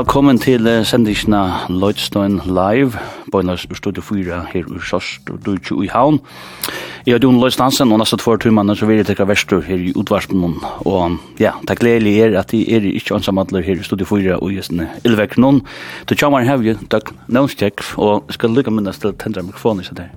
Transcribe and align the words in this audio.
velkommen 0.00 0.38
til 0.40 0.64
uh, 0.64 0.80
sendingsna 0.86 1.66
Lloydstone 1.68 2.40
Live, 2.48 2.96
bøynas 3.32 3.66
studio 3.76 4.00
4 4.00 4.38
her 4.48 4.68
i 4.72 4.78
Sørst 4.80 5.28
og 5.28 5.42
Dutje 5.44 5.76
i 5.84 5.88
Havn. 5.92 6.16
Jeg 7.04 7.18
er 7.18 7.20
Jon 7.20 7.36
Lloydstein 7.36 7.92
og 7.92 7.98
næste 8.00 8.16
tvær 8.22 8.38
timene 8.40 8.72
så 8.78 8.86
vil 8.88 9.02
jeg 9.02 9.10
tekke 9.10 9.26
verstur 9.28 9.60
her 9.66 9.76
i 9.76 9.92
utvarspen, 9.92 10.56
og 10.88 11.18
ja, 11.42 11.52
det 11.68 11.76
gledelig 11.82 12.14
er 12.24 12.38
at 12.40 12.54
jeg 12.56 12.70
er 12.78 12.86
ikke 12.88 13.18
ansamadler 13.18 13.66
her 13.66 13.76
i 13.76 13.84
studio 13.84 14.06
4 14.08 14.38
og 14.38 14.54
gjestene 14.54 14.88
Ilvek 15.04 15.36
Nån. 15.36 15.60
Du 16.08 16.14
kommer 16.14 16.46
her, 16.48 16.62
jeg 16.64 16.80
døk 16.88 17.12
nøvnstjekk, 17.28 17.84
og 17.98 18.32
skal 18.32 18.56
lykke 18.56 18.72
minnes 18.72 19.02
til 19.02 19.12
å 19.12 19.18
tendre 19.20 19.44
mikrofonen 19.50 19.84
i 19.84 19.90
seg 19.90 20.00
der. 20.00 20.14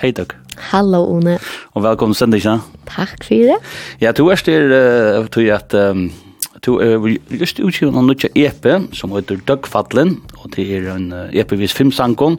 Hei 0.00 0.12
Dag. 0.16 0.32
Hallo 0.70 1.02
One. 1.04 1.36
Og 1.74 1.84
velkommen 1.84 2.16
til 2.16 2.24
sendingsna. 2.24 2.62
Takk 2.88 3.28
for 3.28 3.52
det. 3.52 3.60
Ja, 4.00 4.14
du 4.16 4.24
er 4.32 4.40
styr, 4.40 4.72
uh, 4.72 5.52
at 5.52 5.76
um, 5.76 6.08
du 6.64 6.78
er 6.82 6.98
vi 7.02 7.16
just 7.40 7.60
utgiven 7.60 7.96
av 7.98 8.06
nutja 8.06 8.30
EP, 8.34 8.66
som 8.96 9.14
heter 9.14 9.40
Døgfadlen, 9.48 10.18
og 10.42 10.52
det 10.56 10.66
er 10.78 10.90
en 10.94 11.12
EP 11.32 11.54
vis 11.58 11.74
fem 11.76 11.92
sangon, 11.94 12.38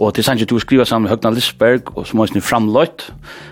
Og 0.00 0.14
til 0.16 0.24
sannsyn 0.24 0.48
du 0.48 0.56
skriver 0.58 0.86
sammen 0.88 1.04
med 1.04 1.12
Høgna 1.12 1.30
Lisberg, 1.36 1.90
og 1.92 2.06
som 2.08 2.22
er 2.24 2.40
framløyt, 2.40 3.10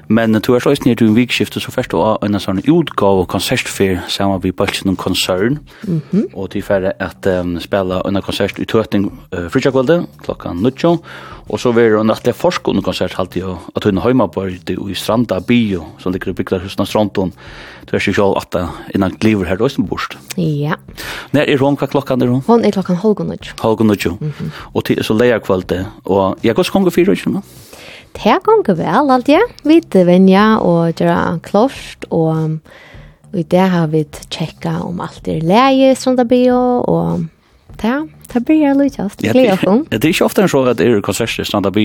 men 0.09 0.33
du 0.33 0.55
er 0.55 0.63
så 0.65 0.73
nere 0.85 0.97
til 0.97 1.11
en 1.11 1.17
vikskifte, 1.17 1.61
så 1.61 1.73
først 1.75 1.93
var 1.93 2.23
en 2.25 2.41
sånn 2.41 2.63
utgav 2.65 3.21
og 3.21 3.29
konsertfer 3.29 4.01
sammen 4.09 4.41
med 4.41 4.57
Bølsen 4.57 4.89
og 4.91 4.97
konsern, 4.97 5.59
mm 5.85 6.01
-hmm. 6.11 6.25
og 6.35 6.51
til 6.51 6.63
færre 6.63 6.93
at 6.99 7.27
um, 7.27 7.61
spela 7.61 8.01
en 8.09 8.23
konsert 8.23 8.59
i 8.59 8.65
tøtning 8.65 9.13
uh, 9.37 9.51
fritjagkvalde, 9.51 10.07
klokka 10.25 10.53
19, 10.53 10.99
og 11.49 11.61
så 11.61 11.73
var 11.73 11.83
det 11.83 12.01
en 12.01 12.07
nattlig 12.07 12.35
forsk 12.35 12.69
under 12.69 12.83
konsert 12.83 13.15
alltid, 13.19 13.43
og 13.43 13.59
at 13.77 13.85
hun 13.85 13.99
heima 13.99 14.27
på 14.27 14.45
i 14.89 14.95
Stranda 14.95 15.41
Bio, 15.41 15.85
som 15.99 16.13
ligger 16.13 16.29
i 16.29 16.33
bygda 16.33 16.59
husna 16.59 16.85
Strandon, 16.85 17.33
du 17.91 17.97
er 17.97 18.09
ikke 18.09 18.37
at 18.37 18.53
det 18.53 18.69
innan 18.95 19.17
gliver 19.21 19.45
her 19.45 19.57
i 19.57 19.65
Østenborst. 19.65 20.19
Ja. 20.37 20.73
Når 21.33 21.41
er 21.41 21.59
hun, 21.59 21.77
hva 21.77 21.87
klokka 21.87 22.15
er 22.15 22.27
hun? 22.27 22.43
Hun 22.47 22.65
er 22.65 22.71
klokka 22.71 22.95
halv 22.95 23.19
halv 23.19 23.29
halv 23.29 23.45
halv 23.63 23.79
halv 23.81 24.19
halv 24.21 24.99
halv 25.09 25.47
halv 25.49 25.65
halv 25.71 26.19
halv 26.19 26.38
Ja, 26.45 26.55
hvordan 26.55 26.73
gonger 26.73 26.95
fyrir 26.95 27.17
ikke 27.17 27.33
nå? 27.37 27.43
Det 28.19 28.37
gonger 28.47 28.79
vel, 28.79 29.11
alt 29.15 29.31
ja. 29.31 29.41
Vi 29.69 29.81
er 29.83 30.07
venja 30.09 30.47
og 30.65 30.99
gjør 30.99 31.39
klost, 31.45 32.09
og 32.11 32.61
i 33.37 33.45
det 33.45 33.67
har 33.73 33.91
vi 33.93 34.05
tjekka 34.33 34.79
om 34.87 35.03
alt 35.05 35.29
er 35.29 35.45
leie, 35.45 35.95
som 35.99 36.17
det 36.17 36.27
blir, 36.31 36.55
og 36.55 37.27
ja, 37.85 38.01
Det 38.29 38.41
blir 38.45 38.59
jeg 38.61 38.77
litt 38.77 38.97
just, 38.99 39.23
Ja, 39.23 39.33
det. 39.33 39.45
Det 39.89 40.05
er 40.05 40.11
ikke 40.11 40.25
ofte 40.27 40.43
en 40.43 40.51
så 40.51 40.61
at 40.69 40.81
det 40.81 40.89
er 40.89 41.01
konserter 41.05 41.45
i 41.45 41.47
Stranda 41.47 41.71
by. 41.73 41.85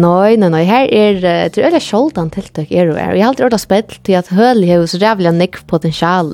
Nei, 0.00 0.36
nei, 0.40 0.48
nei, 0.48 0.64
her 0.66 0.88
er, 0.88 1.20
det 1.52 1.60
er 1.60 1.68
veldig 1.68 1.82
sjoldan 1.84 2.32
tiltak 2.34 2.72
er 2.72 2.90
og 2.90 2.96
er. 2.98 3.14
Jeg 3.14 3.22
har 3.22 3.30
alltid 3.34 3.46
hørt 3.46 3.58
å 3.58 3.60
spille 3.62 4.00
til 4.08 4.18
at 4.18 4.32
høl 4.34 4.64
har 4.66 4.86
så 4.90 4.98
rævlig 5.02 5.34
nekk 5.36 5.60
potensial, 5.70 6.32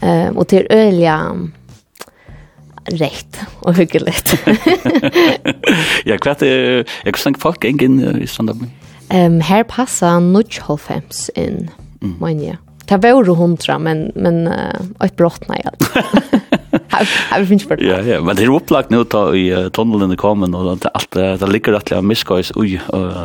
og 0.00 0.42
til 0.50 0.66
øyelig 0.72 1.06
rätt 2.90 3.40
och 3.60 3.74
hyggligt. 3.74 4.34
ja, 6.04 6.18
klart 6.18 6.42
jag 7.04 7.14
kan 7.14 7.34
folk 7.34 7.64
ingen 7.64 8.22
i 8.22 8.26
stand-up. 8.26 8.56
Ehm 9.08 9.32
um, 9.32 9.40
här 9.40 9.64
passar 9.64 10.20
Nutchholfems 10.20 11.30
in. 11.34 11.70
Mm. 12.02 12.16
Men 12.20 12.44
ja. 12.44 12.54
Det 12.84 12.96
var 12.96 13.08
hundra, 13.34 13.78
men, 13.78 14.12
men 14.14 14.46
uh, 14.46 14.54
ett 15.04 15.16
brott 15.16 15.48
nej. 15.48 15.64
Har 16.70 17.40
vi 17.40 17.46
finns 17.46 17.68
bort. 17.68 17.80
Ja, 17.80 18.00
ja, 18.04 18.20
men 18.20 18.36
det 18.36 18.44
er 18.44 18.52
opplagt 18.52 18.90
nå 18.92 19.04
ta 19.08 19.28
i 19.36 19.46
tunneln 19.74 20.12
i 20.12 20.18
kommen 20.20 20.52
det 20.52 20.90
allt 20.94 21.10
det 21.16 21.46
ligger 21.46 21.72
att 21.72 21.90
jag 21.90 22.04
misskois 22.04 22.50
i 22.50 22.80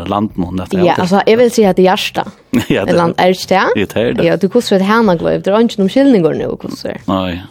landen 0.08 0.44
og 0.44 0.56
det. 0.58 0.84
Ja, 0.84 0.96
altså 0.98 1.22
jeg 1.28 1.38
vil 1.38 1.52
si 1.52 1.64
at 1.64 1.78
det 1.78 1.88
är 1.88 2.24
Ja, 2.70 2.86
det 2.86 2.94
land 2.94 3.14
är 3.18 3.34
det. 3.48 3.68
Det 3.76 3.98
er 3.98 4.14
det. 4.14 4.24
Ja, 4.24 4.36
du 4.38 4.48
kostar 4.50 4.78
det 4.78 4.86
hana 4.86 5.14
några 5.14 5.38
Det 5.38 5.48
er 5.48 5.60
ikke 5.60 5.82
noen 5.82 5.90
skillnad 5.90 6.38
nå 6.38 6.56
kostar. 6.56 7.02
Nei. 7.08 7.42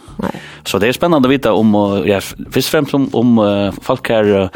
Så 0.65 0.79
det 0.79 0.87
er 0.87 0.95
spennende 0.95 1.27
å 1.27 1.31
vite 1.31 1.51
om 1.51 1.73
ja, 2.07 2.19
først 2.21 2.69
og 2.69 2.71
fremst 2.71 2.93
om, 2.93 3.07
om 3.13 3.73
folk 3.83 4.07
her, 4.07 4.29
uh, 4.45 4.47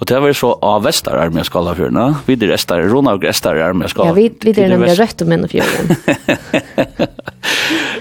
og 0.00 0.08
det 0.10 0.20
var 0.20 0.32
så 0.36 0.52
av 0.60 0.82
västar 0.84 1.16
armé 1.16 1.44
skala 1.44 1.74
för 1.74 1.90
nu. 1.90 2.14
Vi 2.26 2.36
det 2.36 2.46
restar 2.46 2.82
rona 2.82 3.14
och 3.14 3.22
restar 3.22 3.56
armé 3.56 3.88
skala. 3.88 4.08
Ja, 4.08 4.14
vi 4.14 4.32
vi 4.40 4.52
det 4.52 4.68
nämligen 4.68 4.96
rätt 4.96 5.22
om 5.22 5.32
en 5.32 5.48
fjorden. 5.48 5.96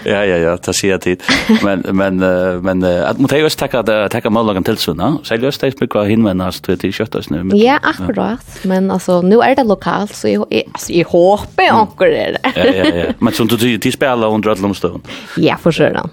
Ja, 0.05 0.25
ja, 0.25 0.37
ja, 0.37 0.55
det 0.59 0.75
ser 0.75 0.89
jeg 0.89 1.01
tid. 1.01 1.23
Men 1.63 1.83
men 1.95 2.17
men 2.63 2.83
at 3.09 3.19
mot 3.21 3.31
jeg 3.31 3.45
også 3.47 3.67
takke 4.13 4.31
mållagen 4.33 4.65
til 4.67 4.79
sånn, 4.81 5.19
så 5.23 5.35
jeg 5.35 5.43
løste 5.43 5.69
jeg 5.69 5.77
spørre 5.77 6.05
hinvennast 6.09 6.63
til 6.65 6.79
til 6.81 6.93
kjøttasene. 6.95 7.43
Ja, 7.59 7.79
akkurat, 7.83 8.57
men 8.69 8.91
altså, 8.93 9.21
nå 9.25 9.41
er 9.45 9.57
det 9.59 9.67
lokalt, 9.69 10.15
så 10.17 10.31
jeg, 10.31 10.67
altså, 10.73 10.91
jeg 10.93 11.09
håper 11.09 11.67
jeg 11.67 11.77
anker 11.77 12.13
det. 12.13 12.25
Ja, 12.55 12.67
ja, 12.79 12.91
ja, 13.03 13.07
men 13.19 13.35
som 13.37 13.49
du, 13.49 13.57
de 13.57 13.91
spiller 13.93 14.27
under 14.27 14.55
alle. 14.55 15.01
Ja, 15.41 15.57
for 15.61 15.75
sure, 15.75 16.07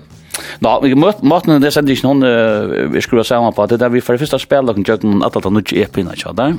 Nå, 0.60 0.72
vi 0.84 0.94
måten 0.94 1.60
det 1.62 1.72
sender 1.74 1.94
ikke 1.94 2.06
noen 2.08 2.92
vi 2.94 3.00
skrur 3.04 3.24
sammen 3.26 3.54
på, 3.56 3.66
det 3.68 3.76
er 3.78 3.84
der 3.84 3.92
vi 3.94 4.02
for 4.04 4.14
det 4.16 4.22
første 4.22 4.38
spiller 4.42 4.76
og 4.76 4.84
gjør 4.86 5.02
noen 5.06 5.24
at 5.26 5.34
det 5.34 5.48
er 5.48 5.54
noe 5.56 5.76
EP-ene, 5.82 6.14
ikke 6.16 6.32
der, 6.38 6.54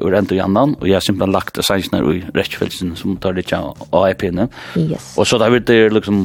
og 0.00 0.08
rent 0.12 0.32
og 0.32 0.38
gjennom, 0.38 0.74
og 0.80 0.86
jeg 0.88 0.96
har 0.96 1.04
simpelthen 1.04 1.34
lagt 1.34 1.58
sannsene 1.66 2.00
i 2.12 2.20
rettfølelsen 2.36 2.94
som 2.98 3.16
tar 3.22 3.34
litt 3.36 3.52
av 3.56 4.04
EP-ene. 4.10 4.46
Og 5.16 5.26
så 5.28 5.38
da 5.40 5.48
vi 5.52 5.60
det 5.66 5.78
liksom 5.94 6.22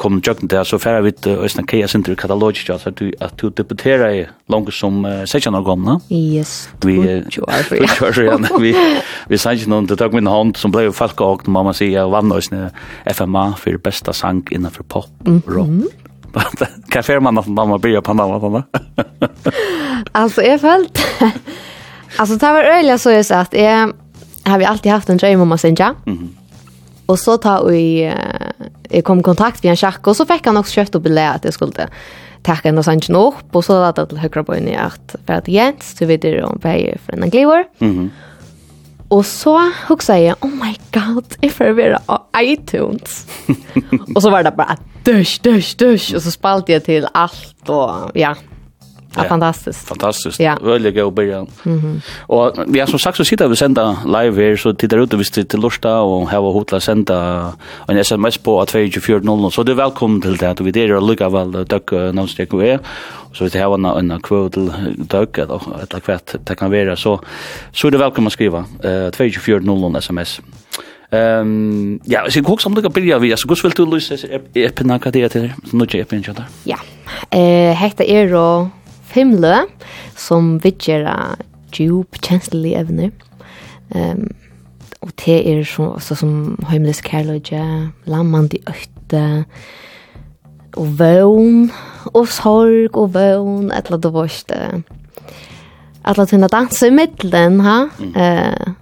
kom 0.00 0.20
gjør 0.22 0.42
noen 0.42 0.52
det, 0.52 0.62
så 0.68 0.78
færre 0.82 1.02
vi 1.06 1.14
til 1.16 1.38
og 1.38 1.46
jeg 1.46 1.54
snakker 1.56 1.82
jeg 1.82 1.92
sender 1.92 2.18
katalogisk, 2.18 2.70
at 2.72 3.40
du 3.40 3.48
debuterer 3.50 4.16
i 4.20 4.22
langt 4.52 4.72
som 4.76 5.02
16 5.04 5.54
år 5.58 5.64
gammel. 5.66 5.98
Yes, 6.12 6.68
vi 6.84 6.98
kjører 7.32 7.66
for 7.98 8.22
igjen. 8.22 8.46
Vi, 8.62 8.74
vi 9.32 9.40
sender 9.40 9.58
ikke 9.58 9.72
noen, 9.74 9.90
det 9.90 9.98
tok 10.00 10.14
min 10.16 10.30
hånd 10.30 10.56
som 10.60 10.72
ble 10.74 10.88
folk 10.94 11.20
og 11.24 11.48
mamma 11.50 11.74
sier, 11.76 12.06
og 12.06 12.14
vann 12.16 12.32
oss 12.36 12.50
FMA 12.52 13.48
for 13.58 13.82
besta 13.82 14.14
sang 14.16 14.44
innenfor 14.52 14.86
pop 14.88 15.10
rock. 15.50 15.68
Hva 16.32 17.02
fer 17.02 17.20
man 17.20 17.38
at 17.38 17.46
mamma 17.46 17.78
blir 17.78 18.00
på 18.00 18.10
andra 18.10 18.40
såna. 18.40 18.62
Alltså 20.12 20.42
jeg 20.42 20.60
följt. 20.60 20.98
Alltså 22.16 22.36
det 22.36 22.52
var 22.52 22.64
öliga 22.64 22.98
så 22.98 23.10
jag 23.10 23.26
sa 23.26 23.40
att 23.40 23.54
jeg 23.54 23.92
har 24.44 24.58
vi 24.58 24.64
alltid 24.64 24.92
haft 24.92 25.08
en 25.08 25.16
drøm 25.16 25.40
om 25.40 25.52
att 25.52 25.60
synja. 25.60 25.94
Mhm. 26.04 26.36
Och 27.06 27.18
så 27.18 27.36
tar 27.36 27.64
vi 27.64 28.12
Jeg 28.90 29.04
kom 29.04 29.20
i 29.20 29.22
kontakt 29.22 29.64
via 29.64 29.70
en 29.70 29.76
schack 29.76 30.06
och 30.06 30.16
så 30.16 30.26
fick 30.26 30.46
han 30.46 30.56
också 30.56 30.72
kött 30.72 30.94
och 30.94 31.00
belägg 31.00 31.34
at 31.34 31.44
jag 31.44 31.54
skulle 31.54 31.88
tacka 32.42 32.68
en 32.68 32.78
och 32.78 32.84
sanchen 32.84 33.16
opp, 33.16 33.56
og 33.56 33.64
så 33.64 33.72
lade 33.72 34.00
jeg 34.00 34.08
til 34.08 34.18
högra 34.18 34.44
på 34.44 34.54
i 34.54 34.74
at 34.74 35.16
för 35.26 35.32
att 35.34 35.48
Jens, 35.48 35.94
du 35.94 36.06
vet 36.06 36.22
det 36.22 36.42
om 36.42 36.58
vei 36.62 36.96
for 37.06 37.12
en 37.12 37.30
glivor. 37.30 37.64
Mhm. 37.78 38.10
Och 39.08 39.26
så 39.26 39.72
huxade 39.88 40.20
jag, 40.20 40.36
oh 40.40 40.50
my 40.50 40.76
god, 40.92 41.24
if 41.40 41.60
I 41.60 41.72
were 41.72 41.98
on 42.08 42.18
iTunes. 42.42 43.26
och 44.14 44.22
så 44.22 44.30
var 44.30 44.42
det 44.42 44.50
bara 44.56 44.76
dusch, 45.04 45.40
dusch, 45.42 45.76
dusch. 45.76 46.14
Och 46.14 46.22
så 46.22 46.30
spalte 46.30 46.72
jag 46.72 46.84
till 46.84 47.06
allt 47.12 47.68
och 47.68 48.10
ja. 48.14 48.36
Ja, 49.16 49.22
fantastiskt. 49.24 49.88
Fantastiskt. 49.88 50.40
Ja. 50.40 50.58
Öliga 50.64 51.02
god 51.02 51.14
början. 51.14 51.46
Mm 51.64 51.80
-hmm. 51.80 52.00
Och 52.20 52.52
vi 52.66 52.80
har 52.80 52.86
som 52.86 52.98
sagt 52.98 53.16
så 53.16 53.24
sitter 53.24 53.48
vi 53.48 53.56
sända 53.56 53.98
live 54.04 54.48
här 54.48 54.56
så 54.56 54.74
tittar 54.74 54.98
ut 54.98 55.14
visst 55.14 55.48
till 55.48 55.60
Lorsta 55.60 56.00
och 56.00 56.28
här 56.28 56.40
var 56.40 56.52
hotla 56.52 56.80
sända 56.80 57.52
en 57.88 57.98
SMS 57.98 58.38
på 58.38 58.66
2400 58.66 59.50
så 59.50 59.62
du 59.62 59.72
är 59.72 59.76
välkommen 59.76 60.20
till 60.20 60.36
det. 60.36 60.60
Vi 60.60 60.70
det 60.70 60.82
är 60.82 61.00
lika 61.00 61.28
väl 61.28 61.66
tack 61.66 61.92
namnstek 61.92 62.54
och 62.54 62.64
är 62.64 62.78
så 63.32 63.44
vi 63.44 63.58
har 63.58 63.74
en 63.74 64.10
en 64.10 64.20
kvot 64.20 64.52
till 64.52 64.72
tack 65.08 65.38
att 65.38 66.04
kvart 66.04 66.34
det 66.44 66.54
kan 66.54 66.70
vara 66.70 66.96
så 66.96 67.20
så 67.72 67.86
är 67.86 67.90
du 67.90 67.98
välkommen 67.98 68.26
att 68.26 68.32
skriva 68.32 68.58
eh 68.58 69.10
2400 69.10 69.98
SMS. 69.98 70.40
Ehm 71.12 72.00
ja, 72.04 72.30
så 72.30 72.38
jag 72.38 72.50
också 72.50 72.68
om 72.68 72.74
det 72.74 72.82
kan 72.82 72.92
börja 72.92 73.18
vi 73.18 73.36
så 73.36 73.48
går 73.48 73.62
väl 73.62 73.72
till 73.72 73.84
Luis 73.84 74.24
eppna 74.54 74.98
kadia 74.98 75.28
til. 75.28 75.52
så 75.70 75.76
nu 75.76 75.86
jag 75.90 76.00
eppna 76.00 76.18
där. 76.18 76.46
Ja. 76.64 76.78
Eh 77.30 77.74
hekta 77.74 78.04
er 78.04 78.28
då 78.28 78.70
fem 79.04 79.44
som 80.16 80.58
vidgera 80.58 81.36
djup 81.72 82.16
känslig 82.22 82.72
evne. 82.72 83.10
Ehm 83.94 84.28
og 85.02 85.10
te 85.16 85.32
er 85.32 85.64
så 85.64 85.98
så 85.98 86.14
som 86.14 86.58
homeless 86.70 87.02
carloge, 87.02 87.90
lammandi 88.06 88.62
øtte 88.68 89.44
og 90.76 90.98
vøvn 90.98 91.70
og 92.14 92.28
sorg 92.28 92.96
og 92.96 93.14
vøvn 93.14 93.72
etla 93.74 93.96
det 93.96 94.12
varste. 94.14 94.82
Atla 96.04 96.24
tunna 96.26 96.48
dansa 96.48 96.86
i 96.86 96.90
middelen, 96.90 97.60
ha? 97.60 97.88
Mm. 97.98 98.14
Eh, 98.16 98.72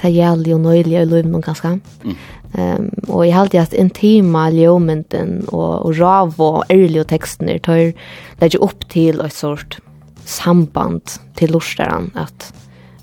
ta 0.00 0.10
gjelder 0.12 0.56
og 0.56 0.64
nøylig 0.64 0.96
i 0.96 1.04
løyven 1.08 1.34
noen 1.34 1.44
ganske. 1.44 1.76
Mm. 2.04 2.16
Um, 2.50 2.88
og 3.06 3.26
jeg 3.26 3.36
halte 3.36 3.60
at 3.62 3.76
intima 3.78 4.48
ljømynden 4.50 5.36
og, 5.52 5.86
og 5.86 6.00
rav 6.00 6.34
og 6.42 6.64
ærlige 6.72 7.06
tekstene 7.12 7.60
tar 7.62 7.92
legge 8.40 8.58
opp 8.58 8.88
til 8.90 9.20
et 9.22 9.36
sort 9.36 9.78
samband 10.26 11.20
til 11.38 11.54
lortaren 11.54 12.10
at, 12.18 12.50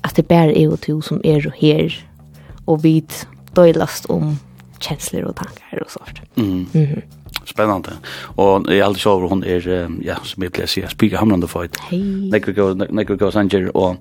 at 0.04 0.20
det 0.20 0.26
bare 0.28 0.52
er 0.52 0.68
jo 0.68 0.76
to 0.76 0.98
som 1.04 1.22
er 1.24 1.48
og 1.48 1.56
her 1.56 1.96
og 2.68 2.82
vi 2.84 2.98
døylast 3.56 4.10
om 4.12 4.36
kjensler 4.82 5.26
og 5.26 5.38
tankar 5.38 5.80
og 5.82 5.90
sånt. 5.90 6.20
Mm. 6.36 6.66
Mm 6.72 6.84
-hmm. 6.86 7.02
Spennende. 7.44 7.92
Og 8.36 8.64
jeg 8.68 8.80
alltid 8.80 9.00
ikke 9.00 9.10
over 9.10 9.28
hun 9.28 9.44
er, 9.44 9.88
ja, 10.02 10.14
som 10.22 10.42
jeg 10.42 10.52
pleier 10.52 10.66
å 10.66 10.70
si, 10.70 10.82
spikerhamrande 10.88 11.48
for 11.48 11.62
et. 11.62 11.76
Hei. 11.90 12.30
Nekker 12.30 13.16
gå 13.16 13.30
sanger 13.30 13.70
og 13.74 13.96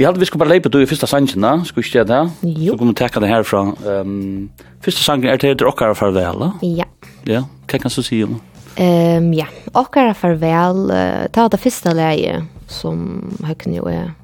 Jeg 0.00 0.08
hadde 0.08 0.22
vi 0.22 0.24
skulle 0.30 0.40
bare 0.40 0.54
leipa 0.54 0.70
du 0.72 0.78
i 0.80 0.86
første 0.88 1.04
sangen 1.10 1.44
da, 1.44 1.58
skulle 1.68 1.84
ikke 1.84 2.06
det? 2.08 2.20
Jo. 2.48 2.72
Så 2.72 2.76
kunne 2.80 2.94
vi 2.94 2.96
tekka 3.02 3.20
det 3.20 3.28
herfra. 3.28 3.58
Um, 3.84 4.46
første 4.80 5.02
sangen 5.04 5.28
er 5.28 5.36
til 5.36 5.68
okkara 5.68 5.92
farvel, 5.92 6.40
da? 6.40 6.48
Ja. 6.64 6.86
Ja, 7.28 7.42
hva 7.68 7.80
kan 7.82 7.92
du 7.92 8.00
si 8.00 8.22
om? 8.24 8.38
Um, 8.80 9.28
ja, 9.36 9.50
okkara 9.76 10.14
farvel, 10.16 10.86
uh, 10.88 11.28
ta 11.36 11.44
det 11.52 11.60
første 11.60 11.92
leie 11.92 12.40
som 12.72 13.04
høkken 13.44 13.76
jo 13.76 13.84
er 13.92 14.14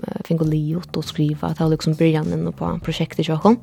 uh, 0.00 0.18
fink 0.24 0.40
liot 0.40 0.96
og 0.96 1.04
skriva, 1.04 1.52
ta 1.52 1.68
liksom 1.68 2.00
byrjanen 2.00 2.48
på 2.56 2.72
prosjektet 2.80 3.26
i 3.26 3.28
Kjøkken. 3.28 3.60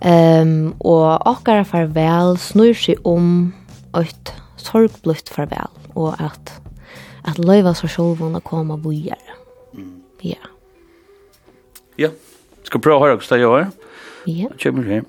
Um, 0.00 0.72
og 0.80 1.20
okkara 1.28 1.68
farvel 1.68 2.38
snur 2.40 2.72
seg 2.72 3.04
om 3.04 3.50
et 3.92 4.36
sorgblutt 4.56 5.28
farvel, 5.36 5.68
og 5.92 6.16
at, 6.16 6.60
at 7.28 7.44
løyva 7.44 7.76
seg 7.76 7.92
selv 7.92 8.24
å 8.24 8.38
komme 8.40 8.80
mm 8.80 9.02
Ja. 9.04 10.32
Yeah. 10.32 10.54
Ja, 11.98 12.12
skal 12.68 12.82
prøve 12.84 12.98
å 13.00 13.04
høre 13.06 13.18
hva 13.18 13.28
det 13.34 13.40
gjør. 13.42 13.70
Ja. 14.30 14.50
Kjemmer 14.60 14.86
her. 14.86 15.06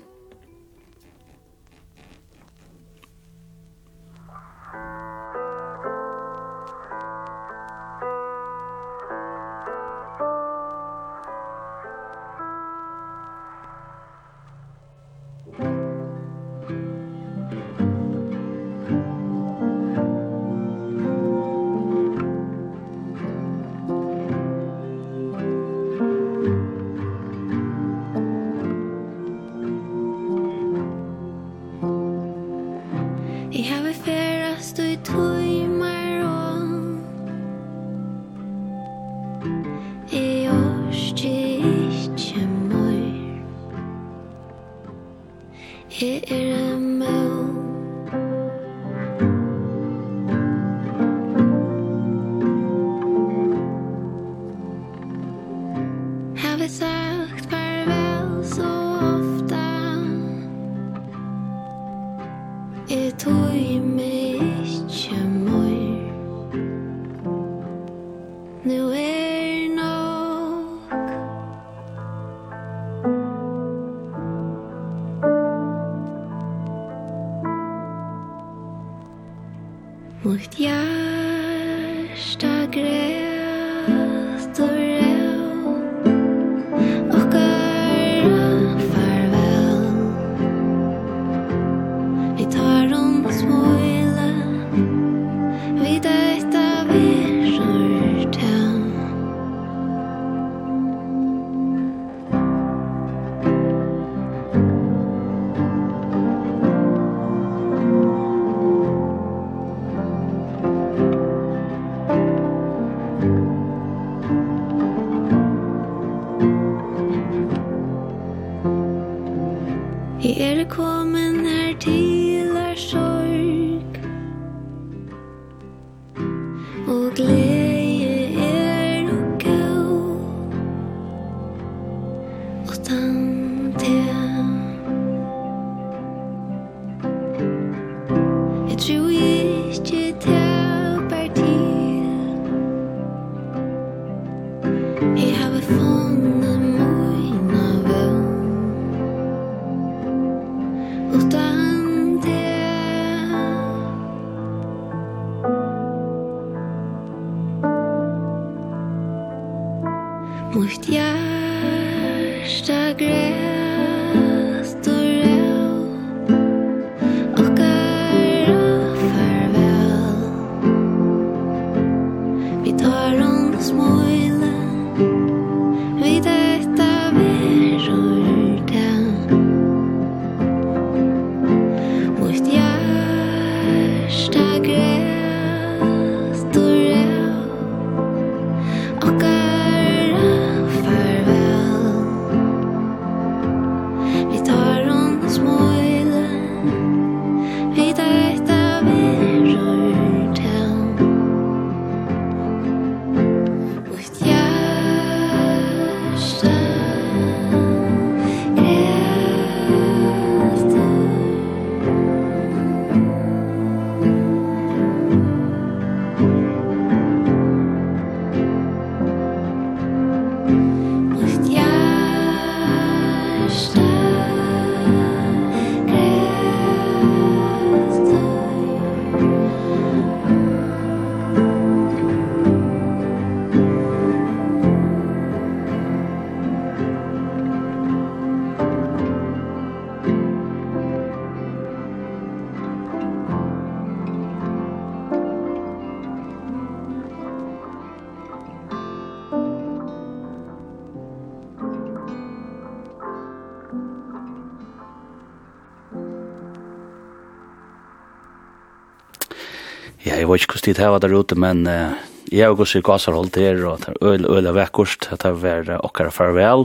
vet 260.40 260.46
ikke 260.48 260.56
hvordan 260.56 260.74
tid 260.74 260.80
jeg 260.80 260.92
var 260.94 261.02
der 261.02 261.14
ute, 261.14 261.36
men 261.36 261.66
uh, 261.68 261.92
jeg 262.32 262.46
har 262.46 262.56
gått 262.56 262.76
i 262.78 262.80
gasarhold 262.80 263.32
der, 263.34 263.60
og 263.68 263.82
det 263.82 263.92
er 263.92 264.06
øl, 264.08 264.24
øl 264.24 264.48
og 264.48 264.56
vekkost, 264.56 265.10
at 265.12 265.24
det 265.26 265.34
var 265.42 265.68
uh, 265.68 265.80
okkar 265.84 266.10
farvel. 266.14 266.64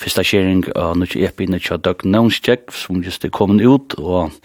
Fyrsta 0.00 0.24
kjering 0.24 0.66
av 0.74 0.92
uh, 0.92 0.98
Nutsje 1.00 1.24
Epi, 1.24 1.48
Nutsje 1.48 1.78
Døgg 1.80 2.04
Nånskjekk, 2.04 2.68
som 2.76 3.00
just 3.04 3.24
er 3.24 3.32
kommet 3.32 3.64
ut, 3.64 3.96
og 3.96 4.36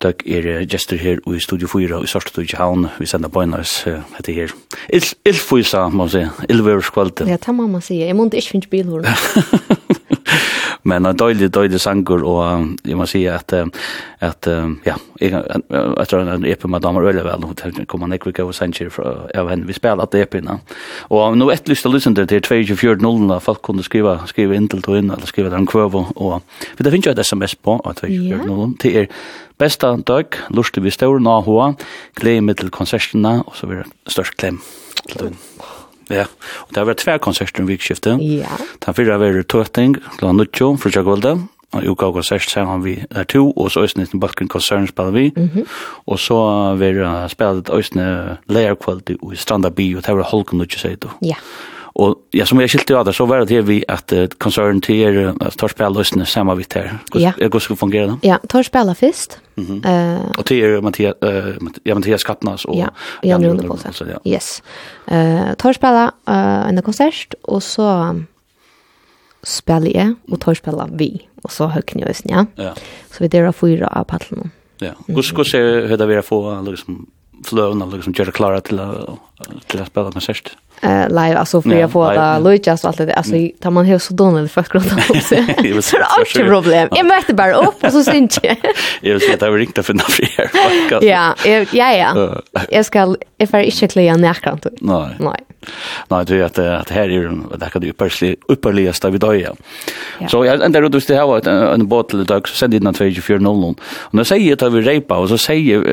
Døgg 0.00 0.24
er 0.24 0.48
uh, 0.48 0.62
gestur 0.64 1.00
her 1.00 1.20
i 1.20 1.42
Studio 1.44 1.68
4 1.68 2.00
i 2.00 2.08
Sørstad 2.08 2.46
i 2.46 2.56
Havn, 2.56 2.88
vi 2.96 3.10
sender 3.10 3.32
på 3.32 3.44
en 3.44 3.58
av 3.58 3.66
oss 3.66 3.82
etter 3.84 4.32
her. 4.32 4.56
Ildfysa, 4.88 5.88
må 5.90 6.06
man 6.06 6.14
si, 6.14 6.24
Ildvøverskvalte. 6.48 7.28
Ja, 7.28 7.36
det 7.36 7.56
må 7.56 7.68
man 7.68 7.84
si, 7.84 8.00
jeg 8.00 8.16
må 8.16 8.30
ikke 8.32 8.54
finne 8.56 8.72
bilhåren. 8.72 9.12
men 10.82 11.06
en 11.06 11.16
dålig, 11.16 11.50
dålig 11.52 11.80
sanger, 11.80 12.24
og 12.24 12.76
jeg 12.86 12.98
må 12.98 13.06
si 13.08 13.24
at, 13.30 13.52
at 14.20 14.48
ja, 14.86 14.96
jeg 15.20 16.06
tror 16.08 16.22
en 16.22 16.46
epi 16.48 16.70
med 16.70 16.84
damer 16.84 17.08
øyelig 17.08 17.24
vel, 17.26 17.44
og 17.44 17.60
det 17.60 17.86
kommer 17.90 18.08
en 18.08 18.16
ekvik 18.16 18.40
av 18.42 18.52
sanger 18.56 18.92
av 19.00 19.50
henne, 19.50 19.68
vi 19.68 19.76
spiller 19.76 20.04
at 20.04 20.16
epina. 20.18 20.58
Og 21.10 21.36
nå 21.38 21.50
et 21.52 21.68
lyst 21.68 21.86
til 21.86 21.94
lysende 21.94 22.26
til 22.30 22.40
24.00, 22.46 23.36
folk 23.44 23.62
kunne 23.66 23.84
skriva, 23.86 24.18
skriva 24.30 24.56
inn 24.56 24.70
til 24.72 24.82
to 24.84 24.96
inn, 24.98 25.12
eller 25.12 25.28
skriva 25.28 25.52
der 25.52 25.60
en 25.60 25.68
kvøv, 25.70 26.00
og 26.16 26.40
for 26.40 26.82
det 26.84 26.94
finnes 26.94 27.10
jo 27.10 27.14
et 27.14 27.24
sms 27.26 27.56
på, 27.60 27.78
24.00, 27.84 28.76
til 28.80 29.02
er 29.04 29.12
besta 29.60 29.92
dag, 30.08 30.40
lustig 30.56 30.84
vi 30.86 30.94
stør, 30.94 31.20
nå 31.20 31.40
hoa, 31.46 31.72
glede 32.20 32.46
med 32.46 32.60
til 32.62 32.72
konsertene, 32.74 33.40
og 33.44 33.56
så 33.58 33.68
blir 33.70 33.84
det 33.84 34.16
størst 34.16 34.40
klem 34.40 34.62
til. 35.10 35.34
Ja, 36.10 36.26
og 36.66 36.74
det 36.74 36.82
har 36.82 36.88
vært 36.88 37.04
tve 37.04 37.18
konserter 37.22 37.62
i 37.62 37.70
vikskiftet. 37.70 38.20
Ja. 38.20 38.58
Den 38.84 38.96
fyrre 38.98 39.16
har 39.16 39.22
vært 39.22 39.48
Tøting, 39.48 39.96
Lan 40.22 40.36
Nuccio, 40.40 40.74
Frutja 40.80 41.04
Golda, 41.06 41.36
og 41.70 41.86
uka 41.86 42.08
og 42.10 42.16
konsert 42.18 42.50
sammen 42.50 42.82
vi 42.82 42.96
er 43.10 43.26
to, 43.30 43.44
og 43.50 43.70
så 43.70 43.84
Østene 43.86 44.06
til 44.10 44.20
Balkan 44.20 44.48
konsern 44.50 44.88
spiller 44.90 45.10
vi, 45.10 45.32
mm 45.36 45.50
-hmm. 45.54 45.66
og 46.06 46.18
så 46.18 46.34
har 46.34 46.74
vi 46.74 47.28
spillet 47.28 47.70
Østene 47.72 48.38
leierkvalitet 48.48 49.18
i 49.32 49.36
Stranda 49.36 49.70
by, 49.70 49.96
og 49.96 50.02
det 50.02 50.06
har 50.06 50.16
vært 50.16 50.30
Holken 50.30 50.58
Nuccio, 50.58 50.78
sier 50.78 50.96
du. 50.96 51.08
Ja. 51.22 51.34
Och 52.00 52.16
ja 52.30 52.46
som 52.46 52.60
jag 52.60 52.70
skilte 52.70 52.96
av 52.96 53.04
det 53.04 53.12
så 53.12 53.26
var 53.26 53.44
det 53.44 53.62
vi 53.62 53.84
att 53.88 54.12
concern 54.38 54.80
til 54.80 54.96
er 54.96 55.34
att 55.40 55.56
tar 55.58 55.68
Østene 55.68 56.22
lyssna 56.22 56.54
vidt 56.54 56.72
her. 56.72 56.98
här. 57.14 57.34
Hur 57.52 57.60
ska 57.60 57.74
det 57.74 57.78
fungera 57.78 58.06
då? 58.06 58.18
Ja, 58.22 58.38
tar 58.48 58.62
spela 58.62 58.94
först. 58.94 59.38
Mhm. 59.56 59.84
Eh 59.84 60.38
och 60.38 60.44
til 60.44 60.56
er 60.56 60.80
Mathias, 60.80 61.14
eh 61.22 61.56
ja 61.84 61.94
Mathias 61.94 62.24
Kattnas 62.24 62.64
och 62.64 62.76
ja 63.22 63.38
nu 63.38 63.68
så 63.92 64.04
ja. 64.04 64.18
Yes. 64.24 64.62
Eh 65.06 65.54
tar 65.54 65.72
spela 65.72 66.12
en 66.68 66.82
konsert 66.82 67.34
och 67.42 67.62
så 67.62 68.16
spelar 69.42 69.96
jag 69.96 70.14
och 70.28 70.40
tar 70.40 70.54
spela 70.54 70.88
vi 70.92 71.28
och 71.42 71.52
så 71.52 71.66
högni 71.66 72.04
oss 72.04 72.22
ja. 72.24 72.46
Ja. 72.56 72.74
Så 73.10 73.24
vi 73.24 73.28
där 73.28 73.52
fyra 73.52 73.86
av 73.86 74.04
paddeln. 74.04 74.50
Ja. 74.78 74.92
Hur 75.06 75.22
ska 75.22 75.44
se 75.44 75.58
hur 75.58 75.96
det 75.96 76.06
vi 76.06 76.22
få 76.22 76.60
liksom 76.62 77.06
flöven 77.44 77.82
eller 77.82 77.96
liksom 77.96 78.14
göra 78.16 78.30
klara 78.30 78.60
till 78.60 78.78
att 78.80 79.18
till 79.66 79.80
att 79.80 79.88
spela 79.88 80.12
konsert 80.12 80.56
eh 80.80 81.08
live 81.08 81.36
alltså 81.36 81.62
för 81.62 81.70
jag 81.70 81.90
får 81.90 82.12
det 82.12 82.50
Lucas 82.50 82.84
och 82.84 82.88
allt 82.88 82.98
det 82.98 83.14
alltså 83.14 83.34
tar 83.60 83.70
man 83.70 83.84
helt 83.84 84.02
så 84.02 84.14
dåligt 84.14 84.52
för 84.52 84.60
att 84.60 84.68
gråta 84.68 84.96
om 85.08 85.20
sig. 85.20 85.56
Det 85.62 85.70
är 85.70 85.78
ett 85.78 86.48
problem. 86.48 86.88
Jag 86.90 87.06
mötte 87.06 87.34
bara 87.34 87.54
upp 87.54 87.84
och 87.84 87.92
så 87.92 88.04
syns 88.04 88.38
jag. 88.42 88.56
Jag 89.00 89.12
vill 89.12 89.20
säga 89.20 89.32
att 89.32 89.40
ska 89.40 89.46
ta 89.46 89.56
ringt 89.56 89.86
för 89.86 89.94
några 89.94 90.08
fler. 90.08 90.50
Ja, 91.02 91.34
ja 91.72 91.92
ja. 91.92 92.40
Jag 92.70 92.86
ska 92.86 93.14
jag 93.36 93.48
får 93.48 93.60
inte 93.60 93.88
klä 93.88 94.16
närkant. 94.16 94.66
Nej. 94.80 95.08
Nej. 95.18 95.40
Nej, 96.08 96.24
det 96.24 96.36
är 96.36 96.42
att 96.42 96.58
att 96.58 96.90
här 96.90 97.10
är 97.10 97.58
det 97.58 97.70
kan 97.70 97.82
du 97.82 97.90
uppsli 97.90 98.36
upperligaste 98.48 99.10
vi 99.10 99.18
dagar. 99.18 99.54
Så 100.28 100.44
jag 100.44 100.64
ändå 100.64 100.88
du 100.88 101.00
ska 101.00 101.22
ha 101.22 101.40
en 101.74 101.88
båt 101.88 102.08
till 102.08 102.24
dag 102.24 102.48
så 102.48 102.56
sände 102.56 102.76
innan 102.76 102.94
2400. 102.94 103.50
Och 103.50 104.14
när 104.14 104.24
säger 104.24 104.66
att 104.66 104.72
vi 104.72 104.80
repa 104.80 105.16
och 105.16 105.28
så 105.28 105.38
säger 105.38 105.84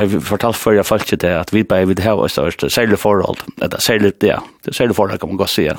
jag 0.00 0.22
fortalt 0.22 0.56
för 0.56 0.72
jag 0.72 0.86
fallet 0.86 1.20
det 1.20 1.40
att 1.40 1.52
vi 1.52 1.64
bara 1.64 1.84
vill 1.84 2.02
ha 2.02 2.12
oss 2.12 2.32
så 2.32 2.50
sälja 2.68 2.96
förhåll. 2.96 3.36
Det 3.56 3.80
särskilt 3.92 4.22
ja. 4.22 4.42
Det 4.62 4.70
är 4.70 4.72
särskilt 4.72 4.96
folk 4.96 5.20
kan 5.20 5.28
man 5.28 5.36
gå 5.36 5.46
se. 5.46 5.74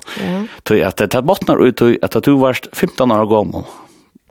Tror 0.64 0.84
att 0.84 0.98
det 0.98 1.22
bottnar 1.22 1.68
ut 1.68 1.82
i 1.82 2.00
att 2.02 2.24
du 2.24 2.34
varst 2.36 2.68
15 2.74 3.12
år 3.12 3.26
gammal. 3.26 3.64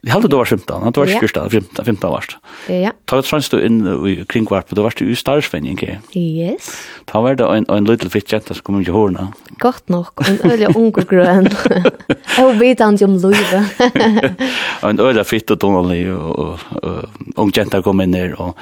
Jag 0.05 0.13
hade 0.13 0.29
då 0.29 0.37
var 0.37 0.45
15, 0.45 0.83
att 0.83 0.95
du 0.95 1.01
var 1.01 1.07
15, 1.07 1.51
15, 1.51 1.85
15 1.85 2.11
varst. 2.11 2.37
Ja. 2.69 2.93
Ta 3.05 3.19
ett 3.19 3.27
chans 3.27 3.49
du 3.49 3.67
in 3.67 4.07
i 4.07 4.25
kringvart, 4.25 4.67
du 4.69 4.83
varst 4.83 5.03
i 5.03 5.17
Starsvänning. 5.17 5.99
Yes. 6.13 6.71
Ta 7.13 7.21
var 7.21 7.35
det 7.37 7.45
en, 7.45 7.67
en 7.69 7.85
liten 7.85 8.09
fitt 8.09 8.31
jenta 8.33 8.55
som 8.57 8.65
kom 8.65 8.79
ikke 8.81 8.95
hårna. 8.95 9.27
Godt 9.61 9.91
nok, 9.93 10.23
en 10.25 10.39
øyla 10.49 10.71
unge 10.73 11.05
grøn. 11.11 11.51
Jeg 12.39 12.55
vet 12.57 12.81
han 12.81 12.97
om 13.05 13.19
løyve. 13.21 13.61
en 14.89 15.03
øyla 15.03 15.25
fitt 15.29 15.53
og 15.53 15.61
tonelig, 15.61 16.07
og, 16.15 16.39
og, 16.41 16.65
og 16.81 17.45
unge 17.45 17.59
jenta 17.59 17.83
kom 17.85 18.01
inn 18.01 18.17
her, 18.17 18.33
og, 18.41 18.57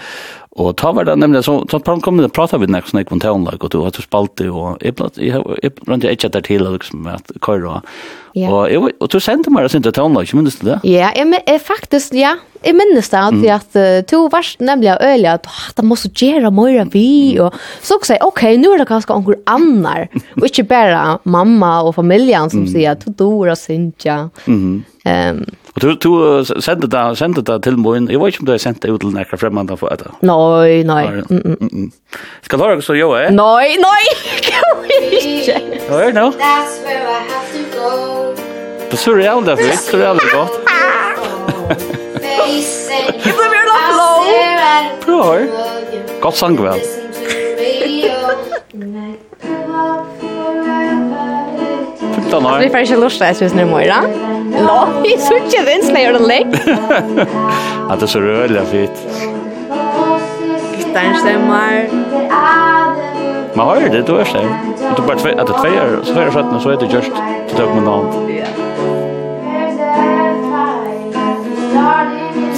og 0.59 0.73
ta 0.83 0.91
var 0.97 1.07
det 1.07 1.15
nemlig, 1.23 1.45
så, 1.47 1.61
så 1.71 1.79
kom 2.03 2.19
inn 2.19 2.27
og 2.27 2.35
pratet 2.35 2.59
vi 2.59 2.67
nek, 2.67 2.91
sånn 2.91 3.05
jeg 3.05 3.09
kom 3.13 3.23
til 3.23 3.37
håndlag, 3.37 3.63
og 3.63 3.71
du 3.71 3.79
har 3.87 4.03
spalte, 4.03 4.51
og 4.51 4.83
jeg 4.83 4.99
brant 4.99 6.03
jeg 6.03 6.19
ikke 6.19 6.35
der 6.35 6.47
til, 6.51 6.67
liksom, 6.75 7.07
at 7.07 7.31
køyre, 7.47 7.79
og, 7.79 7.95
og, 8.35 8.67
og, 8.67 8.91
og 8.99 9.15
du 9.15 9.21
sendte 9.23 9.55
meg 9.55 9.69
det 9.69 9.77
sin 9.77 9.87
til 9.87 9.95
håndlag, 9.95 10.27
ikke 10.27 10.43
minnes 10.43 10.59
du 10.59 10.67
det? 10.73 10.81
Ja, 10.91 11.15
jeg, 11.15 11.63
faktisk, 11.63 12.19
ja, 12.19 12.35
Jeg 12.65 12.77
minnes 12.77 13.09
det 13.09 13.21
alltid 13.21 13.51
at 13.55 13.79
uh, 13.79 14.01
to 14.09 14.25
var 14.33 14.47
nemlig 14.61 14.93
øyelig 15.01 15.31
at 15.33 15.49
ah, 15.49 15.71
det 15.77 15.85
måste 15.89 16.11
gjøre 16.13 16.51
mer 16.53 16.85
vi, 16.93 17.39
og 17.41 17.55
så 17.81 17.97
også 17.97 18.17
jeg, 18.17 18.25
ok, 18.27 18.43
nå 18.61 18.75
er 18.75 18.83
det 18.83 18.89
kanskje 18.91 19.17
onker 19.17 19.39
annar, 19.49 20.11
og 20.37 20.45
ikke 20.49 20.67
bare 20.69 21.19
mamma 21.25 21.79
og 21.87 21.95
familjen 21.97 22.53
som 22.53 22.67
mm. 22.67 22.71
sier 22.75 22.93
at 22.93 23.07
du 23.07 23.15
dår 23.17 23.55
og 23.55 23.61
syntja. 23.61 24.23
Mm 24.47 24.85
um, 25.07 25.45
og 25.71 25.83
du, 25.83 25.89
du 26.03 26.11
sendte 26.61 26.89
det, 26.91 27.03
sendte 27.19 27.43
det 27.47 27.61
til 27.63 27.79
morgen, 27.79 28.09
jeg 28.11 28.19
vet 28.21 28.35
ikke 28.35 28.43
om 28.43 28.49
du 28.49 28.53
har 28.53 28.59
sendt 28.63 28.83
det 28.83 28.91
ut 28.91 29.01
til 29.05 29.15
nekker 29.15 29.39
fremmede 29.39 29.77
for 29.79 29.93
etter. 29.95 30.11
Nei, 30.27 30.83
nei. 30.83 31.05
Mm 31.31 31.41
-mm. 31.45 31.57
Mm 31.61 31.93
Skal 32.43 32.59
du 32.59 32.65
høre 32.65 32.83
så 32.83 32.95
jo, 32.95 33.15
eh? 33.15 33.31
Nei, 33.31 33.77
nei, 33.79 34.03
kan 34.51 34.83
vi 34.83 35.17
ikke. 35.17 35.61
Nei, 35.91 36.13
no. 36.13 36.31
That's 36.31 36.83
where 36.85 37.07
I 37.07 37.23
have 37.31 37.49
to 37.55 37.63
go. 37.79 38.35
Det 38.91 38.93
er 38.93 38.97
surreal, 38.97 39.45
det 39.47 39.53
er 39.53 39.77
surreal, 39.77 40.17
det 40.17 40.25
er 40.25 40.37
godt. 40.37 42.01
Jeg 43.11 43.35
ble 43.37 43.47
mer 43.53 43.65
lagt 43.71 43.93
lov. 43.99 44.19
Prøv 45.05 45.21
høy. 45.27 45.43
Godt 46.23 46.37
sang 46.39 46.59
vel. 46.61 46.81
Fytta 52.15 52.41
nå. 52.41 52.55
Vi 52.63 52.71
får 52.71 52.85
ikke 52.87 53.01
lort 53.01 53.19
deg, 53.23 53.37
synes 53.41 53.57
du, 53.57 53.65
Moira. 53.71 54.01
Nå, 54.51 54.79
vi 55.05 55.17
synes 55.19 55.51
ikke 55.51 55.67
den 55.69 55.85
snøyer 55.87 56.17
den 56.19 56.27
lekk. 56.31 56.57
Ja, 57.91 57.97
det 57.99 58.07
er 58.07 58.13
så 58.15 58.23
rødlig 58.23 58.65
fint. 58.71 59.05
Gittaren 60.77 61.17
stemmer. 61.19 61.71
Man 63.57 63.67
har 63.67 63.89
det, 63.91 64.07
du 64.07 64.15
er 64.17 64.25
stemmer. 64.31 64.59
Du 64.97 65.03
bare 65.07 65.19
tve, 65.19 65.35
etter 65.35 65.55
tve 65.59 65.71
er, 65.75 65.99
så 66.07 66.19
er 66.19 66.25
det 66.31 66.35
17, 66.35 66.61
så 66.63 66.75
er 66.75 66.83
det 66.83 66.91
just, 66.95 67.23
så 67.51 67.59
tøk 67.59 67.75
med 67.75 67.87
noe 67.87 67.95
annet. 68.01 68.37
Ja. 68.41 68.70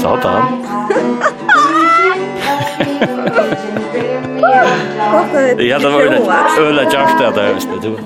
Sådan. 0.02 0.42
Ja, 5.58 5.78
det 5.78 5.90
var 5.90 6.00
ju 6.02 6.08
det. 6.08 6.22
Öla 6.60 6.82
jafta 6.82 7.30
där, 7.30 7.54
visst 7.54 7.68
du. 7.82 7.96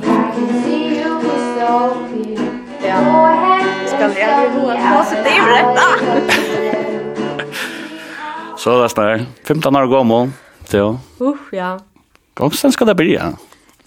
Skal 3.87 4.13
jag 4.19 4.43
ju 4.43 4.61
vara 4.61 4.99
positiv 4.99 5.43
rätt. 5.47 5.79
Så 8.57 8.81
där 8.81 8.89
snär. 8.89 9.27
15 9.45 9.77
år 9.77 9.87
gammal. 9.87 10.31
Så. 10.65 10.99
Uff, 11.19 11.39
ja. 11.53 11.81
Gångsen 12.35 12.73
ska 12.73 12.85
det 12.85 12.95
bli, 12.95 13.15
ja. 13.15 13.33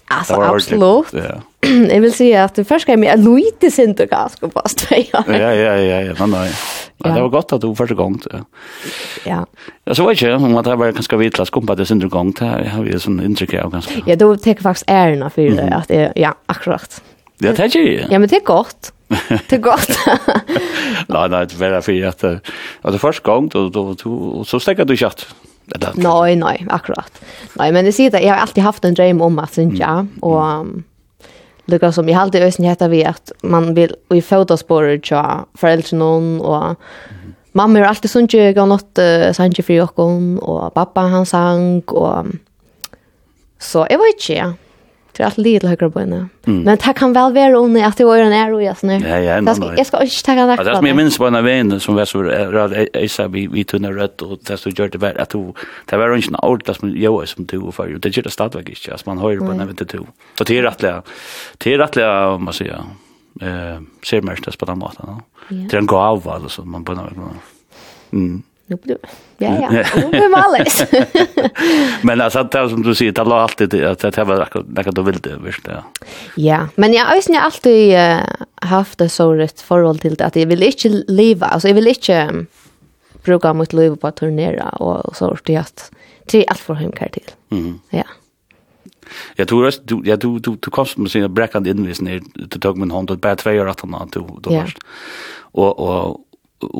Alltså 0.07 0.33
absolut. 0.33 1.05
Ja. 1.11 1.69
Jag 1.89 2.01
vill 2.01 2.13
säga 2.13 2.43
att 2.43 2.55
det 2.55 2.65
första 2.65 2.91
är 2.91 2.97
med 2.97 3.13
en 3.13 3.35
liten 3.35 3.71
synd 3.71 3.99
och 4.01 4.07
gask 4.07 4.39
fast. 4.53 4.87
Ja, 4.91 5.23
ja, 5.27 5.53
ja, 5.53 6.01
ja, 6.01 6.25
nej. 6.25 6.51
Ja. 6.99 7.09
ja. 7.09 7.15
Det 7.15 7.23
var 7.23 7.29
godt 7.29 7.53
at 7.55 7.63
du 7.63 7.69
første 7.75 7.95
gang. 7.95 8.17
Ja. 8.33 8.41
ja. 9.25 9.39
Ja, 9.87 9.93
så 9.93 10.03
var 10.03 10.17
ikke 10.17 10.33
om 10.35 10.57
at 10.59 10.67
jeg 10.67 10.81
bare 10.81 10.95
ganske 10.97 11.19
vidtla 11.21 11.45
skumpa 11.47 11.75
det 11.79 11.87
sindre 11.87 12.09
gang 12.11 12.33
Det 12.35 12.49
har 12.73 12.83
vi 12.83 12.99
sånn 12.99 13.21
inntrykk 13.23 13.55
av 13.63 13.73
ganske. 13.77 14.03
Ja, 14.09 14.17
du 14.19 14.27
tek 14.35 14.63
faktisk 14.65 14.89
ærena 14.91 15.31
for 15.31 15.59
det. 15.59 15.69
At 15.75 15.93
jeg, 15.93 16.11
ja, 16.19 16.33
akkurat. 16.51 16.99
Ja, 17.39 17.53
det 17.53 17.59
er 17.59 17.71
ikke. 17.71 18.07
Ja, 18.11 18.19
men 18.19 18.27
det 18.27 18.41
er 18.41 18.47
godt. 18.47 18.91
Det 19.09 19.57
er 19.57 19.63
godt. 19.63 19.95
nei, 21.13 21.27
nei, 21.31 21.45
det 21.49 21.55
er 21.61 21.79
for 21.81 22.09
at, 22.11 22.25
at 22.29 22.93
det 22.93 23.01
første 23.01 23.23
gang, 23.25 23.47
og 23.55 23.79
og, 23.79 24.03
og 24.05 24.43
så 24.45 24.59
stekker 24.61 24.85
du 24.85 24.93
kjatt. 24.99 25.25
Nei, 26.01 26.35
nei, 26.35 26.55
akkurat. 26.73 27.21
Nei, 27.59 27.69
men 27.71 27.87
jeg 27.89 27.95
sier 27.95 28.13
det, 28.13 28.23
jeg 28.25 28.33
har 28.33 28.43
alltid 28.43 28.65
haft 28.65 28.85
en 28.85 28.97
drøm 28.97 29.21
om 29.21 29.39
at, 29.41 29.53
synes 29.53 29.79
jeg, 29.79 30.07
og 30.25 30.83
lukka 31.69 31.91
som 31.95 32.09
i 32.09 32.15
halde 32.17 32.41
øysen 32.43 32.65
heta 32.65 32.89
vi 32.91 33.03
at 33.05 33.31
man 33.43 33.73
vill 33.75 33.95
och 34.09 34.17
i 34.17 34.21
fotospårer 34.21 34.97
tja 34.97 35.45
föräldrar 35.57 35.97
någon 35.97 36.41
og 36.41 36.75
mamma 37.53 37.79
har 37.79 37.85
alltid 37.85 38.11
sånt 38.11 38.31
gav 38.31 38.53
gå 38.53 38.65
något 38.65 38.99
uh, 38.99 39.31
sanje 39.33 39.63
fri 39.63 39.79
okkon 39.81 40.39
og 40.41 40.73
pappa 40.73 41.01
han 41.01 41.25
sang 41.25 41.83
og 41.87 42.27
så 43.59 43.85
jeg 43.89 43.99
var 43.99 44.13
ikke 44.13 44.33
ja. 44.33 44.53
Det 45.11 45.23
är 45.23 45.25
allt 45.25 45.37
lite 45.37 45.67
högre 45.67 45.89
på 45.89 45.99
henne. 45.99 46.27
Men 46.43 46.65
det 46.65 46.93
kan 46.95 47.13
väl 47.13 47.33
vara 47.33 47.53
under 47.53 47.83
att 47.83 47.97
det 47.97 48.05
var 48.05 48.17
en 48.17 48.33
är 48.33 48.53
och 48.53 48.63
jag 48.63 48.77
snur. 48.77 49.07
Ja, 49.07 49.19
ja, 49.19 49.41
jag 49.41 49.55
ska, 49.55 49.75
jag 49.77 49.85
ska 49.85 50.01
inte 50.01 50.55
ta 50.57 50.63
det. 50.63 50.63
Det 50.63 50.75
som 50.75 50.87
jag 50.87 50.95
minns 50.95 51.17
på 51.17 51.27
en 51.27 51.35
av 51.35 51.43
vän 51.43 51.79
som 51.79 51.95
var 51.95 52.05
så 52.05 52.23
rad 52.23 52.87
vi 53.29 53.47
vi 53.47 53.63
tunna 53.63 53.91
rött 53.91 54.21
och 54.21 54.39
det 54.41 54.57
som 54.57 54.71
gjorde 54.71 54.97
det 54.97 55.21
att 55.21 55.29
det 55.85 55.97
var 55.97 56.15
inte 56.15 56.29
en 56.29 56.49
ord 56.49 56.75
som 56.75 56.97
jag 56.97 57.27
som 57.27 57.45
du 57.45 57.57
och 57.57 57.75
för 57.75 57.87
det 57.87 58.17
gjorde 58.17 58.29
stadväg 58.29 58.69
inte 58.69 58.93
att 58.93 59.05
man 59.05 59.17
hör 59.17 59.37
på 59.37 59.45
en 59.45 59.61
inte 59.61 59.85
du. 59.85 59.99
Så 60.37 60.43
det 60.43 60.57
är 60.57 60.63
rättliga. 60.63 61.01
Det 61.57 61.73
är 61.73 61.77
rättliga 61.77 62.27
om 62.27 62.43
man 62.43 62.53
säger. 62.53 62.83
Eh 63.41 63.79
ser 64.09 64.21
mest 64.21 64.57
på 64.57 64.65
den 64.65 64.79
maten. 64.79 65.21
Det 65.49 65.73
är 65.73 65.77
en 65.77 65.85
gav 65.85 66.29
alltså 66.29 66.65
man 66.65 66.85
på 66.85 66.91
en 66.91 66.97
något. 66.97 67.15
Mm 68.11 68.41
nu 68.69 68.75
blir 68.75 68.97
ja 69.37 69.57
ja. 69.61 69.85
Nu 69.95 70.09
blir 70.09 70.29
malles 70.29 70.83
men 72.03 72.21
alltså 72.21 72.43
det 72.43 72.69
som 72.69 72.83
du 72.83 72.95
säger 72.95 73.11
det 73.11 73.23
låter 73.23 73.35
alltid 73.35 73.83
att 73.83 73.99
det 73.99 74.23
var 74.23 74.49
något 74.53 74.95
du 74.95 75.01
ville 75.01 75.37
visst 75.43 75.67
ja. 75.67 75.83
Ja 76.35 76.67
men 76.75 76.93
jag 76.93 77.05
har 77.05 77.15
ju 77.15 77.35
alltid 77.35 77.97
haft 78.55 78.97
det 78.97 79.09
så 79.09 79.33
rätt 79.33 79.61
förhåll 79.61 79.99
till 79.99 80.15
det 80.15 80.25
att 80.25 80.35
jag 80.35 80.45
vill 80.47 80.63
inte 80.63 80.89
leva 81.07 81.45
alltså 81.45 81.67
jag 81.67 81.75
vill 81.75 81.87
inte 81.87 82.45
bruka 83.23 83.53
mitt 83.53 83.73
liv 83.73 83.95
på 83.95 84.07
att 84.07 84.15
turnera 84.15 84.69
och 84.69 85.15
så 85.15 85.37
det 85.43 85.55
att 85.55 85.91
allt 86.47 86.59
för 86.59 86.73
hem 86.73 86.91
till 86.91 87.23
mm 87.51 87.79
ja. 87.89 88.03
Jag 89.35 89.47
tror 89.47 89.67
att 89.67 89.79
du 89.87 90.01
ja 90.05 90.15
du 90.15 90.39
du 90.39 90.57
du 90.59 90.71
kommst 90.71 90.97
med 90.97 91.11
sina 91.11 91.29
bräckande 91.29 91.69
invisningar 91.69 92.21
du 92.33 92.59
tog 92.59 92.77
min 92.77 92.91
hand 92.91 93.11
och 93.11 93.17
bara 93.17 93.35
två 93.35 93.49
år 93.51 93.67
att 93.69 93.81
han 93.81 94.09
då 94.11 94.39
då 94.41 94.61
först 94.61 94.77
och 95.51 95.79
och 95.79 96.28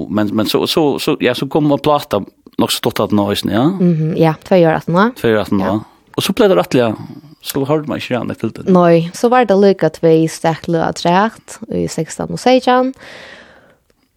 men 0.10 0.28
men 0.36 0.46
så 0.46 0.68
så 0.68 1.00
så 1.00 1.18
ja 1.20 1.36
så 1.36 1.48
kom 1.48 1.72
och 1.72 1.82
plata 1.82 2.24
nog 2.58 2.72
så 2.72 3.04
att 3.04 3.12
noise 3.12 3.48
ja. 3.52 3.64
Mhm 3.70 4.18
ja, 4.18 4.34
två 4.44 4.56
år 4.56 4.74
att 4.74 4.88
nå. 4.88 5.12
Två 5.22 5.28
år 5.28 5.38
att 5.38 5.52
nå. 5.52 5.80
Och 6.16 6.24
så 6.24 6.34
blev 6.34 6.50
det 6.50 6.56
rättliga 6.56 6.96
så 7.42 7.66
hörde 7.66 7.88
man 7.88 7.98
inte 7.98 8.18
annat 8.18 8.40
till 8.40 8.52
det. 8.52 8.64
Nej, 8.66 9.12
så 9.14 9.30
var 9.30 9.46
det 9.46 9.56
lika 9.56 9.90
två 9.90 10.28
stäckla 10.30 10.84
att 10.84 11.06
rätt 11.06 11.60
i 11.68 11.88
16 11.88 12.30
och 12.30 12.40
16. 12.40 12.94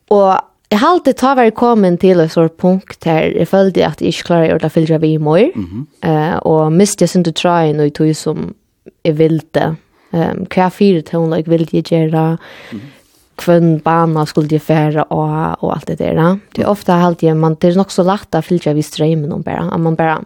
Och 0.08 0.34
jag 0.68 0.78
har 0.78 0.88
alltid 0.88 1.16
ta 1.16 1.34
varit 1.34 1.54
kommen 1.54 1.98
till 1.98 2.20
en 2.20 2.28
sån 2.28 2.48
punkt 2.48 3.00
där 3.00 3.22
jag 3.38 3.48
följde 3.48 3.86
att 3.86 4.00
jag 4.00 4.08
inte 4.08 4.22
klarade 4.22 4.66
att 4.66 4.72
fylla 4.72 4.98
vid 4.98 5.20
mig. 5.20 5.52
Mm 5.54 5.86
-hmm. 6.00 6.32
uh, 6.32 6.36
och 6.36 6.72
miste 6.72 7.04
jag 7.04 7.16
inte 7.16 7.32
till 7.32 7.76
nu 7.76 7.86
och 7.86 7.94
tog 7.94 8.16
som 8.16 8.54
jag 9.02 9.12
ville. 9.12 9.76
Um, 10.14 10.44
hva 10.44 10.66
fire 10.68 11.00
toner 11.00 11.40
jeg 11.40 11.48
ville 11.48 11.80
gjøre, 11.80 12.36
mm 12.36 12.36
-hmm 12.70 13.01
kvön 13.44 13.78
bana 13.78 14.26
skulle 14.26 14.48
jag 14.50 14.62
färra 14.62 15.02
och 15.02 15.62
och 15.64 15.72
allt 15.72 15.86
det 15.86 15.94
där. 15.94 16.38
Det 16.52 16.62
är 16.62 16.66
ofta 16.68 16.94
alltid, 16.94 17.28
jag 17.28 17.36
man 17.36 17.56
det 17.60 17.68
är 17.68 17.74
nog 17.74 17.92
så 17.92 18.02
lätt 18.02 18.34
att 18.34 18.46
fylla 18.46 18.72
vid 18.72 18.84
strömmen 18.84 19.32
om 19.32 19.42
bara. 19.42 19.78
Man 19.78 19.94
bara 19.94 20.24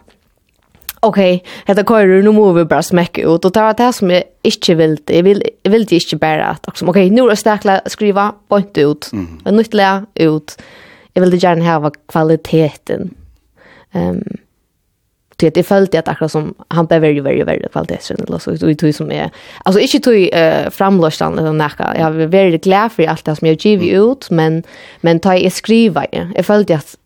Okej, 1.01 1.37
okay, 1.37 1.75
detta 1.75 1.85
nu 2.05 2.33
må 2.33 2.53
vi 2.53 2.65
bara 2.65 2.83
smäcka 2.83 3.23
ut 3.23 3.45
och 3.45 3.53
det 3.53 3.61
var 3.61 3.75
det 3.75 3.93
som 3.93 4.11
jag 4.11 4.23
inte 4.43 4.75
ville, 5.23 5.45
Jag 5.63 5.71
vill 5.71 5.87
jag 5.91 6.01
inte 6.03 6.17
bara 6.17 6.47
att 6.47 6.67
okej, 6.69 6.89
okay, 6.89 7.11
nu 7.11 7.23
är 7.23 7.29
det 7.29 7.37
starkla 7.37 7.81
skriva 7.87 8.33
point 8.49 8.79
ut. 8.79 9.11
Mm. 9.13 9.57
Nyttla 9.57 10.07
ut. 10.15 10.63
Jag 11.13 11.21
vill 11.23 11.31
det 11.31 11.37
gärna 11.37 11.79
ha 11.79 11.91
kvaliteten. 12.09 13.15
Ehm 13.93 14.17
um, 14.17 14.23
till 15.37 15.49
att 15.49 15.55
det 15.55 15.63
följde 15.63 15.99
att 15.99 16.09
akkurat 16.09 16.33
som 16.33 16.55
han 16.69 16.87
blev 16.87 17.01
väldigt 17.01 17.25
väldigt 17.25 17.47
väldigt 17.47 17.73
kvalitetsrön 17.73 18.25
eller 18.29 18.39
så 18.39 18.51
det 18.51 18.75
tog 18.75 18.95
som 18.95 19.13
är 19.13 19.31
alltså 19.65 19.81
inte 19.81 19.99
tog 19.99 20.29
eh 20.33 20.71
framlöstan 20.71 21.39
eller 21.39 21.53
näka 21.53 21.95
jag 21.99 22.11
var 22.11 22.27
väldigt 22.27 22.65
glad 22.65 22.93
för 22.93 23.07
allt 23.07 23.25
det 23.25 23.37
som 23.37 23.49
jag 23.49 23.59
gav 23.59 23.83
ut 23.83 24.31
men 24.31 24.63
men 25.01 25.21
ta 25.21 25.37
jag 25.37 25.53
skriva 25.53 26.05
Ja. 26.13 26.27
jag 26.35 26.47
följde 26.47 26.75
att 26.75 26.97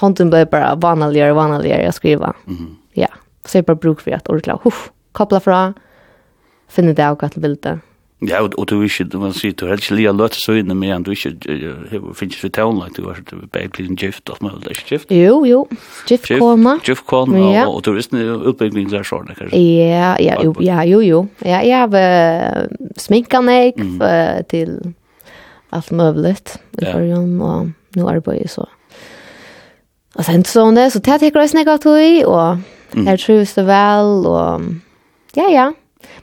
hånden 0.00 0.30
blev 0.30 0.48
bara 0.48 0.74
vanligare 0.74 1.30
och 1.30 1.36
vanligare 1.36 1.88
att 1.88 1.94
skriva. 1.94 2.34
Mm. 2.46 2.76
ja. 2.92 3.08
Så 3.44 3.58
jag 3.58 3.64
bara 3.64 3.74
bruk 3.74 4.00
för 4.00 4.10
att 4.10 4.28
orkla 4.28 4.58
huff 4.62 4.90
koppla 5.12 5.40
fra 5.40 5.74
finna 6.68 6.92
det 6.92 7.10
och 7.10 7.22
att 7.22 7.34
bilda 7.34 7.78
Ja, 8.28 8.42
og, 8.42 8.52
og 8.58 8.68
du 8.68 8.82
ikke, 8.84 9.06
man 9.16 9.32
sier, 9.32 9.54
du 9.56 9.64
helst 9.70 9.90
lige 9.90 10.12
løte 10.12 10.36
så 10.36 10.52
inne 10.60 10.74
med 10.76 10.92
en, 10.92 11.04
du 11.06 11.14
ikke 11.14 11.32
finnes 12.18 12.42
vi 12.44 12.50
tånlagt, 12.52 12.98
du 13.00 13.08
har 13.08 13.20
bare 13.52 13.70
blitt 13.72 13.88
en 13.88 13.96
gift, 13.96 14.28
alt 14.28 14.42
man 14.44 14.58
det 14.60 14.74
ikke 14.74 14.88
gift? 14.88 15.14
Jo, 15.14 15.38
jo, 15.48 15.62
gift 16.08 16.28
kona. 16.28 16.76
Gift 16.84 17.06
kona, 17.08 17.40
ja. 17.40 17.64
og, 17.64 17.78
og 17.78 17.84
du 17.86 17.94
visste 17.96 18.20
utbyggning 18.36 18.90
der 18.92 19.06
sånne, 19.08 19.36
kanskje? 19.38 19.56
Ja, 19.56 20.12
ja, 20.20 20.36
jo, 20.44 20.52
ja, 20.60 20.82
jo, 20.84 21.00
jo. 21.00 21.22
Ja, 21.44 21.62
jeg 21.64 21.80
har 21.80 21.96
uh, 21.96 22.90
sminket 23.00 23.46
meg 23.46 23.80
mm. 23.80 23.96
til 24.52 24.76
alt 25.72 25.92
mulig 25.92 26.36
i 26.36 26.84
ja. 26.84 26.92
forrige, 26.92 27.24
og 27.24 27.72
nå 27.96 28.08
arbeider 28.10 28.44
jeg 28.44 28.52
så. 28.58 28.68
Og 30.18 30.26
sen 30.26 30.44
så 30.44 30.66
det, 30.76 30.90
så 30.92 31.00
det 31.00 31.20
tekker 31.22 31.40
jeg 31.40 31.56
snakket 31.56 31.88
til, 31.88 32.26
og 32.26 32.60
jeg 33.06 33.20
trives 33.22 33.54
det 33.56 33.64
vel, 33.64 34.26
og 34.28 34.66
ja, 35.38 35.48
ja. 35.48 35.70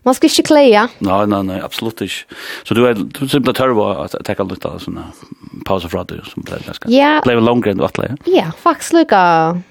Man 0.04 0.15
ska 0.15 0.28
inte 0.28 0.43
kleja. 0.43 0.88
Nej, 1.00 1.28
nej, 1.28 1.43
nej, 1.43 1.62
absolut 1.62 2.02
inte. 2.02 2.13
Så 2.63 2.73
du 2.73 2.88
är 2.88 2.93
du 2.93 3.28
simpla 3.28 3.54
turbo 3.54 3.84
att 3.84 4.15
ta 4.26 4.36
kallt 4.36 4.65
av 4.65 4.80
såna 4.80 5.04
pauser 5.65 5.89
från 5.89 6.06
dig 6.06 6.21
som 6.34 6.43
blev 6.43 6.65
ganska. 6.65 6.89
Ja. 6.89 7.21
Blev 7.23 7.41
längre 7.41 7.71
än 7.71 7.78
du 7.78 7.88
läge. 7.97 8.17
Ja, 8.26 8.52
faktiskt 8.62 8.93
lika 8.93 9.62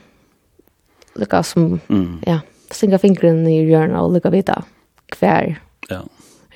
lika 1.15 1.43
som 1.43 1.81
mm. 1.89 2.19
ja, 2.27 2.39
singa 2.71 2.99
fingren 2.99 3.47
i 3.47 3.71
hjärnan 3.71 4.01
och 4.01 4.13
lika 4.13 4.31
vita 4.31 4.63
kvar. 5.09 5.55
Ja. 5.89 6.03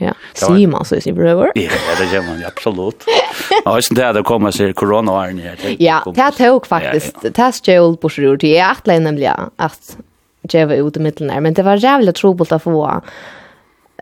Ja, 0.02 0.14
Simon 0.34 0.84
så 0.84 0.94
i 0.94 1.00
sin 1.00 1.14
bror. 1.14 1.50
Ja, 1.54 1.70
det 1.98 2.14
gör 2.14 2.22
man 2.22 2.40
ja, 2.40 2.48
absolut. 2.48 3.04
Ja, 3.64 3.74
visste 3.74 3.94
det 3.94 4.08
att 4.08 4.14
det 4.14 4.22
kommer 4.22 4.50
sig 4.50 4.72
corona 4.72 5.12
var 5.12 5.30
ni 5.30 5.42
här. 5.42 5.76
Ja, 5.78 6.12
det 6.14 6.20
här 6.20 6.30
tog 6.30 6.66
faktiskt. 6.66 7.34
Test 7.34 7.68
Joel 7.68 7.96
på 7.96 8.08
sig 8.08 8.24
ur 8.24 8.36
till 8.36 8.62
att 8.62 8.86
lämna 8.86 9.10
nämligen 9.10 9.36
att 9.56 9.96
jag 10.42 10.66
var 10.66 10.74
ute 10.74 11.00
i 11.00 11.02
mittlen 11.02 11.42
men 11.42 11.54
det 11.54 11.62
var 11.62 11.76
jävligt 11.76 12.16
trobult 12.16 12.52
att 12.52 12.62
få 12.62 13.02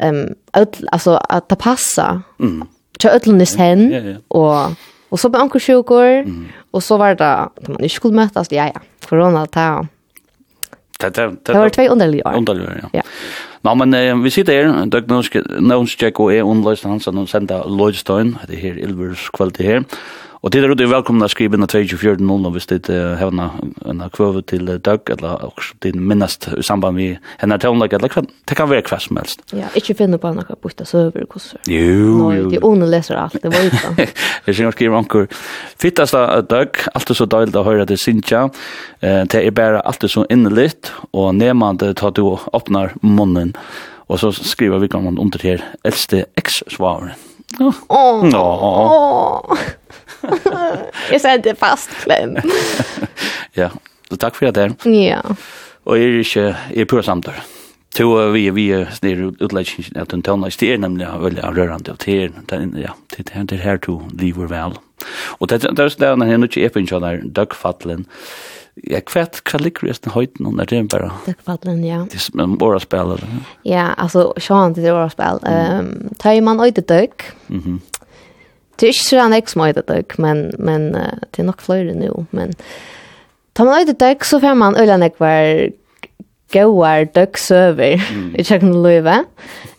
ehm 0.00 0.34
öll 0.52 0.88
alltså 0.92 1.16
att 1.28 1.48
ta 1.48 1.56
passa. 1.56 2.22
Mm. 2.40 2.66
Kör 2.98 3.10
öllnis 3.10 3.56
hen 3.56 3.90
ja, 3.92 3.98
ja. 3.98 4.16
och 4.28 4.72
och 5.08 5.20
så 5.20 5.30
på 5.30 5.38
anker 5.38 5.60
sjukor 5.60 6.04
mm. 6.04 6.48
och 6.70 6.82
så 6.82 6.96
var 6.96 7.14
det 7.14 7.34
att 7.34 7.68
man 7.68 7.82
inte 7.82 7.94
skulle 7.94 8.14
mötas 8.14 8.52
ja 8.52 8.70
ja. 8.74 8.80
Corona 9.08 9.46
ta. 9.46 9.86
Det 11.00 11.14
det 11.14 11.36
det 11.42 11.52
var 11.52 11.68
två 11.68 11.88
underliga. 11.88 12.32
Underliga 12.36 12.70
ja. 12.82 12.88
ja. 12.92 13.02
Nå, 13.62 13.74
men 13.74 13.94
eh, 13.94 14.16
vi 14.22 14.30
sitter 14.30 14.52
her, 14.52 14.86
Døk 14.86 15.08
Nånskjekk 15.10 16.20
og 16.22 16.30
jeg, 16.32 16.44
underløst 16.46 16.84
hans, 16.86 17.08
Hansen, 17.08 17.18
og 17.18 17.28
sender 17.28 17.66
Lloydstein, 17.66 18.36
det 18.46 18.54
er 18.54 18.60
her 18.62 18.78
Ilvers 18.86 19.28
kvalitet 19.34 19.66
her. 19.66 19.82
Og 20.38 20.52
det 20.54 20.60
er 20.62 20.70
du 20.78 20.84
velkomna 20.86 21.26
å 21.26 21.30
skrive 21.32 21.58
inn 21.58 21.66
24.00 21.66 22.52
hvis 22.54 22.68
det 22.70 22.94
har 23.18 23.32
en 23.34 24.02
kvøve 24.14 24.44
til 24.46 24.68
dag, 24.86 25.00
eller 25.10 25.50
det 25.82 25.90
minnast 25.98 26.46
i 26.54 26.62
samband 26.62 26.94
med 26.94 27.16
henne 27.40 27.58
tøvnlag, 27.58 27.96
eller 27.96 28.12
det 28.46 28.56
kan 28.56 28.70
være 28.70 28.86
hva 28.86 29.00
som 29.02 29.18
helst. 29.18 29.42
Ja, 29.50 29.66
ikke 29.74 29.96
finne 29.98 30.20
på 30.22 30.30
noe 30.36 30.58
borta 30.62 30.86
søver 30.86 31.26
og 31.26 31.32
kosser. 31.34 31.58
Jo, 31.66 32.30
jo. 32.30 32.46
Det 32.52 32.60
er 32.60 32.66
onde 32.68 32.86
leser 32.86 33.18
alt, 33.18 33.34
det 33.42 33.50
var 33.50 33.66
utan. 33.66 33.98
Jeg 33.98 34.54
synes 34.54 34.62
jeg 34.62 34.76
skriver 34.76 35.00
anker, 35.00 35.26
fittast 35.82 36.14
av 36.14 36.46
dag, 36.46 36.78
alt 36.94 37.10
er 37.10 37.18
så 37.18 37.26
døyld 37.34 37.58
å 37.58 37.66
høre 37.66 37.88
til 37.90 37.98
Sintja, 37.98 38.44
det 39.02 39.42
er 39.42 39.50
bare 39.58 39.82
alt 39.82 40.06
er 40.06 40.12
så 40.14 40.22
innelitt, 40.30 40.92
og 41.10 41.32
nemande 41.40 41.90
tar 41.98 42.14
du 42.14 42.22
og 42.28 42.46
åpnar 42.54 42.94
munnen, 43.02 43.56
og 44.06 44.22
så 44.22 44.30
skriver 44.32 44.80
vi 44.84 44.92
gammel 44.94 45.18
under 45.18 45.42
her, 45.42 45.66
eldste 45.82 46.28
eks-svaren. 46.38 47.10
Åh, 47.58 47.74
åh, 47.88 48.34
åh. 48.38 49.60
jag 51.10 51.20
sätter 51.20 51.54
fast 51.54 51.90
kläm. 51.90 52.36
ja, 53.52 53.70
så 54.08 54.16
tack 54.16 54.36
för 54.36 54.52
det. 54.52 54.84
Ja. 54.84 55.22
Og 55.84 55.98
jeg 55.98 56.36
er 56.36 56.54
Och 56.74 56.76
är 56.76 56.80
inte 56.80 56.80
är 56.80 56.84
på 56.84 57.02
To 57.02 57.32
Två 57.94 58.30
vi 58.30 58.50
vi 58.50 58.70
er 58.70 58.86
är 59.02 59.32
utleggingen 59.40 59.96
at 59.96 60.10
den 60.10 60.22
tonna 60.22 60.48
det 60.60 60.72
är 60.72 60.78
nämligen 60.78 61.22
veldig 61.22 61.42
rørende 61.42 61.90
och 61.90 61.98
det 62.06 62.32
ja, 62.76 62.92
det 63.16 63.30
er 63.34 63.44
det 63.44 63.58
her 63.58 63.76
to 63.76 64.02
lever 64.12 64.46
vel. 64.46 64.78
Og 65.40 65.48
det 65.48 65.62
det 65.62 65.70
er 65.70 65.74
där 65.74 65.88
där 65.98 66.16
när 66.16 66.26
er 66.26 66.58
är 66.58 66.66
öppen 66.66 66.86
sånn 66.86 67.02
der 67.02 67.20
døgfattelen, 67.34 68.06
Ja, 68.82 69.00
kvätt 69.00 69.44
kallik 69.44 69.82
rest 69.82 70.02
den 70.02 70.12
höjden 70.12 70.46
och 70.46 70.54
när 70.54 70.66
det 70.66 70.82
bara. 70.82 71.12
Duckfattlen, 71.26 71.84
ja. 71.84 72.06
Det 72.10 72.14
er 72.14 72.18
som 72.18 72.40
en 72.40 72.58
bara 72.58 72.80
spelare. 72.80 73.26
Ja, 73.62 73.94
alltså 73.96 74.34
Sean 74.38 74.72
det 74.72 74.86
är 74.86 74.92
bara 74.92 75.10
spel. 75.10 75.40
Ehm, 75.46 76.08
tar 76.18 76.40
man 76.40 76.64
ut 76.64 76.88
det. 76.88 77.08
Mhm. 77.46 77.80
Det 78.78 78.86
är 78.86 78.88
inte 78.88 79.04
så 79.04 79.18
han 79.18 79.32
ex 79.32 79.56
mig 79.56 79.72
det 79.72 80.18
men 80.18 80.52
men 80.58 80.92
det 81.30 81.42
är 81.42 81.44
nog 81.44 81.62
fler 81.62 81.84
nu 81.84 82.26
men 82.30 82.52
tar 83.52 83.64
man 83.64 83.80
ut 83.80 83.98
det 83.98 84.24
så 84.24 84.40
får 84.40 84.54
man 84.54 84.76
ölen 84.76 85.02
ek 85.02 85.18
var 85.20 85.70
goar 86.52 87.04
dök 87.14 87.38
server 87.38 88.00
i 88.38 88.44
checken 88.44 88.82
löva. 88.82 89.24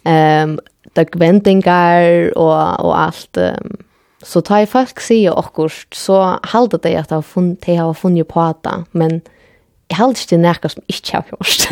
Ehm 0.04 0.60
dök 0.94 1.16
ventingar 1.16 2.38
och 2.38 2.86
och 2.86 3.00
allt 3.00 3.38
um, 3.38 3.78
så 4.24 4.42
tar 4.42 4.66
folk 4.66 5.00
sig 5.00 5.30
och 5.30 5.72
så 5.92 6.40
hållde 6.44 6.78
det 6.78 6.96
att 6.96 7.10
ha 7.10 7.22
fun 7.22 7.58
det 7.66 7.76
har 7.76 7.94
funnit 7.94 8.28
på 8.28 8.54
det 8.64 8.84
men 8.92 9.22
jag 9.88 10.10
ikke 10.12 10.28
det 10.30 10.38
näka 10.38 10.70
som 10.70 10.84
inte 10.88 11.16
har 11.18 11.24
gjort. 11.32 11.70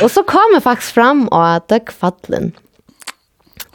och 0.02 0.10
så 0.10 0.22
kommer 0.22 0.60
faktiskt 0.60 0.92
fram 0.92 1.28
och 1.28 1.46
att 1.48 1.68
dök 1.68 1.90
fallen 1.90 2.52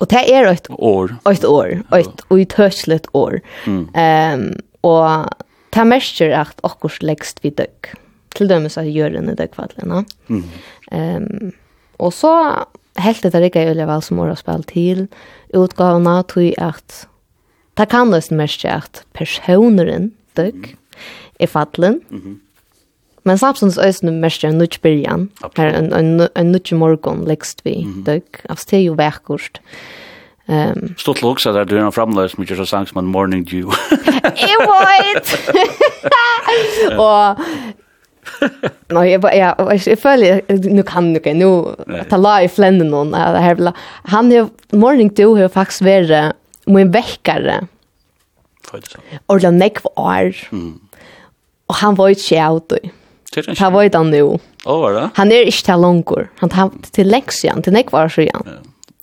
Og 0.03 0.09
det 0.11 0.21
er 0.27 0.49
et 0.51 0.67
år. 0.75 1.15
Et 1.31 1.45
år, 1.47 1.77
et 1.95 2.23
uithøslet 2.33 3.07
år. 3.15 3.39
Mm. 3.65 3.87
Um, 3.95 4.45
og 4.83 5.29
det 5.73 5.85
merker 5.87 6.35
at 6.41 6.59
akkurat 6.67 7.05
legst 7.07 7.39
vi 7.43 7.53
døgg. 7.55 7.93
Til 8.35 8.49
dømes 8.49 8.75
at 8.81 8.89
gjøren 8.91 9.31
er 9.31 9.39
døggfadlene. 9.39 10.03
Mm. 10.27 10.43
Um, 10.91 11.53
og 12.03 12.11
så 12.11 12.33
helt 12.99 13.25
etter 13.25 13.47
ikke 13.47 13.63
jeg 13.63 13.87
vel 13.87 14.03
som 14.03 14.19
året 14.19 14.41
spill 14.41 14.65
til 14.67 15.07
utgavene, 15.55 16.19
tror 16.27 16.49
jeg 16.49 16.59
at 16.59 17.03
det 17.79 17.89
kan 17.89 18.11
nesten 18.13 18.37
merke 18.37 18.69
at 18.69 19.05
personeren 19.17 20.11
døgg 20.37 20.75
er 21.39 21.47
fadlen. 21.47 22.01
Mm 22.09 22.19
-hmm. 22.19 22.35
Men 23.23 23.37
samtidig 23.37 23.77
er 23.77 23.91
det 24.01 24.13
mest 24.13 24.43
en 24.43 24.57
nødt 24.57 24.81
början. 24.81 25.29
Her 25.57 25.77
en 25.77 25.93
en 25.93 26.27
en 26.35 26.51
nødt 26.51 26.71
morgon 26.71 27.25
lägst 27.27 27.65
vi. 27.65 27.87
døg. 28.05 28.23
Altså 28.49 28.67
det 28.71 28.79
er 28.79 28.83
jo 28.83 28.93
verkost. 28.93 29.61
Ehm 30.49 30.95
Stort 30.97 31.21
looks 31.21 31.45
att 31.45 31.69
det 31.69 31.77
är 31.77 31.85
en 31.85 31.91
framlös 31.91 32.37
mycket 32.37 32.57
så 32.57 32.65
som 32.65 32.97
en 32.97 33.05
morning 33.05 33.43
dew. 33.43 33.67
It 34.35 34.57
what? 34.67 35.39
Och 36.99 37.37
Nej, 38.89 39.11
jag 39.11 39.21
bara 39.21 39.35
jeg, 39.35 39.81
jeg 39.85 39.99
føler, 39.99 40.41
nu 40.69 40.83
kan 40.83 41.13
du 41.13 41.19
nu 41.33 41.75
nu 41.87 42.03
ta 42.09 42.17
la 42.17 42.41
i 42.43 42.47
fländen 42.47 42.87
någon 42.87 43.13
här 43.13 43.73
han 44.05 44.31
er, 44.31 44.47
morning 44.71 45.09
dew 45.09 45.41
har 45.41 45.47
faktisk 45.47 45.81
vært 45.81 46.35
min 46.67 46.91
väckare. 46.93 47.67
Ordla 49.27 49.51
nekv 49.51 49.85
år. 49.95 50.33
Mm. 50.51 50.79
Og 51.67 51.75
han 51.75 51.97
var 51.97 52.07
ikke 52.07 52.35
jeg 52.35 52.91
Det 53.35 53.69
var 53.69 53.83
det 53.89 53.97
han 53.97 54.09
nu. 54.09 54.39
Åh, 54.65 54.93
det? 54.93 55.09
Han 55.13 55.31
är 55.31 55.45
inte 55.45 55.65
till 55.65 55.73
långor. 55.73 56.29
Han 56.37 56.49
tar 56.49 56.71
till 56.91 57.07
läxjan, 57.07 57.61
till 57.61 57.73
nekvar 57.73 58.09
så 58.09 58.21
igen. 58.21 58.43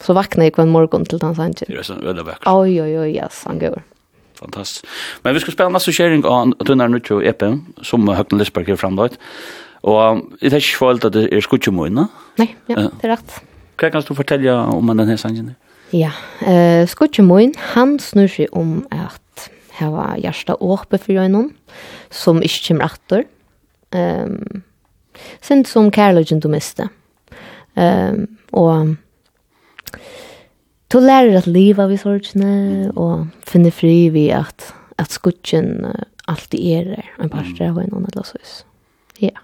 Så 0.03 0.13
vaknar 0.13 0.45
jag 0.45 0.55
kvann 0.55 0.69
morgon 0.69 1.05
till 1.05 1.19
den 1.19 1.41
anker. 1.41 1.67
Det 1.69 1.79
är 1.79 1.83
så 1.83 1.95
väldigt 1.95 2.27
vackert. 2.27 2.47
Oj, 2.47 2.83
oj, 2.83 2.99
oj, 3.01 3.17
yes, 3.17 3.43
han 3.45 3.59
går. 3.59 3.83
Fantastiskt. 4.35 4.87
Men 5.23 5.35
vi 5.35 5.41
ska 5.41 5.53
spela 5.53 5.69
nästa 5.69 5.93
sharing 5.93 6.25
av 6.25 6.53
Tunnar 6.65 6.89
Nutro 6.89 7.23
EP, 7.23 7.43
som 7.83 8.09
Högna 8.09 8.39
Lisberg 8.39 8.71
har 8.71 8.77
framlagt. 8.77 9.19
Och 9.81 10.21
det 10.41 10.47
är 10.47 10.55
inte 10.55 10.61
fallet 10.61 11.05
att 11.05 11.13
det 11.13 11.37
är 11.37 11.41
skutjemöjna. 11.41 12.09
Nej, 12.37 12.57
ja, 12.67 12.77
det 12.77 13.07
är 13.07 13.09
rätt. 13.09 13.41
Hva 13.81 13.89
kan 13.91 14.03
du 14.05 14.15
fortelle 14.15 14.53
om 14.53 14.93
den 14.93 15.09
her 15.09 15.17
sangen? 15.17 15.55
Ja, 15.91 16.13
uh, 16.45 16.87
Skutjemoen, 16.87 17.55
han 17.73 17.97
snur 17.99 18.29
seg 18.29 18.53
om 18.53 18.83
at 18.93 19.49
her 19.81 19.91
var 19.95 20.19
hjärsta 20.21 20.55
Åpe 20.61 21.01
for 21.01 21.17
Jøynon, 21.17 21.49
som 22.13 22.43
ikke 22.45 22.61
kommer 22.69 22.93
etter. 22.93 23.25
Um, 23.97 24.63
Sint 25.43 25.69
som 25.69 25.91
kærløgjen 25.91 26.41
du 26.41 26.49
miste. 26.49 26.87
Um, 27.75 28.27
og 28.57 28.95
du 30.91 30.99
lærer 31.03 31.37
at 31.39 31.49
livet 31.51 31.91
vi 31.91 31.99
sorgene, 32.01 32.91
og 32.95 33.29
finner 33.47 33.75
fri 33.75 34.09
vi 34.15 34.29
at, 34.35 34.71
at 34.99 35.13
skutjen 35.15 35.85
alltid 36.31 36.67
er 36.79 36.91
der, 36.95 37.13
en 37.19 37.31
parter 37.33 37.71
av 37.71 37.79
en 37.83 37.95
annen 37.99 38.17
lasøys. 38.17 38.61
Ja. 39.23 39.35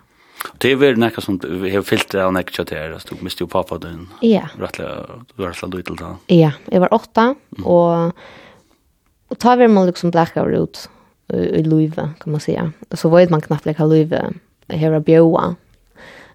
Det 0.63 0.71
er 0.71 0.81
veldig 0.81 1.03
nekka 1.03 1.23
som 1.25 1.39
vi 1.43 1.73
har 1.73 1.85
fyllt 1.87 2.15
av 2.21 2.33
nekka 2.35 2.61
kjøtt 2.61 2.75
her, 2.75 2.97
du 3.09 3.23
miste 3.27 3.43
jo 3.43 3.51
pappa 3.51 3.79
din. 3.83 4.07
Ja. 4.25 4.47
Rettelig, 4.61 4.91
du 5.33 5.43
var 5.43 5.53
rettelig 5.53 5.73
du 5.73 5.91
til 5.91 6.01
det. 6.03 6.13
Ja, 6.35 6.53
jeg 6.71 6.83
var 6.85 6.95
åtta, 6.95 7.29
og, 7.65 8.27
og 9.31 9.41
ta 9.43 9.57
vi 9.59 9.71
med 9.71 9.91
liksom 9.91 10.15
blackout 10.15 10.47
av 10.47 10.67
ut, 10.67 10.83
i 11.29 11.63
Luive, 11.63 12.11
kan 12.21 12.33
man 12.33 12.41
säga. 12.41 12.73
Så 12.93 13.09
vet 13.09 13.31
man 13.31 13.41
knappt 13.41 13.67
lika 13.67 13.85
Luive 13.85 14.33
här 14.69 14.93
av 14.93 15.03
Bjöa. 15.03 15.55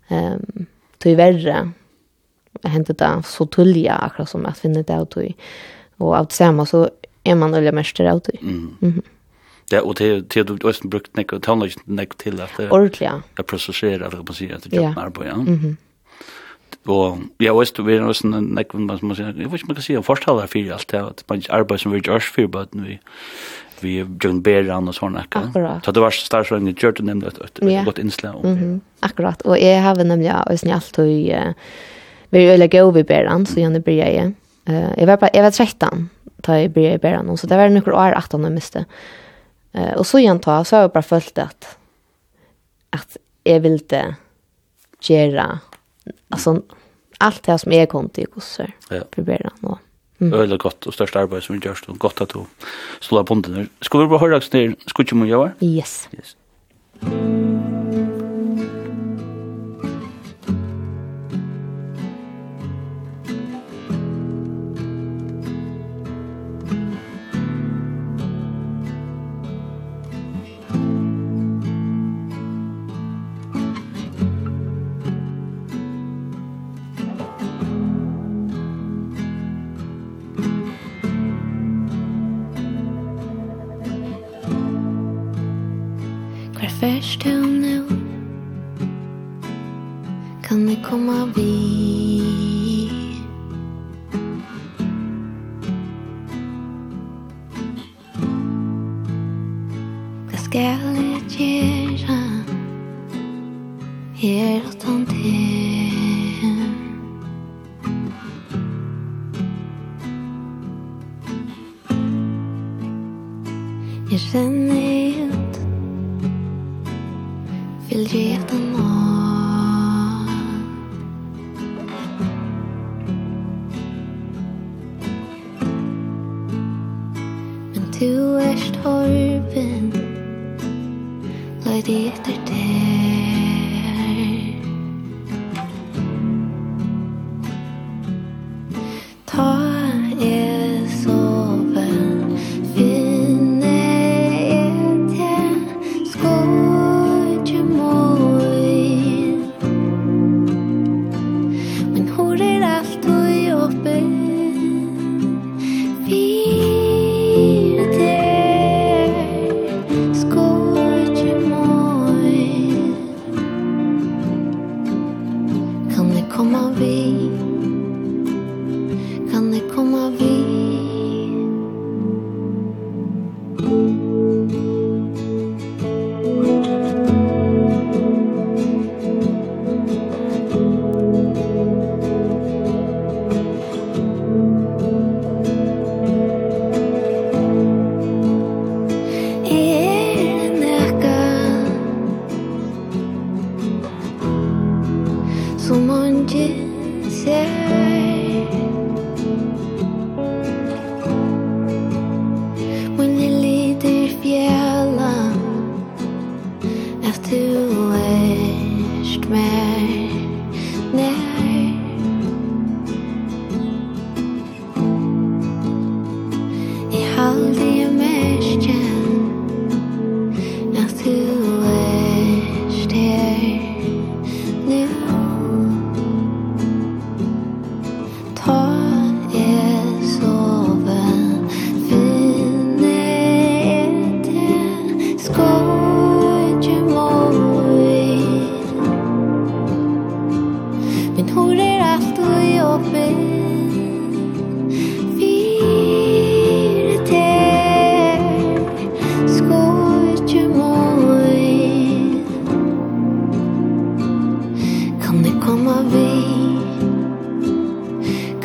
Um, 0.10 0.66
tyvärr 0.98 1.72
hände 2.64 2.94
det 2.94 3.24
så 3.26 3.46
tulliga 3.46 3.94
akkurat 3.94 4.30
som 4.30 4.46
att 4.46 4.58
finna 4.58 4.82
det 4.82 5.02
ut 5.02 5.18
i. 5.18 5.36
Och 5.98 6.18
allt 6.18 6.32
samma 6.32 6.66
så 6.66 6.90
är 7.24 7.36
man 7.36 7.56
olja 7.56 7.72
mäster 7.72 8.18
ut 8.18 8.30
i. 8.30 8.38
Mm. 8.42 8.78
Mm 8.82 8.94
-hmm. 8.94 9.04
Ja, 9.70 9.82
och 9.82 9.96
det 9.96 10.30
det 10.30 10.44
du 10.44 10.54
har 10.54 10.88
brukt 10.88 11.16
näck 11.16 11.34
och 11.34 11.44
tonlage 11.44 11.78
näck 11.86 12.16
till 12.18 12.42
att 12.42 12.60
ordliga. 12.60 13.24
Att 13.36 13.46
processera 13.46 14.08
eller 14.08 14.24
på 14.24 14.34
sig 14.34 14.54
att 14.54 14.74
jobba 14.74 15.12
på 15.12 15.26
ja. 15.26 15.36
Mhm. 15.36 15.78
Och 16.86 17.18
ja, 17.38 17.60
visst 17.60 17.76
du 17.76 17.84
vill 17.84 18.02
oss 18.02 18.24
näck 18.24 18.74
vad 18.74 18.82
man 18.82 18.98
ska 18.98 19.16
säga. 19.16 19.28
Jag 19.28 19.36
vet 19.36 19.54
inte 19.54 19.66
man 19.66 19.76
kan 19.76 19.84
säga 19.84 20.02
förstålla 20.02 20.48
för 20.48 20.72
allt 20.72 20.88
det 20.88 21.02
att 21.02 21.24
man 21.28 21.42
arbetar 21.50 21.78
som 21.78 21.92
vi 21.92 22.02
görs 22.06 22.32
för 22.32 22.48
bara 22.48 22.68
nu 22.72 22.98
vi 23.84 24.00
vi 24.00 24.06
John 24.22 24.42
Beran 24.42 24.88
och 24.88 24.96
såna 24.96 25.24
där. 25.30 25.82
Så 25.86 25.92
det 25.92 26.00
var 26.00 26.12
starkt 26.12 26.52
i 26.52 26.76
Jordan 26.78 27.06
nämnde 27.06 27.28
ett 27.28 27.86
gott 27.86 27.98
inslag 27.98 28.36
om 28.46 28.56
det. 28.56 28.80
Akkurat. 29.00 29.42
Och 29.42 29.60
jag 29.60 29.82
har 29.82 29.96
nämligen 29.96 30.36
ösn 30.48 30.70
i 30.70 30.72
allt 30.72 30.98
och 30.98 31.06
vi 31.06 31.54
vill 32.30 32.70
gå 32.70 32.92
vi 32.92 33.04
Beran 33.04 33.46
så 33.46 33.60
jag 33.60 33.82
börjar 33.82 34.08
jag. 34.10 34.34
Eh 34.66 34.90
jag 34.98 35.08
var 35.08 35.30
jag 35.34 35.44
var 35.44 35.52
13 35.52 36.10
ta 36.42 36.58
i 36.58 36.70
började 36.70 36.98
Beran 36.98 37.38
så 37.38 37.48
det 37.48 37.58
var 37.58 37.70
några 37.70 37.96
år 37.96 38.18
18 38.18 38.44
jag 38.44 38.52
miste. 38.54 38.86
Eh 39.72 39.94
och 39.94 40.08
så 40.08 40.20
igen 40.20 40.40
ta 40.40 40.64
så 40.64 40.76
har 40.76 40.82
jag 40.82 40.92
bara 40.92 41.02
följt 41.02 41.38
att 41.38 41.78
att 42.90 43.18
jag 43.44 43.60
ville 43.60 44.16
göra 45.02 45.60
alltså 46.30 46.62
allt 47.18 47.44
det 47.44 47.58
som 47.58 47.72
jag 47.72 47.90
kunde 47.90 48.22
i 48.22 48.26
kurser. 48.26 48.76
Ja. 48.90 49.02
För 49.12 49.22
Beran 49.22 49.58
och 49.62 49.80
Mm. 50.22 50.34
Øyla 50.38 50.58
godt 50.62 50.86
og 50.86 50.94
størst 50.94 51.16
arbeid 51.18 51.42
som 51.42 51.56
vi 51.56 51.64
gjørst, 51.66 51.88
og 51.90 51.98
godt 52.00 52.22
at 52.22 52.36
du 52.36 52.46
slår 53.02 53.26
på 53.26 53.40
den. 53.42 53.70
Skal 53.82 54.04
vi 54.04 54.12
bare 54.12 54.22
høre 54.22 54.38
deg 54.38 54.54
ned, 54.54 54.76
skal 54.86 55.02
vi 55.02 55.08
ikke 55.08 55.18
må 55.18 55.26
gjøre? 55.26 55.54
Yes. 55.66 56.06
Yes. 56.14 56.36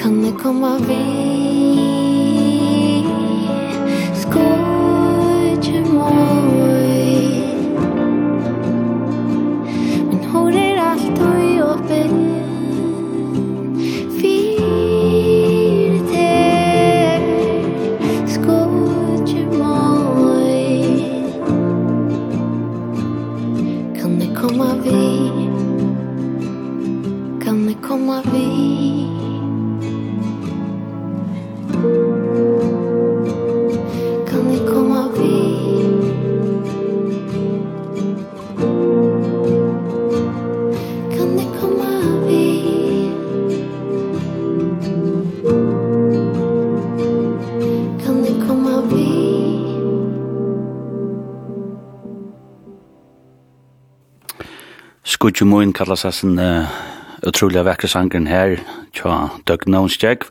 Kan 0.07 0.23
det 0.23 0.33
komma 0.43 0.79
vid 0.79 1.86
Luigi 55.37 55.51
Moon 55.51 55.73
kallas 55.73 56.07
sin 56.17 56.39
uh, 56.39 56.65
utroliga 57.21 57.61
vekkre 57.67 57.91
sangren 57.93 58.25
her, 58.25 58.55
tja 58.97 59.29
Doug 59.45 59.67
Nonstjeg. 59.69 60.23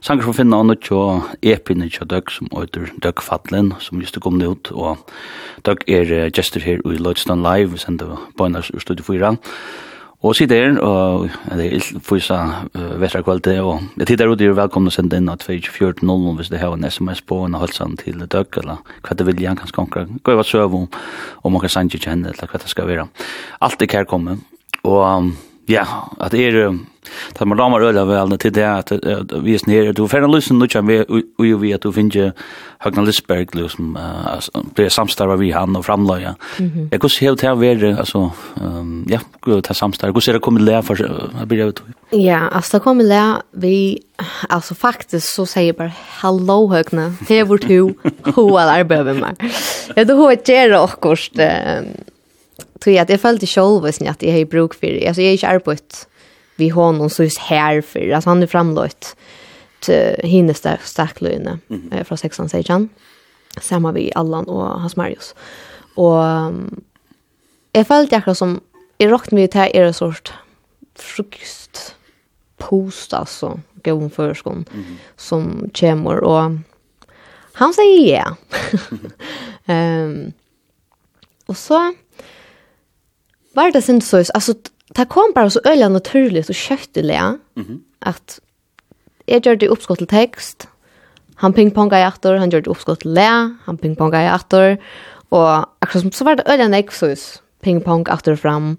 Sangren 0.00 0.24
som 0.24 0.36
finna 0.38 0.56
annet 0.62 0.80
tja 0.80 1.18
epinne 1.44 1.90
tja 1.92 2.06
Doug, 2.08 2.32
som 2.32 2.48
øyder 2.48 2.88
Doug 2.96 3.20
Fatlen 3.20 3.74
som 3.78 4.00
just 4.00 4.16
kom 4.24 4.40
ut, 4.40 4.70
og 4.72 5.04
Doug 5.66 5.84
er 5.86 6.08
uh, 6.08 6.30
gestur 6.32 6.64
her 6.64 6.80
i 6.80 6.96
Lloydstown 6.96 7.44
Live, 7.44 7.74
vi 7.74 7.82
sender 7.82 8.16
bøynas 8.38 8.70
ur 8.72 8.80
studio 8.80 9.04
4. 9.04 9.34
Og 10.24 10.32
sitt 10.38 10.48
der, 10.48 10.78
og 10.80 11.28
det 11.52 11.66
er 11.68 12.00
fysa 12.00 12.40
uh, 12.72 12.96
vettra 13.02 13.20
kvalitet, 13.20 13.60
og 13.60 13.84
jeg 13.98 14.14
tider 14.14 14.32
ut, 14.32 14.40
er 14.40 14.56
velkomna 14.56 14.88
å 14.88 14.96
sende 14.96 15.20
inn 15.20 15.28
at 15.28 15.44
24.00 15.44 16.38
hvis 16.38 16.48
det 16.54 16.62
har 16.64 16.72
en 16.72 16.88
sms 16.88 17.20
på, 17.28 17.42
en 17.44 17.60
halsan 17.60 17.98
til 18.00 18.24
døgg, 18.24 18.62
eller 18.64 18.80
hva 19.04 19.12
det 19.12 19.28
vil 19.28 19.44
gjerne 19.44 19.60
kan 19.60 19.74
skankra, 19.74 20.08
gå 20.08 20.32
i 20.32 20.40
hva 20.40 20.48
søv 20.48 20.80
om, 20.80 20.88
om 21.44 21.52
man 21.52 21.66
kan 21.66 21.76
sanje 21.76 22.00
kjenne, 22.00 22.32
eller 22.32 22.48
hva 22.48 22.64
det 22.64 22.72
skal 22.72 22.88
være. 22.88 23.10
Alt 23.60 23.84
er 23.84 23.92
kærkommet, 23.98 24.40
Og 24.84 25.32
ja, 25.68 25.84
at 26.20 26.32
det 26.32 26.48
er 26.48 26.78
at 27.40 27.46
man 27.46 27.58
ramar 27.58 27.82
øyla 27.84 28.04
vel 28.04 28.38
til 28.38 28.54
det 28.54 28.64
at 28.64 28.92
vi 29.44 29.54
er 29.54 29.58
snär 29.58 29.92
du 29.92 30.06
får 30.08 30.24
en 30.24 30.58
nu 30.58 30.66
kjem 30.66 30.86
vi 30.86 31.22
vi 31.38 31.52
vi 31.54 31.72
at 31.72 31.82
du 31.82 31.92
finner 31.92 32.32
Høgna 32.80 33.02
Lisberg 33.02 33.54
liksom 33.54 33.96
blir 34.74 34.88
samstarva 34.88 35.36
vi 35.36 35.50
han 35.50 35.76
och 35.76 35.84
framlöja. 35.84 36.34
Jag 36.90 37.00
går 37.00 37.20
helt 37.20 37.42
här 37.42 37.54
vara 37.54 37.98
altså 37.98 38.30
ja, 39.06 39.20
gå 39.40 39.60
ta 39.60 39.74
samstarva 39.74 40.12
Går 40.12 40.28
er 40.28 40.32
det 40.32 40.40
kommet 40.40 40.62
lä 40.62 40.82
for 40.82 40.96
jeg 40.96 41.48
blir 41.48 41.68
ut. 41.68 41.82
Ja, 42.12 42.48
altså 42.52 42.76
det 42.78 42.84
kommer 42.84 43.04
lä 43.04 43.42
vi 43.52 43.98
altså 44.50 44.74
faktisk 44.74 45.34
så 45.34 45.46
säger 45.46 45.72
bara 45.72 45.92
hallo 46.20 46.68
Högna. 46.68 47.14
Det 47.28 47.38
är 47.38 47.44
vårt 47.44 47.64
hu 47.64 47.94
hur 48.36 48.58
all 48.58 48.68
arbetar 48.68 49.14
med. 49.14 49.36
Jag 49.96 50.06
då 50.06 50.14
har 50.16 50.30
jag 50.30 50.44
det 50.44 50.78
också 50.78 51.32
tror 52.84 52.98
att 52.98 53.08
jag 53.08 53.20
följde 53.20 53.46
själv 53.46 53.84
visst 53.84 54.02
att 54.02 54.22
jag 54.22 54.32
har 54.32 54.44
bruk 54.44 54.74
för 54.74 54.86
det. 54.86 55.06
Alltså 55.08 55.22
jag 55.22 55.28
är 55.28 55.32
inte 55.32 55.48
arbetat 55.48 56.08
vi 56.56 56.68
honom 56.68 57.10
så 57.10 57.22
just 57.22 57.38
här 57.38 57.80
för 57.80 58.10
alltså 58.10 58.30
han 58.30 58.42
är 58.42 58.46
framlåt 58.46 59.16
till 59.80 60.16
hinnes 60.18 60.60
där 60.60 60.80
starklöne 60.84 61.58
mm. 61.70 62.04
från 62.04 62.18
sexan 62.18 62.48
säger 62.48 62.68
han. 62.68 62.88
Samma 63.60 63.92
vi 63.92 64.12
Allan 64.14 64.44
och 64.44 64.80
hans 64.80 64.96
Marius. 64.96 65.34
Och 65.94 66.22
jag 67.72 67.86
följde 67.86 68.22
jag 68.26 68.36
som 68.36 68.60
jag 68.98 69.12
rakt 69.12 69.30
mig 69.30 69.48
till 69.48 69.60
er 69.60 69.92
sort 69.92 70.32
frukost 70.94 71.94
post 72.56 73.12
alltså 73.12 73.60
gång 73.74 74.10
förskon 74.10 74.64
mm. 74.74 74.96
som 75.16 75.70
kemor 75.74 76.16
och 76.16 76.50
han 77.52 77.74
säger 77.74 78.16
ja. 78.16 78.36
ehm 79.66 80.02
um, 80.02 80.32
och 81.46 81.56
så 81.56 81.94
var 83.54 83.70
det 83.70 83.82
sen 83.82 84.00
så 84.00 84.24
alltså 84.34 84.54
det 84.88 85.04
kom 85.04 85.32
bara 85.34 85.50
så 85.50 85.60
öliga 85.64 85.88
naturligt 85.88 86.48
och 86.48 86.54
köttliga 86.54 87.38
mm 87.56 87.68
-hmm. 87.68 87.78
att 87.98 88.40
jag 89.26 89.46
gjorde 89.46 89.68
uppskott 89.68 89.98
till 89.98 90.06
text 90.06 90.68
han 91.34 91.52
pingponga 91.52 92.00
i 92.00 92.02
attor 92.02 92.34
han 92.34 92.50
gjorde 92.50 92.70
uppskott 92.70 93.00
till 93.00 93.12
lä 93.12 93.56
han 93.64 93.78
pingponga 93.78 94.24
i 94.24 94.28
attor 94.28 94.76
och 95.28 95.56
akkurat 95.78 96.14
så 96.14 96.24
var 96.24 96.36
det 96.36 96.42
öliga 96.46 96.68
nexus 96.68 97.42
pingpong 97.60 98.06
attor 98.08 98.36
fram 98.36 98.76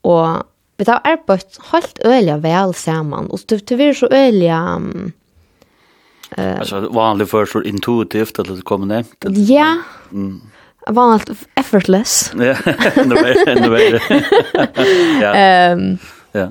och 0.00 0.28
vi 0.76 0.84
tar 0.84 1.00
arbetet 1.04 1.58
helt 1.72 1.98
öliga 1.98 2.36
väl 2.36 2.74
samman 2.74 3.26
och 3.26 3.40
det 3.46 3.76
blir 3.76 3.94
så 3.94 4.06
öliga 4.06 4.76
Um, 4.76 5.12
uh, 6.38 6.58
alltså 6.58 6.80
vanligt 6.80 7.30
för 7.30 7.46
så 7.46 7.62
intuitivt 7.62 8.38
att 8.38 8.46
det 8.46 8.62
kommer 8.62 8.86
ner. 8.86 9.04
Ja, 9.52 9.78
mm 10.12 10.40
vanligt 10.86 11.30
effortless. 11.54 12.32
Ja, 12.38 12.54
ändå 12.94 13.14
värre, 13.14 13.52
ändå 13.52 13.68
värre. 13.68 14.00
ja. 15.20 15.34
Ehm 15.34 15.98
Ja. 16.36 16.46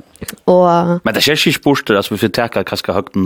Og 0.49 1.01
men 1.03 1.13
det 1.13 1.21
känns 1.23 1.45
ikke 1.47 1.59
sport 1.59 1.89
altså 1.89 2.13
vi 2.15 2.17
får 2.17 2.31
teka 2.33 2.63
kanskje 2.65 2.93
høyt, 2.95 3.17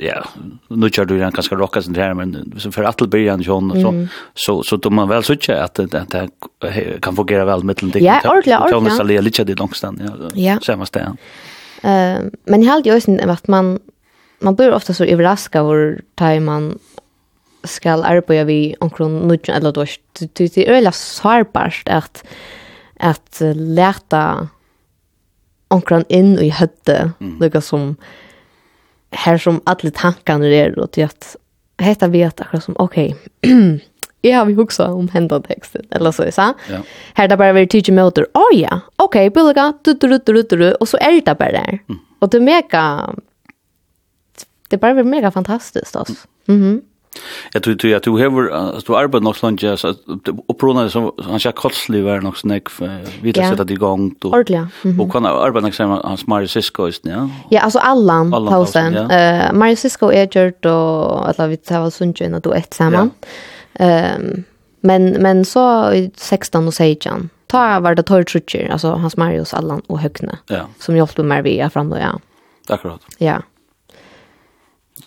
ja 0.00 0.22
nå 0.70 0.88
kjør 0.88 1.08
du 1.08 1.14
igjen 1.16 1.34
kanskje 1.36 1.58
rocka 1.60 1.82
sin 1.84 1.96
her, 1.96 2.14
men 2.14 2.52
så 2.56 2.70
för 2.72 2.84
att 2.84 3.10
bli 3.10 3.28
han 3.28 3.40
John 3.40 3.72
så 3.82 4.06
så 4.34 4.62
så 4.62 4.76
då 4.76 4.90
man 4.90 5.08
vel 5.08 5.24
söka 5.24 5.64
at 5.64 5.74
det 5.74 5.94
att 5.94 6.10
det 6.10 7.00
kan 7.02 7.16
fungere 7.16 7.44
vel 7.44 7.64
med 7.64 7.76
den 7.76 8.04
Ja, 8.04 8.20
ordentlig, 8.24 8.54
ordla 8.54 8.60
ordla. 8.60 8.90
Thomas 8.90 9.24
litt 9.24 9.40
av 9.40 9.46
det 9.46 9.58
langstand, 9.58 10.00
ja. 10.00 10.30
ja. 10.34 10.58
samme 10.60 10.86
sted. 10.86 11.16
Uh, 11.84 12.30
men 12.46 12.62
jeg 12.62 12.70
har 12.70 12.80
ju 12.84 12.94
også 12.94 13.18
at 13.28 13.48
man 13.48 13.78
man 14.40 14.56
blir 14.56 14.72
ofta 14.72 14.94
så 14.94 15.04
överraskad 15.04 16.00
tar 16.16 16.40
man 16.40 16.78
skal 17.66 18.04
arbeida 18.04 18.44
vi 18.44 18.76
omkring 18.80 19.28
nudgen 19.28 19.56
eller 19.56 19.72
då 19.72 19.84
det 20.18 20.56
är 20.56 20.70
öla 20.70 20.92
sårbart 20.92 21.82
att 21.86 22.24
att 23.00 23.42
lära 23.54 24.48
omkring 25.68 26.04
in 26.08 26.38
i 26.38 26.48
hötte 26.48 27.12
mm. 27.20 27.38
lika 27.40 27.60
som 27.60 27.96
här 29.10 29.38
som 29.38 29.60
alla 29.64 29.90
tankarna 29.90 30.46
är 30.46 30.78
och 30.78 30.90
till 30.90 31.04
att 31.04 31.36
heta 31.78 32.08
vet 32.08 32.40
akkurat 32.40 32.64
som 32.64 32.74
okej 32.78 33.16
okay, 33.42 33.78
jag 34.30 34.38
har 34.38 34.46
vi 34.46 34.52
huxa 34.52 34.92
om 34.92 35.08
hända 35.08 35.40
texten 35.40 35.86
eller 35.90 36.12
så 36.12 36.32
så. 36.32 36.54
Ja. 36.70 36.78
Här 37.14 37.28
där 37.28 37.36
bara 37.36 37.52
vi 37.52 37.66
teacher 37.66 37.92
motor. 37.92 38.26
Oh 38.34 38.60
ja. 38.60 38.80
Okej, 38.96 39.28
okay, 39.28 39.42
bulga 39.42 39.72
du 39.82 39.94
du 39.94 40.18
du 40.18 40.42
du 40.42 40.42
du 40.42 40.72
och 40.72 40.88
så 40.88 40.96
är 40.96 41.20
det 41.20 41.38
bara 41.38 41.52
där. 41.52 41.78
Mm. 41.88 42.00
Och 42.18 42.28
det 42.30 42.40
mega 42.40 43.14
det 44.68 44.76
bara 44.76 44.94
blir 44.94 45.04
mega 45.04 45.30
fantastiskt 45.30 45.96
alltså. 45.96 46.14
Mhm. 46.46 46.62
Mm 46.62 46.82
Jag 47.52 47.62
tror 47.62 47.94
att 47.94 48.02
du 48.02 48.10
har 48.10 48.86
du 48.86 48.96
arbetat 48.96 49.22
nog 49.22 49.36
så 49.36 49.46
länge 49.46 49.76
så 49.76 49.94
upprona 50.48 50.88
som 50.88 51.12
han 51.22 51.40
ska 51.40 51.52
kotslig 51.52 52.04
vara 52.04 52.20
nog 52.20 52.38
snack 52.38 52.68
för 52.68 53.00
vi 53.22 53.32
det 53.32 53.48
sätta 53.48 53.72
igång 53.72 54.14
då. 54.18 54.28
Ordliga. 54.28 54.68
Och 55.00 55.12
kan 55.12 55.26
arbeta 55.26 55.66
liksom 55.66 55.90
hans 55.90 56.26
Mario 56.26 56.46
Cisco 56.46 56.86
just 56.86 57.06
ja. 57.06 57.28
Ja, 57.50 57.60
alltså 57.60 57.78
Allan 57.78 58.30
pausen. 58.30 58.96
Eh 58.96 59.52
Mario 59.52 59.76
Cisco 59.76 60.12
är 60.12 60.44
gjort 60.46 60.64
och 60.64 61.28
att 61.28 61.50
vi 61.50 61.56
tar 61.56 61.80
oss 61.80 62.00
undan 62.00 62.34
och 62.34 62.40
då 62.40 62.52
ett 62.52 62.74
samman. 62.74 63.10
Ehm 63.74 64.44
men 64.86 65.10
men 65.10 65.44
så 65.44 65.92
16 66.16 66.66
och 66.66 66.74
16 66.74 67.30
ta 67.46 67.80
var 67.80 67.94
det 67.94 68.02
tortrutcher 68.02 68.68
alltså 68.72 68.90
hans 68.90 69.16
Marius 69.16 69.54
Allan 69.54 69.82
och 69.86 70.00
Högne 70.00 70.38
ja. 70.46 70.66
som 70.78 70.96
hjälpte 70.96 71.22
mig 71.22 71.42
via 71.42 71.70
fram 71.70 71.90
då 71.90 71.98
ja. 71.98 72.20
Akkurat. 72.68 73.00
Ja. 73.18 73.42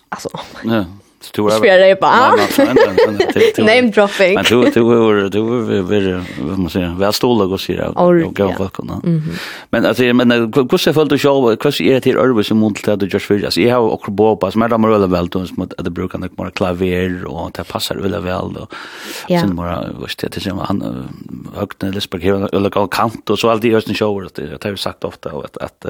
Alltså. 0.08 0.30
Ja. 0.64 0.84
Du 1.34 1.48
är 1.48 1.88
ju 1.88 1.94
bara. 1.94 2.36
Name 3.58 3.90
dropping. 3.90 4.34
Men 4.34 4.44
du 4.44 4.70
du 4.70 4.80
var 4.80 5.30
du 5.30 5.40
var 5.40 5.82
väl 5.82 6.20
vad 6.40 6.58
man 6.58 6.70
säger, 6.70 6.94
vad 6.98 7.14
stolar 7.14 7.46
gå 7.46 7.58
sig 7.58 7.76
där. 7.76 7.98
Och 7.98 8.36
gå 8.36 8.52
folk 8.52 8.76
då. 8.76 9.00
Men 9.70 9.86
alltså 9.86 10.02
men 10.02 10.30
hur 10.30 10.78
ser 10.78 10.92
folk 10.92 11.12
att 11.12 11.20
show, 11.20 11.50
hur 11.50 11.82
är 11.82 11.94
det 11.94 12.00
till 12.00 12.16
över 12.16 12.42
som 12.42 12.58
mot 12.58 12.88
att 12.88 13.00
du 13.00 13.06
just 13.06 13.26
för 13.26 13.44
Alltså 13.44 13.60
jag 13.60 13.76
har 13.76 13.90
också 13.90 14.10
bo 14.10 14.36
på 14.36 14.50
som 14.50 14.62
är 14.62 14.74
över 14.74 15.06
väl 15.06 15.28
då 15.28 15.46
som 15.46 15.62
att 15.62 15.84
det 15.84 15.90
brukar 15.90 16.18
nog 16.18 16.30
mer 16.38 16.50
klaver 16.50 17.24
och 17.24 17.50
det 17.52 17.64
passar 17.64 17.96
väl 17.96 18.22
väl 18.22 18.52
då. 18.54 18.66
Sen 19.28 19.56
bara 19.56 19.86
vad 19.92 20.10
det 20.20 20.28
det 20.28 20.40
som 20.40 20.58
han 20.58 21.08
högt 21.54 21.82
eller 21.82 22.00
spelar 22.00 22.54
eller 22.54 22.86
kant 22.86 23.30
och 23.30 23.38
så 23.38 23.50
allt 23.50 23.64
i 23.64 23.74
östen 23.74 23.94
show 23.94 24.24
att 24.24 24.34
det 24.34 24.68
har 24.68 24.76
sagt 24.76 25.04
ofta 25.04 25.30
att 25.30 25.56
att 25.56 25.86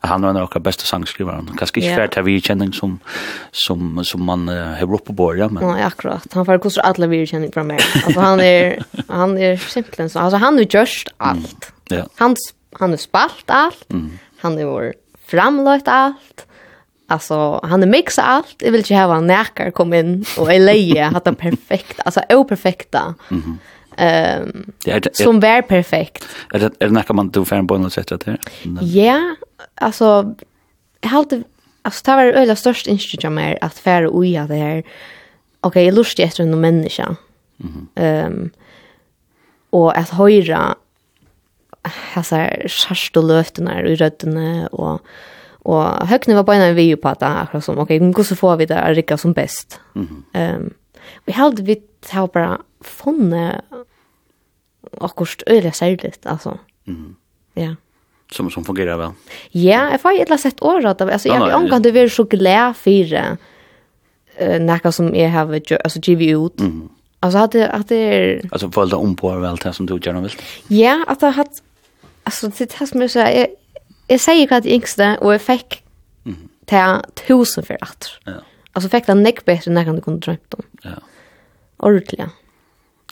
han 0.00 0.24
är 0.24 0.28
en 0.28 0.36
av 0.36 0.50
de 0.52 0.60
bästa 0.60 0.84
sångskrivaren. 0.84 1.50
Kanske 1.58 1.80
inte 1.80 1.94
för 1.94 2.20
att 2.20 2.26
vi 2.26 2.40
känner 2.40 2.72
som 2.72 2.98
som 3.52 4.04
som 4.04 4.24
man 4.24 4.61
hever 4.78 4.94
oppe 4.94 5.14
på 5.16 5.28
ja, 5.36 5.48
men... 5.48 5.62
Ja 5.62 5.86
akkurat. 5.86 6.26
Han 6.32 6.46
får 6.46 6.62
koster 6.62 6.86
alle 6.86 7.08
virkjenning 7.10 7.52
fra 7.54 7.64
meg. 7.66 7.82
Alltså 8.04 8.20
han 8.20 8.40
er, 8.40 8.82
han 9.08 9.36
er 9.38 9.56
simpelthen 9.56 10.10
så. 10.12 10.24
Alltså 10.24 10.40
han 10.42 10.60
har 10.60 10.64
gjort 10.64 11.12
alt. 11.16 11.72
Mm. 11.90 11.98
Ja. 11.98 12.06
Han, 12.16 12.36
han 12.80 12.90
har 12.90 13.02
spalt 13.02 13.50
alt. 13.50 13.86
Mm. 13.90 14.18
Han 14.44 14.58
har 14.58 14.62
framlagt 14.62 14.98
framløyt 15.32 15.88
alt. 15.88 16.46
Alltså 17.08 17.60
han 17.62 17.82
har 17.82 17.88
mixat 17.88 18.24
allt. 18.24 18.56
Jag 18.58 18.72
vill 18.72 18.84
ju 18.86 18.96
ha 18.96 19.16
en 19.16 19.26
näkar 19.26 19.70
kom 19.70 19.94
in 19.94 20.24
och 20.38 20.52
är 20.52 20.60
leje 20.60 21.06
att 21.14 21.26
han 21.26 21.34
perfekt. 21.34 22.00
Alltså 22.04 22.20
operfekta. 22.28 23.14
Mhm. 23.28 23.42
Mm 23.42 23.58
ehm 23.96 24.42
um, 24.42 24.72
det 24.84 24.90
är 24.90 25.00
det, 25.00 25.16
som 25.16 25.40
var 25.40 25.62
perfekt. 25.62 26.26
Är 26.52 26.58
det 26.58 26.72
är 26.78 26.86
det 26.86 26.90
näkar 26.90 27.14
man 27.14 27.30
då 27.30 27.44
för 27.44 27.56
en 27.56 27.66
bonus 27.66 27.92
sätt 27.92 28.12
att 28.12 28.24
det. 28.24 28.38
Ja, 28.80 29.36
alltså 29.74 30.34
jag 31.00 31.10
har 31.10 31.18
alltid 31.18 31.44
alltså 31.82 32.02
det 32.04 32.16
var 32.16 32.24
det 32.24 32.32
öliga 32.32 32.56
största 32.56 32.90
instryck 32.90 33.24
jag 33.24 33.32
mer 33.32 33.58
att 33.60 33.78
färre 33.78 34.08
oja 34.08 34.46
det 34.46 34.54
här. 34.54 34.78
Okej, 34.78 34.88
okay, 35.60 35.84
jag 35.84 35.94
lustig 35.94 36.22
efter 36.22 36.42
en 36.42 36.60
människa. 36.60 37.16
Mm 37.60 37.88
-hmm. 37.94 38.26
um, 38.26 38.50
och 39.70 39.98
att 39.98 40.10
höra 40.10 40.74
alltså 42.14 42.36
skärst 42.66 43.16
och 43.16 43.24
löfterna 43.24 43.82
i 43.82 43.96
rötterna 43.96 44.66
och 44.66 45.00
och 45.64 45.82
högna 45.82 46.34
var 46.34 46.44
på 46.44 46.52
en 46.52 46.74
video 46.74 46.96
på 46.96 47.08
att 47.08 47.22
akkurat 47.22 47.64
som 47.64 47.78
okej, 47.78 48.10
okay, 48.10 48.24
så 48.24 48.36
får 48.36 48.56
vi 48.56 48.66
det 48.66 48.80
att 48.80 48.96
rycka 48.96 49.18
som 49.18 49.32
bäst. 49.32 49.80
Mm 49.94 50.08
-hmm. 50.08 50.56
um, 50.56 50.74
vi 51.24 51.32
hade 51.32 51.62
vi 51.62 51.82
har 52.10 52.28
bara 52.28 52.60
funnit 52.80 53.54
akkurat 55.00 55.42
öliga 55.46 55.72
särligt 55.72 56.26
alltså. 56.26 56.58
Mm 56.86 57.00
-hmm. 57.00 57.14
Ja 57.62 57.76
som 58.34 58.50
som 58.50 58.64
fungerar 58.64 58.96
väl. 58.96 59.10
Ja, 59.50 59.90
jag 59.90 60.00
får 60.00 60.20
ett 60.20 60.40
sett 60.40 60.62
år 60.62 60.86
att 60.86 61.00
alltså 61.00 61.28
jag 61.28 61.44
vill 61.44 61.54
angå 61.54 61.78
det 61.78 61.90
vill 61.90 62.10
så 62.10 62.24
glä 62.24 62.74
fyra 62.74 63.36
eh 64.36 64.60
näka 64.60 64.92
som 64.92 65.14
jag 65.14 65.30
har 65.30 65.60
alltså 65.84 66.00
GV 66.00 66.22
ut. 66.22 66.60
Mm. 66.60 66.88
Alltså 67.20 67.38
hade 67.38 67.68
att 67.68 67.88
det 67.88 67.96
är 67.96 68.48
alltså 68.52 68.66
valda 68.66 68.96
om 68.96 69.16
på 69.16 69.38
väl 69.38 69.56
det 69.56 69.72
som 69.72 69.86
du 69.86 70.00
gärna 70.04 70.20
vill. 70.20 70.32
Ja, 70.68 71.04
att 71.08 71.20
det 71.20 71.26
har 71.26 71.46
alltså 72.24 72.48
det 72.58 72.74
har 72.74 72.86
som 72.86 73.00
jag 73.00 73.10
säger 73.10 73.46
jag 74.06 74.20
säger 74.20 74.52
att 74.52 74.66
yngste 74.66 75.18
och 75.20 75.34
jag 75.34 75.42
fick 75.42 75.82
mm. 76.24 76.48
ta 76.66 77.02
tusen 77.26 77.64
för 77.64 77.78
att. 77.80 78.10
Ja. 78.24 78.32
Alltså 78.72 78.88
fick 78.88 79.06
det 79.06 79.14
näck 79.14 79.44
bättre 79.44 79.70
när 79.70 79.84
du 79.92 80.00
kunde 80.00 80.20
drömt 80.20 80.54
om. 80.54 80.64
Ja. 80.82 80.90
Ordentligt. 81.76 82.20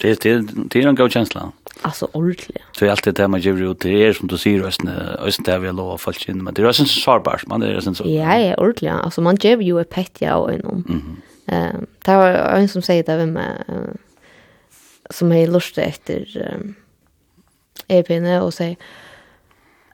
Det 0.00 0.26
är 0.26 0.44
det 0.68 0.82
är 0.82 0.86
en 0.86 0.94
god 0.94 1.12
känsla. 1.12 1.52
Alltså 1.82 2.08
ordentligt. 2.12 2.62
Det 2.78 2.86
är 2.86 2.90
alltid 2.90 3.14
det 3.14 3.28
man 3.28 3.40
ger 3.40 3.70
ut 3.70 3.80
det 3.80 4.06
är 4.06 4.12
som 4.12 4.28
du 4.28 4.38
säger 4.38 4.62
resten 4.62 4.88
östen 5.18 5.44
där 5.44 5.58
vi 5.58 5.66
har 5.66 5.74
lovat 5.74 6.00
folk 6.00 6.28
in 6.28 6.44
men 6.44 6.54
det 6.54 6.62
är 6.62 6.72
sen 6.72 6.86
så 6.86 7.00
sårbart 7.00 7.46
man 7.46 7.60
det 7.60 7.76
är 7.76 7.80
sen 7.80 7.94
så. 7.94 8.04
Ja, 8.06 8.38
ja, 8.38 8.54
ordentligt. 8.54 8.92
Alltså 8.92 9.20
man 9.20 9.36
ger 9.36 9.58
ju 9.60 9.80
ett 9.80 9.90
petja 9.90 10.36
och 10.36 10.52
en 10.52 10.84
Mhm. 10.88 11.16
Ehm 11.46 11.86
det 12.04 12.16
var 12.16 12.30
en 12.30 12.68
som 12.68 12.82
säger 12.82 13.02
det 13.02 13.16
vem 13.16 13.38
som 15.10 15.32
är 15.32 15.46
lust 15.46 15.78
efter 15.78 16.26
EPN 17.88 18.26
och 18.26 18.54
säger 18.54 18.76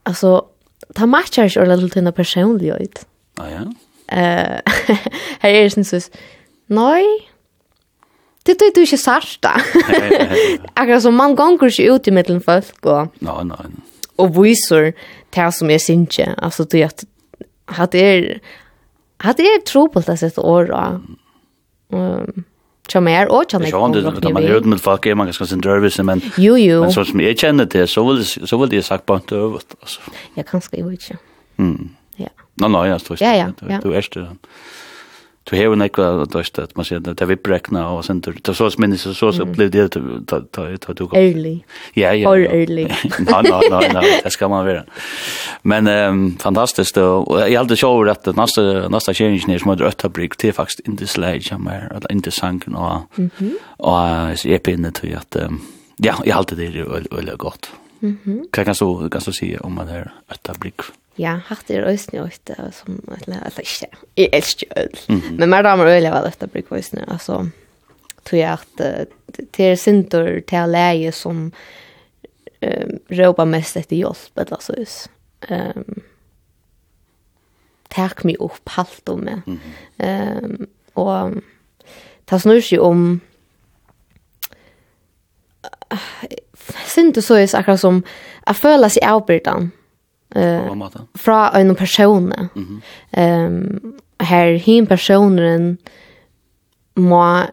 alltså 0.02 0.44
ta 0.94 1.06
matchar 1.06 1.44
ju 1.44 1.76
lite 1.76 1.92
till 1.94 2.06
en 2.06 2.12
personlighet. 2.12 3.06
Ja 3.36 3.44
ja. 3.50 3.74
Eh 4.16 4.60
här 5.40 5.50
är 5.50 5.62
det 5.62 5.70
sen 5.70 5.84
så 5.84 6.00
nej 6.66 7.06
det 8.46 8.62
är 8.62 8.74
du 8.74 8.80
inte 8.80 8.98
sarta. 8.98 9.60
Akkurat 10.74 11.02
som 11.02 11.14
man 11.14 11.34
gånger 11.34 11.70
sig 11.70 11.86
ut 11.86 12.08
i 12.08 12.10
mittlen 12.10 12.40
folk 12.40 12.86
och... 12.86 13.06
Nej, 13.18 13.44
nej. 13.44 13.58
Och 14.16 14.44
visar 14.44 14.92
det 15.30 15.52
som 15.52 15.70
jag 15.70 15.80
syns 15.80 16.18
inte. 16.18 16.34
Alltså 16.38 16.64
det 16.64 16.82
är 16.82 16.86
att... 16.86 17.04
Att 17.64 17.90
det 17.90 17.98
är... 17.98 18.40
Att 19.16 19.36
det 19.36 19.42
är 19.42 19.60
trobult 19.60 20.08
att 20.08 20.20
sätta 20.20 20.40
år 20.40 20.64
då. 20.64 21.00
Um, 21.96 22.44
Tja 22.88 23.00
mer 23.00 23.28
och 23.28 23.44
tja 23.50 23.58
mer. 23.58 23.68
Jag 23.68 23.84
undrar 23.84 24.14
inte, 24.14 24.32
man 24.32 24.42
är 24.42 24.48
hör 24.48 24.60
med 24.60 24.80
folk 24.80 25.06
är 25.06 25.14
man 25.14 25.26
ganska 25.26 25.46
sin 25.46 25.58
nervös 25.58 25.98
men 25.98 26.20
jo 26.36 26.58
jo. 26.58 26.80
Men 26.80 26.92
så 26.92 27.04
som 27.04 27.20
jag 27.20 27.38
känner 27.38 27.64
det 27.64 27.86
så 27.86 28.12
vill 28.12 28.24
så 28.24 28.58
vill 28.58 28.68
det 28.68 28.82
sagt 28.82 29.06
på 29.06 29.14
inte 29.14 29.36
övat 29.36 29.66
alltså. 29.80 30.00
Jag 30.34 30.46
kan 30.46 30.60
skriva 30.60 30.90
inte. 30.90 31.16
Mm. 31.56 31.88
Ja. 32.16 32.28
Nej 32.54 32.70
nej, 32.70 32.88
jag 32.88 33.00
står 33.00 33.16
tror. 33.16 33.28
Ja 33.28 33.54
ja. 33.68 33.80
Du 33.82 33.94
är 33.94 34.06
det 34.14 34.36
du 35.46 35.54
har 35.56 35.72
en 35.72 35.84
ekva 35.84 36.26
døst 36.26 36.58
at 36.58 36.72
man 36.78 36.86
sier 36.88 37.02
det 37.04 37.14
er 37.22 37.28
vipprekna 37.30 37.84
og 37.94 38.02
sånt 38.06 38.26
det 38.26 38.50
er 38.50 38.56
så 38.56 38.66
minnes 38.82 39.04
så 39.06 39.14
så 39.14 39.44
opplevde 39.44 39.78
jeg 39.78 39.92
ta 40.26 40.40
ta 40.50 40.94
du 40.98 41.04
kom 41.06 41.18
Ærlig 41.18 41.60
Ja, 41.94 42.12
ja 42.12 42.28
Or 42.30 42.42
early. 42.42 42.88
Nei, 43.28 43.42
nei, 43.46 43.60
nei, 43.70 43.82
nei, 43.94 44.04
det 44.24 44.32
skal 44.34 44.50
man 44.50 44.66
være 44.66 44.82
Men 45.62 45.86
ehm 45.90 46.24
fantastisk 46.42 46.98
og 47.02 47.30
jeg 47.38 47.58
halte 47.58 47.78
sjå 47.78 47.92
over 47.94 48.10
det 48.10 48.34
nasta 48.36 48.88
nasta 48.90 49.14
change 49.14 49.46
er 49.52 49.62
som 49.62 49.72
er 49.72 49.84
røttabrik 49.86 50.36
til 50.38 50.52
faktisk 50.56 50.82
indesleid 50.86 51.46
kommer 51.48 51.88
eller 51.94 52.30
sank 52.30 52.66
og 52.68 53.06
og 53.78 54.38
så 54.38 54.50
er 54.50 54.58
pinne 54.58 54.90
til 54.90 55.14
at 55.14 55.36
ja, 56.02 56.14
jeg 56.24 56.34
halte 56.34 56.56
det 56.56 56.74
er 56.74 56.90
veldig 56.90 57.38
godt 57.38 57.70
Hva 58.02 58.64
kan 58.64 58.74
så 58.74 59.32
si 59.32 59.56
om 59.62 59.72
man 59.78 59.88
er 59.88 60.10
røttabrik? 60.30 60.76
brick 60.76 61.05
Ja, 61.18 61.38
hatt 61.48 61.70
er 61.72 61.86
øysene 61.88 62.26
øyne, 62.26 62.72
som, 62.76 62.98
eller, 63.08 63.40
eller 63.46 63.60
ikke, 63.64 63.88
jeg 64.16 64.28
elsker 64.36 64.66
øl. 64.76 64.98
Men 65.38 65.48
mer 65.48 65.62
damer 65.64 65.88
øl 65.88 66.04
er 66.04 66.12
vel 66.12 66.28
etter 66.28 66.50
bruk 66.52 66.72
øyne, 66.72 67.06
altså, 67.08 67.46
tror 68.24 68.38
jeg 68.38 68.52
at 68.52 69.08
det 69.56 69.70
er 69.70 69.78
sinter 69.80 70.40
til 70.48 70.60
å 70.60 70.68
leie 70.68 71.12
som 71.12 71.46
um, 71.48 72.92
råper 73.10 73.48
mest 73.48 73.78
etter 73.80 73.96
hjelp, 73.96 74.42
eller 74.42 74.60
så 74.60 74.76
hus. 74.76 74.96
Um, 75.48 76.02
tak 77.90 78.24
mig 78.24 78.36
opp, 78.40 78.62
halt 78.76 79.08
om 79.08 79.24
meg. 79.24 79.46
Mm 79.46 79.60
um, 80.06 80.66
og 80.96 81.42
det 82.30 82.38
snur 82.40 82.62
seg 82.64 82.80
om 82.80 83.20
uh, 85.92 86.06
sinter 86.88 87.20
så 87.20 87.36
er 87.36 87.52
akkurat 87.52 87.80
som, 87.82 87.98
jeg 88.46 88.56
føler 88.56 88.88
seg 88.88 89.04
avbrytan. 89.04 89.68
mm 89.68 89.85
fra 91.16 91.50
en 91.54 91.74
person. 91.76 92.32
Ehm 93.12 93.46
um, 93.46 93.94
her 94.20 94.56
hin 94.56 94.86
personen 94.86 95.78
må 96.96 97.44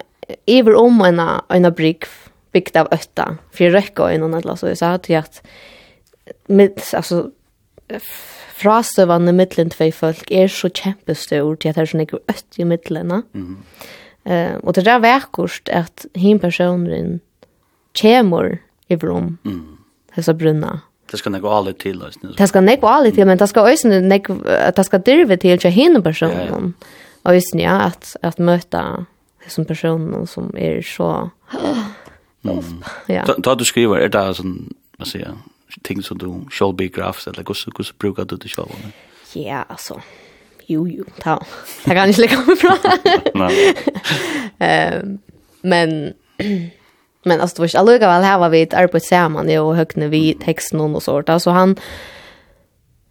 iver 0.46 0.74
om 0.74 1.00
en 1.04 1.20
en 1.50 1.74
brygg 1.74 2.06
byggt 2.52 2.76
av 2.76 2.88
ötta 2.90 3.36
för 3.52 3.70
räcka 3.70 4.10
en 4.10 4.22
annan 4.22 4.56
så 4.56 4.68
jag 4.68 4.78
sa 4.78 4.92
att 4.92 5.42
med 6.46 6.80
alltså 6.92 7.30
frastøvande 8.54 9.32
mittlen 9.34 9.70
tvei 9.72 9.90
folk 9.92 10.30
er 10.32 10.48
så 10.48 10.70
kjempestor 10.70 11.58
til 11.58 11.72
at 11.72 11.76
det 11.76 11.82
er 11.82 11.90
sånn 11.90 12.04
ikke 12.04 12.22
øtt 12.30 12.58
i 12.60 12.66
mittlena. 12.68 13.22
Mm. 13.34 13.56
Uh, 14.24 14.56
og 14.62 14.76
det 14.78 14.86
er 14.88 15.02
vekkost 15.04 15.68
at 15.68 16.06
hin 16.16 16.40
personen 16.40 17.18
kemur 17.98 18.56
i 18.88 18.96
brom, 18.96 19.34
mm. 19.44 19.78
hessa 20.16 20.34
brunna. 20.38 20.78
Det 21.14 21.18
ska 21.18 21.30
nego 21.30 21.48
alltid 21.48 21.78
till 21.78 22.02
oss 22.02 22.22
nu. 22.22 22.32
Det 22.36 22.46
ska 22.48 22.60
nekva 22.60 22.88
alit 22.88 23.14
til, 23.14 23.26
men 23.26 23.38
det 23.38 23.46
ska 23.46 23.62
ösne 23.70 24.00
nekva, 24.00 24.70
det 24.76 24.84
ska 24.84 24.98
dirve 24.98 25.36
til 25.36 25.58
til 25.58 25.70
hinne 25.70 26.02
personen. 26.02 26.36
Ja, 26.36 26.44
ja, 26.44 26.70
Och 27.24 27.34
just 27.34 27.54
ja 27.54 27.86
at, 27.86 28.16
at 28.22 28.38
møta 28.38 29.06
som 29.48 29.64
personen 29.64 30.26
som 30.26 30.50
er 30.56 30.82
så... 30.82 31.28
Ja. 33.08 33.24
Da 33.44 33.54
du 33.54 33.64
skriver, 33.64 33.96
är 33.96 34.08
det 34.08 34.34
sån 34.34 34.74
vad 34.98 35.08
säger 35.08 35.26
jeg, 35.26 35.36
ting 35.82 36.02
som 36.02 36.18
du 36.18 36.44
shall 36.50 36.74
be 36.74 36.88
graphs 36.88 37.26
eller 37.26 37.44
hur 37.46 37.78
hur 37.78 37.92
brukar 37.98 38.24
du 38.24 38.36
det 38.36 38.48
själv? 38.48 38.68
Ja, 39.34 39.64
altså, 39.68 40.00
jo, 40.66 40.86
jo, 40.86 41.04
ta. 41.20 41.38
Det 41.84 41.94
kan 41.94 42.08
ikke 42.08 42.20
ligge 42.20 42.36
Nej. 43.34 43.74
Ehm 44.60 45.18
Men, 45.64 46.12
men 47.24 47.40
alltså 47.40 47.54
det 47.54 47.60
var 47.60 47.66
inte 47.66 47.78
alluga 47.78 48.08
väl 48.08 48.22
här 48.22 48.38
var 48.38 48.48
vi 48.48 48.62
ett 48.62 48.74
arbete 48.74 49.06
samman 49.06 49.58
och 49.58 49.76
högna 49.76 50.08
vi 50.08 50.34
texten 50.44 50.80
och 50.80 51.02
sånt 51.02 51.42
så 51.42 51.50
han 51.50 51.76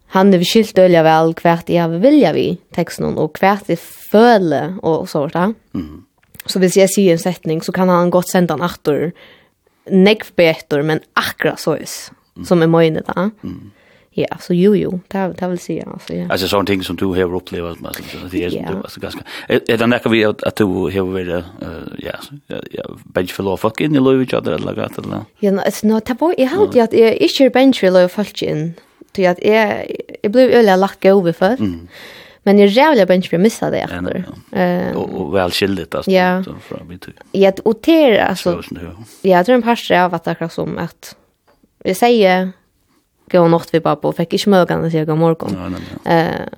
han 0.06 0.30
det 0.30 0.44
skilt 0.44 0.78
ölja 0.78 1.02
väl 1.02 1.34
kvärt 1.34 1.68
jag 1.68 1.88
vilja 1.88 2.32
vi 2.32 2.58
texten 2.74 3.18
och 3.18 3.36
kvärt 3.36 3.66
det 3.66 3.80
föle 4.10 4.76
och 4.82 5.08
sånt 5.08 5.34
Mm. 5.74 6.04
Så 6.46 6.60
hvis 6.60 6.76
jeg 6.76 6.92
sier 6.92 7.16
en 7.16 7.22
setning, 7.22 7.62
så 7.64 7.72
kan 7.72 7.88
han 7.88 8.12
godt 8.12 8.28
sende 8.32 8.56
han 8.56 8.64
atter, 8.64 9.12
nekv 9.90 10.34
better, 10.36 10.82
men 10.82 11.00
akkurat 11.16 11.60
sås, 11.60 12.10
mm. 12.36 12.44
som 12.48 12.62
er 12.64 12.70
møyne 12.72 13.04
da. 13.06 13.30
Mm. 13.44 13.72
Ja, 14.16 14.26
så 14.40 14.54
jo 14.54 14.76
jo, 14.76 15.00
det 15.08 15.34
det 15.38 15.48
vill 15.48 15.58
säga 15.58 15.84
alltså 15.92 16.14
ja. 16.14 16.26
Alltså 16.30 16.48
sån 16.48 16.66
ting 16.66 16.82
som 16.82 16.96
du 16.96 17.06
har 17.06 17.34
upplevt 17.34 17.80
med 17.80 17.94
så 17.94 18.18
det 18.30 18.44
är 18.44 18.50
ju 18.50 18.66
alltså 18.66 19.00
ganska. 19.00 19.20
Är 19.48 19.78
det 19.78 19.86
näka 19.86 20.08
vi 20.08 20.24
att 20.24 20.56
du 20.56 20.64
har 20.64 21.02
varit 21.02 21.44
ja, 21.98 22.12
ja, 22.70 22.84
bench 23.04 23.32
för 23.32 23.42
lov 23.42 23.56
fuck 23.56 23.80
in 23.80 23.96
i 23.96 23.98
love 23.98 24.22
each 24.22 24.34
other 24.34 24.52
eller 24.52 24.72
något 24.72 24.98
eller. 24.98 25.24
Ja, 25.38 25.50
no, 25.50 25.60
it's 25.60 25.86
not 25.86 26.10
about 26.10 26.34
jag 26.38 26.48
har 26.48 26.66
att 26.66 26.74
jag 26.74 26.94
är 26.94 27.50
bench 27.50 27.80
för 27.80 27.90
lov 27.90 28.08
fuck 28.08 28.42
in. 28.42 28.74
Du 29.12 29.26
att 29.26 29.42
jag 29.42 29.86
jag 30.22 30.32
blev 30.32 30.50
öliga 30.50 30.76
lack 30.76 31.04
över 31.04 31.32
för. 31.32 31.56
Mm. 31.60 31.88
Men 32.42 32.58
jag 32.58 32.68
jävla 32.68 33.06
bench 33.06 33.30
för 33.30 33.38
missa 33.38 33.70
det 33.70 33.78
efter. 33.78 34.24
ja. 34.50 34.94
och 34.94 35.34
väl 35.34 35.50
skildigt 35.50 35.94
alltså 35.94 36.10
ja. 36.10 36.44
från 36.68 36.88
mitt. 36.88 37.06
Ja, 37.32 37.52
og 37.64 37.74
det 37.84 38.20
alltså. 38.20 38.62
Ja, 39.22 39.42
det 39.42 39.52
är 39.52 39.54
en 39.54 39.62
par 39.62 39.92
av 39.92 40.14
at 40.14 40.24
det 40.24 40.30
er 40.30 40.34
akkurat 40.34 40.52
som 40.52 40.78
at 40.78 41.16
jeg 41.84 41.96
sier 41.96 42.52
god 43.34 43.50
natt 43.50 43.74
vi 43.74 43.80
pappa 43.80 44.02
på 44.02 44.12
fick 44.12 44.32
inte 44.32 44.50
mögan 44.50 44.84
att 44.84 44.92
säga 44.92 45.04
god 45.04 45.18
morgon. 45.18 45.50
Ja, 45.54 45.68
nej, 45.68 45.80
nej. 46.04 46.22
Eh 46.22 46.48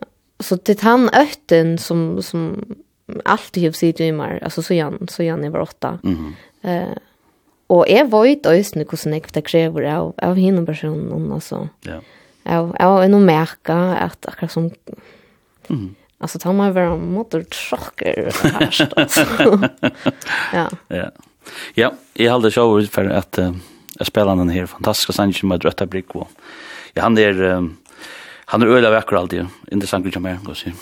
så 0.40 0.56
det 0.56 0.80
han 0.80 1.08
ötten 1.08 1.78
som 1.78 2.22
som 2.22 2.64
alltid 3.24 3.64
har 3.64 3.72
sett 3.72 3.96
det 3.96 4.12
mig 4.12 4.40
alltså 4.42 4.62
så 4.62 4.74
Jan 4.74 5.06
så 5.08 5.22
Jan 5.22 5.52
var 5.52 5.60
åtta. 5.60 5.98
Mhm. 6.02 6.34
Eh 6.62 6.96
och 7.68 7.88
är 7.88 8.04
også 8.14 8.50
ösne 8.50 8.84
kusen 8.84 9.14
ekta 9.14 9.40
krever 9.40 9.82
av 9.82 10.14
av 10.22 10.36
henne 10.36 10.66
personen 10.66 11.32
alltså. 11.32 11.68
Ja. 11.82 12.00
Ja, 12.42 12.72
har 12.78 13.02
en 13.02 13.24
merke 13.24 13.74
att 13.74 14.26
akkurat 14.26 14.52
som 14.52 14.70
mm. 15.70 15.94
Alltså 16.18 16.38
tar 16.38 16.52
man 16.52 16.72
vara 16.72 16.96
motorchocker 16.96 18.30
først, 18.30 18.92
altså. 18.96 19.24
ja. 20.52 20.68
Ja. 20.88 21.10
Ja, 21.74 21.92
jag 22.14 22.32
hade 22.32 22.50
sjå 22.50 22.82
för 22.82 23.04
att 23.04 23.38
Jeg 23.98 24.06
spiller 24.06 24.36
han 24.36 24.52
her, 24.52 24.66
fantastisk 24.68 25.14
sannsyn 25.16 25.48
med 25.48 25.62
Drøtta 25.64 25.86
Brikvo. 25.88 26.26
Ja, 26.96 27.02
han 27.02 27.16
er, 27.18 27.56
um, 27.56 27.78
han 28.52 28.62
er 28.62 28.76
øyla 28.76 28.92
vekker 28.92 29.16
alltid, 29.16 29.48
interessant 29.72 30.04
vil 30.04 30.12
jeg 30.12 30.22
mer, 30.22 30.38
gå 30.44 30.54
si. 30.54 30.74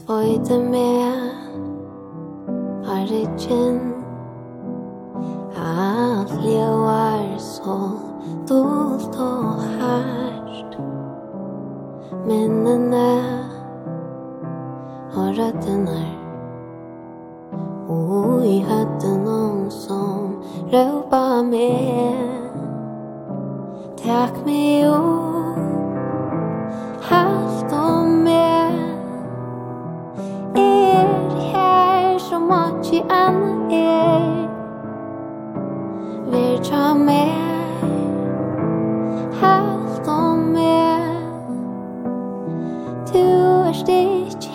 Tvojte 0.00 0.58
med 0.58 1.30
Har 2.86 3.04
det 3.06 3.26
kjent 3.38 3.94
Alt 5.60 6.32
ljóar 6.42 7.36
sånn 7.38 8.09
stolt 8.50 9.14
og 9.20 9.62
hært 9.78 10.78
Minnene 12.26 13.10
og 15.14 15.28
røttene. 15.38 16.00
Og 17.88 18.46
i 18.46 18.58
høtten 18.60 19.28
om 19.28 19.70
som 19.70 20.34
røpa 20.72 21.42
med. 21.42 22.18
Takk 24.02 24.42
meg 24.46 24.88
opp 24.90 25.58
Halt 27.10 27.72
om 27.78 28.08
meg 28.26 28.74
Er 30.58 31.06
her 31.52 32.18
så 32.18 32.38
mye 32.50 33.04
annet. 33.22 33.70
Er 33.70 34.26
Ver 36.30 36.58
tja 36.66 36.94
meg 36.94 37.50
helt 39.40 40.08
om 40.08 40.38
mer 40.52 41.06
Du 43.12 43.22
er 43.66 43.72
stikk 43.74 44.49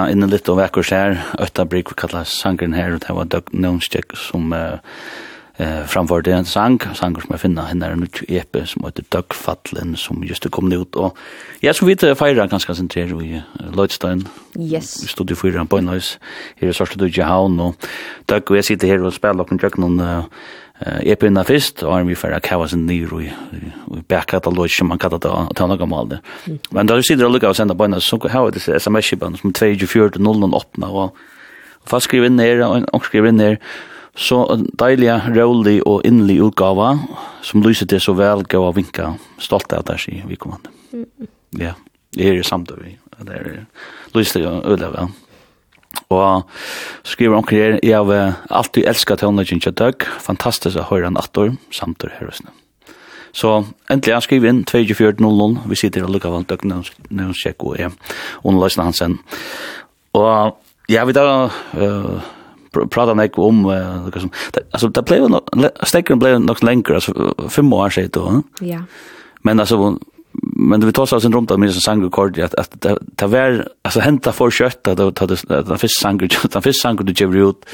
ja, 0.00 0.12
inne 0.12 0.28
litt 0.30 0.48
og 0.48 0.60
vekker 0.60 0.86
her. 0.94 1.18
Øtta 1.42 1.66
Brik, 1.68 1.90
vi 1.92 1.98
kallar 2.00 2.28
sangren 2.28 2.76
her, 2.76 2.94
og 2.96 3.02
det 3.04 3.16
var 3.16 3.28
Doug 3.28 3.50
Nonstjek 3.52 4.14
som 4.18 4.54
uh, 4.56 4.78
uh, 5.60 5.82
framfor 5.90 6.26
en 6.32 6.48
sang, 6.48 6.78
sanger 6.96 7.24
som 7.24 7.34
jeg 7.34 7.42
finner 7.44 7.68
henne 7.68 7.86
er 7.86 7.96
en 7.96 8.04
nytt 8.04 8.22
epe 8.28 8.64
som 8.68 8.86
heter 8.86 9.04
Doug 9.12 9.36
Fadlen, 9.36 9.96
som 10.00 10.24
just 10.24 10.46
er 10.46 10.54
kommet 10.54 10.80
ut, 10.80 10.96
og 10.96 11.18
jeg 11.64 11.76
som 11.76 11.88
vidt 11.88 12.06
feirer 12.18 12.50
ganske 12.50 12.76
sentrer 12.76 13.12
i 13.20 13.42
Lloydstein, 13.74 14.24
yes. 14.56 14.96
Vi 15.04 15.12
stod 15.12 15.30
i 15.30 15.38
fyra 15.38 15.66
på 15.68 15.80
en 15.80 15.92
høys, 15.92 16.16
her 16.60 16.72
er 16.72 16.76
Sørste 16.76 17.00
Dudje 17.00 17.26
Havn, 17.28 17.60
og 17.60 17.90
Doug 18.30 18.50
og 18.50 18.60
jeg 18.60 18.70
sitter 18.72 18.94
her 18.94 19.04
og 19.04 19.16
spiller 19.16 19.44
opp 19.44 19.52
en 19.52 19.60
kjøkken, 19.60 19.86
og 19.86 20.00
uh, 20.00 20.48
Jeg 20.80 21.18
begynner 21.20 21.44
først, 21.44 21.82
og 21.84 21.92
er 21.98 22.06
vi 22.08 22.16
får 22.16 22.38
kava 22.40 22.66
sin 22.70 22.86
nyr 22.88 23.10
og 23.12 23.98
backkatalog, 24.08 24.70
som 24.72 24.88
man 24.88 25.00
kallar 25.02 25.20
det, 25.20 25.28
og 25.28 25.52
ta 25.58 25.66
noe 25.68 25.88
mal 25.90 26.08
det. 26.08 26.20
Men 26.72 26.88
da 26.88 26.96
du 26.96 27.04
sitter 27.04 27.26
og 27.28 27.34
lukkar 27.34 27.52
og 27.52 27.58
sender 27.58 27.76
bøyna, 27.76 28.00
så 28.00 28.16
har 28.32 28.46
vi 28.46 28.56
disse 28.56 28.78
sms-kipan 28.80 29.36
som 29.36 29.52
24-0-0-8, 29.52 30.88
og 30.88 31.12
fast 31.84 32.08
skriver 32.08 32.30
inn 32.30 32.40
her, 32.40 32.64
og 32.64 33.04
skriver 33.04 33.28
inn 33.28 33.44
her, 33.44 33.60
så 34.16 34.40
deilige, 34.80 35.20
rolig 35.36 35.78
og 35.86 36.00
innlig 36.08 36.40
utgava, 36.48 36.94
som 37.46 37.62
lyser 37.62 37.86
til 37.90 38.00
så 38.00 38.16
vel 38.16 38.42
gav 38.48 38.72
og 38.72 38.76
vinka, 38.80 39.12
stolt 39.40 39.72
av 39.76 39.84
det, 39.88 40.00
sier 40.00 40.24
vi 40.28 40.40
kommande. 40.40 40.72
Ja, 41.60 41.76
det 42.16 42.32
er 42.32 42.42
samt, 42.46 42.72
det 42.72 43.36
er 43.36 43.66
lyser 44.16 44.40
til 44.40 44.48
å 44.48 44.60
øde 44.64 44.88
vel. 44.96 45.12
Og 46.10 46.46
skriver 47.06 47.34
han 47.34 47.50
her, 47.50 47.78
jeg 47.82 47.98
har 47.98 48.40
alltid 48.50 48.86
elsket 48.86 49.22
tonleggen 49.22 49.60
til 49.62 49.74
Doug, 49.74 50.06
fantastisk 50.22 50.78
å 50.78 50.88
høre 50.90 51.10
han 51.10 51.20
attor, 51.20 51.54
samt 51.74 52.04
og 52.06 52.16
høresne. 52.18 52.50
Så 53.32 53.60
endelig 53.90 54.16
han 54.16 54.24
skriver 54.24 54.50
inn 54.50 54.64
2400, 54.66 55.62
vi 55.70 55.78
sitter 55.78 56.06
og 56.06 56.10
lukker 56.14 56.34
av 56.34 56.48
Doug 56.50 56.66
Nøvnskjekk 56.66 57.66
og 57.66 57.78
jeg, 57.78 57.94
underløsene 58.42 58.88
hans 58.88 59.02
hansen. 59.04 59.20
Og 60.18 60.56
ja, 60.90 61.04
vi 61.06 61.14
da, 61.14 61.46
uh, 61.78 62.30
prata 62.70 63.14
nek 63.14 63.38
om 63.38 63.64
uh, 63.66 64.08
alltså 64.72 64.88
det 64.88 65.04
blev 65.06 65.38
stekken 65.86 66.18
blev 66.18 66.40
nog 66.40 66.62
längre 66.62 66.94
alltså 66.94 67.34
fem 67.48 67.72
år 67.72 67.90
sedan 67.90 68.10
då. 68.12 68.42
Ja. 68.60 68.82
Men 69.42 69.60
alltså 69.60 69.98
men 70.32 70.86
vi 70.86 70.92
tar 70.92 71.14
oss 71.14 71.24
en 71.24 71.32
runt 71.32 71.50
av 71.50 71.58
min 71.58 71.72
sang 71.72 72.10
kort 72.10 72.38
att 72.38 72.54
att 72.54 72.86
ta 73.16 73.26
var 73.26 73.68
alltså 73.82 74.00
hämta 74.00 74.32
för 74.32 74.50
kött 74.50 74.88
att 74.88 75.14
ta 75.14 75.26
det 75.26 75.42
den 75.48 75.78
fisk 75.78 76.00
sang 76.00 76.18
den 76.52 76.62
fisk 76.62 76.80
sang 76.80 76.96
du 76.96 77.12
ger 77.12 77.50
ut 77.50 77.66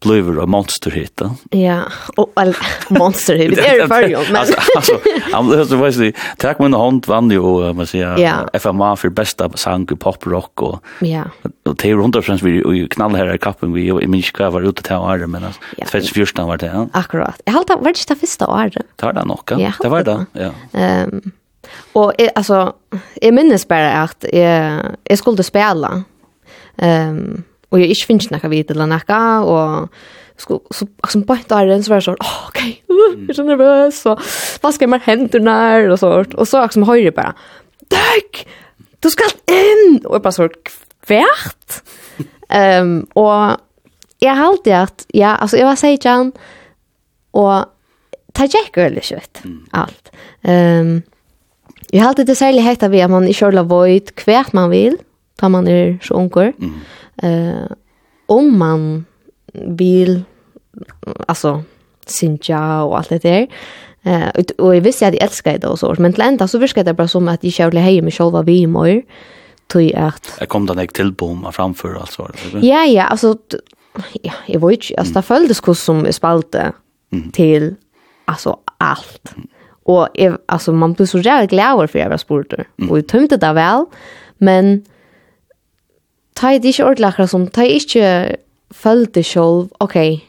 Blöver 0.00 0.38
och 0.38 0.48
monster 0.48 0.90
hit 0.90 1.12
då. 1.14 1.30
Ja, 1.50 1.82
och 2.16 2.32
all 2.34 2.54
monster 2.88 3.34
hit. 3.34 3.56
Det 3.56 3.68
är 3.68 3.86
för 3.86 4.08
ju. 4.08 4.16
Alltså 4.16 4.34
alltså, 4.36 4.54
alltså, 4.76 5.58
måste 5.58 5.76
vara 5.76 5.92
så 5.92 6.12
tack 6.38 6.58
men 6.58 6.74
hand 6.74 7.06
vann 7.06 7.30
ju 7.30 7.72
man 7.72 7.86
säger 7.86 8.58
FMA 8.58 8.96
för 8.96 9.08
bästa 9.08 9.50
sang 9.54 9.86
pop 9.86 10.26
rock 10.26 10.62
och 10.62 10.84
Ja. 11.00 11.22
Och 11.64 11.76
det 11.76 11.90
är 11.90 11.94
runt 11.94 12.16
om 12.16 12.38
vi 12.42 12.88
knall 12.90 13.14
här 13.14 13.34
i 13.34 13.38
kappen 13.38 13.72
vi 13.72 13.88
i 13.88 14.06
min 14.06 14.22
ska 14.22 14.50
vara 14.50 14.64
ute 14.64 14.82
till 14.82 14.96
år 14.96 15.26
men 15.26 15.44
alltså 15.44 15.60
det 15.76 15.88
finns 15.88 16.10
första 16.10 16.44
var 16.44 16.56
det. 16.56 16.88
Akkurat. 16.92 17.40
Jag 17.44 17.52
hållta 17.52 17.76
vart 17.76 18.08
det 18.08 18.16
första 18.16 18.46
året. 18.46 18.86
Tar 18.96 19.12
det 19.12 19.24
nog. 19.24 19.40
Det 19.82 19.88
var 19.88 20.02
det. 20.02 20.26
Ja. 20.32 20.50
Ehm 20.80 21.20
Och 21.92 22.12
jag, 22.18 22.30
alltså 22.34 22.74
jag 23.20 23.34
minns 23.34 23.68
bara 23.68 23.92
att 23.92 24.24
jag, 24.32 24.82
jag 25.04 25.18
skulle 25.18 25.42
spela. 25.42 26.02
Ehm 26.76 27.08
um, 27.08 27.42
och 27.68 27.80
jag 27.80 27.86
inte 27.86 28.06
finns 28.06 28.30
några 28.30 28.48
vid 28.48 28.70
eller 28.70 28.86
några 28.86 29.40
och 29.40 29.88
så 30.36 30.60
så 30.70 30.86
som 31.08 31.22
på 31.22 31.38
där 31.48 31.82
så 31.82 31.90
var 31.90 31.96
det 31.96 32.02
så 32.02 32.12
oh, 32.12 32.46
okej 32.48 32.82
uh, 32.90 33.20
jag 33.20 33.30
är 33.30 33.34
så 33.34 33.42
nervös 33.42 34.00
så 34.00 34.18
vad 34.60 34.74
ska 34.74 34.86
man 34.86 35.00
händerna 35.00 35.76
och 35.92 35.98
sånt 35.98 36.34
och 36.34 36.48
så 36.48 36.68
som 36.68 36.82
höjer 36.82 37.10
bara 37.10 37.34
tack 37.88 38.48
du 39.00 39.10
ska 39.10 39.24
in 39.46 40.00
och 40.04 40.20
bara 40.22 40.32
så 40.32 40.48
kvärt 41.06 41.82
ehm 42.48 43.06
um, 43.14 43.56
jeg 44.20 44.36
har 44.36 44.46
alltid 44.46 44.72
at, 44.72 45.06
ja 45.14 45.36
altså, 45.40 45.56
jeg 45.56 45.66
var 45.66 45.74
seitjan, 45.74 46.32
og 47.32 47.44
och 47.48 48.34
ta 48.34 48.46
checkar 48.48 48.82
veldig 48.82 49.02
kjøtt, 49.02 49.42
alt. 49.72 50.10
um, 50.44 51.02
Jeg 51.90 52.04
halte 52.04 52.24
det 52.26 52.36
særlig 52.38 52.62
hekta 52.64 52.90
vi 52.90 53.02
at 53.02 53.10
man 53.10 53.26
ikke 53.26 53.48
har 53.48 53.56
lavt 53.58 54.14
kvært 54.18 54.54
man 54.54 54.70
vil, 54.70 54.96
da 55.40 55.48
man 55.50 55.66
er 55.68 55.96
så 56.04 56.14
unger. 56.20 56.52
Mm. 56.58 56.78
Uh, 57.24 57.66
om 58.30 58.52
man 58.60 58.84
vil, 59.76 60.22
altså, 61.28 61.60
synja 62.06 62.86
og 62.86 62.96
alt 63.00 63.10
det 63.10 63.22
der. 63.22 63.46
Uh, 64.06 64.30
og 64.58 64.74
jeg 64.76 64.84
visste 64.84 65.06
at 65.06 65.18
jeg 65.18 65.26
elsker 65.26 65.58
det 65.58 65.68
også, 65.68 65.96
men 65.98 66.14
til 66.14 66.24
enda 66.24 66.46
så 66.46 66.62
virker 66.62 66.86
det 66.86 66.96
bare 66.96 67.10
som 67.10 67.28
at 67.28 67.44
jeg 67.44 67.58
kjærlig 67.58 67.82
heier 67.84 68.06
meg 68.06 68.14
selv 68.14 68.38
vi 68.46 68.60
i 68.62 68.70
mor, 68.70 69.02
tog 69.70 69.90
at... 69.94 70.34
Jeg 70.40 70.48
kom 70.48 70.66
da 70.66 70.78
jeg 70.78 70.94
til 70.94 71.12
på 71.12 71.34
meg 71.34 71.54
framfor, 71.54 71.98
altså. 71.98 72.30
Ja, 72.62 72.86
ja, 72.86 73.10
altså, 73.10 73.34
ja, 74.24 74.32
jeg 74.48 74.62
vet 74.62 74.78
ikke, 74.78 74.98
altså, 74.98 75.18
det 75.18 75.24
føltes 75.24 75.58
hvordan 75.58 75.82
som 75.82 76.04
jeg 76.06 76.14
spalte 76.14 76.72
mm. 77.12 77.30
til, 77.34 77.74
altså, 78.30 78.54
alt. 78.78 79.34
Mm 79.36 79.50
Och 79.82 80.08
jag, 80.14 80.38
alltså 80.46 80.72
man 80.72 80.92
blir 80.92 81.06
så 81.06 81.18
jävla 81.18 81.46
glad 81.46 81.90
för 81.90 81.98
jag 81.98 82.08
var 82.08 82.16
spurt 82.16 82.52
mm. 82.52 82.90
och 82.90 82.98
jag 82.98 83.08
tömde 83.08 83.36
det 83.36 83.52
väl 83.52 83.84
men 84.38 84.84
ta 86.34 86.48
det 86.48 86.64
inte 86.64 86.84
ordentligt 86.84 87.30
som 87.30 87.46
ta 87.46 87.64
inte 87.64 88.36
följde 88.70 89.22
själv 89.22 89.68
okej 89.78 90.14
okay. 90.14 90.20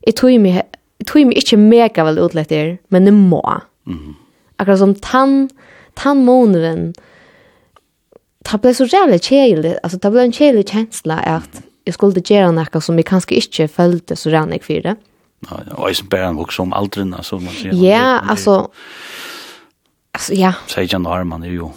jag 0.00 0.16
tog 0.16 0.40
mig 0.40 0.62
jag 0.98 1.06
tog 1.06 1.26
mig 1.26 1.36
inte 1.36 1.56
mega 1.56 2.04
väl 2.04 2.18
utlett 2.18 2.52
er 2.52 2.78
men 2.88 3.04
det 3.04 3.12
må 3.12 3.60
mm. 3.86 4.14
akkurat 4.56 4.78
som 4.78 4.94
tann 4.94 5.48
tann 5.94 6.24
månaden 6.24 6.94
ta 8.44 8.58
ble 8.58 8.74
så 8.74 8.86
jävla 8.88 9.18
kjedelig, 9.18 9.76
altså 9.82 9.98
ta 9.98 10.10
ble 10.10 10.24
en 10.24 10.32
kjedelig 10.32 10.68
kjensla 10.70 11.20
at 11.20 11.62
jeg 11.86 11.96
skulle 11.96 12.22
gjøre 12.24 12.52
noe 12.56 12.80
som 12.80 12.96
jeg 12.96 13.08
kanskje 13.08 13.40
ikke 13.42 13.68
følte 13.68 14.16
så 14.16 14.32
rannig 14.32 14.62
for 14.64 14.80
det. 14.84 14.96
Mm. 14.96 15.04
Ja, 15.50 15.56
og 15.76 15.88
jeg 15.88 16.08
bare 16.10 16.34
också 16.40 16.62
om 16.62 16.72
alderen, 16.72 17.14
alltså 17.14 17.38
man 17.38 17.54
sier. 17.54 17.74
Ja, 17.74 18.18
alltså 18.18 18.70
alltså 20.12 20.34
ja. 20.34 20.52
Säg 20.66 20.88
jag 20.92 21.00
när 21.00 21.24
man 21.24 21.44
er 21.44 21.50
ju. 21.50 21.68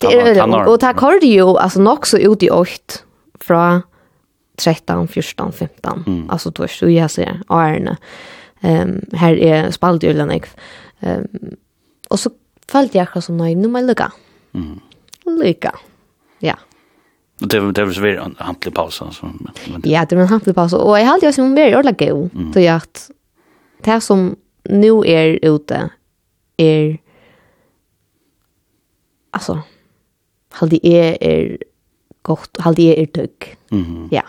Det 0.00 0.06
är 0.06 0.68
och 0.68 0.80
ta 0.80 1.18
jo, 1.22 1.56
alltså 1.56 1.80
nok 1.80 2.06
så 2.06 2.18
ut 2.18 2.42
i 2.42 2.50
8 2.50 2.70
från 3.40 3.82
13, 4.56 5.08
14, 5.08 5.52
15. 5.52 6.04
Mm. 6.06 6.30
Alltså 6.30 6.50
då 6.50 6.62
är 6.62 6.70
det 6.80 6.92
jag 6.92 7.10
ser 7.10 7.42
Arne. 7.46 7.96
Ehm 8.60 9.00
här 9.12 9.36
är 9.36 9.70
spaltjulen 9.70 10.30
jag. 10.30 10.46
Ehm 11.00 11.26
och 12.08 12.20
så 12.20 12.30
følte 12.68 12.98
jag 12.98 13.02
akkurat 13.02 13.28
nej, 13.28 13.54
nu 13.54 13.68
må 13.68 13.78
jag 13.78 13.86
lucka. 13.86 14.12
Mm. 14.54 14.80
Lykke, 15.24 15.72
Ja. 16.38 16.54
Det 17.38 17.72
det 17.72 17.84
var 17.84 17.92
så 17.92 18.00
vidare 18.00 18.24
en 18.24 18.36
hantlig 18.38 18.74
paus 18.74 19.02
men 19.22 19.82
Ja, 19.84 20.06
det 20.08 20.16
var 20.16 20.22
en 20.22 20.28
hantlig 20.28 20.54
paus 20.54 20.72
och 20.72 20.98
jag 20.98 21.04
hade 21.04 21.26
ju 21.26 21.32
som 21.32 21.54
mer 21.54 21.78
ordla 21.78 21.92
go. 21.92 22.28
Så 22.54 22.60
jag 22.60 22.76
att 22.76 23.10
det 23.82 24.00
som 24.00 24.36
nu 24.64 25.02
är 25.06 25.38
ute 25.42 25.90
är 26.56 26.98
alltså 29.30 29.62
halde 30.50 30.86
är 30.86 31.22
är 31.22 31.58
gott, 32.22 32.56
halde 32.60 32.82
är 32.82 32.94
är 33.02 33.06
dugg. 33.06 33.56
Mhm. 33.70 34.08
Ja. 34.10 34.22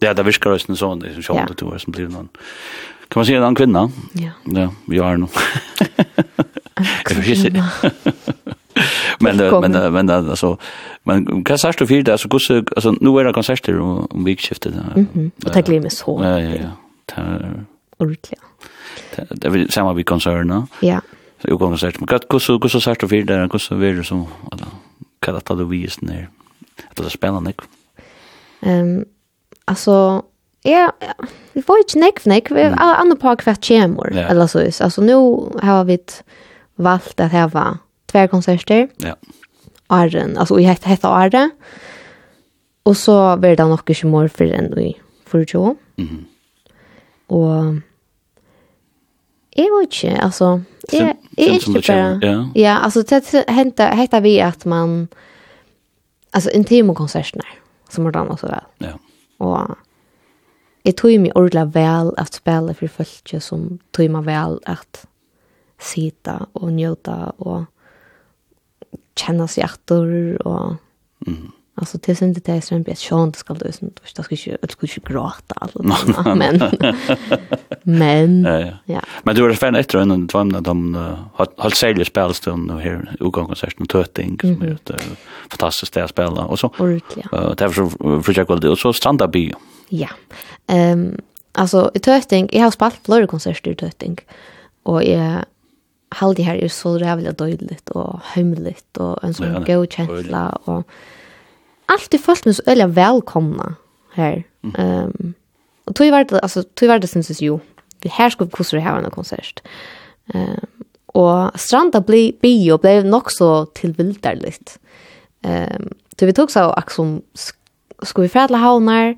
Ja, 0.00 0.14
det 0.14 0.22
viskar 0.22 0.50
oss 0.50 0.68
en 0.68 0.76
sån 0.76 0.98
det 0.98 1.12
som 1.12 1.22
sjönde 1.22 1.54
två 1.54 1.78
som 1.78 1.92
blir 1.92 2.08
någon. 2.08 2.28
Kan 3.08 3.20
man 3.20 3.26
se 3.26 3.34
en 3.34 3.42
annan 3.42 3.54
kvinna? 3.54 3.90
Ja. 4.12 4.30
Ja, 4.44 4.74
vi 4.86 4.98
har 4.98 5.16
nu. 5.16 5.26
En 6.74 6.84
kvinna. 7.04 7.70
men 9.20 9.36
men 9.36 9.92
men 9.92 10.10
alltså 10.10 10.56
men 11.02 11.44
kan 11.44 11.58
sagt 11.58 11.78
du 11.78 11.86
för 11.86 12.02
det 12.02 12.12
alltså 12.12 12.28
kus 12.28 12.50
alltså 12.50 12.94
nu 13.00 13.18
är 13.20 13.24
det 13.24 13.32
konserter 13.32 13.80
om 13.80 14.06
om 14.10 14.24
vikskiftet. 14.24 14.74
Mhm. 14.96 15.30
Och 15.46 15.52
tack 15.52 15.68
Lemis 15.68 15.98
så. 15.98 16.20
Ja 16.22 16.40
ja 16.40 16.56
ja. 16.56 16.70
Ordentligt. 17.98 18.40
Det 19.30 19.48
vill 19.48 19.70
samma 19.70 19.92
vi 19.92 20.04
konserna. 20.04 20.66
Ja. 20.80 21.00
Så 21.42 21.48
jag 21.48 21.58
kommer 21.58 21.76
sagt 21.76 22.00
men 22.00 22.08
kus 22.08 22.72
så 22.72 22.80
sagt 22.80 23.00
du 23.00 23.08
för 23.08 23.22
det 23.22 23.48
kus 23.50 23.70
vill 23.70 23.96
du 23.96 24.04
som 24.04 24.26
alla 24.52 24.66
kan 25.20 25.34
det 25.34 25.40
ta 25.40 25.54
det 25.54 25.64
vis 25.64 26.00
ner. 26.00 26.28
Det 26.94 27.04
är 27.04 27.08
spännande. 27.08 27.52
Ehm 28.62 29.04
alltså 29.64 30.22
Ja, 30.64 30.90
vi 31.52 31.62
får 31.62 31.80
ikke 31.82 31.98
nekv 31.98 32.26
nekv, 32.30 32.54
vi 32.54 32.62
har 32.70 33.00
andre 33.00 33.16
par 33.18 33.40
hvert 33.42 33.66
kjemur, 33.66 34.12
eller 34.14 34.46
så 34.46 34.62
is. 34.62 34.80
Altså, 34.80 35.02
nå 35.02 35.18
har 35.62 35.84
vi 35.84 35.98
valgt 36.78 37.20
at 37.20 37.30
hava 37.30 37.78
två 38.12 38.28
konserter. 38.28 38.88
Ja. 38.96 39.14
Arren, 39.88 40.36
alltså 40.38 40.60
i 40.60 40.64
hette 40.64 40.88
hette 40.88 41.08
Arre. 41.08 41.50
Och 42.82 42.96
så 42.96 43.36
blir 43.36 43.56
det 43.56 43.64
nog 43.64 43.90
inte 43.90 44.06
mer 44.06 44.28
för 44.28 44.44
än 44.44 44.78
i 44.78 45.00
för. 45.26 45.76
Mhm. 45.96 46.26
Och 47.26 47.74
Jeg 49.56 49.68
vet 49.68 49.92
ikke, 49.92 50.22
altså, 50.22 50.62
jeg, 50.92 51.16
jeg 51.38 51.48
er 51.48 51.52
ikke 51.52 51.72
bare, 51.72 52.20
ja, 52.22 52.46
ja 52.56 52.78
altså, 52.84 53.02
det 53.02 53.44
henter, 53.48 53.94
heter 53.94 54.20
vi 54.20 54.38
at 54.38 54.66
man, 54.66 55.08
alltså 56.32 56.50
intimokonserterna 56.50 57.44
som 57.90 58.04
har 58.04 58.12
dansat 58.12 58.40
så 58.40 58.46
väl. 58.46 58.64
Ja. 58.80 58.92
Och 59.38 59.76
Jeg 60.84 60.96
tog 60.96 61.20
meg 61.20 61.36
ordentlig 61.38 61.74
vel 61.74 62.08
at 62.18 62.34
spille 62.34 62.74
for 62.74 62.90
folk 62.90 63.34
som 63.40 63.78
tog 63.94 64.10
meg 64.10 64.24
vel 64.26 64.58
att 64.66 65.06
sitta 65.78 66.46
och 66.52 66.72
njuta 66.72 67.32
och 67.38 67.64
känna 69.16 69.48
sig 69.48 69.64
efter 69.64 70.46
och 70.46 70.74
mm. 71.26 71.52
Alltså 71.74 71.98
det 71.98 72.14
syns 72.14 72.36
inte 72.36 72.52
det 72.52 72.56
är 72.56 72.60
så 72.60 72.74
en 72.74 72.82
bit 72.82 72.98
ska 72.98 73.54
då 73.54 73.72
syns 73.72 73.92
då 74.16 74.22
ska 74.22 74.34
ju 74.34 74.56
det 74.62 74.72
ska 74.72 74.86
ju 74.86 75.02
gråta 75.04 75.54
alltså 75.54 75.82
men 76.34 76.62
men 77.82 78.44
ja 78.84 79.00
men 79.22 79.34
du 79.34 79.44
är 79.44 79.54
fan 79.54 79.74
efter 79.74 79.98
en 79.98 80.28
två 80.28 80.44
när 80.44 80.60
de 80.60 80.94
har 81.34 81.48
hållit 81.56 81.76
säljer 81.76 82.04
spelstund 82.04 82.70
och 82.70 82.80
här 82.80 83.14
utgångskonserten 83.20 83.86
Töting 83.86 84.38
som 84.40 84.62
är 84.62 84.72
ett 84.72 84.90
fantastiskt 85.50 85.96
att 85.96 86.10
spela 86.10 86.44
och 86.44 86.58
så 86.58 86.66
och 86.66 87.56
därför 87.56 88.22
försöker 88.22 88.52
jag 88.52 88.60
det 88.60 88.68
och 88.68 88.78
så 88.78 88.92
stranda 88.92 89.24
up 89.24 89.36
ja. 89.88 90.08
Ehm 90.66 91.20
alltså 91.52 91.90
i 91.94 91.98
tötting 91.98 92.48
jag 92.52 92.62
har 92.62 92.70
spalt 92.70 92.94
flera 93.04 93.26
konserter 93.26 93.70
i 93.70 93.74
tötting 93.74 94.16
och 94.82 95.04
jag 95.04 95.44
allt 96.20 96.36
det 96.36 96.42
här 96.42 96.56
är 96.56 96.68
så 96.68 96.98
rävligt 96.98 97.38
dåligt 97.38 97.90
och 97.90 98.20
hemligt 98.24 98.96
och 98.96 99.24
en 99.24 99.34
sån 99.34 99.64
god 99.64 99.92
känsla 99.92 100.58
och 100.64 100.88
allt 101.86 102.14
är 102.14 102.18
fullt 102.18 102.44
med 102.44 102.56
så 102.56 102.62
öliga 102.66 102.86
välkomna 102.86 103.74
här. 104.12 104.44
Ehm 104.62 104.74
mm. 104.74 105.04
um, 105.04 105.34
och 105.84 105.94
tog 105.94 106.10
vart 106.10 106.32
alltså 106.32 106.62
tog 106.62 106.88
vart 106.88 107.00
det 107.00 107.08
syns 107.08 107.42
ju. 107.42 107.58
Vi 108.00 108.08
här 108.08 108.30
ska 108.30 108.46
kussa 108.46 108.76
det 108.76 108.82
här 108.82 108.98
en 108.98 109.10
konsert. 109.10 109.62
Ehm 110.34 110.48
um, 110.50 110.66
och 111.06 111.60
stranda 111.60 112.00
bli 112.00 112.38
bio 112.40 112.78
blev 112.78 113.04
nog 113.04 113.32
så 113.32 113.66
tillvildarligt. 113.66 114.78
Ehm 115.42 115.82
um, 115.82 115.88
så 116.18 116.26
vi 116.26 116.32
tog 116.32 116.50
så 116.50 116.70
att 116.70 116.92
som 116.92 117.22
vi 118.16 118.28
färdla 118.28 118.58
havnar 118.58 119.16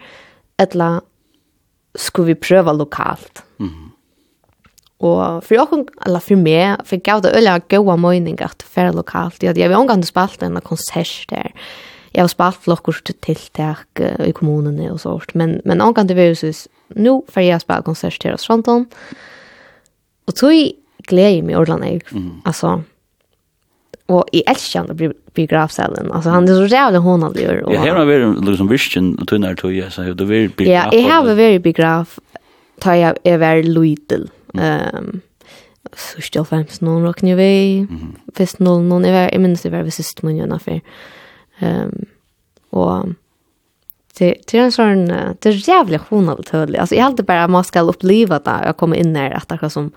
eller 0.57 1.01
skulle 1.95 2.27
vi 2.27 2.35
pröva 2.35 2.73
lokalt. 2.73 3.43
Mhm. 3.57 3.91
Og 5.05 5.43
for 5.45 5.61
åkken, 5.61 5.83
eller 6.07 6.23
for 6.25 6.41
meg, 6.41 6.85
for 6.87 6.97
jeg 6.97 7.05
gav 7.05 7.25
det 7.25 7.35
øyla 7.37 7.59
gode 7.69 7.97
mening 8.01 8.39
at 8.41 8.63
det 8.63 8.71
var 8.73 8.95
lokalt. 8.97 9.43
Jeg 9.43 9.57
har 9.61 9.77
omgang 9.77 10.01
til 10.01 10.13
spalt 10.13 10.43
en 10.43 10.61
konsert 10.65 11.27
der. 11.31 11.53
Jeg 12.15 12.23
har 12.23 12.31
spalt 12.31 12.63
flokkurs 12.63 13.03
til 13.05 13.17
tiltak 13.27 14.01
i 14.01 14.33
kommunene 14.33 14.93
og 14.93 15.03
sånt. 15.03 15.35
Men, 15.35 15.59
men 15.65 15.83
omgang 15.83 16.09
til 16.09 16.17
viruset, 16.17 16.67
nå 16.95 17.19
får 17.29 17.45
jeg 17.45 17.65
spalt 17.65 17.85
konsert 17.85 18.23
her 18.23 18.37
hos 18.37 18.47
Fronton. 18.47 18.87
Og 20.25 20.37
tog 20.39 20.55
gleder 21.09 21.37
jeg 21.37 21.45
meg 21.45 21.57
i 21.57 21.61
Orland, 21.61 21.85
jeg. 21.85 22.05
Mm. 22.15 22.41
Altså, 22.47 22.79
og 24.13 24.29
i 24.37 24.43
elsker 24.47 24.85
han 24.85 25.13
biografsalen. 25.35 26.11
Altså, 26.13 26.31
han 26.31 26.49
er 26.49 26.55
så 26.55 26.67
jävla 26.67 26.99
honadlig. 26.99 27.45
Ja, 27.45 27.81
här 27.81 27.95
har 27.95 28.05
vi 28.05 28.47
liksom 28.47 28.69
visken 28.69 29.19
och 29.19 29.29
tunnare 29.29 29.57
tog 29.57 29.73
jag. 29.73 29.93
Så 29.93 30.03
det 30.03 30.25
är 30.25 30.27
biograf. 30.27 30.67
Ja, 30.67 30.89
jeg 30.93 31.11
har 31.11 31.25
vært 31.25 31.63
biograf. 31.63 32.19
Tar 32.81 32.95
jag 32.95 33.17
över 33.25 33.63
Luitel. 33.63 34.31
Ehm 34.59 35.21
så 35.97 36.21
still 36.21 36.45
fams 36.45 36.81
någon 36.81 37.03
rock 37.03 37.23
vi 37.23 37.35
way. 37.35 37.87
Fest 38.35 38.59
någon 38.59 38.89
någon 38.89 39.03
var 39.03 39.09
jag 39.11 39.41
minns 39.41 39.63
det 39.63 39.71
var 39.71 39.91
sist 39.91 40.23
mun 40.23 40.37
jag 40.37 40.49
när. 40.49 40.81
Ehm 41.59 42.05
och 42.71 43.07
det 44.19 44.35
det 44.47 44.59
är 44.59 44.63
en 44.63 44.73
sån 44.73 45.07
det 45.39 45.47
är 45.47 45.69
jävligt 45.69 46.03
honalt 46.03 46.51
tydligt. 46.51 46.81
Alltså 46.81 46.95
jag 46.95 47.03
hade 47.05 47.23
bara 47.23 47.49
man 47.49 47.65
ska 47.65 47.81
uppleva 47.81 48.39
det 48.39 48.61
jag 48.65 48.77
kommer 48.77 48.97
in 48.97 49.13
där 49.15 49.31
att 49.31 49.49
det 49.49 49.71
som 49.71 49.93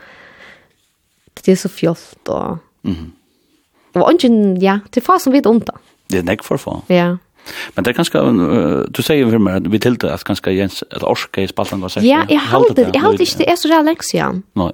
det 1.45 1.51
är 1.51 1.55
så 1.55 1.69
fjollt 1.69 2.27
och 2.27 2.57
Mhm. 2.81 3.11
Och 3.93 4.09
ungen 4.11 4.61
ja, 4.61 4.79
det 4.89 5.01
får 5.01 5.19
som 5.19 5.33
vet 5.33 5.45
undan. 5.45 5.77
Det 6.07 6.17
är 6.17 6.23
näck 6.23 6.43
för 6.43 6.57
fan. 6.57 6.81
Ja. 6.87 7.17
Men 7.75 7.85
det 7.85 7.93
er 7.93 7.99
ganske, 7.99 8.23
uh, 8.23 8.83
du 8.89 9.01
sier 9.05 9.29
for 9.29 9.43
meg, 9.43 9.69
vi 9.71 9.81
tilte 9.83 10.11
at 10.13 10.25
ganske 10.27 10.53
Jens, 10.55 10.83
at 10.91 11.05
Orske 11.07 11.45
i 11.45 11.51
Spaltan 11.51 11.83
var 11.83 11.93
sikkert. 11.93 12.09
Ja, 12.09 12.25
jeg 12.29 12.43
halte, 12.51 12.89
jeg 12.93 13.03
halte 13.03 13.25
ikke 13.27 13.43
det 13.43 13.49
er 13.53 13.59
så 13.59 13.71
rett 13.71 13.87
lenge 13.87 14.07
siden. 14.07 14.43
Nei. 14.59 14.73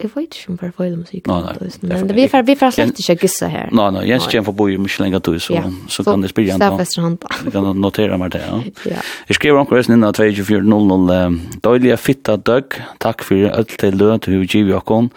Jeg 0.00 0.10
vet 0.14 0.36
ikke 0.38 0.52
om 0.52 0.56
det 0.60 0.68
er 0.68 0.74
feil 0.76 0.94
musikk. 0.96 1.26
Nei, 1.28 1.40
nei. 1.44 1.70
Men 1.90 2.14
vi 2.16 2.26
får, 2.32 2.44
vi 2.48 2.54
får 2.56 2.76
slett 2.76 3.02
ikke 3.02 3.26
gissa 3.26 3.50
her. 3.52 3.68
Nei, 3.76 3.88
nei. 3.94 4.04
Jens 4.08 4.28
kommer 4.30 4.48
for 4.48 4.56
boi 4.56 4.78
mye 4.80 5.02
lenger 5.04 5.22
til, 5.26 5.36
så, 5.44 5.56
ja. 5.58 5.64
så 5.92 6.04
kan 6.06 6.24
det 6.24 6.30
spille 6.32 6.54
igjen. 6.54 6.78
Så 6.90 7.04
han 7.04 7.18
da. 7.20 7.32
Vi 7.44 7.52
kan 7.54 7.68
notere 7.76 8.16
meg 8.20 8.32
det, 8.34 8.40
ja. 8.46 8.60
ja. 8.94 9.04
Jeg 9.28 9.38
skriver 9.38 9.60
omkring 9.60 9.82
resten 9.82 9.98
innan 9.98 10.16
2400. 10.16 10.60
22400. 10.70 11.60
Døylige 11.64 11.96
fitta 11.96 12.36
døgg. 12.36 12.78
Takk 13.00 13.24
for 13.26 13.50
alt 13.50 13.76
til 13.80 13.98
løn 14.00 14.22
til 14.24 14.38
hver 14.38 14.48
giv 14.48 14.70
jokken. 14.72 15.10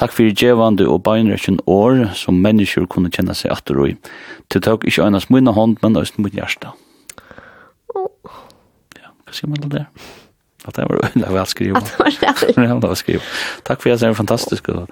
Takk 0.00 0.14
for 0.16 0.30
djevande 0.30 0.88
og 0.88 1.02
beinrekken 1.06 1.60
år 1.66 2.06
som 2.18 2.40
mennesker 2.40 2.88
kunne 2.90 3.12
kjenne 3.12 3.36
seg 3.36 3.52
atter 3.54 3.78
i. 3.86 3.96
Til 4.50 4.64
takk 4.64 4.86
ikke 4.88 5.04
øynes 5.06 5.30
munne 5.30 5.54
hånd, 5.56 5.78
men 5.82 5.96
øynes 5.96 6.16
mot 6.18 6.32
hjerte. 6.34 6.72
Ja, 7.94 9.12
hva 9.12 9.36
sier 9.36 9.50
man 9.50 9.62
til 9.62 9.76
det? 9.76 9.86
Ja 9.86 10.19
at 10.70 10.78
det 10.78 10.86
var 10.88 11.02
veldig 11.04 11.34
vel 11.34 11.46
skrivet. 11.50 11.76
Att 11.76 12.56
det 12.56 12.66
var 12.66 12.80
vel 12.86 12.96
skrivet. 12.96 13.22
Takk 13.68 13.82
for 13.82 13.92
at 13.92 14.00
det 14.00 14.08
er 14.08 14.18
fantastisk. 14.18 14.68
Og, 14.72 14.88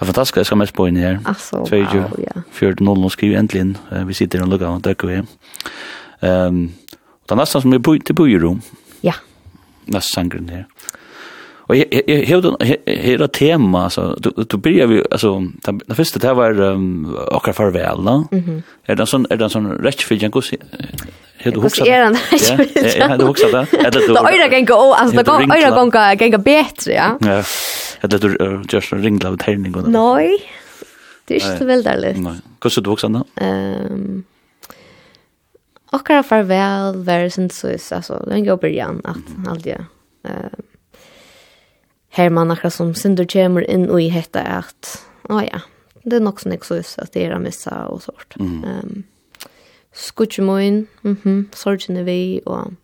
er 0.00 0.10
fantastisk, 0.10 0.40
jeg 0.42 0.50
skal 0.50 0.60
mest 0.60 0.74
på 0.74 0.88
inn 0.90 0.98
her. 0.98 1.20
Alltså, 1.24 1.62
wow, 1.62 2.16
ja. 2.18 2.42
14.00 2.58 3.12
skriver 3.14 3.38
endelig 3.38 3.60
inn. 3.62 3.76
Vi 4.08 4.16
sitter 4.18 4.42
og 4.42 4.50
lukker 4.50 4.66
og 4.68 4.82
døkker 4.84 5.10
vi. 5.12 5.20
Um, 6.24 6.74
det 7.24 7.32
er 7.32 7.40
nesten 7.40 7.62
som 7.62 7.72
vi 7.72 7.78
bor 7.78 7.98
til 8.02 8.18
bor 8.18 8.28
i 8.28 8.36
rom. 8.40 8.60
Ja. 9.06 9.14
Nesten 9.86 10.12
sangren 10.18 10.50
her. 10.50 10.66
Ja. 10.66 11.00
Och 11.66 11.76
jag 11.76 12.26
hade 12.26 12.78
hela 12.86 13.28
tema 13.28 13.84
altså, 13.84 14.16
du 14.20 14.30
du 14.50 14.56
börjar 14.56 14.86
vi 14.86 15.02
alltså 15.10 15.42
det 15.86 15.94
första 15.94 16.18
det 16.18 16.34
var 16.34 16.60
och 17.34 17.54
för 17.54 17.70
väl 17.70 18.04
va. 18.04 18.24
Er 18.86 18.94
det 18.94 19.02
en 19.02 19.06
sånn, 19.06 19.26
er 19.30 19.36
det 19.36 19.48
sån 19.50 19.70
rätt 19.80 20.02
för 20.02 20.14
det? 20.20 20.30
kus 20.30 20.52
Hur 21.38 21.52
du 21.52 21.60
huxar. 21.60 21.86
Ja, 21.86 22.12
ja, 22.98 23.16
du 23.16 23.24
det. 23.50 23.66
Eller 23.72 23.90
du. 23.90 24.12
Det 24.12 24.20
öra 24.20 24.48
kan 24.50 24.64
gå 24.64 24.94
alltså 24.94 25.16
det 25.16 25.24
går 25.24 25.42
öra 25.56 26.16
kan 26.16 26.30
gå 26.30 26.38
bättre, 26.38 26.92
ja. 26.92 27.18
Ja. 27.20 27.42
Eller 28.00 28.18
du 28.18 28.62
just 28.72 28.92
ringla 28.92 29.28
av 29.28 29.36
tärning 29.36 29.74
och. 29.74 29.88
Nej. 29.88 30.38
Det 31.24 31.36
är 31.36 31.52
inte 31.52 31.64
väl 31.64 31.82
där 31.82 31.96
lätt. 31.96 32.18
Nej. 32.18 32.40
Kus 32.60 32.74
du 32.74 32.90
huxar 32.90 33.08
det? 33.08 33.24
Ehm 33.44 34.24
Och 35.92 36.08
farväl, 36.08 37.04
världsens 37.04 37.58
så 37.58 37.94
alltså 37.94 38.24
den 38.26 38.44
går 38.44 38.56
början 38.56 39.00
att 39.04 39.48
aldrig. 39.48 39.76
Ehm 40.28 40.50
her 42.14 42.30
man 42.30 42.50
akkurat 42.50 42.72
som 42.72 42.94
synder 42.94 43.26
kommer 43.26 43.66
inn 43.70 43.88
og 43.90 44.02
i 44.02 44.10
hetta 44.12 44.42
at, 44.60 44.96
å 45.28 45.40
ja 45.42 45.64
det 46.04 46.18
er 46.18 46.24
nok 46.24 46.42
sånn 46.42 46.54
ikke 46.54 46.68
så 46.84 47.00
at 47.00 47.14
det 47.14 47.24
är 47.24 47.38
missa 47.38 47.86
og 47.88 48.02
sånt. 48.02 48.36
Mm. 48.38 48.64
um, 48.64 49.04
skutchmoin 49.92 50.86
mhm 51.02 51.18
mm 51.24 51.48
sorgen 51.54 51.96
er 51.96 52.04
vi, 52.04 52.40
og 52.46 52.74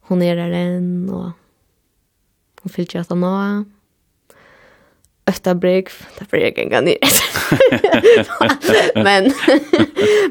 hon 0.00 0.22
er 0.22 0.34
der 0.36 0.52
än 0.52 1.10
og 1.10 1.32
hon 2.62 2.70
fyllt 2.70 2.94
ju 2.94 3.00
at 3.00 3.08
han 3.08 3.22
har 3.22 3.64
ötta 5.26 5.54
break 5.54 5.90
därför 6.18 6.36
jag 6.36 6.56
kan 6.56 6.70
gå 6.70 6.80
ner. 6.80 6.98
men 9.04 9.32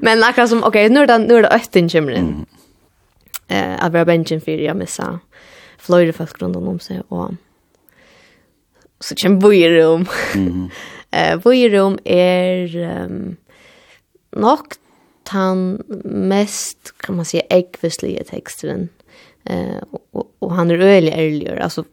men 0.01 0.23
akkurat 0.23 0.49
som 0.49 0.63
okej 0.63 0.85
okay, 0.85 0.89
nu 0.89 0.99
är 0.99 1.07
det 1.07 1.17
nu 1.17 1.35
är 1.35 1.41
det 1.41 1.49
ötten 1.49 1.89
kommer 1.89 2.11
in. 2.11 2.45
Eh 3.47 3.71
uh, 3.71 3.85
att 3.85 3.93
vara 3.93 4.05
benchen 4.05 4.41
för 4.41 4.51
jag 4.51 4.77
missa. 4.77 5.03
Mm 5.03 5.19
flöjde 5.85 6.13
folk 6.13 6.41
runt 6.41 6.55
om 6.55 6.79
sig 6.79 7.01
och 7.07 7.31
så 8.99 9.15
kommer 9.15 9.39
bojerum. 9.39 10.05
Mm 10.35 10.53
-hmm. 10.53 10.69
är 11.11 11.47
er 12.05 12.75
um, 13.05 13.37
nog 14.31 14.59
han 15.27 15.83
mest, 16.03 16.93
kan 16.97 17.15
man 17.15 17.25
säga, 17.25 17.43
äggvisliga 17.49 18.23
texten. 18.23 18.89
Eh, 19.43 19.83
och, 20.11 20.35
och 20.39 20.55
han 20.55 20.71
är 20.71 20.79
ölig 20.79 21.11
ärlig. 21.13 21.49
Alltså, 21.49 21.83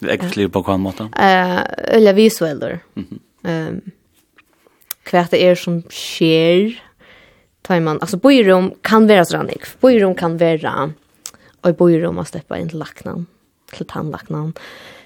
äggvisliga 0.00 0.48
på 0.48 0.62
kvann 0.62 0.80
måte? 0.80 1.02
Eh, 1.02 1.60
eller 1.94 2.12
visueller. 2.12 2.80
Mm 2.96 3.08
-hmm. 3.08 3.68
um, 3.68 3.80
kvärt 5.02 5.30
det 5.30 5.46
är 5.46 5.54
som 5.54 5.82
sker. 5.82 6.82
Tar 7.62 7.80
man, 7.80 8.00
alltså 8.00 8.16
bojerum 8.16 8.74
kan 8.80 9.06
vara 9.06 9.24
sådär, 9.24 9.54
Bojerum 9.80 10.14
kan 10.14 10.38
vara, 10.38 10.92
och 11.60 11.74
bojerum 11.74 12.14
måste 12.14 12.38
steppa 12.38 12.58
in 12.58 12.68
till 12.68 12.78
lacknan 12.78 13.26
til 13.72 13.86
tannlakna. 13.86 14.52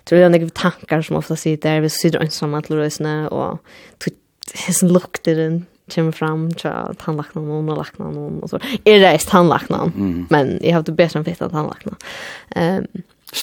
Tror 0.05 0.21
jag 0.21 0.33
några 0.33 0.49
tankar 0.49 1.03
som 1.03 1.17
ofta 1.17 1.37
sitter 1.37 1.71
där 1.71 1.81
vi 1.81 1.91
sitter 1.91 2.21
ensamma 2.21 2.63
till 2.63 2.77
rösna 2.77 3.29
och 3.29 3.63
hisen 4.55 4.93
lukter 4.93 5.37
den 5.37 5.67
kommer 5.95 6.13
fram 6.13 6.53
till 6.53 6.71
tandlakna 6.99 7.41
och 7.41 7.59
underlakna 7.59 8.07
och 8.07 8.51
så. 8.51 8.57
Är 8.85 9.01
det 9.01 9.07
är 9.07 9.19
tandlakna, 9.19 9.93
mm. 9.97 10.27
men 10.31 10.59
jag 10.63 10.75
har 10.75 10.83
det 10.83 10.93
bättre 10.93 11.19
än 11.19 11.25
fitta 11.25 11.49
tandlakna. 11.49 11.97
Ehm 12.49 12.87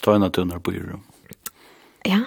um, 0.08 0.32
tunnar 0.32 0.60
på 0.60 0.74
ju. 0.74 0.84
Ja. 2.04 2.20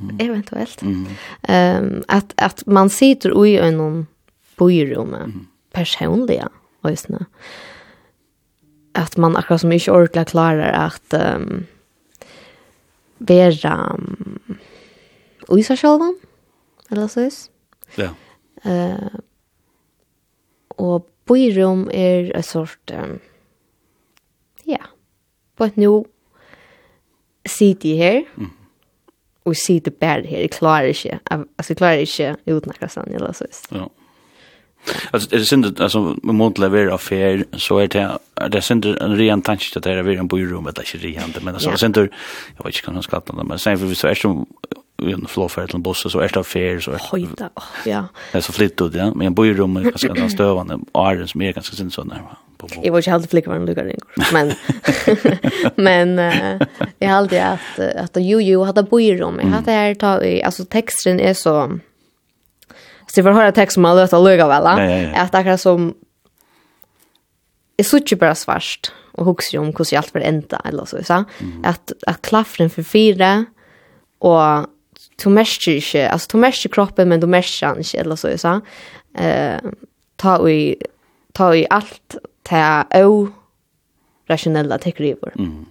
Mm. 0.00 0.16
Eventuellt. 0.18 0.82
Ehm 0.82 1.06
mm. 1.48 1.84
um, 1.84 2.02
att 2.08 2.32
att 2.36 2.66
man 2.66 2.90
sitter 2.90 3.46
i 3.46 3.58
en 3.58 4.06
bojrum 4.56 5.14
mm. 5.14 5.46
personliga 5.72 6.48
ösna. 6.84 7.26
Att 8.92 9.16
man 9.16 9.36
akkurat 9.36 9.60
som 9.60 9.72
inte 9.72 9.90
ordentligt 9.90 10.28
klarar 10.28 10.72
att 10.72 11.14
um, 11.14 11.66
være 13.20 13.72
um, 13.94 14.58
i 15.58 15.64
seg 15.66 15.78
selv, 15.78 16.06
eller 16.90 17.10
så 17.10 17.26
is. 17.28 17.40
Ja. 17.98 18.12
Uh, 18.64 19.20
og 20.80 21.06
boirum 21.28 21.88
er 21.92 22.30
en 22.34 22.46
sort, 22.46 22.94
um, 22.94 23.18
ja, 24.68 24.82
på 25.56 25.68
et 25.68 25.76
nu 25.76 26.04
sitter 27.46 27.88
jeg 27.88 27.98
her, 27.98 28.20
mm. 28.36 28.50
og 29.44 29.56
sitter 29.56 29.90
bare 29.90 30.26
her, 30.26 30.44
jeg 30.46 30.50
klarer 30.50 30.92
ikke, 30.92 31.20
altså, 31.30 31.70
jeg 31.70 31.76
klarer 31.76 32.04
ikke 32.04 32.34
uten 32.46 32.72
akkurat 32.72 32.94
sånn, 32.94 33.14
eller 33.14 33.36
så 33.36 33.48
is. 33.50 33.64
Ja. 33.72 33.88
Alltså 35.10 35.28
det 35.30 35.44
synd 35.44 35.66
att 35.66 35.80
alltså 35.80 36.16
med 36.22 36.34
måste 36.34 36.60
leverera 36.60 36.94
affär 36.94 37.44
så 37.52 37.78
är 37.78 37.88
det 37.88 38.18
det 38.48 38.62
synd 38.62 38.86
en 38.86 39.16
ren 39.16 39.42
tanke 39.42 39.64
att 39.76 39.82
det 39.82 39.90
är 39.90 40.08
en 40.08 40.28
byrå 40.28 40.60
med 40.60 40.74
det 40.74 40.94
är 40.94 40.98
rent 40.98 41.42
men 41.42 41.54
alltså 41.54 41.76
synd 41.76 41.96
jag 41.96 42.64
vet 42.64 42.66
inte 42.66 42.80
kan 42.80 42.94
man 42.94 43.02
skapa 43.02 43.32
det 43.32 43.44
men 43.44 43.58
sen 43.58 43.78
för 43.78 43.86
vi 43.86 43.94
så 43.94 44.06
är 44.06 44.14
som 44.14 44.46
en 44.98 45.26
flow 45.26 45.48
för 45.48 45.64
ett 45.64 45.76
boss 45.76 46.12
så 46.12 46.20
är 46.20 46.30
det 46.34 46.40
affär 46.40 46.80
så 46.80 46.90
är 46.90 47.00
ja. 47.84 48.04
Det 48.32 48.42
så 48.42 48.52
flytt 48.52 48.80
ut 48.80 48.94
ja. 48.94 49.14
Men 49.14 49.26
en 49.26 49.34
byrå 49.34 49.66
med 49.66 49.84
ganska 49.84 50.14
den 50.14 50.30
stövande 50.30 50.78
är 50.94 51.26
som 51.26 51.42
är 51.42 51.52
ganska 51.52 51.76
synd 51.76 51.92
så 51.92 52.02
där. 52.02 52.22
Jag 52.82 52.92
var 52.92 52.98
inte 52.98 53.10
helt 53.10 53.30
flickvar 53.30 53.54
en 53.54 53.66
lugar 53.66 53.94
men 54.32 54.52
men 55.76 56.18
jag 56.98 57.10
alltid 57.10 57.38
att 57.38 57.78
att 57.96 58.16
ju 58.16 58.42
ju 58.42 58.64
hade 58.64 58.82
byrå 58.82 59.34
jag 59.40 59.46
hade 59.46 59.72
här 59.72 59.94
ta 59.94 60.46
alltså 60.46 60.64
texten 60.64 61.20
är 61.20 61.34
så 61.34 61.78
Så 63.10 63.20
jag 63.20 63.24
får 63.24 63.32
höra 63.32 63.52
text 63.52 63.74
som 63.74 63.84
har 63.84 63.94
löst 63.94 64.12
att 64.12 64.24
lugga 64.24 64.48
väl. 64.48 64.66
Att 65.14 65.34
akkurat 65.34 65.60
som 65.60 65.94
är 67.76 67.84
så 67.84 67.96
inte 67.96 68.16
bara 68.16 68.34
svart 68.34 68.92
och 69.12 69.24
huxar 69.24 69.58
om 69.58 69.64
hur 69.64 69.96
allt 69.96 70.12
blir 70.12 70.22
ända 70.22 70.62
eller 70.64 70.84
så. 70.84 71.04
så. 71.04 71.12
Mm. 71.12 71.64
Att, 71.64 71.92
att 72.06 72.22
klaffren 72.22 72.70
för 72.70 72.82
fyra 72.82 73.44
och 74.18 74.66
du 75.22 75.30
märker 75.30 75.72
inte, 75.72 76.10
alltså 76.10 76.28
du 76.32 76.38
märker 76.38 76.68
kroppen 76.68 77.08
men 77.08 77.20
du 77.20 77.26
märker 77.26 77.78
inte 77.78 77.98
eller 77.98 78.16
så. 78.16 78.38
så. 78.38 78.60
Uh, 79.20 79.70
ta 80.16 80.50
i 80.50 80.76
ta 81.32 81.54
i 81.54 81.66
allt 81.70 82.16
ta 82.42 82.84
o 82.94 83.28
rationella 84.26 84.78
tekriver. 84.78 85.32
Mm. 85.38 85.66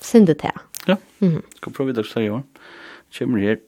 Syndet 0.00 0.40
här. 0.40 0.52
Ja. 0.86 0.96
Mm. 1.18 1.42
Ska 1.56 1.70
prova 1.70 1.92
det 1.92 2.04
så 2.04 2.20
i 2.20 2.30
år. 2.30 2.42
Kommer 3.18 3.38
här 3.38 3.58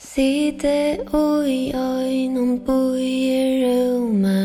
Sitte 0.00 1.04
oi 1.12 1.72
oi 1.74 2.28
non 2.28 2.58
bui 2.64 3.60
roma 3.62 4.40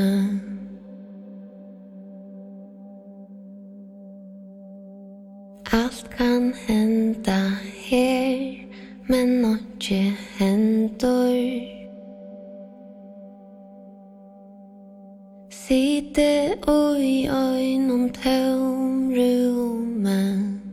Allt 5.72 6.12
kan 6.18 6.54
hända 6.68 7.40
her 7.88 8.68
Men 9.08 9.42
notje 9.42 10.14
hendur. 10.38 11.40
Sitte 15.50 16.58
oi 16.68 17.30
oi 17.30 17.78
non 17.78 18.10
teum 18.10 19.14
roma 19.16 20.65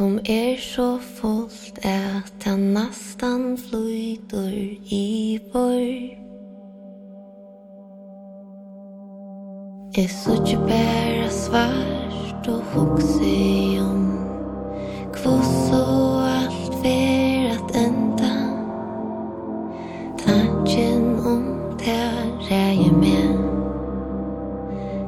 Som 0.00 0.18
er 0.24 0.56
så 0.56 0.98
fullt 0.98 1.78
at 1.84 2.44
han 2.44 2.60
nastan 2.72 3.58
flyter 3.58 4.54
i 4.96 5.38
vår 5.52 5.82
Jeg 9.96 10.08
ikke 10.36 10.56
bare 10.70 11.28
svart 11.30 12.48
og 12.48 12.62
hokse 12.72 13.34
om 13.82 14.08
Kvoss 15.12 15.52
så 15.68 15.84
alt 16.30 16.80
ver 16.80 17.52
at 17.58 17.76
enda. 17.84 18.32
Tanken 20.24 21.04
om 21.34 21.44
det 21.84 22.08
reier 22.48 22.96
med 23.04 23.38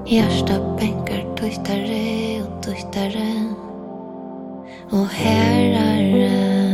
Hjärsta 0.06 0.76
bänkar 0.76 1.36
tuttare 1.36 2.42
och 2.42 2.62
tuttare 2.62 3.61
og 4.92 5.08
herrar 5.08 6.71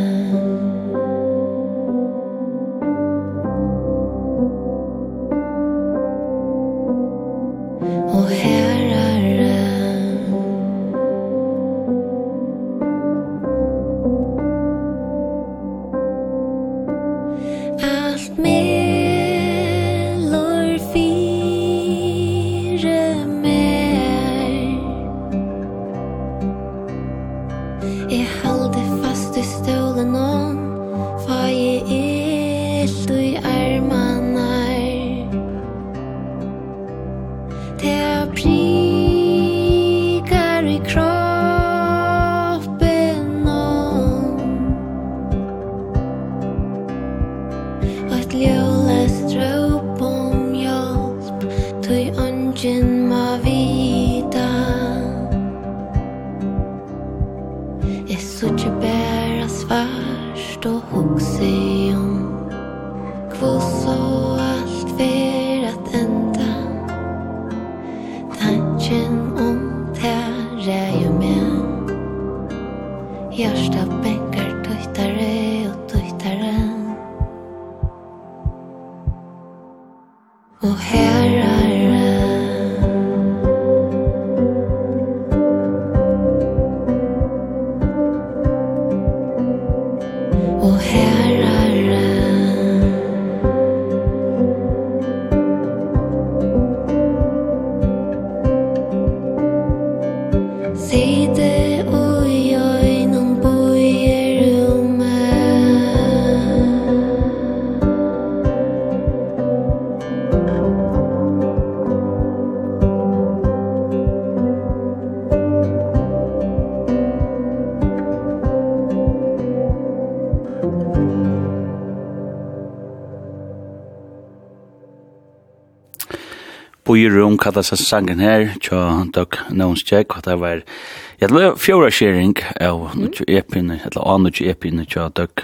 Fire 127.08 127.22
om 127.24 127.38
kallar 127.40 127.64
seg 127.64 127.78
sangen 127.80 128.18
her, 128.20 128.50
tja 128.60 128.78
Doug 129.16 129.38
Nons 129.56 129.80
Jack, 129.88 130.12
og 130.18 130.26
det 130.26 130.34
var 130.42 130.58
ja, 130.60 131.24
det 131.24 131.30
var 131.32 131.54
fjóra 131.56 131.88
skjering 131.88 132.34
av 132.60 132.98
nukje 133.00 133.24
epine, 133.38 133.78
eller 133.86 134.02
av 134.02 134.18
nukje 134.20 134.50
epine 134.52 134.84
tja 134.84 135.06
Doug, 135.16 135.40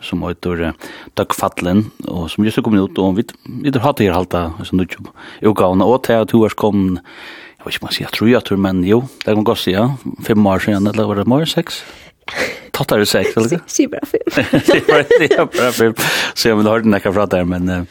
som 0.00 0.24
heter 0.24 0.70
Doug 1.18 1.36
Fadlen, 1.36 1.84
og 2.06 2.30
som 2.32 2.46
just 2.46 2.62
er 2.62 2.64
kommet 2.64 2.88
ut, 2.88 3.02
og 3.02 3.20
vi 3.20 3.74
har 3.74 3.84
hatt 3.84 4.00
her 4.00 4.16
halta, 4.16 4.46
som 4.64 4.80
nukje 4.80 5.04
utgavna, 5.44 5.84
og 5.84 6.00
til 6.08 6.24
at 6.24 6.32
hun 6.32 6.48
er 6.48 6.56
kommet, 6.64 7.12
jeg 7.58 7.66
vet 7.66 7.76
ikke 7.76 7.84
om 7.84 7.90
man 7.90 7.98
sier, 7.98 8.08
jeg 8.08 8.46
tror 8.48 8.56
jeg, 8.56 8.64
men 8.70 8.82
jo, 8.88 9.02
det 9.26 9.36
kan 9.36 9.50
godt 9.52 9.68
ja, 9.68 9.90
fem 10.24 10.48
år 10.48 10.64
siden, 10.64 10.88
eller 10.94 11.12
var 11.12 11.20
det 11.20 11.28
mer, 11.28 11.44
seks? 11.44 11.84
Ja 12.32 12.61
er 12.90 12.98
du 12.98 13.06
seks, 13.06 13.36
eller? 13.36 13.48
Det 13.48 13.84
är 13.84 13.88
bra 13.88 14.00
film. 14.06 15.04
det 15.18 15.34
är 15.34 15.44
bra 15.44 15.72
film. 15.72 15.94
Så 16.34 16.48
jeg 16.48 16.56
vil 16.56 16.66
høre 16.66 16.82
den 16.82 16.94
ikke 16.94 17.12
fra 17.12 17.26
der, 17.26 17.44
men 17.44 17.68
eh, 17.68 17.84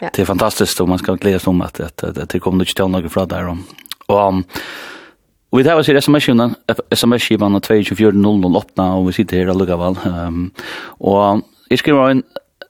ja. 0.00 0.08
det 0.08 0.24
er 0.24 0.26
fantastisk, 0.26 0.80
og 0.80 0.88
man 0.88 0.98
skal 0.98 1.18
glede 1.22 1.38
seg 1.38 1.48
om 1.54 1.62
at 1.62 1.80
att, 1.80 2.04
att, 2.04 2.18
att 2.18 2.28
det 2.28 2.40
kommer 2.40 2.64
ikke 2.64 2.74
til 2.74 2.90
noe 2.90 3.08
fra 3.08 3.26
der. 3.26 3.48
Og 3.48 3.58
Och 4.08 4.28
um, 4.28 4.44
Och 5.52 5.58
vi 5.58 5.64
tar 5.64 5.76
oss 5.76 5.88
i 5.88 5.92
sms-skivan, 5.92 6.54
sms-skivan 6.90 7.56
224-008, 7.56 8.80
og 8.80 9.06
vi 9.06 9.12
sitter 9.12 9.36
her 9.36 9.50
allugavel. 9.50 9.98
Um, 10.08 10.52
og 10.98 11.42
jeg 11.70 11.78
skriver 11.78 12.10
en 12.10 12.22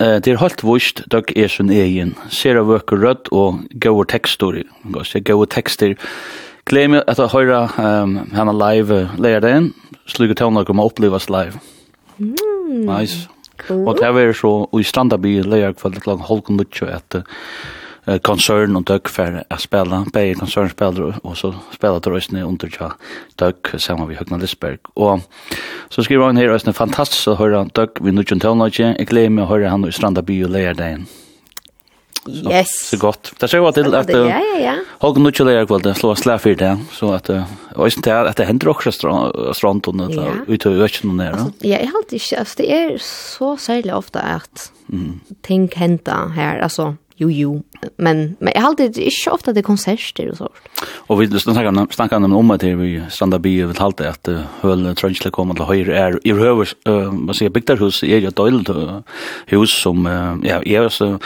Eh 0.03 0.19
det 0.19 0.33
er 0.33 0.41
helt 0.41 0.63
vurst 0.65 1.05
døk 1.13 1.31
er 1.37 1.49
sin 1.49 1.71
egen. 1.71 2.15
Ser 2.31 2.59
av 2.59 2.67
vöker 2.67 2.97
rött 2.97 3.29
och 3.29 3.55
goer 3.71 4.05
texter. 4.05 4.63
Gosse 4.83 5.21
goer 5.21 5.47
texter. 5.47 5.95
at 7.07 7.19
jeg 7.19 7.29
höra 7.29 7.69
um, 7.79 8.31
henne 8.33 8.53
live 8.53 9.09
lära 9.19 9.41
den 9.41 9.75
slike 10.07 10.35
tøvna 10.39 10.65
kommer 10.65 10.89
opplevas 10.89 11.29
live. 11.31 11.61
Mm. 12.19 12.35
Nice. 12.87 13.29
Cool. 13.67 13.87
Og 13.89 13.99
det 14.01 14.09
er 14.09 14.33
så, 14.33 14.51
og 14.73 14.81
i 14.81 14.87
Strandaby 14.87 15.37
leier 15.45 15.75
kveld 15.77 16.01
klang 16.03 16.23
holken 16.27 16.59
lutsjo 16.59 16.89
etter 16.91 17.23
eh 18.07 18.19
konsern 18.19 18.77
och 18.77 18.85
dök 18.85 19.09
för 19.09 19.45
att 19.49 19.61
spela 19.61 20.05
på 20.13 20.35
konsern 20.39 20.69
spelar 20.69 21.27
och 21.27 21.37
så 21.37 21.55
spelar 21.73 22.01
det 22.01 22.11
rösten 22.11 22.39
under 22.39 22.69
tja 22.69 22.93
dök 23.37 23.81
samma 23.81 24.07
vi 24.07 24.15
Högna 24.15 24.37
Lisberg 24.37 24.79
och 24.95 25.21
så 25.89 26.05
skriver 26.05 26.25
han 26.25 26.37
här 26.37 26.49
rösten 26.49 26.75
fantastiskt 26.75 27.29
att 27.29 27.39
höra 27.39 27.65
dök 27.65 28.01
vid 28.01 28.15
Nutjon 28.15 28.41
Tonage 28.41 28.81
jag 28.81 29.07
glömmer 29.07 29.45
höra 29.45 29.69
han 29.69 29.89
i 29.89 29.93
Stranda 29.93 30.23
by 30.23 30.45
och 30.45 30.51
lär 30.51 30.75
den 30.75 31.07
Yes. 32.29 32.67
Så 32.91 32.97
gott. 32.97 33.33
Det 33.39 33.49
ser 33.49 33.59
ju 33.59 33.67
att 33.67 33.75
det 33.75 33.99
att 33.99 34.11
Ja 34.11 34.27
ja 34.27 34.59
ja. 34.61 34.75
Håll 34.99 35.19
nu 35.19 35.33
till 35.33 35.47
det 35.47 35.67
kvällen 35.67 35.95
slå 35.95 36.15
slä 36.15 36.39
för 36.39 36.55
det 36.55 36.79
så 36.93 37.13
att 37.13 37.31
och 37.77 37.87
inte 37.87 38.11
det 38.11 38.31
att 38.31 38.37
det 38.37 38.45
händer 38.45 38.69
också 38.69 38.93
strand 38.93 39.87
och 39.87 39.95
ut 40.11 40.21
ute 40.49 40.71
i 40.71 40.83
öknen 40.83 41.17
där. 41.17 41.33
Ja, 41.33 41.51
jag 41.61 41.79
helt 41.79 42.13
inte 42.13 42.39
alltså 42.39 42.55
det 42.57 42.73
är 42.73 42.99
så 43.39 43.57
sällan 43.57 43.97
ofta 43.97 44.21
att 44.21 44.73
mm. 44.93 45.21
ting 45.43 45.71
händer 45.75 46.29
här 46.29 46.59
alltså 46.59 46.97
jo 47.17 47.31
jo 47.31 47.63
men 47.97 48.37
men 48.41 48.53
jag 48.55 48.61
hade 48.61 48.89
det 48.89 49.03
inte 49.03 49.31
ofta 49.31 49.53
det 49.53 49.63
konserter 49.63 50.31
och 50.31 50.37
sånt. 50.37 50.53
Og 51.07 51.21
vi 51.21 51.41
snackar 51.41 51.93
snackar 51.93 52.17
om 52.17 52.51
at 52.51 52.63
vi 52.63 53.03
strandar 53.11 53.39
by 53.39 53.65
och 53.65 53.79
halt 53.79 53.97
det 53.97 54.09
att 54.09 54.29
höll 54.61 54.95
trönsle 54.95 55.31
kommer 55.31 55.55
til 55.55 55.65
høyre 55.65 56.09
er 56.09 56.19
i 56.25 56.33
höver 56.33 56.75
vad 57.27 57.37
säger 57.37 57.51
bygdar 57.51 57.77
hus 57.77 58.03
är 58.03 58.19
ju 58.19 58.29
ett 58.29 59.05
hus 59.47 59.83
som 59.83 60.07
uh, 60.07 60.39
ja 60.43 60.63
er 60.67 60.89
så 60.89 61.19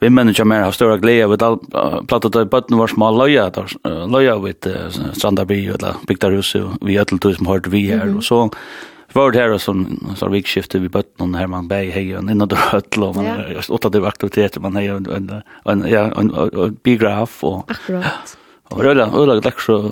vi 0.00 0.10
männer 0.10 0.44
mer 0.44 0.62
har 0.62 0.72
større 0.72 0.98
glede 0.98 1.26
ved 1.28 1.42
av 1.42 1.60
att 1.72 2.06
platta 2.06 2.30
till 2.30 2.46
botten 2.46 2.78
var 2.78 2.86
små 2.86 3.10
loja 3.10 3.50
løya 3.84 4.38
vid 4.38 4.66
Strandaby 5.12 5.66
eller 5.66 5.94
Bygdarhus 6.06 6.54
og 6.54 6.78
vi 6.80 6.98
öll 6.98 7.34
som 7.34 7.46
hört 7.46 7.66
vi 7.66 7.90
her 7.90 8.16
og 8.16 8.22
så. 8.24 8.50
Var 9.12 9.30
det 9.32 9.40
her 9.40 9.52
og 9.52 9.60
sånn 9.60 10.14
så 10.16 10.28
vikskifte 10.28 10.78
vid 10.78 10.90
botten 10.90 11.34
her 11.34 11.46
man 11.46 11.68
bäj 11.68 11.90
hei 11.90 12.14
og 12.14 12.30
innan 12.30 12.48
det 12.48 12.58
høtl 12.58 13.02
og 13.08 13.16
man 13.16 13.26
åtta 13.68 13.88
det 13.88 14.04
aktiviteter 14.06 14.60
man 14.60 14.76
hej 14.76 14.88
en 14.88 15.86
ja 15.88 16.12
en 16.16 16.76
biograf 16.82 17.44
og 17.44 17.64
akkurat. 17.70 18.36
Og 18.70 18.78
och 18.78 18.84
ölla 18.84 19.10
ölla 19.12 19.40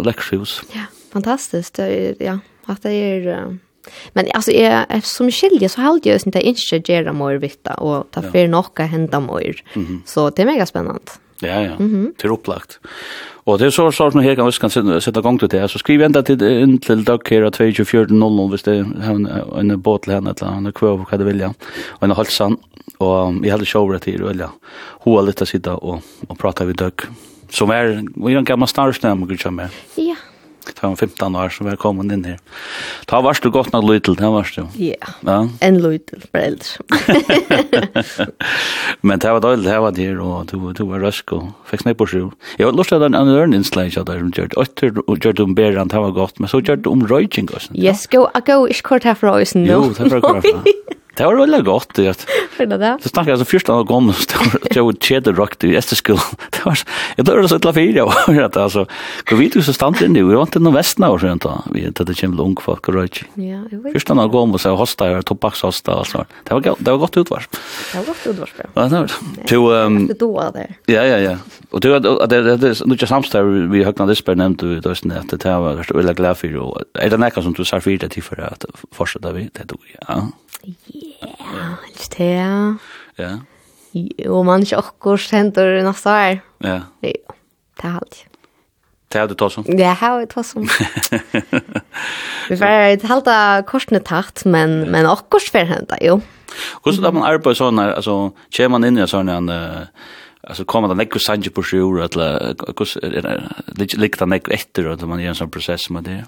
läxhus 0.05 0.63
ja 0.75 0.87
fantastiskt. 1.13 1.77
Det 1.77 2.17
ja 2.21 2.39
att 2.67 2.83
det 2.83 2.93
är 2.93 3.59
Men 4.13 4.27
alltså 4.35 4.51
är 4.51 5.01
som 5.03 5.31
skilje 5.31 5.69
så 5.69 5.81
håller 5.81 6.01
jag 6.05 6.21
inte 6.27 6.41
inte 6.41 6.93
gera 6.93 7.13
mer 7.13 7.35
vitta 7.35 7.75
och 7.75 8.11
ta 8.11 8.23
för 8.23 8.49
några 8.49 8.85
hända 8.85 9.21
mer. 9.21 9.63
Så 10.05 10.31
det 10.31 10.43
är 10.43 10.47
mega 10.47 10.67
spännande. 10.67 11.13
Ja 11.41 11.61
ja, 11.61 11.77
mm 11.77 11.91
-hmm. 11.95 12.13
det 12.23 12.29
upplagt. 12.29 12.79
Og 13.47 13.59
det 13.59 13.67
er 13.67 13.71
så 13.71 13.91
så 13.91 14.11
som 14.11 14.21
her 14.21 14.35
kan 14.35 14.47
vi 14.47 14.53
kan 14.61 15.01
sette 15.01 15.23
gang 15.23 15.39
til 15.41 15.49
det. 15.49 15.71
Så 15.71 15.79
skriv 15.79 16.03
enda 16.03 16.23
til, 16.23 16.43
inn 16.43 16.79
til 16.79 17.05
dere 17.07 17.19
her 17.29 17.51
24.00 17.51 18.49
hvis 18.51 18.63
det 18.63 18.79
er 18.79 19.11
en, 19.11 19.27
en 19.71 19.83
båt 19.83 20.03
til 20.03 20.15
henne, 20.15 20.35
eller 20.41 20.59
en 20.59 20.73
kvøv, 20.73 21.07
hva 21.07 21.19
det 21.19 21.27
vilja, 21.27 21.53
og 22.01 22.09
en 22.09 22.11
halsan. 22.11 22.57
Og 22.99 23.45
jeg 23.45 23.53
hadde 23.53 23.67
show 23.67 23.99
til 23.99 24.23
å 24.23 24.27
velja. 24.27 24.49
Hun 25.05 25.17
har 25.17 25.23
litt 25.23 25.43
å 25.43 25.47
sitte 25.47 25.71
og, 25.71 26.03
og 26.29 26.39
prate 26.39 26.67
vid 26.67 26.75
døk. 26.75 27.07
Som 27.51 27.71
er, 27.71 28.03
vi 28.17 28.33
er 28.33 28.39
en 28.39 28.45
gammel 28.45 28.69
snarstnæm, 28.69 29.23
og 29.23 29.29
gud 29.29 29.39
som. 29.39 29.61
Ja, 29.97 30.17
Da 30.75 30.89
var 30.91 30.97
15 30.97 31.37
år, 31.39 31.53
så 31.55 31.65
var 31.65 31.75
jeg 31.77 31.81
kommet 31.83 32.13
inn 32.15 32.25
her. 32.27 32.39
Da 33.11 33.21
var 33.25 33.39
du 33.43 33.51
godt 33.55 33.73
nok 33.75 33.87
lytel, 33.87 34.17
da 34.19 34.31
var 34.35 34.49
du. 34.51 34.65
Yeah. 34.81 35.15
Ja, 35.27 35.39
en 35.63 35.79
lytel, 35.83 36.25
bare 36.33 36.53
eldre. 36.53 36.73
Men 39.07 39.23
det 39.23 39.31
var 39.37 39.41
døylig, 39.45 39.65
det 39.69 39.79
var 39.85 39.97
der, 39.97 40.21
og 40.23 40.51
du, 40.51 40.59
du 40.77 40.85
var 40.91 41.05
røsk, 41.07 41.33
og 41.37 41.53
fikk 41.71 41.85
snakk 41.87 42.01
på 42.03 42.09
sju. 42.11 42.21
Jeg 42.59 42.67
har 42.69 42.77
lyst 42.77 42.93
til 42.93 43.01
at 43.01 43.07
en 43.11 43.19
annen 43.19 43.55
innslag, 43.57 43.93
der 43.95 44.21
som 44.23 44.33
gjør 44.35 44.51
det. 44.53 44.59
Øtter 44.65 45.01
gjør 45.17 45.39
det 45.39 45.47
om 45.47 45.55
Beran, 45.59 45.93
det 45.93 46.03
var 46.03 46.15
godt, 46.17 46.41
men 46.41 46.51
så 46.53 46.61
gjør 46.63 46.83
det 46.83 46.93
om 46.93 47.07
røyking. 47.07 47.51
også. 47.55 47.75
Yes, 47.79 48.07
go, 48.11 48.27
go, 48.47 48.65
ikke 48.67 48.83
kort 48.95 49.05
herfra, 49.09 49.39
øysen, 49.41 49.65
nå. 49.67 49.73
Jo, 49.73 49.93
det 49.97 50.11
var 50.13 50.21
kort 50.25 50.45
herfra. 50.45 50.63
Det 51.17 51.25
var 51.25 51.39
veldig 51.41 51.63
godt. 51.65 51.99
Ja. 52.05 52.13
Fyrir 52.57 52.77
det? 52.81 52.91
Så 53.01 53.09
snakket 53.09 53.33
jeg 53.33 53.41
som 53.41 53.49
første 53.49 53.73
av 53.73 53.85
gången, 53.89 54.13
det 54.69 54.83
var 54.83 54.99
kjederrock 55.01 55.57
i 55.65 55.73
Esteskill. 55.79 56.21
Det 56.53 56.65
var, 56.65 56.83
jeg 57.17 57.27
dør 57.29 57.41
det 57.41 57.51
så 57.53 57.59
et 57.61 57.69
la 57.69 57.73
fire, 57.77 58.05
og 58.09 58.37
det 58.37 58.61
altså, 58.61 58.85
hvor 59.29 59.41
vidt 59.41 59.57
du 59.57 59.63
så 59.65 59.75
stand 59.77 60.01
inn 60.05 60.17
i, 60.17 60.25
vi 60.25 60.37
var 60.37 60.49
ikke 60.49 60.61
noen 60.61 60.77
vesten 60.77 61.07
av 61.07 61.17
rundt 61.23 61.45
da, 61.47 61.57
vi 61.73 61.87
hadde 61.87 62.07
det 62.09 62.17
kjempe 62.19 62.45
ung 62.45 62.57
folk 62.61 62.91
og 62.91 62.99
røyk. 62.99 63.23
Første 63.87 64.17
av 64.17 64.33
gången, 64.33 64.61
så 64.61 64.73
jeg 64.73 64.81
hosta, 64.81 65.11
jeg 65.13 65.27
tobakkshosta, 65.29 65.99
og 66.03 66.11
sånt. 66.11 66.39
Det 66.49 66.57
var, 66.57 66.81
det 66.81 66.95
var 66.95 67.03
godt 67.05 67.21
utvar. 67.23 67.49
Det 67.53 68.01
var 68.01 68.09
godt 68.11 68.27
utvarsp, 68.33 68.63
ja. 68.65 68.71
Ja, 68.77 68.89
det 68.93 69.03
var 69.03 69.13
det. 69.13 69.49
Du, 69.53 69.59
um, 69.73 70.01
det 70.11 70.19
du 70.21 70.29
der. 70.57 70.77
Ja, 70.93 71.05
ja, 71.09 71.19
ja. 71.23 71.37
Og 71.73 71.85
du, 71.85 71.91
det 71.97 72.41
er 72.41 72.93
ikke 72.97 73.11
samstær, 73.11 73.49
vi 73.73 73.85
høkna 73.87 74.09
Lisberg 74.09 74.41
nevnte 74.41 74.69
du, 74.69 74.81
det 74.81 75.45
var 75.45 75.85
veldig 75.93 76.17
glad 76.19 76.41
for, 76.41 76.61
og 76.63 77.01
er 77.01 77.13
det 77.13 77.21
nekka 77.21 77.45
som 77.45 77.57
du 77.57 77.65
sa 77.67 77.81
fyrir 77.85 78.05
det 78.05 78.15
til 78.17 78.25
for 78.25 78.41
at 78.45 78.69
fortsette 78.97 79.33
vi, 79.37 79.49
det 79.57 79.69
du. 79.73 79.79
Ja. 79.97 80.27
Ja, 81.55 81.67
helst 81.87 82.17
det, 82.19 82.31
ja. 82.33 82.57
Ja. 83.19 83.33
Jo, 83.97 84.43
man 84.45 84.65
ikke 84.67 84.81
akkurat 84.83 85.31
henter 85.33 85.79
neste 85.87 86.13
år. 86.13 86.41
Ja. 86.65 86.81
Jo, 87.07 87.37
det 87.81 87.85
er 87.85 88.01
alltid. 88.01 88.25
Det 89.13 89.21
er 89.21 89.29
du 89.31 89.37
tås 89.39 89.55
om? 89.61 89.65
Det 89.65 89.87
har 90.01 90.19
jeg 90.19 90.29
tås 90.33 90.51
om. 90.59 90.67
Vi 92.51 92.57
får 92.59 92.97
ikke 92.97 93.11
halte 93.11 93.37
korsene 93.69 94.01
tatt, 94.05 94.43
men, 94.45 94.81
men 94.91 95.07
akkurat 95.07 95.51
får 95.55 95.69
hente, 95.71 95.99
jo. 96.03 96.19
Hvordan 96.83 97.07
er 97.07 97.15
man 97.15 97.27
arbeid 97.29 97.59
sånn 97.59 97.79
her, 97.81 97.95
altså, 97.97 98.17
kjer 98.55 98.73
man 98.73 98.87
inn 98.87 98.99
i 98.99 99.07
sånn 99.09 99.31
en, 99.31 99.51
altså, 99.53 100.67
kommer 100.69 100.91
det 100.91 100.99
nekko 101.01 101.23
sanje 101.23 101.53
på 101.55 101.65
sjur 101.67 102.01
år, 102.01 102.09
eller, 102.09 102.59
hvordan 102.67 103.17
er 103.23 103.47
det, 103.79 103.89
likte 103.95 104.25
det 104.25 104.31
nekko 104.35 104.55
etter, 104.59 104.91
eller 104.91 105.11
man 105.11 105.23
gjør 105.23 105.37
en 105.37 105.41
sånn 105.45 105.55
prosess 105.55 105.87
med 105.95 106.09
det? 106.11 106.19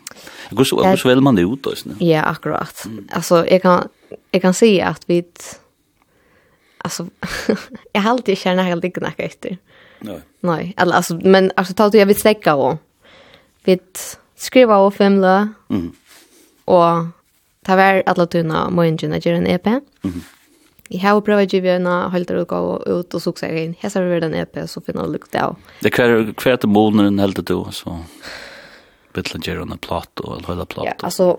Hvordan 0.55 1.03
vil 1.03 1.25
man 1.25 1.39
det 1.39 1.49
ut, 1.51 1.67
da? 1.67 1.99
Ja, 2.05 2.29
akkurat. 2.31 2.87
Alltså, 3.11 3.43
jag 3.51 3.65
kan, 3.67 3.91
jag 4.31 4.43
kan 4.43 4.55
säga 4.55 4.89
att 4.89 5.03
vi 5.07 5.25
alltså 6.79 7.07
jag 7.93 8.01
har 8.01 8.11
alltid 8.11 8.39
kärna 8.39 8.63
helt 8.63 8.83
dig 8.83 8.93
knacka 8.93 9.23
efter. 9.23 9.59
Nej. 9.99 10.21
Nej, 10.41 10.75
alltså 10.77 11.15
men 11.15 11.53
alltså 11.57 11.75
tar 11.75 11.91
du 11.91 11.99
jag 11.99 12.07
vill 12.07 12.21
stäcka 12.21 12.55
och 12.55 12.79
vi 13.65 13.79
skriva 14.37 14.77
och 14.77 14.95
femla. 14.95 15.49
Mm. 15.71 15.93
Och 16.65 17.07
ta 17.65 17.77
var 17.77 18.03
alla 18.07 18.27
tunna 18.27 18.71
morgonen 18.71 19.13
att 19.13 19.27
göra 19.27 19.37
en 19.37 19.47
EP. 19.47 19.67
Mm. 19.67 20.23
Jeg 20.89 21.05
har 21.05 21.21
prøvd 21.21 21.53
å 21.53 21.59
gjøre 21.59 21.81
en 21.83 21.89
halter 22.15 22.39
gå 22.49 22.59
ut 22.87 23.15
og 23.15 23.21
suksess 23.21 23.57
inn. 23.61 23.75
Jeg 23.83 23.93
ser 23.93 24.07
over 24.07 24.23
den 24.25 24.37
EP, 24.39 24.55
så 24.71 24.81
finner 24.81 25.05
jeg 25.05 25.19
lukte 25.19 25.43
av. 25.45 25.59
Det 25.85 25.93
er 25.93 26.31
hver 26.33 26.57
til 26.57 26.73
måneden 26.73 27.21
helt 27.21 27.43
du, 27.45 27.59
så 27.77 27.99
bitte 29.13 29.41
gjøre 29.45 29.67
en 29.67 29.83
plato, 29.85 30.31
eller 30.33 30.49
hele 30.49 30.65
plato. 30.65 30.87
Ja, 30.89 30.97
altså, 31.05 31.35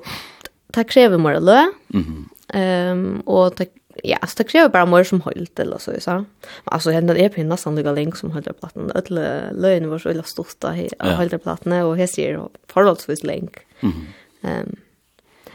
det 0.76 0.86
krever 0.92 1.22
mer 1.22 1.40
lø. 1.42 1.64
Mm. 1.96 2.28
Ehm 2.54 3.20
och 3.20 3.56
det 3.56 3.68
ja, 4.04 4.18
så 4.28 4.34
det 4.38 4.44
kräver 4.44 4.70
bara 4.70 4.86
mer 4.86 5.04
som 5.04 5.22
höjt 5.22 5.60
eller 5.60 5.78
så 5.78 5.92
så. 6.00 6.26
Alltså 6.64 6.92
hända 6.92 7.14
det 7.14 7.30
på 7.30 7.44
nästan 7.44 7.76
lika 7.76 7.92
länge 7.92 8.16
som 8.16 8.32
höjt 8.32 8.60
plattan. 8.60 8.92
Alla 8.96 9.52
lönen 9.52 9.90
var 9.90 10.00
så 10.00 10.10
illa 10.10 10.24
stort 10.24 10.60
där 10.60 10.90
höjt 11.00 11.44
plattan 11.44 11.74
och 11.74 11.98
här 11.98 12.08
ser 12.08 12.48
förhållsvis 12.68 13.24
länk. 13.24 13.58
Mhm. 13.80 14.08
Ehm 14.42 14.76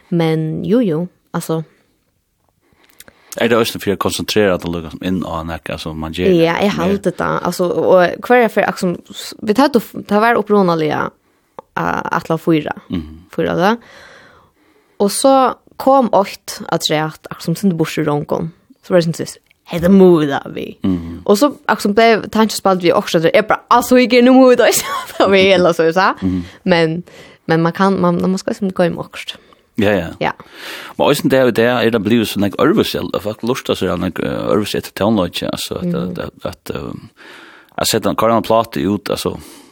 men 0.08 0.64
jo 0.64 0.82
jo, 0.82 1.08
alltså 1.30 1.64
Är 3.36 3.48
det 3.48 3.56
också 3.56 3.78
för 3.78 3.92
att 3.92 3.98
koncentrera 3.98 4.54
att 4.54 4.64
lugga 4.64 4.90
som 4.90 5.04
in 5.04 5.24
och 5.24 5.46
näka 5.46 5.78
som 5.78 6.00
man 6.00 6.12
ger? 6.12 6.44
Ja, 6.44 6.62
jag 6.62 6.70
har 6.70 6.88
det 6.88 7.18
där. 7.18 7.38
Alltså, 7.38 7.68
och 7.68 8.22
kvar 8.22 8.36
är 8.36 8.48
för 8.48 8.66
liksom, 8.66 9.02
vi 9.42 9.54
tar 9.54 9.68
det 10.08 10.20
var 10.20 10.34
upprånaliga 10.34 11.10
att 11.74 12.28
la 12.28 12.38
fyra. 12.38 12.72
Mm. 12.90 13.22
Fyra 13.36 13.54
då. 13.54 13.76
Och 14.96 15.12
så 15.12 15.54
kom 15.84 16.08
åkt 16.12 16.60
att 16.68 16.86
säga 16.86 17.04
att 17.04 17.42
som 17.42 17.56
sin 17.56 17.72
i 17.72 18.04
ronkon. 18.04 18.52
Så 18.86 18.94
var 18.94 19.00
det 19.00 19.06
inte 19.06 19.26
sist. 19.26 19.38
Hej 19.64 19.80
det 19.80 19.88
moda 19.88 20.42
vi. 20.54 20.78
Och 21.24 21.38
så 21.38 21.54
som 21.78 21.92
blev 21.94 22.28
tanke 22.28 22.54
spalt 22.54 22.82
vi 22.82 22.92
också 22.92 23.18
där 23.18 23.36
är 23.36 23.42
bara 23.42 23.60
alltså 23.68 23.98
gick 23.98 24.12
nu 24.12 24.30
moda 24.30 24.66
så 25.18 25.28
vi 25.28 25.52
eller 25.52 25.72
så 25.72 25.92
så. 25.92 26.14
Men 26.62 27.02
men 27.46 27.62
man 27.62 27.72
kan 27.72 28.00
man 28.00 28.20
man 28.20 28.30
måste 28.30 28.54
som 28.54 28.72
gå 28.72 28.84
i 28.84 28.90
också. 28.96 29.38
Ja, 29.76 29.90
ja. 29.90 30.06
Ja. 30.20 30.32
Men 30.98 31.06
også 31.06 31.28
der 31.28 31.46
er 31.46 31.50
der 31.50 31.78
er 31.78 31.90
det 31.90 32.02
blevet 32.02 32.28
sånn 32.28 32.42
jeg 32.42 32.52
øvesel, 32.58 33.10
og 33.14 33.22
folk 33.22 33.42
lurer 33.42 33.74
seg 33.74 33.90
an 33.90 34.02
jeg 34.02 34.12
ørvesel 34.22 34.82
til 34.82 34.92
tonelodge, 34.94 35.46
altså, 35.52 35.74
at, 35.74 35.94
at, 35.94 36.18
at, 36.18 36.30
at, 36.44 36.70
at, 36.70 37.94
at, 37.94 38.04
at, 38.04 38.40
at, 38.50 38.76
at, 39.10 39.26
at, 39.26 39.63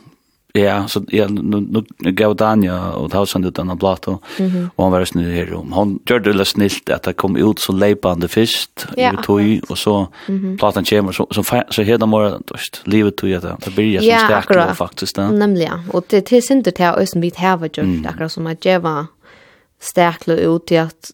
Ja, 0.55 0.89
så 0.89 1.03
ja, 1.09 1.29
nu 1.29 1.85
nu 1.99 2.13
gav 2.13 2.37
Danja 2.37 2.93
och 2.93 3.11
tausen 3.11 3.45
ut 3.45 3.55
den 3.55 3.79
plato. 3.79 4.19
Och 4.75 4.85
han 4.85 4.93
var 4.93 5.05
snö 5.05 5.23
här 5.23 5.55
om. 5.55 5.73
Han 5.73 5.99
gjorde 6.07 6.33
det 6.33 6.45
snilt 6.45 6.91
att 6.91 7.03
det 7.03 7.13
kom 7.13 7.37
ut 7.37 7.61
så 7.61 7.73
lejpande 7.73 8.29
fest 8.29 8.87
i 8.97 9.11
toj 9.23 9.61
och 9.69 9.79
så 9.79 10.09
platan 10.59 10.85
kommer 10.85 11.13
så 11.13 11.27
så 11.31 11.43
så 11.71 11.83
här 11.83 11.99
de 11.99 12.11
mår 12.11 12.41
just 12.51 12.83
livet 12.85 13.17
toj 13.17 13.35
att 13.35 13.65
det 13.65 13.75
blir 13.75 13.85
ju 13.85 13.99
så 13.99 14.19
starkt 14.27 14.77
faktiskt 14.77 15.17
där. 15.17 15.29
Nämligen. 15.29 15.81
Och 15.93 16.05
det 16.09 16.27
det 16.27 16.43
synd 16.43 16.65
det 16.65 16.79
här 16.79 16.99
ösen 16.99 17.21
bit 17.21 17.37
här 17.37 17.57
var 17.57 17.71
just 17.75 18.07
akkurat 18.07 18.33
som 18.33 18.47
att 18.47 18.65
Jeva 18.65 19.07
starkt 19.81 20.29
ut 20.29 20.73
i 20.73 20.79
att 20.79 21.11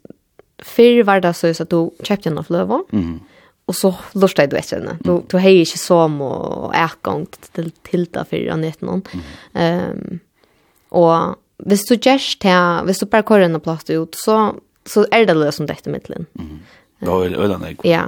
Fyrir 0.63 1.05
var 1.05 1.21
det 1.21 1.35
så 1.35 1.63
att 1.63 1.71
du 1.71 1.91
kjøpte 2.03 2.29
en 2.29 2.39
av 2.39 2.47
løven. 2.49 2.85
Mm 2.93 3.21
Och 3.69 3.77
så 3.77 3.95
lustar 4.15 4.47
du 4.47 4.57
efter 4.57 4.77
henne. 4.77 4.97
Du, 5.01 5.23
du 5.29 5.37
har 5.37 5.49
ju 5.49 5.61
inte 5.61 5.79
som 5.79 6.21
och 6.21 6.75
ägång 6.75 7.27
till, 7.53 7.71
till 7.71 8.05
det 8.05 8.25
för 8.31 8.49
att 8.49 8.59
nätta 8.59 8.87
någon. 8.87 9.03
Um, 9.53 10.21
och 10.89 11.37
hvis 11.59 11.85
du 11.85 11.97
gjerst 11.97 12.41
til, 12.41 12.85
hvis 12.85 12.99
du 12.99 13.07
bare 13.07 13.27
kører 13.27 13.45
en 13.45 13.61
plass 13.61 13.91
ut, 13.91 14.17
så, 14.17 14.55
så 14.87 15.05
er 15.13 15.27
det 15.27 15.37
det 15.37 15.53
som 15.55 15.67
dette 15.67 15.91
middelen. 15.91 16.27
Mm. 16.39 16.61
Da 17.05 17.11
er 17.11 17.29
det 17.29 17.39
øyne 17.39 17.67
jeg. 17.67 17.77
Ja. 17.85 18.05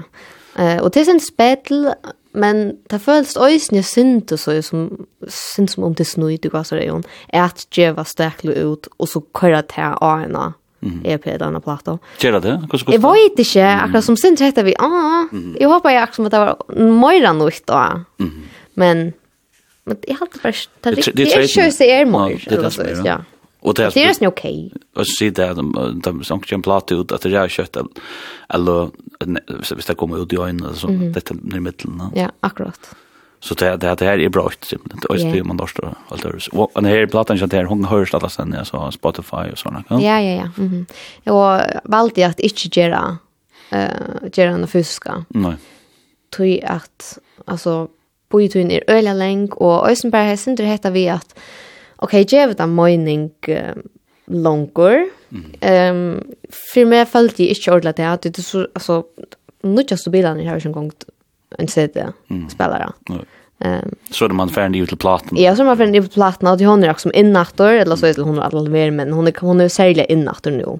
Uh, 0.57 0.83
og 0.85 0.95
det 0.95 1.01
er 1.01 1.05
sin 1.11 1.21
spedel, 1.21 1.93
men 2.33 2.79
det 2.91 3.01
føles 3.01 3.37
øyne 3.37 3.83
synd 3.83 4.33
og 4.33 4.39
så, 4.39 4.63
som, 4.63 5.07
synd 5.29 5.69
som 5.69 5.85
om 5.85 5.95
det 5.95 6.07
snøy 6.07 6.39
du 6.43 6.49
gasser 6.49 6.81
i 6.81 6.89
øyne, 6.89 7.05
er 7.29 7.45
at 7.45 7.67
djeva 7.77 8.05
stekler 8.05 8.65
ut, 8.65 8.89
og 8.99 9.09
så 9.09 9.21
kører 9.35 9.61
til 9.61 10.01
øyne 10.03 10.53
Mm. 10.83 11.01
EP 11.05 11.27
eller 11.27 11.47
annan 11.47 11.63
platta. 11.63 11.99
Gör 12.21 12.41
det? 12.41 12.67
Kanske 12.71 12.93
Jeg 12.93 13.03
vet 13.03 13.39
ikke, 13.39 13.65
akkurat 13.65 14.05
som 14.05 14.17
sen 14.17 14.37
träffade 14.37 14.65
vi, 14.65 14.75
ah, 14.79 15.29
jeg 15.61 15.69
håper 15.69 15.91
jeg 15.91 16.03
akkurat 16.03 16.17
som 16.17 16.31
det 16.31 16.39
var 16.39 16.57
mera 16.77 17.33
nytt 17.33 17.67
då. 17.67 18.05
Mm. 18.19 18.43
Men 18.75 19.13
men 19.85 19.97
jag 20.07 20.15
hade 20.15 20.39
bare, 20.43 20.55
det 20.81 20.91
det 20.91 21.25
det 21.25 21.49
kör 21.49 21.71
sig 21.71 21.91
är 21.91 22.07
mer 22.07 22.49
eller 22.49 23.07
ja. 23.07 23.19
Og 23.63 23.77
det 23.77 23.85
är 23.85 23.91
det 23.91 24.05
är 24.05 24.21
ju 24.21 24.27
okej. 24.27 24.73
sier 25.05 25.31
det, 25.31 25.47
där 25.47 25.55
de 25.55 26.01
de 26.01 26.25
som 26.25 26.41
kan 26.41 26.63
platta 26.63 26.95
ut 26.95 27.13
at 27.13 27.23
det 27.23 27.35
er 27.35 27.49
kjøtt, 27.49 27.77
eller 28.49 28.91
hvis 29.75 29.87
det 29.87 29.97
kommer 29.97 30.23
ut 30.23 30.33
i 30.33 30.37
ögonen 30.37 30.75
så 30.75 30.87
det 30.87 31.31
är 31.31 31.57
i 31.57 31.61
mitten. 31.61 32.03
Ja, 32.15 32.31
akkurat. 32.41 32.95
Så 33.41 33.55
det 33.55 33.77
det 33.77 33.95
det 33.95 34.05
här 34.05 34.19
är 34.19 34.29
bra 34.29 34.51
ut 34.53 34.73
Och 35.09 35.17
det 35.17 35.45
man 35.45 35.57
då 35.57 35.67
står 35.67 35.95
allt 36.09 36.23
det. 36.23 36.49
Och 36.53 36.71
den 36.75 36.85
här 36.85 37.07
plattan 37.07 37.37
jag 37.37 37.49
där 37.49 37.65
hon 37.65 37.85
hörs 37.85 38.15
alla 38.15 38.29
sen 38.29 38.55
alltså 38.55 38.91
Spotify 38.91 39.51
och 39.53 39.59
såna. 39.59 39.85
Ja 39.89 40.01
ja 40.01 40.21
ja. 40.21 40.51
Mhm. 40.57 40.87
Och 41.25 41.61
valde 41.85 42.27
att 42.27 42.41
inte 42.41 42.81
göra 42.81 43.19
eh 43.71 43.89
göra 44.33 44.51
den 44.51 44.69
fysiska. 44.69 45.25
Nej. 45.29 45.55
Tror 46.37 46.65
att 46.65 47.19
alltså 47.45 47.89
på 48.29 48.41
ju 48.41 48.71
är 48.71 48.85
öliga 48.87 49.15
länk 49.15 49.55
och 49.55 49.89
Eisenberg 49.91 50.29
har 50.29 50.37
synd 50.37 50.57
det 50.57 50.65
heter 50.65 50.91
vi 50.91 51.09
att 51.09 51.39
okej 51.97 52.23
okay, 52.23 52.39
ge 52.39 52.47
det 52.47 52.67
mining 52.67 52.75
mening 52.77 53.31
longer. 54.27 55.11
Ehm 55.61 56.23
för 56.73 56.85
mig 56.85 57.07
följde 57.07 57.43
jag 57.43 57.57
inte 57.57 57.73
ordentligt 57.73 58.07
att 58.07 58.23
det 58.23 58.43
så 58.43 58.69
alltså 58.75 59.05
nu 59.63 59.85
just 59.91 60.07
har 60.47 60.57
ju 60.57 60.67
en 60.67 60.73
gång 60.73 60.91
en 61.59 61.69
CD-spelare. 61.69 62.93
Mm. 63.09 63.25
Um, 63.65 63.95
så 64.11 64.25
är 64.25 64.29
det 64.29 64.35
man 64.35 64.49
färdig 64.49 64.81
ut 64.81 64.89
till 64.89 64.99
platen. 64.99 65.29
Ja, 65.37 65.57
så 65.57 65.63
är 65.63 65.67
man 65.67 65.77
färdig 65.77 65.97
ut 65.97 66.05
till 66.05 66.13
platen. 66.13 66.49
Och 66.49 66.61
hon 66.61 66.85
är 66.85 66.91
också 66.91 67.03
som 67.03 67.13
innattor, 67.15 67.73
eller 67.73 67.97
så 67.97 68.07
är 68.07 68.15
det 68.15 68.23
hon 68.23 68.39
är 68.39 68.43
alla 68.43 68.71
mer, 68.71 68.91
men 68.91 69.13
hon 69.13 69.27
är, 69.27 69.35
hon 69.41 69.61
är 69.61 69.69
särskilt 69.69 70.11
innattor 70.11 70.51
nu. 70.51 70.79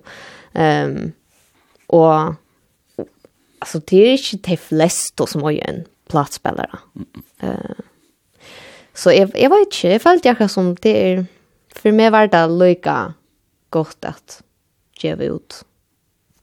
Ehm 0.53 1.13
och 1.87 2.35
alltså 3.59 3.81
det 3.87 3.97
är 3.97 4.35
inte 4.35 4.51
de 4.51 4.57
flesta 4.57 5.27
som 5.27 5.43
har 5.43 5.53
en 5.53 5.85
platspelare. 6.09 6.79
Eh 7.41 7.71
så 8.95 9.13
jag, 9.13 9.31
jag 9.35 9.51
vet 9.51 9.61
inte, 9.61 9.89
jag 9.89 10.03
följde 10.03 10.37
jag 10.39 10.51
som 10.51 10.75
det 10.75 11.13
är, 11.13 11.27
för 11.75 11.93
mig 11.93 12.11
var 12.11 12.27
det 12.27 12.47
lika 12.47 13.15
gott 13.71 14.05
att 14.05 14.43
ge 15.01 15.15
ut 15.15 15.65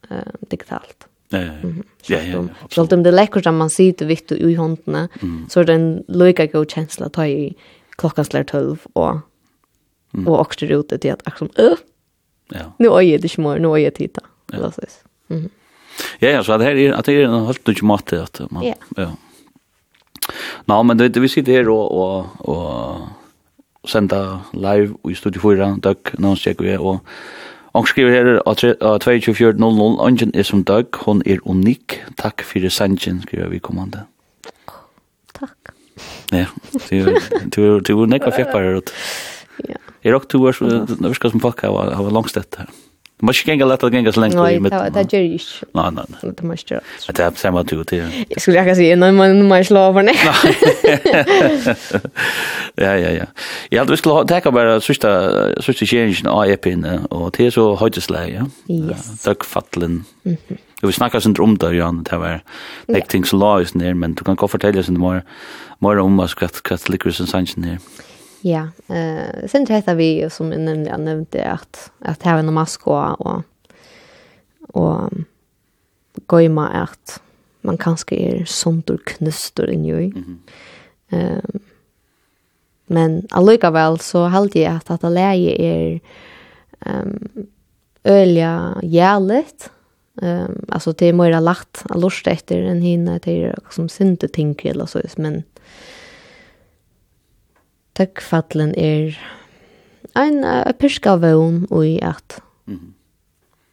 eh 0.10 0.18
digitalt. 0.40 1.07
Mm. 1.32 1.84
Ja, 2.08 2.20
ja, 2.22 2.24
ja. 2.24 2.68
Selv 2.70 2.94
om 2.94 3.04
det 3.04 3.12
läcker 3.12 3.42
som 3.42 3.56
at 3.56 3.60
man 3.60 3.70
sitter 3.70 4.08
vitt 4.08 4.32
og 4.32 4.40
i 4.40 4.56
håndene, 4.56 5.08
mm. 5.22 5.50
så 5.50 5.60
är 5.60 5.64
det 5.64 5.74
en 5.74 6.04
lika 6.08 6.46
god 6.46 6.72
känsla 6.72 7.06
att 7.06 7.14
ta 7.14 7.28
i 7.28 7.56
klockan 7.98 8.26
slår 8.26 8.44
tølv 8.44 8.78
och, 8.94 9.20
mm. 10.14 10.28
og 10.28 10.40
også 10.40 10.66
rute 10.66 10.98
til 10.98 11.10
at 11.10 11.22
akkurat 11.26 11.56
som, 11.56 11.78
ja. 12.50 12.72
nu 12.80 12.88
är 12.88 13.02
jeg 13.02 13.22
det 13.22 13.32
ikke 13.32 13.42
mer, 13.42 13.60
nå 13.60 13.76
er 13.76 13.78
jeg 13.78 13.94
tida. 13.94 14.22
Ja. 14.54 14.72
Mm. 15.30 15.50
ja, 16.20 16.30
ja, 16.30 16.44
så 16.44 16.58
det 16.58 16.64
här 16.64 16.76
är, 16.76 16.94
att 16.94 17.06
det 17.06 17.14
är 17.14 17.24
en 17.24 17.46
helt 17.46 17.68
nødt 17.68 17.82
mat 17.82 18.14
att 18.14 18.52
man, 18.52 18.64
ja. 18.64 18.74
ja. 18.96 19.12
Nå, 20.66 20.84
men 20.84 20.98
det, 20.98 21.18
vi 21.18 21.28
sitter 21.28 21.52
her 21.52 21.70
og, 21.70 21.92
og, 21.92 22.26
og 22.40 23.88
senda 23.88 24.40
live 24.54 24.98
i 25.10 25.16
Studio 25.16 25.42
4, 25.42 25.76
døk, 25.84 26.14
noen 26.20 26.36
sjekker 26.36 26.68
vi, 26.68 26.78
og 26.78 27.00
Og 27.78 27.86
skriver 27.92 28.12
her 28.16 28.40
av 28.42 28.58
22400 28.58 30.02
Ongen 30.02 30.32
er 30.34 30.46
som 30.48 30.64
dag, 30.66 30.90
hon 31.06 31.22
er 31.30 31.44
unik. 31.46 32.00
Takk 32.18 32.42
fyrir 32.48 32.74
sanjen, 32.74 33.22
skriver 33.28 33.52
vi 33.54 33.62
kommande. 33.62 34.08
Takk. 35.38 35.74
Ja, 36.34 36.48
du 36.90 37.94
er 37.94 38.10
nekva 38.10 38.34
fjeppar 38.34 38.66
her 38.66 38.82
ut. 38.82 38.92
Ja. 39.70 39.78
Er 40.04 40.18
ok 40.18 40.28
to 40.32 40.42
er, 40.50 40.58
det 40.90 40.98
virka 41.06 41.30
som 41.30 41.44
folk 41.44 41.62
har 41.62 42.12
langstett 42.14 42.58
her. 42.58 42.68
Ja. 42.72 42.87
Du 43.20 43.26
måste 43.26 43.50
gänga 43.50 43.66
lätta 43.66 43.88
att 43.88 43.94
gänga 43.94 44.12
så 44.12 44.20
länge 44.20 44.52
i 44.52 44.60
mitten. 44.60 44.80
Nej, 44.94 45.06
det 45.06 45.14
gör 45.18 45.24
ju 45.24 45.32
inte. 45.32 45.44
Nej, 45.74 45.92
nej, 45.92 46.06
nej. 46.08 46.34
Det 46.38 46.44
måste 46.44 46.74
jag. 46.74 46.84
Det 47.16 47.24
är 47.24 47.32
samma 47.36 47.64
tur 47.64 47.84
till. 47.84 48.26
Jag 48.30 48.42
skulle 48.42 48.58
jag 48.58 48.76
säga, 48.76 48.96
nej, 48.96 49.12
man 49.12 49.48
man 49.48 49.66
slår 49.66 49.82
över 49.82 50.04
det. 50.04 50.16
Ja, 52.76 52.98
ja, 52.98 53.10
ja. 53.10 53.26
Jag 53.70 53.80
hade 53.80 53.98
skulle 53.98 54.42
ta 54.42 54.52
bara 54.52 54.82
sista 54.82 55.62
sista 55.62 55.86
changen 55.86 56.28
av 56.28 56.46
epin 56.46 56.86
och 57.10 57.32
det 57.38 57.52
så 57.52 57.76
höjdeslä, 57.76 58.28
ja. 58.28 58.74
Yes. 58.74 59.22
Tack 59.24 59.44
fattlen. 59.44 60.04
Mhm. 60.24 60.38
Vi 60.82 60.92
snackar 60.92 61.20
sen 61.20 61.36
om 61.40 61.58
det, 61.58 61.76
Jan, 61.76 62.04
det 62.04 62.18
var 62.18 62.42
like 62.88 63.08
things 63.08 63.34
laws 63.34 63.76
ner, 63.76 63.94
men 63.94 64.14
du 64.14 64.24
kan 64.24 64.36
gå 64.36 64.48
fortälja 64.48 64.84
sen 64.84 65.00
mer 65.00 65.24
mer 65.80 66.00
om 66.00 66.18
vad 66.18 66.30
skvatt 66.30 66.56
skvatt 66.56 66.90
liquors 66.90 67.16
sin 67.18 67.28
sanction 67.28 67.64
här. 67.64 67.72
Ja. 67.72 68.04
Ja, 68.42 68.68
eh 68.88 69.48
sen 69.48 69.68
heter 69.68 69.96
vi 69.96 70.30
som 70.30 70.52
jag 70.52 70.62
nämnde 70.62 70.98
nämnde 70.98 71.46
att 71.46 71.92
att 72.00 72.24
ha 72.24 72.40
en 72.40 72.54
mask 72.54 72.88
och 72.88 73.22
och 73.22 73.42
och 74.68 75.12
goima 76.26 76.68
att 76.68 77.22
man 77.62 77.78
kanske 77.78 78.16
är 78.16 78.46
sånt 78.46 78.90
och 78.90 79.06
knustor 79.06 79.70
in 79.70 79.86
ju. 79.86 80.12
Ehm 81.10 81.60
men 82.90 83.28
alluga 83.30 83.72
väl 83.72 84.00
så 84.00 84.24
hade 84.24 84.60
jag 84.60 84.76
att 84.76 84.92
att 84.92 85.14
läge 85.14 85.62
är 85.62 86.00
ehm 86.80 87.30
ölja 88.04 88.78
jävligt. 88.84 89.72
Ehm 90.22 90.66
alltså 90.70 90.92
det 90.92 91.06
är 91.06 91.14
mer 91.14 91.42
lagt 91.42 91.84
lust 91.96 92.28
efter 92.28 92.62
en 92.62 92.82
hinna 92.82 93.20
det 93.20 93.44
är 93.44 93.60
som 93.70 93.90
synte 93.90 94.28
tänker 94.28 94.70
eller 94.70 94.86
så 94.86 95.02
men 95.18 95.44
tøkkfallen 97.98 98.74
er 98.78 99.18
en 100.18 100.44
uh, 100.46 100.70
pyrska 100.78 101.18
vøn 101.22 101.66
i 101.84 101.98
at 102.06 102.40
mm. 102.70 102.94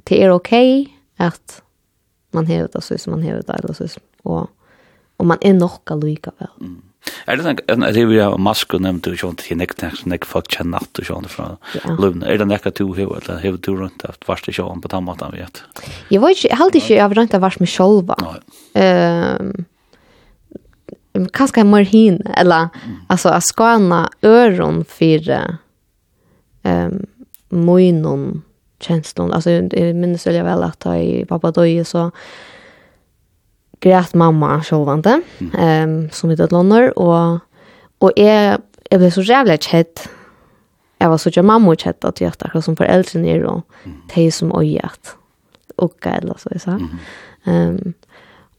det 0.09 0.23
er 0.23 0.35
ok 0.35 0.55
at 1.23 1.61
man 2.35 2.49
hever 2.51 2.73
det 2.73 2.83
så 2.83 2.99
som 2.99 3.15
man 3.15 3.23
hever 3.23 3.45
det, 3.47 3.61
eller 3.61 3.77
så 3.77 4.01
og, 4.25 4.51
og 5.19 5.27
man 5.29 5.39
er 5.45 5.55
nok 5.55 5.93
allikevel. 5.93 6.51
Mm. 6.59 6.83
Er 7.29 7.37
det 7.37 7.61
en 7.69 7.85
det 7.85 8.05
vi 8.09 8.19
har 8.21 8.33
og 8.33 8.81
nevnt 8.81 9.07
og 9.09 9.19
sånt 9.21 9.45
til 9.45 9.59
nek 9.61 9.75
nek 9.83 10.01
nek 10.09 10.25
folk 10.29 10.49
kjenner 10.49 10.81
natt 10.81 11.01
og 11.01 11.09
sånt 11.09 11.31
fra 11.33 11.47
ja. 11.77 11.97
løvn. 12.01 12.25
Er 12.25 12.41
det 12.41 12.49
nekka 12.49 12.73
du 12.73 12.95
hever 12.97 13.21
eller 13.21 13.43
hever 13.43 13.61
du 13.61 13.75
rundt 13.77 14.05
at 14.09 14.25
varst 14.29 14.49
ikke 14.49 14.65
på 14.65 14.89
den 14.89 15.05
måten 15.05 15.33
vi 15.33 15.43
vet? 15.45 15.63
Jeg 16.11 16.21
vet 16.21 16.37
ikke, 16.37 16.49
jeg 16.49 16.59
halte 16.59 16.81
ikke 16.81 16.95
jeg 16.95 17.05
har 17.05 17.17
rundt 17.21 17.37
at 17.37 17.45
varst 17.45 17.61
meg 17.61 17.73
sjolva. 17.73 18.17
Nei. 18.25 18.41
Um, 18.75 19.53
kanske 21.33 21.65
mer 21.65 21.85
hin 21.85 22.23
eller 22.37 22.69
alltså 23.07 23.29
att 23.29 23.45
skana 23.45 24.11
öron 24.23 24.85
för 24.85 25.31
ehm 25.31 25.57
um, 26.63 27.07
mojnon 27.49 28.43
känslan 28.81 29.33
alltså 29.33 29.51
jag 29.51 29.95
minns 29.95 30.27
väl 30.27 30.35
jag 30.35 30.45
väl 30.45 30.63
att 30.63 30.85
jag 30.85 31.29
pappa 31.29 31.51
dog 31.51 31.87
så 31.87 32.11
grät 33.81 34.15
mamma 34.15 34.63
sjovande 34.63 35.23
ehm 35.59 35.91
um, 35.91 36.11
som 36.11 36.31
i 36.31 36.37
landar 36.37 36.99
och 36.99 37.39
och 37.99 38.13
är 38.17 38.59
jag 38.91 39.01
blev 39.01 39.11
så 39.11 39.23
jävla 39.23 39.57
chet 39.57 40.09
jag 40.99 41.11
var 41.11 41.19
så 41.19 41.31
jag 41.33 41.45
mamma 41.45 41.71
och 41.71 41.87
att 41.87 42.21
jag 42.21 42.39
tackar 42.39 42.61
som 42.61 42.77
föräldrar 42.77 43.21
ner 43.21 43.45
och 43.45 43.67
te 44.09 44.33
som 44.33 44.53
ojat 44.53 45.17
och 45.77 46.07
eller 46.07 46.35
så 46.39 46.51
så 46.59 46.81
ehm 47.45 47.95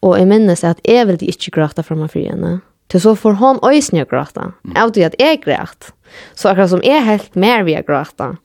Og 0.05 0.19
jeg 0.19 0.29
minnes 0.29 0.63
at 0.67 0.81
jeg 0.85 1.07
vil 1.09 1.23
ikke 1.25 1.55
gråta 1.57 1.83
fra 1.85 1.97
meg 1.97 2.11
for 2.13 2.21
henne. 2.21 2.59
Til 2.93 3.01
så 3.01 3.15
får 3.17 3.39
hon 3.41 3.59
øyne 3.65 4.05
å 4.05 4.09
gråta. 4.09 4.51
Jeg 4.69 4.91
vet 4.93 5.07
at 5.07 5.19
jeg 5.21 5.41
gråt. 5.41 5.89
Så 6.37 6.51
akkurat 6.51 6.69
som 6.75 6.83
jeg 6.85 7.01
helt 7.07 7.35
mer 7.39 7.65
vil 7.65 7.81
gråta. 7.87 8.35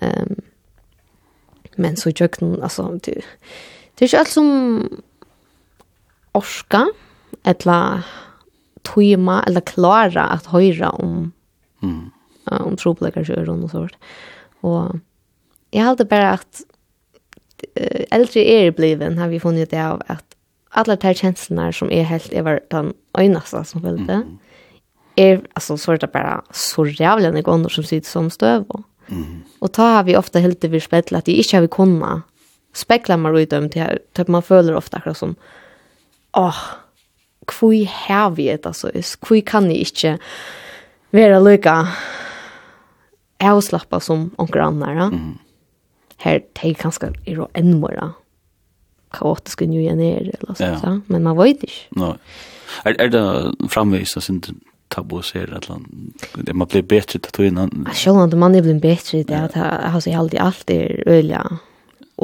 Um, 0.00 0.38
men 1.76 1.98
så 2.00 2.12
gjør 2.14 2.32
den, 2.38 2.56
altså, 2.62 2.88
det, 3.04 3.20
det 3.20 4.06
er 4.06 4.08
ikke 4.08 4.22
alt 4.22 4.32
som 4.32 4.50
orska, 6.34 6.84
eller 7.44 8.06
tøyma, 8.86 9.42
eller 9.46 9.64
klara 9.68 10.28
at 10.34 10.48
høyra 10.52 10.94
om 11.02 11.32
mm. 11.84 12.04
uh, 12.50 12.62
om 12.64 12.78
tropleggerkjøren 12.80 13.66
og 13.66 13.74
sånt. 13.74 13.98
Og 14.64 14.96
jeg 15.74 15.84
halte 15.84 16.08
bare 16.08 16.36
at 16.38 16.64
uh, 17.76 18.04
eldre 18.14 18.44
er 18.44 18.70
i 18.70 18.76
bliven 18.76 19.20
har 19.20 19.28
vi 19.32 19.42
funnet 19.42 19.74
det 19.74 19.82
av 19.82 20.00
at 20.08 20.33
alla 20.74 20.96
de 20.96 21.14
känslorna 21.14 21.72
som 21.72 21.90
är 21.90 22.02
helt 22.02 22.32
över 22.32 22.60
den 22.70 22.94
öjnasta 23.18 23.64
som 23.64 23.82
följde. 23.82 24.22
Är 25.16 25.42
alltså 25.52 25.76
så 25.76 25.92
är 25.92 25.98
det 25.98 26.12
bara 26.12 26.44
så 26.50 26.86
jävla 26.86 27.30
några 27.30 27.68
som 27.68 27.84
sitter 27.84 28.10
som 28.10 28.30
stöv. 28.30 28.64
Mm. 29.08 29.42
Och 29.58 29.72
ta 29.72 29.82
har 29.82 30.04
vi 30.04 30.16
ofta 30.16 30.38
helt 30.38 30.64
över 30.64 30.80
spegla 30.80 31.18
att 31.18 31.24
det 31.24 31.32
inte 31.32 31.56
har 31.56 31.60
vi 31.62 31.68
kunna 31.68 32.22
spekla 32.72 33.16
man 33.16 33.36
ut 33.36 33.52
om 33.52 33.70
till 33.70 33.82
att 33.82 33.98
Typ 34.12 34.28
man 34.28 34.42
följer 34.42 34.74
ofta 34.74 34.96
akkurat 34.96 35.16
som 35.16 35.34
åh, 36.32 36.56
kvui 37.46 37.90
har 37.92 38.30
vi 38.30 38.48
det 38.48 38.66
alltså. 38.66 38.90
Kvui 39.20 39.40
kan 39.40 39.68
ni 39.68 39.74
inte 39.74 40.18
vara 41.10 41.38
lika 41.38 41.88
avslappa 43.38 44.00
som 44.00 44.30
onkel 44.36 44.60
annar. 44.60 44.92
Mm. 44.92 45.38
Här, 46.16 46.42
det 46.52 46.68
är 46.68 46.74
ganska 46.74 47.12
ännu 47.52 47.76
mer 47.76 48.10
kaotisk 49.14 49.64
i 49.64 49.70
New 49.70 49.82
Janeer 49.82 50.30
eller 50.34 50.54
sånt, 50.54 50.84
ja. 50.84 50.94
men 51.12 51.26
man 51.26 51.38
vet 51.38 51.64
ikke. 51.66 51.82
No. 52.00 52.14
Er, 52.84 52.96
er 52.98 53.12
det 53.12 53.24
framvist 53.70 54.18
at 54.18 54.30
det 54.46 54.56
tabuiserer 54.94 55.54
et 55.54 55.68
eller 55.68 55.78
annet? 55.78 56.26
Det 56.46 56.56
man 56.56 56.70
blir 56.70 56.86
bedre 56.86 57.20
til 57.20 57.44
å 57.44 57.46
innan. 57.48 57.72
inn? 57.72 57.88
Selv 57.96 58.22
om 58.24 58.38
man 58.40 58.56
er 58.56 58.66
blitt 58.66 58.82
bedre 58.82 59.04
til 59.04 59.24
det, 59.28 59.44
jeg 59.54 59.94
har 59.94 60.02
så 60.02 60.18
alltid 60.18 60.42
alt 60.42 60.74
er 60.74 61.00
øyelig 61.06 61.42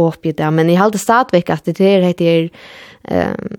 åpig 0.01 0.36
det, 0.38 0.53
men 0.55 0.70
jeg 0.70 0.78
har 0.78 0.86
alltid 0.86 1.03
stadigvæk 1.03 1.51
at 1.51 1.66
det 1.66 1.80
er, 1.80 2.12
det 2.14 2.28
er, 2.30 2.51
um, 3.11 3.57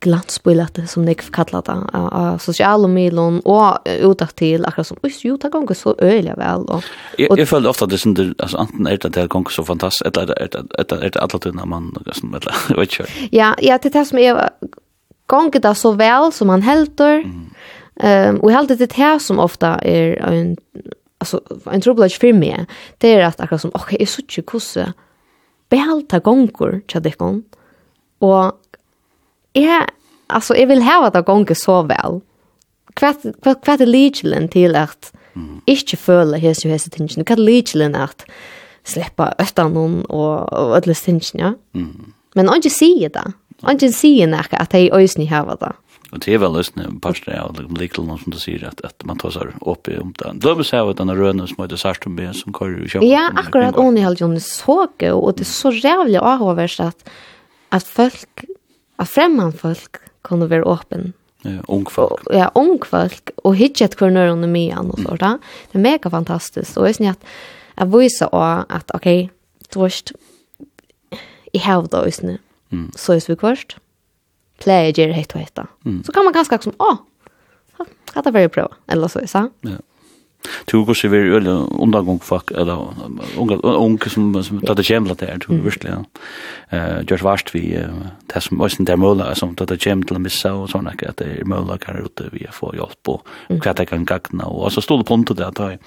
glansbilete 0.00 0.86
som 0.86 1.04
Nick 1.04 1.22
kallar 1.32 1.62
det 1.62 1.98
av 1.98 2.38
sociala 2.38 2.88
medlon 2.88 3.40
och 3.40 3.78
utåt 3.84 4.36
till 4.36 4.66
akkurat 4.66 4.86
som 4.86 4.96
just 5.02 5.24
jo 5.24 5.36
det 5.36 5.48
gånger 5.48 5.74
så 5.74 5.94
öliga 5.98 6.34
väl 6.34 6.64
och 6.64 6.84
jag, 7.18 7.38
jeg 7.38 7.48
føler 7.48 7.68
ofta 7.70 7.84
at 7.84 7.90
det 7.90 8.00
synte 8.00 8.34
altså, 8.38 8.58
antingen 8.58 8.86
er 8.86 8.96
det 8.96 9.14
det 9.14 9.28
gong 9.28 9.50
så 9.50 9.64
fantastiskt 9.64 10.16
eller 10.16 10.34
er 10.36 10.48
det 10.48 10.98
er 11.02 11.10
det 11.10 11.16
alla 11.16 11.38
tunna 11.38 11.64
man 11.64 11.92
som 12.12 12.34
eller 12.34 12.76
vet 12.76 12.92
ikke. 12.92 13.06
ja 13.32 13.54
ja 13.62 13.78
det 13.78 13.94
är 13.94 13.98
det 13.98 14.04
som 14.08 14.18
är 14.18 14.48
gånger 15.26 15.60
det 15.60 15.74
så 15.74 15.92
väl 15.92 16.32
som 16.32 16.46
man 16.46 16.62
helter 16.62 17.24
ehm 18.00 18.40
och 18.40 18.52
helt 18.52 18.78
det 18.78 18.92
här 18.92 19.18
som 19.18 19.38
ofta 19.38 19.78
är 19.82 20.16
en 20.32 20.56
alltså 21.18 21.40
en 21.72 21.80
trubbelage 21.80 22.18
för 22.20 22.32
mig 22.32 22.66
det 22.98 23.14
är 23.14 23.24
att 23.24 23.40
akkurat 23.40 23.60
som 23.60 23.70
okej 23.74 23.98
är 24.00 24.06
så 24.06 24.22
tjockosse 24.28 24.92
behälta 25.68 26.18
gånger 26.18 26.80
tjadekon 26.88 27.42
och 28.18 28.52
jeg, 29.56 29.86
altså, 30.28 30.56
jeg 30.58 30.68
vil 30.70 30.84
hava 30.86 31.10
det 31.14 31.24
gonge 31.26 31.56
så 31.58 31.80
vel. 31.88 32.20
Hva 32.96 33.12
er 33.76 33.86
ligelen 33.88 34.48
til 34.52 34.76
at 34.78 35.10
mm. 35.34 35.62
ikke 35.68 35.98
føle 36.00 36.40
hese 36.40 36.68
og 36.68 36.76
hese 36.76 36.92
tingene? 36.92 37.24
Hva 37.24 37.36
er 37.36 37.44
ligelen 37.44 37.96
at 37.98 38.24
slippe 38.86 39.32
øtta 39.42 39.66
noen 39.68 40.04
og, 40.06 40.46
og 40.52 40.76
ødele 40.78 40.96
tingene, 40.96 41.42
ja? 41.42 41.52
Mm. 41.76 42.14
Men 42.36 42.52
ikke 42.52 42.72
sier 42.72 43.12
det. 43.12 43.26
Han 43.64 43.78
Ikke 43.78 43.94
sier 43.96 44.28
noe 44.28 44.44
at 44.52 44.74
jeg 44.76 44.92
øyne 44.92 45.28
hava 45.30 45.56
det. 45.60 45.72
Og 46.14 46.20
det 46.22 46.36
er 46.36 46.38
vel 46.38 46.54
løsne 46.54 46.86
parster 47.02 47.34
av 47.34 47.56
likelen 47.74 48.12
som 48.20 48.32
du 48.32 48.38
sier 48.38 48.62
at, 48.68 48.78
at 48.86 49.06
man 49.08 49.18
tar 49.18 49.32
seg 49.34 49.50
opp 49.66 49.88
i 49.90 49.96
om 49.98 50.12
det. 50.20 50.36
Løpes 50.44 50.70
er 50.72 50.84
jo 50.84 50.92
at 50.94 51.00
denne 51.00 51.16
rødene 51.18 51.48
som 51.50 51.64
heter 51.64 51.80
Sarstumbe 51.80 52.28
som 52.36 52.54
kører 52.54 52.84
i 52.84 52.90
kjøpet. 52.92 53.08
Ja, 53.10 53.26
akkurat 53.34 53.78
ånden 53.80 53.98
i 53.98 54.04
halvdelen 54.06 54.38
er 54.38 54.44
så 54.44 54.84
gøy, 55.00 55.16
og 55.16 55.40
det 55.40 55.48
er 55.48 55.50
så 55.50 55.72
rævlig 55.74 56.20
avhåverst 56.22 56.84
at, 56.84 57.10
at 57.74 57.88
folk 57.96 58.46
at 58.98 59.10
fremman 59.10 59.54
folk 59.56 60.00
kunne 60.26 60.48
være 60.50 60.66
åpen. 60.66 61.12
Ja, 61.46 61.60
ung 61.70 61.84
folk. 61.90 62.24
Og, 62.26 62.34
ja, 62.34 62.48
ung 62.58 62.80
folk, 62.86 63.30
og 63.44 63.54
hitje 63.58 63.86
et 63.86 63.96
kvarnør 63.98 64.32
under 64.34 64.50
myan 64.50 64.90
og 64.90 65.02
sånt. 65.02 65.22
Mm. 65.22 65.42
Det 65.70 65.78
er 65.78 65.84
mega 65.84 66.10
fantastisk, 66.10 66.78
og 66.80 66.88
jeg 66.88 66.98
synes 66.98 67.16
at 67.16 67.28
jeg 67.76 67.92
viser 67.92 68.32
også 68.32 68.64
at, 68.78 68.94
ok, 68.96 69.08
du 69.74 69.82
vet, 69.82 70.12
i 71.54 71.60
hevda 71.62 72.02
og 72.02 72.16
sånn, 72.16 72.38
så 72.96 73.16
er 73.16 73.28
vi 73.28 73.36
kvart, 73.38 73.76
pleier 74.62 74.88
jeg 74.88 74.96
gjør 74.98 75.14
heit 75.16 75.36
og 75.36 75.44
heit 75.44 75.54
da. 75.58 75.66
Mm. 75.84 76.00
Så 76.06 76.14
kan 76.16 76.26
man 76.26 76.34
ganske 76.34 76.58
som, 76.64 76.74
å, 76.80 76.96
oh, 76.96 77.86
hatt 78.16 78.26
det 78.26 78.34
vært 78.34 78.56
bra, 78.56 78.66
eller 78.90 79.12
så, 79.12 79.22
jeg 79.22 79.32
sa. 79.32 79.46
Ja. 79.68 79.78
Tu 80.64 80.84
går 80.84 80.94
så 80.94 81.08
vi 81.08 81.18
öle 81.18 81.50
undangang 81.50 82.20
fuck 82.20 82.50
eller 82.50 82.88
unga 83.38 83.56
unga 83.56 83.98
som 84.08 84.44
som 84.44 84.60
tar 84.60 84.74
det 84.74 84.90
jämla 84.90 85.14
där 85.14 85.38
du 85.48 85.60
verkligen. 85.60 86.04
Eh 86.68 87.02
just 87.10 87.22
vart 87.22 87.54
vi 87.54 87.84
det 88.26 88.40
som 88.40 88.56
måste 88.56 88.82
där 88.82 88.96
måla 88.96 89.34
som 89.34 89.54
tar 89.54 89.66
det 89.66 89.86
jämla 89.86 90.18
missa 90.18 90.54
och 90.54 90.70
såna 90.70 90.90
att 91.08 91.16
det 91.16 91.24
är 91.24 91.44
måla 91.44 91.78
kan 91.78 91.96
ut 91.96 92.20
vi 92.32 92.46
får 92.52 92.76
hjälp 92.76 93.02
på 93.02 93.22
kvar 93.60 93.84
kan 93.84 94.04
gagna 94.04 94.44
och 94.44 94.72
så 94.72 94.80
stod 94.80 95.00
det 95.00 95.04
punkt 95.04 95.36
där 95.36 95.52
där 95.52 95.78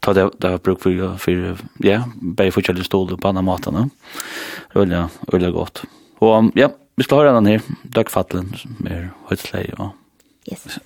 ta 0.00 0.14
det 0.14 0.30
där 0.38 0.58
bruk 0.58 0.82
för 0.82 1.16
för 1.18 1.56
ja 1.78 2.02
bäj 2.14 2.50
för 2.50 2.62
challenge 2.62 2.84
stod 2.84 3.20
på 3.20 3.28
andra 3.28 3.42
matarna. 3.42 3.90
Öle 4.74 5.08
öle 5.32 5.50
gott. 5.50 5.82
Och 6.18 6.50
ja, 6.54 6.70
vi 6.96 7.04
ska 7.04 7.16
höra 7.16 7.32
den 7.32 7.46
här 7.46 7.60
dagfatteln 7.82 8.54
med 8.78 9.08
höjtslej 9.28 9.72
och 9.78 9.90
Yes. 10.50 10.78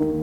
Jørgen 0.00 0.16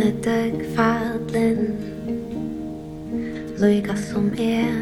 er 0.00 0.12
døg 0.24 0.62
fadlen 0.76 1.78
Løyga 3.58 3.96
som 3.96 4.30
er. 4.38 4.78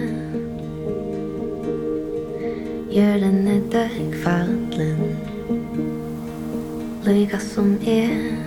Jørgen 2.93 3.49
er 3.49 3.61
døg 3.73 4.15
fadlen 4.25 5.17
Løyga 7.07 7.39
som 7.39 7.79
er. 7.87 8.46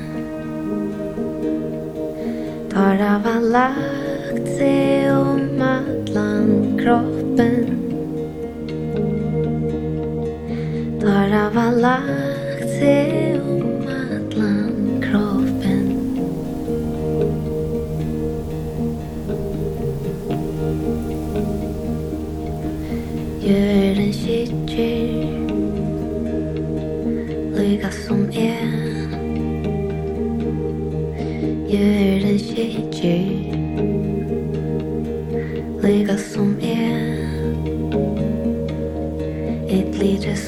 Tar 2.69 2.97
hava 2.97 3.39
lagt 3.39 4.47
sig 4.57 5.11
om 5.11 5.61
allan 5.61 6.77
kroppen. 6.79 7.55
Tar 11.01 11.29
hava 11.29 11.71
lagt 11.71 12.69
sig 12.69 13.38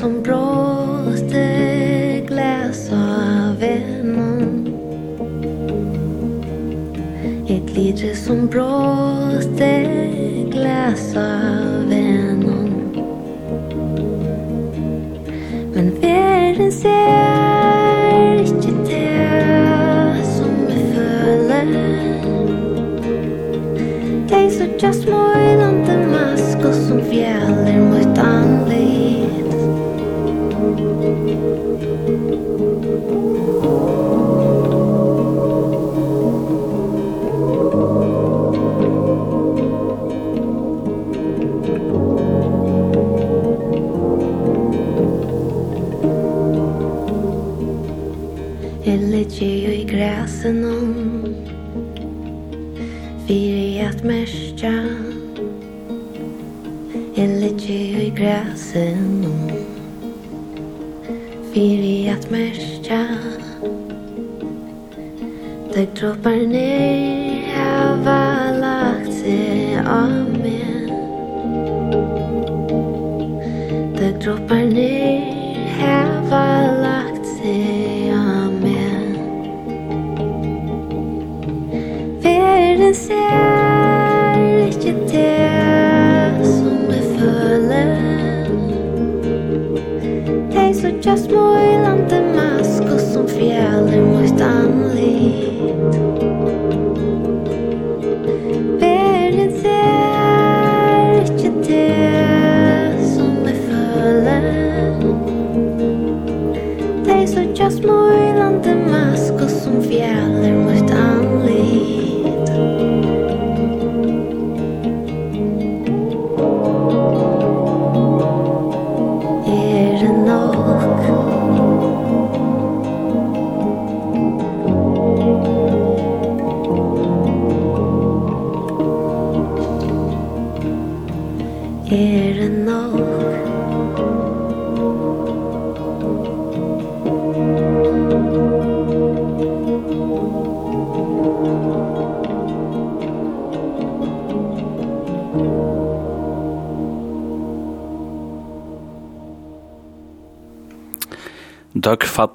som 0.02 0.24
bråste 0.24 1.42
glas 2.28 2.92
av 2.92 3.60
vännen 3.60 4.68
Et 7.48 7.76
litet 7.76 8.18
som 8.18 8.48
bråste 8.48 9.88
glas 10.52 11.16
av 11.16 11.90
vännen 11.90 12.74
Men 15.74 15.92
verden 16.02 16.72
ser 16.72 18.40
inte 18.40 18.72
det 18.88 20.26
som 20.26 20.66
vi 20.68 20.94
føler. 20.96 21.66
Det 24.30 24.36
är 24.36 24.50
så 24.50 24.86
just 24.86 25.10
more 25.10 25.71
listen 50.44 50.66
om 50.66 50.91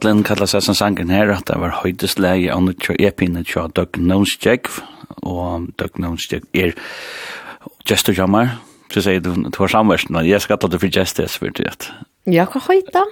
titlen 0.07 0.23
kallar 0.23 0.47
seg 0.47 0.63
som 0.63 0.77
sangen 0.79 1.11
her, 1.11 1.33
at 1.35 1.49
det 1.49 1.57
var 1.59 1.81
høydesleie 1.83 2.53
av 2.55 2.61
nødt 2.63 2.79
til 2.85 2.95
epine 3.03 3.43
til 3.43 3.73
Doug 3.75 3.99
Nonsjegg, 3.99 4.69
og 5.27 5.67
Doug 5.83 5.99
Nonsjegg 5.99 6.47
er 6.55 6.77
gesturjammer, 7.91 8.55
så 8.95 9.03
sier 9.03 9.19
du, 9.19 9.33
det 9.35 9.59
var 9.59 9.73
samversen, 9.73 10.15
og 10.15 10.29
jeg 10.29 10.45
ta 10.47 10.71
det 10.71 10.79
for 10.79 10.95
gestes, 10.95 11.41
for 11.43 11.51
det, 11.51 11.91
Ja, 12.27 12.43
hva 12.51 12.59
høyta? 12.59 13.05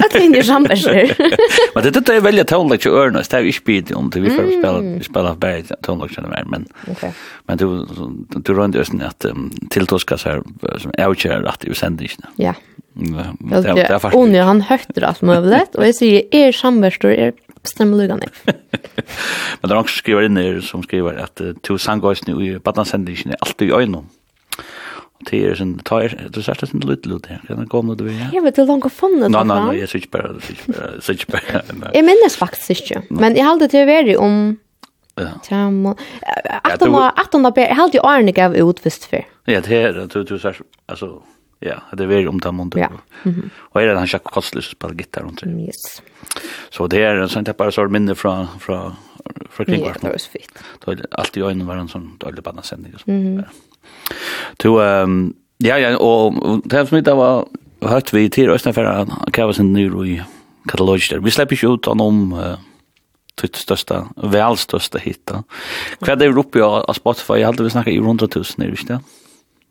At 0.00 0.14
vi 0.14 0.22
ikke 0.24 0.44
samverser. 0.48 1.10
Men 1.74 1.84
det 1.84 2.00
er 2.00 2.22
veldig 2.24 2.46
tonelagt 2.48 2.86
til 2.86 2.96
ørene, 2.96 3.20
det 3.20 3.36
er 3.36 3.44
jo 3.44 3.52
ikke 3.52 3.66
bidig 3.66 3.96
om 3.98 4.08
det, 4.12 4.22
vi 4.24 4.32
får 4.32 4.48
spela 4.54 4.80
spille 5.04 5.32
av 5.34 5.40
bæg 5.42 5.72
tonelagt 5.84 6.16
til 6.16 6.28
mer, 6.30 6.46
men, 6.48 6.64
okay. 6.88 7.12
men 7.48 7.60
du, 7.60 7.66
du 8.32 8.50
rønner 8.56 8.80
jo 8.80 8.86
sånn 8.88 9.04
at 9.04 9.26
um, 9.28 9.50
tiltoskas 9.74 10.24
her, 10.28 10.40
som 10.80 10.94
er 10.96 11.10
jo 11.10 11.18
ikke 11.18 11.40
rett 11.44 11.68
i 11.68 11.76
sendingene. 11.76 12.32
Ja. 12.40 12.56
Ja, 12.98 13.28
det 13.62 13.84
er 13.84 14.00
faktisk. 14.00 14.16
Onja, 14.18 14.48
han 14.48 14.64
høyter 14.66 15.06
alt 15.06 15.20
mulig, 15.22 15.60
og 15.76 15.84
jeg 15.86 15.96
sier, 15.98 16.24
er 16.34 16.56
samverstor, 16.56 17.12
er 17.12 17.36
stemmelugane. 17.68 18.26
men 18.48 19.62
det 19.62 19.70
er 19.70 19.76
noen 19.76 19.90
som 19.90 20.00
skriver 20.00 20.26
inn 20.26 20.40
her, 20.40 20.62
som 20.64 20.82
skriver 20.86 21.20
at 21.22 21.42
to 21.66 21.76
sangåsene 21.78 22.34
i 22.42 22.54
badansendingsene 22.62 23.36
er 23.36 23.44
alltid 23.44 23.68
i 23.68 23.76
øynene. 23.76 24.06
Det 25.20 25.44
är 25.44 25.54
sen 25.54 25.78
tar 25.78 26.28
det 26.30 26.42
sätter 26.42 26.68
det 26.72 26.86
lite 26.86 27.08
lite. 27.08 27.40
Kan 27.46 27.58
jag 27.58 27.68
komma 27.68 27.94
det 27.94 28.04
vi. 28.04 28.26
Ja, 28.32 28.40
men 28.40 28.52
det 28.56 28.64
långa 28.64 28.88
funnit. 28.88 29.30
Nej 29.30 29.44
nej 29.44 29.64
nej, 29.66 29.78
jag 29.78 29.88
switch 29.88 30.10
bara, 30.10 30.40
switch 30.40 30.62
switch 31.00 31.26
bara. 31.26 31.62
Jag 31.94 32.04
minnes 32.04 32.36
faktisk 32.36 32.70
ikke, 32.70 33.02
Men 33.10 33.36
jeg 33.36 33.44
halte 33.44 33.68
til 33.68 33.82
å 33.82 33.86
være 33.86 34.18
om 34.18 34.58
Ja. 35.18 35.24
Att 36.62 36.80
de 36.80 36.94
att 36.94 37.32
de 37.32 37.52
jeg 37.56 37.76
halte 37.76 37.96
jo 37.96 38.02
Arne 38.04 38.32
gav 38.32 38.54
ut 38.54 38.80
først 38.80 39.06
før. 39.10 39.24
Ja, 39.46 39.60
det 39.60 39.76
är 39.76 39.92
det 39.92 40.28
du 40.28 40.38
så 40.38 40.52
alltså 40.86 41.22
ja, 41.60 41.82
det 41.92 42.02
är 42.02 42.06
väl 42.06 42.28
om 42.28 42.38
dem 42.40 42.60
och. 42.60 42.76
Ja. 42.76 42.88
Och 43.58 43.82
är 43.82 43.86
det 43.86 43.98
han 43.98 44.06
Jack 44.06 44.24
Kostler 44.24 44.62
som 44.62 44.70
spelar 44.76 44.94
gitarr 44.94 45.22
runt. 45.22 45.42
Yes. 45.42 46.02
Så 46.70 46.86
det 46.86 47.02
är 47.02 47.26
sånt 47.26 47.46
där 47.46 47.54
bara 47.54 47.70
så 47.70 47.88
minne 47.88 48.14
från 48.14 48.46
från 48.60 48.94
från 49.50 49.66
kringvarpen. 49.66 50.00
Ja, 50.02 50.08
det 50.08 50.12
var 50.12 50.18
så 50.18 50.30
fint. 50.30 50.58
Då 50.84 50.94
allt 51.10 51.36
i 51.36 51.40
ögonen 51.40 51.66
var 51.66 51.76
en 51.76 51.88
sån 51.88 52.16
dålig 52.18 52.42
bandsändning 52.42 52.94
och 52.94 53.00
så. 53.00 53.10
Mm. 53.10 53.44
To, 54.62 54.78
um, 54.80 55.34
ja, 55.64 55.76
ja, 55.80 55.94
og 55.96 56.38
det 56.66 56.86
som 56.88 56.98
ikke 56.98 57.16
var 57.18 57.46
hørt 57.86 58.12
vi 58.14 58.28
til 58.32 58.50
Østene 58.50 58.74
for 58.74 58.88
at 58.88 59.10
kjøve 59.34 59.54
sin 59.54 59.72
nyr 59.74 59.94
i 60.04 60.18
katalogisk 60.68 61.14
der. 61.14 61.22
Vi 61.24 61.34
slipper 61.34 61.56
ikke 61.56 61.74
ut 61.74 61.88
av 61.90 61.98
noen 62.00 62.32
uh, 62.34 62.56
tutt 63.38 63.58
største, 63.60 64.02
vel 64.32 64.58
største 64.58 65.00
hit. 65.02 65.30
Hva 66.02 66.14
er 66.14 66.20
det 66.20 66.32
oppe 66.34 66.62
av 66.64 66.94
Spotify? 66.98 67.40
Jeg 67.40 67.50
halte 67.50 67.66
vi 67.66 67.74
snakker 67.74 67.94
i 67.94 68.00
100 68.02 68.30
000, 68.34 68.64
er 68.64 68.72
det 68.72 68.80
ikke 68.80 68.94
det? 68.94 69.00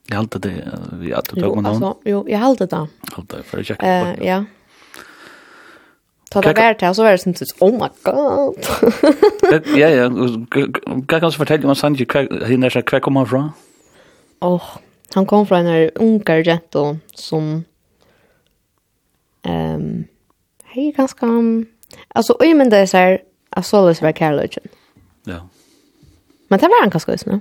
Jeg 0.08 0.16
halte 0.16 0.40
det, 0.40 0.54
vi 1.02 1.12
halte 1.12 1.36
det 1.36 1.44
Jo, 1.44 1.56
med 1.56 1.68
noen. 1.68 1.98
Jo, 2.08 2.22
jeg 2.32 2.40
halte 2.40 2.70
det. 2.72 2.86
Halte 3.12 3.34
det, 3.34 3.48
for 3.50 3.60
å 3.60 3.68
sjekke. 3.68 3.96
Ja. 4.24 4.44
Ta 6.32 6.44
det 6.44 6.54
vært 6.56 6.80
til, 6.80 6.96
så 6.96 7.04
var 7.04 7.16
det 7.16 7.24
sånn, 7.24 7.36
oh 7.64 7.76
my 7.76 7.88
god. 8.04 8.58
ja, 9.80 9.88
ja, 9.92 10.08
hva 10.12 11.20
kan 11.20 11.32
du 11.32 11.40
fortelle 11.40 11.68
om 11.68 11.76
Sanji, 11.76 12.08
hva 12.08 13.00
kommer 13.04 13.24
han 13.24 13.32
fra? 13.32 13.44
Ja. 13.48 13.67
Och 14.40 14.62
han 15.14 15.26
kom 15.26 15.48
fra 15.48 15.58
en 15.58 15.66
her 15.66 15.92
unger 15.96 16.44
jento 16.48 16.98
som 17.16 17.64
um, 19.48 20.06
hej 20.64 20.92
ganska 20.92 21.26
um, 21.26 21.66
alltså 22.08 22.38
oj 22.40 22.54
men 22.54 22.70
det 22.70 22.78
är 22.78 22.86
så 22.86 22.98
här 22.98 23.20
jeg 23.56 23.66
så 23.66 23.82
var 23.82 24.12
kærløgjen 24.12 24.68
ja 25.26 25.48
men 26.50 26.60
det 26.60 26.68
var 26.68 26.82
han 26.82 26.90
ganska 26.90 27.12
også 27.12 27.40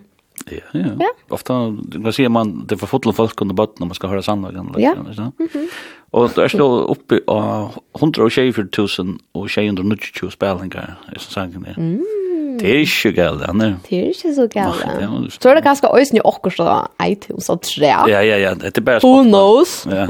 Ja, 0.51 0.57
ja. 0.73 0.87
ja. 1.01 1.09
Ofta, 1.29 1.77
man 1.95 2.13
säger 2.13 2.29
man, 2.29 2.67
det 2.67 2.77
för 2.77 2.87
fotla 2.87 3.13
folk 3.13 3.41
under 3.41 3.55
botten 3.55 3.77
när 3.79 3.87
man 3.87 3.95
ska 3.95 4.07
höra 4.07 4.23
sannlagen. 4.23 4.75
Ja. 4.77 4.93
Mm. 4.93 5.69
Och 6.11 6.31
då 6.35 6.43
är 6.43 6.49
det 6.49 6.63
uppe 6.63 7.21
av 7.27 7.75
124 7.99 8.67
000 8.99 9.19
och 9.33 9.51
290 9.51 10.31
spelningar 10.31 10.99
i 11.17 11.19
sangen. 11.19 11.67
Mm. 11.77 12.05
Det 12.61 12.71
er 12.71 12.81
ikke 12.85 13.13
galt, 13.17 13.45
han 13.47 13.61
er. 13.61 13.77
Det 13.89 13.99
er 13.99 14.09
ikke 14.13 14.35
så 14.35 14.47
galt. 14.53 15.37
Så 15.41 15.51
er 15.51 15.55
det 15.59 15.65
kanskje 15.65 15.93
øyne 15.93 16.25
åkker 16.25 16.57
så 16.57 16.81
iTunes 17.07 17.49
og 17.53 17.63
tre. 17.63 17.93
Ja, 18.11 18.21
ja, 18.21 18.39
ja, 18.39 18.55
det 18.55 18.79
er 18.79 18.87
bare 18.87 19.01
Who 19.05 19.23
knows? 19.23 19.87
Ja. 19.91 20.07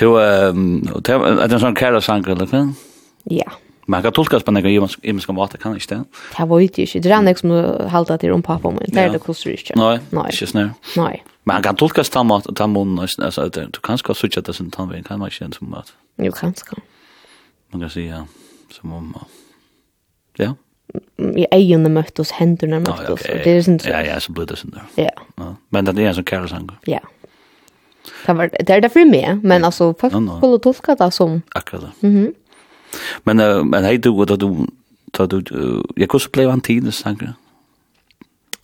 Du, 0.00 0.16
er 0.18 0.52
det 0.52 1.52
en 1.52 1.60
sånn 1.62 1.78
kære 1.78 2.02
sang, 2.02 2.26
eller 2.26 2.46
hva? 2.50 2.66
Ja. 3.30 3.46
Man 3.88 4.02
kan 4.02 4.12
tolka 4.12 4.40
på 4.40 4.52
några 4.52 4.88
imiska 5.02 5.32
mat, 5.32 5.58
kan 5.58 5.74
inte 5.74 5.94
det? 5.94 6.04
Det 6.36 6.44
var 6.44 6.58
ju 6.58 6.64
inte. 6.66 6.98
Det 6.98 7.10
är 7.10 7.22
nästan 7.22 7.50
som 7.50 7.88
halta 7.90 8.18
till 8.18 8.32
om 8.32 8.42
pappa 8.42 8.70
men 8.70 8.82
det 8.86 9.00
är 9.00 9.12
det 9.12 9.18
kostar 9.18 9.50
inte. 9.50 9.72
Nej, 9.76 10.00
inte 10.32 10.46
snö. 10.46 10.68
Nej. 10.96 11.24
han 11.44 11.62
kan 11.62 11.76
tolka 11.76 12.04
på 12.04 12.24
mat 12.24 12.46
och 12.46 12.56
ta 12.56 12.66
mun 12.66 12.98
alltså 12.98 13.48
du 13.48 13.80
kan 13.82 13.98
ska 13.98 14.14
switcha 14.14 14.40
det 14.40 14.52
sen 14.52 14.70
tan 14.70 15.02
kan 15.02 15.18
man 15.18 15.30
inte 15.42 15.56
som 15.58 15.70
mat. 15.70 15.92
Jo, 16.16 16.32
kan 16.32 16.54
ska. 16.54 16.76
Man 17.70 17.80
kan 17.80 17.90
säga 17.90 18.26
som 18.70 18.92
om. 18.92 19.14
Ja 20.36 20.54
i 21.18 21.44
ejene 21.52 21.90
møttes, 21.92 22.30
hendene 22.38 22.80
møttes, 22.80 23.10
oh, 23.10 23.16
okay. 23.18 23.34
og 23.34 23.44
det 23.44 23.52
er 23.52 23.64
sånn. 23.66 23.78
Ja, 23.84 24.00
ja, 24.06 24.18
så 24.22 24.32
blir 24.32 24.48
det 24.48 24.58
sånn 24.60 24.74
der. 24.74 24.86
Ja. 25.08 25.14
ja. 25.40 25.48
Men 25.74 25.88
det 25.88 25.96
er 25.98 26.10
en 26.12 26.18
sånn 26.18 26.28
kærlesanger. 26.28 26.78
Ja. 26.88 27.02
Det, 28.24 28.34
var, 28.38 28.52
det 28.52 28.72
er 28.72 28.84
det 28.84 28.92
med, 28.94 29.42
men 29.42 29.60
ja. 29.60 29.68
altså, 29.68 29.92
folk 30.00 30.14
no, 30.16 30.22
no. 30.24 30.38
skulle 30.40 30.60
tolka 30.64 30.96
det 30.98 31.10
som. 31.16 31.42
Akkurat 31.58 31.88
det. 31.88 32.08
Mm 32.08 32.14
-hmm. 32.16 32.34
Men, 33.24 33.40
uh, 33.40 33.64
men 33.64 33.84
hei 33.84 33.96
du, 33.96 34.24
da 34.24 34.36
du, 34.36 34.66
da 35.18 35.26
du, 35.26 35.36
uh, 35.36 35.82
ja, 35.96 36.06
hvordan 36.06 36.32
ble 36.32 36.50
han 36.50 36.60
tidlig 36.60 36.94
sanger? 36.94 37.34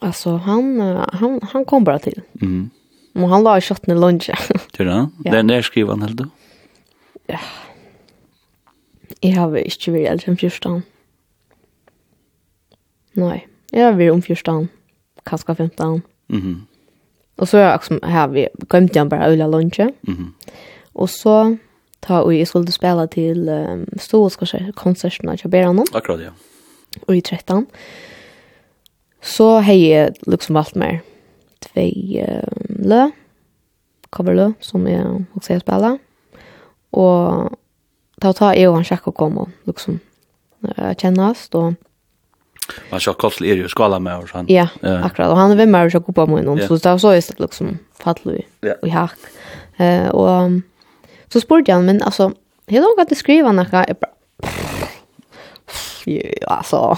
Alltså 0.00 0.36
han 0.36 0.80
han 1.12 1.40
han 1.42 1.64
kom 1.64 1.84
bara 1.84 1.98
till. 1.98 2.20
Mm. 2.40 2.70
Och 3.14 3.28
han 3.28 3.42
la 3.42 3.58
i 3.58 3.60
shotten 3.60 3.96
i 3.96 4.00
lunch. 4.00 4.30
Tror 4.72 4.86
du? 4.86 5.08
ja. 5.24 5.32
Den 5.32 5.46
där 5.46 5.62
skriver 5.62 5.90
han 5.90 6.02
helt 6.02 6.16
då. 6.16 6.26
Ja. 7.26 7.38
Jag 9.20 9.40
har 9.40 9.56
inte 9.56 9.90
varit 9.90 10.08
äldre 10.08 10.30
än 10.30 10.36
14. 10.36 10.82
Nej, 13.14 13.48
jag 13.70 13.92
var 13.92 14.10
om 14.10 14.22
14, 14.22 14.68
kanske 15.22 15.54
15. 15.54 16.02
Mhm. 16.26 16.40
Mm 16.40 16.66
och 17.36 17.48
så 17.48 17.56
jag 17.56 17.74
liksom 17.74 18.00
här 18.02 18.28
vi 18.28 18.48
kom 18.68 18.88
till 18.88 19.04
bara 19.04 19.26
öla 19.26 19.46
lunch. 19.46 19.78
Mhm. 19.78 19.92
Mm 20.06 20.32
och 20.94 21.10
så 21.10 21.56
ta 22.00 22.22
och 22.22 22.34
jag 22.34 22.48
skulle 22.48 22.72
spela 22.72 23.06
till 23.06 23.48
um, 23.48 23.86
Stålskonsert 24.00 24.74
konserterna 24.74 25.36
jag 25.42 25.50
ber. 25.50 25.96
Akkurat 25.96 26.20
ja. 26.20 26.30
Och 27.06 27.16
i 27.16 27.20
13. 27.20 27.66
Så 29.22 29.50
har 29.50 29.60
hej 29.60 30.12
liksom 30.20 30.56
allt 30.56 30.74
mer. 30.74 31.00
Två 31.58 31.80
um, 31.80 32.76
lö 32.78 33.10
coverlö 34.10 34.52
som 34.60 34.86
jag 34.86 35.24
också 35.34 35.52
har 35.52 35.60
spela. 35.60 35.98
Och 36.90 37.52
ta 38.20 38.32
ta 38.32 38.54
jag 38.54 38.70
och 38.70 38.84
han 38.84 38.98
och 39.06 39.14
kom 39.14 39.38
och 39.38 39.48
liksom 39.64 39.98
uh, 40.78 40.94
kännas 40.94 41.48
då. 41.48 41.74
Man 42.90 43.00
ska 43.00 43.12
kolla 43.12 43.46
er 43.46 43.56
ju 43.56 43.68
skala 43.68 43.98
med 43.98 44.18
och 44.18 44.28
han. 44.32 44.46
Ja, 44.48 44.68
akkurat. 44.82 45.30
Och 45.30 45.36
han 45.36 45.50
är 45.50 45.56
vem 45.56 45.70
med 45.70 45.94
och 45.96 46.06
kuppa 46.06 46.26
med 46.26 46.36
honom. 46.36 46.58
Så 46.68 46.76
det 46.76 46.98
så 46.98 47.08
är 47.10 47.14
det 47.14 47.40
liksom 47.40 47.78
fallu 47.98 48.40
i 48.82 48.88
hack. 48.88 49.18
Eh 49.76 50.08
och 50.08 50.44
um, 50.44 50.62
så 51.28 51.40
spurte 51.40 51.70
jag 51.70 51.84
men 51.84 52.02
alltså 52.02 52.32
hur 52.66 52.80
långt 52.80 53.12
att 53.12 53.18
skriva 53.18 53.52
några 53.52 53.86
Jo, 56.06 56.20
så. 56.64 56.96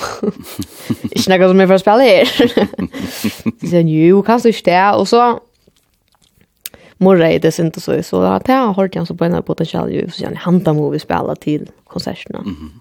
Ikke 1.14 1.36
noe 1.38 1.48
som 1.48 1.60
er 1.62 1.68
for 1.70 1.78
å 1.78 1.82
spille 1.82 2.06
her. 2.06 2.24
Så 2.26 2.46
sier 2.50 3.76
han, 3.76 3.86
nu 3.86 4.22
kan 4.26 4.40
du 4.42 4.50
stä 4.52 4.80
Og 4.98 5.06
så 5.08 5.38
morra 6.98 7.28
i 7.30 7.38
det 7.38 7.52
sint 7.54 7.76
og 7.76 7.82
så 7.82 8.02
så 8.02 8.22
da 8.22 8.32
har 8.32 8.42
jeg 8.48 8.74
hørt 8.76 8.94
han 8.94 9.06
så 9.06 9.14
på 9.14 9.24
en 9.24 9.42
potential 9.42 9.92
ju 9.92 10.08
så 10.10 10.16
sier 10.16 10.28
han 10.28 10.36
han 10.36 10.54
hanta 10.54 10.72
movie 10.72 10.98
spela 11.00 11.34
till 11.34 11.70
konserterna. 11.86 12.42
Mhm. 12.42 12.72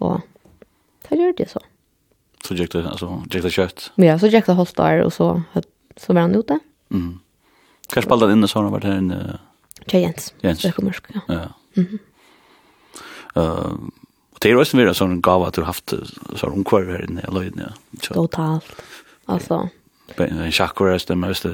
Og 0.00 0.20
det 1.08 1.18
gjør 1.18 1.36
det 1.38 1.50
så. 1.50 1.60
Så 2.48 2.54
gick 2.54 2.72
det 2.72 2.88
alltså 2.88 3.22
gick 3.30 3.42
det 3.42 3.50
kött. 3.50 3.92
Ja, 3.94 4.18
så 4.18 4.26
gick 4.26 4.46
det 4.46 4.52
hållt 4.52 4.76
där 4.76 5.00
och 5.00 5.12
så 5.12 5.42
så 5.96 6.12
var 6.12 6.20
han 6.20 6.34
ute. 6.34 6.58
Mm. 6.90 7.18
Kanske 7.88 8.08
spelade 8.08 8.32
inne 8.32 8.48
så 8.48 8.62
han 8.62 8.72
vart 8.72 8.84
här 8.84 8.98
inne. 8.98 9.38
Tjej 9.86 10.02
Jens. 10.02 10.34
Jens. 10.40 10.62
Det 10.62 10.72
kommer 10.72 10.92
ska. 10.92 11.20
Ja. 11.26 11.48
Mhm. 11.74 11.98
Eh 13.34 13.72
det 14.44 14.50
är 14.50 14.56
också 14.56 14.78
en 14.78 14.94
sån 14.94 15.20
gåva 15.20 15.46
att 15.46 15.54
du 15.54 15.62
haft 15.62 15.92
så 16.36 16.48
hon 16.48 16.64
kvar 16.64 16.82
här 16.84 17.10
inne 17.10 17.20
eller 17.20 17.44
inne. 17.44 17.72
Totalt. 18.00 18.64
Alltså. 19.24 19.68
Men 20.16 20.38
en 20.38 20.52
chakra 20.52 20.94
är 20.94 21.02
det 21.06 21.16
mest 21.16 21.46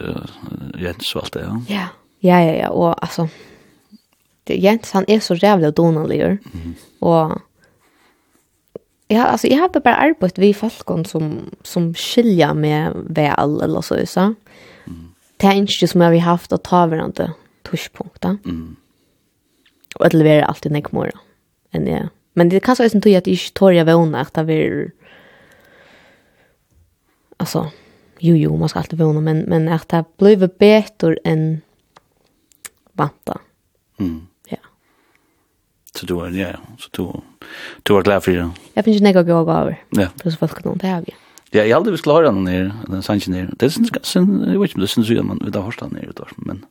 Jens 0.78 1.14
och 1.14 1.22
allt 1.22 1.32
det. 1.32 1.62
Ja. 1.68 1.86
Ja 2.18 2.42
ja 2.42 2.52
ja 2.52 2.68
och 2.68 3.02
alltså 3.02 3.28
Jens 4.46 4.92
han 4.92 5.04
är 5.08 5.20
så 5.20 5.34
jävla 5.34 5.70
donanlig. 5.70 6.38
Mhm. 6.52 6.74
Och 6.98 7.32
Ja, 9.12 9.24
alltså 9.24 9.46
jag 9.46 9.58
har 9.58 9.68
bara 9.68 9.94
arbetat 9.94 10.38
vi 10.38 10.54
folk 10.54 11.06
som 11.06 11.50
som 11.62 11.94
skilja 11.94 12.54
med 12.54 12.92
väl 12.94 13.60
eller 13.60 13.80
så 13.80 14.06
så. 14.06 14.20
Mm. 14.20 15.14
Det 15.36 15.46
är 15.46 15.52
inte 15.52 15.86
som 15.88 16.00
jag 16.00 16.10
vi 16.10 16.18
haft 16.18 16.52
att 16.52 16.64
ta 16.64 16.86
varandra 16.86 17.32
touchpunkter. 17.62 18.36
Mm. 18.44 18.76
Och 19.94 20.08
det 20.08 20.16
levera 20.16 20.44
alltid 20.44 20.72
nek 20.72 20.92
mer. 20.92 21.12
En 21.70 21.86
ja. 21.86 22.08
Men 22.32 22.48
det 22.48 22.60
kan 22.60 22.76
så 22.76 22.84
inte 22.84 23.10
jag 23.10 23.24
tog 23.24 23.32
att 23.32 23.38
jag 23.40 23.54
torja 23.54 23.84
våna 23.84 24.20
att 24.20 24.34
det 24.34 24.40
är 24.40 24.90
alltså 27.36 27.70
jo 28.18 28.36
jo 28.36 28.56
man 28.56 28.68
ska 28.68 28.78
alltid 28.78 28.98
våna 28.98 29.20
men 29.20 29.38
men 29.38 29.68
att 29.68 29.88
det 29.88 30.04
blir 30.16 30.50
bättre 30.58 31.16
än 31.24 31.60
vanta. 32.92 33.40
Mm. 33.98 34.26
Så 35.96 36.06
du 36.06 36.20
är 36.20 36.30
ja, 36.30 36.52
så 36.78 36.88
du 36.92 37.20
du 37.82 37.96
är 37.98 38.02
glad 38.02 38.24
för 38.24 38.32
det. 38.32 38.50
Jag 38.74 38.84
finns 38.84 39.02
några 39.02 39.22
gå 39.22 39.40
över. 39.40 39.82
Ja. 39.90 40.08
Det 40.16 40.26
er 40.26 40.30
så 40.30 40.38
folk 40.38 40.64
noen, 40.64 40.78
det 40.78 40.88
har 40.88 41.00
vi. 41.00 41.14
Ja, 41.52 41.64
jag 41.64 41.76
hade 41.76 41.90
vi 41.90 41.96
skulle 41.96 42.14
ha 42.14 42.22
den 42.22 42.44
ner, 42.44 42.72
den 42.86 43.02
sanchen 43.02 43.32
ner. 43.34 43.50
Det 43.58 43.70
syns 43.70 43.90
sen 44.02 44.44
jag 44.52 44.60
vet 44.60 44.70
inte, 44.70 44.80
det 44.80 44.88
syns 44.88 45.10
ju 45.10 45.22
man 45.22 45.40
vid 45.44 45.52
där 45.52 45.60
horstan 45.60 45.90
ner 45.90 46.08
utar, 46.08 46.28
men 46.36 46.64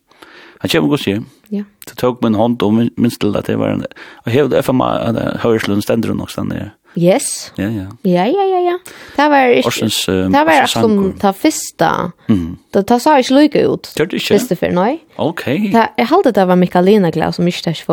han 0.60 0.70
kommer 0.70 0.90
gå 0.90 0.98
se. 0.98 1.22
Ja. 1.50 1.64
Det 1.86 1.96
tog 1.96 2.24
min 2.24 2.36
hand 2.36 2.64
om 2.64 2.90
min 2.96 3.12
still 3.12 3.36
att 3.36 3.46
det 3.46 3.56
var 3.56 3.68
en 3.68 3.86
och 4.26 4.32
hävde 4.32 4.64
för 4.64 4.74
mig 4.74 5.02
att 5.02 5.42
hörslund 5.42 5.84
ständer 5.84 6.10
någonstans 6.10 6.50
ner. 6.50 6.74
Yes. 6.96 7.52
Ja, 7.56 7.70
ja. 7.70 7.86
Ja, 8.02 8.26
ja, 8.26 8.44
ja, 8.44 8.60
ja. 8.60 8.80
Det 9.16 9.30
var 9.30 9.48
ikke... 9.48 9.68
Orsens, 9.68 10.10
uh, 10.10 10.30
det 10.30 10.46
var 10.46 10.66
som 10.66 11.14
ta 11.20 11.34
fyrsta. 11.34 12.12
Mm. 12.30 12.58
Det 12.74 12.88
ta 12.88 12.98
sa 13.00 13.20
ikke 13.20 13.36
lykke 13.36 13.62
ut. 13.68 13.92
Det 13.94 14.04
er 14.04 14.16
ikke? 14.18 14.34
Fyrste 14.34 14.58
for, 14.58 14.74
nei. 14.74 14.98
Ok. 15.18 15.46
Det, 15.46 15.86
jeg 15.98 16.10
halte 16.10 16.34
det 16.34 16.48
var 16.48 16.58
Mikaelina 16.58 17.12
Glau 17.14 17.32
som 17.32 17.48
ikke 17.48 17.68
tar 17.68 17.78
ikke 17.78 17.86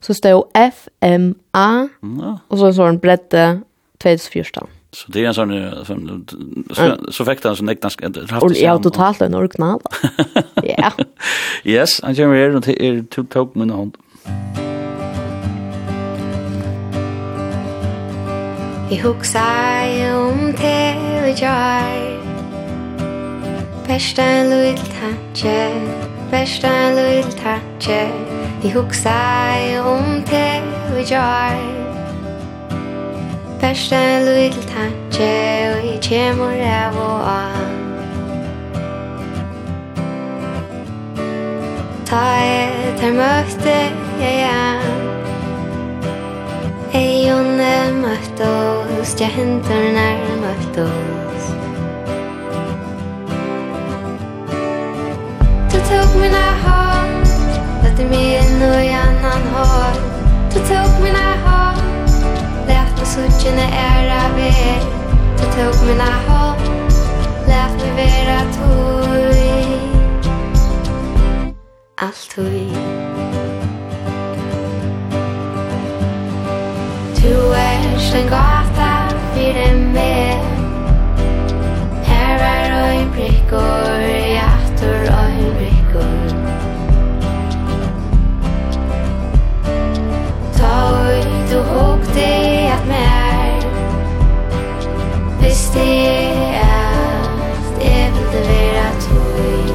så 0.00 0.14
stod 0.14 0.44
FMA, 0.54 1.88
ja. 2.00 2.38
och 2.48 2.58
så 2.58 2.66
en 2.66 2.74
sån 2.74 2.98
bredde 2.98 3.60
2014. 4.02 4.68
Så 4.92 5.12
det 5.12 5.24
är 5.24 5.28
en 5.28 5.34
sån 5.34 6.26
så, 6.70 7.12
så 7.12 7.24
fick 7.24 7.44
han 7.44 7.56
sån 7.56 7.68
äkta 7.68 7.88
haft 8.28 8.42
Och 8.42 8.52
jag 8.52 8.82
totalt 8.82 9.20
en 9.20 9.34
original. 9.34 9.80
Ja. 10.62 10.92
Yes, 11.64 12.00
han 12.02 12.14
kommer 12.14 12.36
här 12.36 12.56
och 12.56 12.68
är 12.68 13.02
to 13.02 13.24
tog 13.24 13.56
med 13.56 13.70
hand. 13.70 13.96
I 18.90 18.96
hugsa 18.96 19.44
om 20.16 20.52
te 20.58 20.96
og 21.22 21.42
jar 21.42 22.20
Besta 23.86 24.26
lúil 24.50 24.78
tantje 24.98 26.19
best 26.30 26.64
en 26.64 26.94
little 26.94 27.32
touch 27.32 27.88
Vi 28.62 28.68
huxar 28.70 29.80
om 29.84 30.22
te 30.24 30.62
vi 30.94 31.04
jar 31.04 31.56
Best 33.60 33.92
en 33.92 34.24
little 34.24 34.62
touch 34.62 35.20
Vi 35.82 35.98
kjemur 36.02 36.60
av 36.64 36.96
og 36.96 37.28
an. 37.28 37.70
Ta 42.10 42.22
et 42.42 43.00
her 43.04 43.12
møtte 43.14 43.76
jeg 44.20 44.32
igjen. 44.32 44.80
Ei 46.94 47.30
og 47.30 47.52
ne 47.60 47.74
møtte 48.00 48.50
oss, 48.98 49.14
ja 49.20 49.30
nær 49.36 50.26
møtte 50.42 50.88
oss. 50.88 51.59
mina 56.20 56.46
hat 56.64 57.28
Lät 57.82 58.10
mig 58.10 58.36
en 58.36 58.62
och 58.68 58.84
i 58.84 58.92
annan 58.92 59.42
har 59.54 59.94
Du 60.52 60.58
tog 60.58 61.02
mina 61.02 61.34
hat 61.44 61.82
Lät 62.66 62.96
mig 62.96 63.06
sutja 63.06 63.50
när 63.54 63.72
ära 63.72 64.22
ver 64.36 64.80
Du 65.38 65.44
tog 65.44 65.86
mina 65.86 66.12
hat 66.28 66.70
Lät 67.46 67.72
mig 67.78 67.92
vera 67.96 68.40
tog 68.40 69.00
Allt 71.96 72.30
tog 72.34 72.44
Du 77.22 77.52
er 77.52 77.90
en 78.14 78.28
gata 78.30 79.16
fyrir 79.34 79.56
en 79.56 79.92
mer 79.92 80.40
Herrar 82.04 82.82
og 82.82 82.94
i 82.94 83.04
prikkor 83.14 84.19
det 95.80 96.56
är 96.56 97.22
Det 97.78 97.92
är 97.92 98.06
inte 98.06 98.48
vera 98.48 98.90
tui 99.00 99.74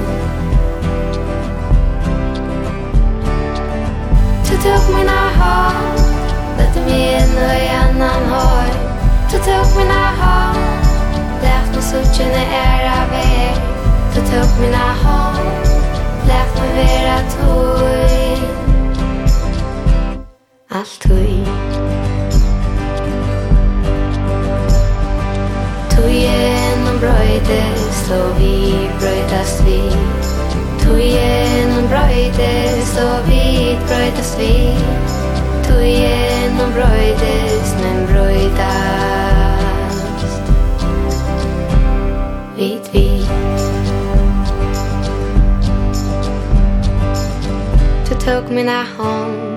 Du 4.50 4.58
tog 4.58 4.96
mina 4.96 5.30
hat 5.40 6.00
Lät 6.58 6.76
mig 6.76 7.14
in 7.14 7.38
och 7.38 7.52
annan 7.74 8.30
hår 8.30 8.68
Du 9.32 9.38
tog 9.38 9.78
mina 9.78 10.06
hat 10.20 10.58
Lät 11.42 11.74
mig 11.74 11.82
sutchen 11.82 12.32
i 12.32 12.46
era 12.54 13.08
väg 13.12 13.56
Du 14.16 14.22
mina 14.62 14.94
Lät 16.28 16.62
mig 16.62 16.74
vera 16.76 17.20
tog 17.20 17.66
Allt 20.70 21.00
tog 21.02 21.95
gjennom 26.16 26.98
brøytes 27.00 28.00
og 28.16 28.40
vi 28.40 28.54
brøytas 29.00 29.54
vi. 29.66 29.82
Tu 30.82 30.94
gjennom 31.00 31.88
brøytes 31.92 32.92
og 33.04 33.28
vi 33.30 33.44
brøytas 33.88 34.32
vi. 34.40 34.54
Tu 35.68 35.76
gjennom 35.82 36.70
brøytes 36.78 37.76
men 37.82 37.98
brøytas 38.12 39.26
Vit 42.58 42.86
vi. 42.94 43.08
Du 48.10 48.16
tog 48.26 48.52
mina 48.52 48.86
hånd 48.98 49.56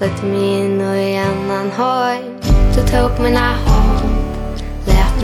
Lät 0.00 0.22
min 0.22 0.80
och 0.80 0.96
annan 1.28 1.70
hoj 1.76 2.18
Du 2.74 2.82
tog 2.82 3.20
mina 3.20 3.56
hånd 3.56 3.73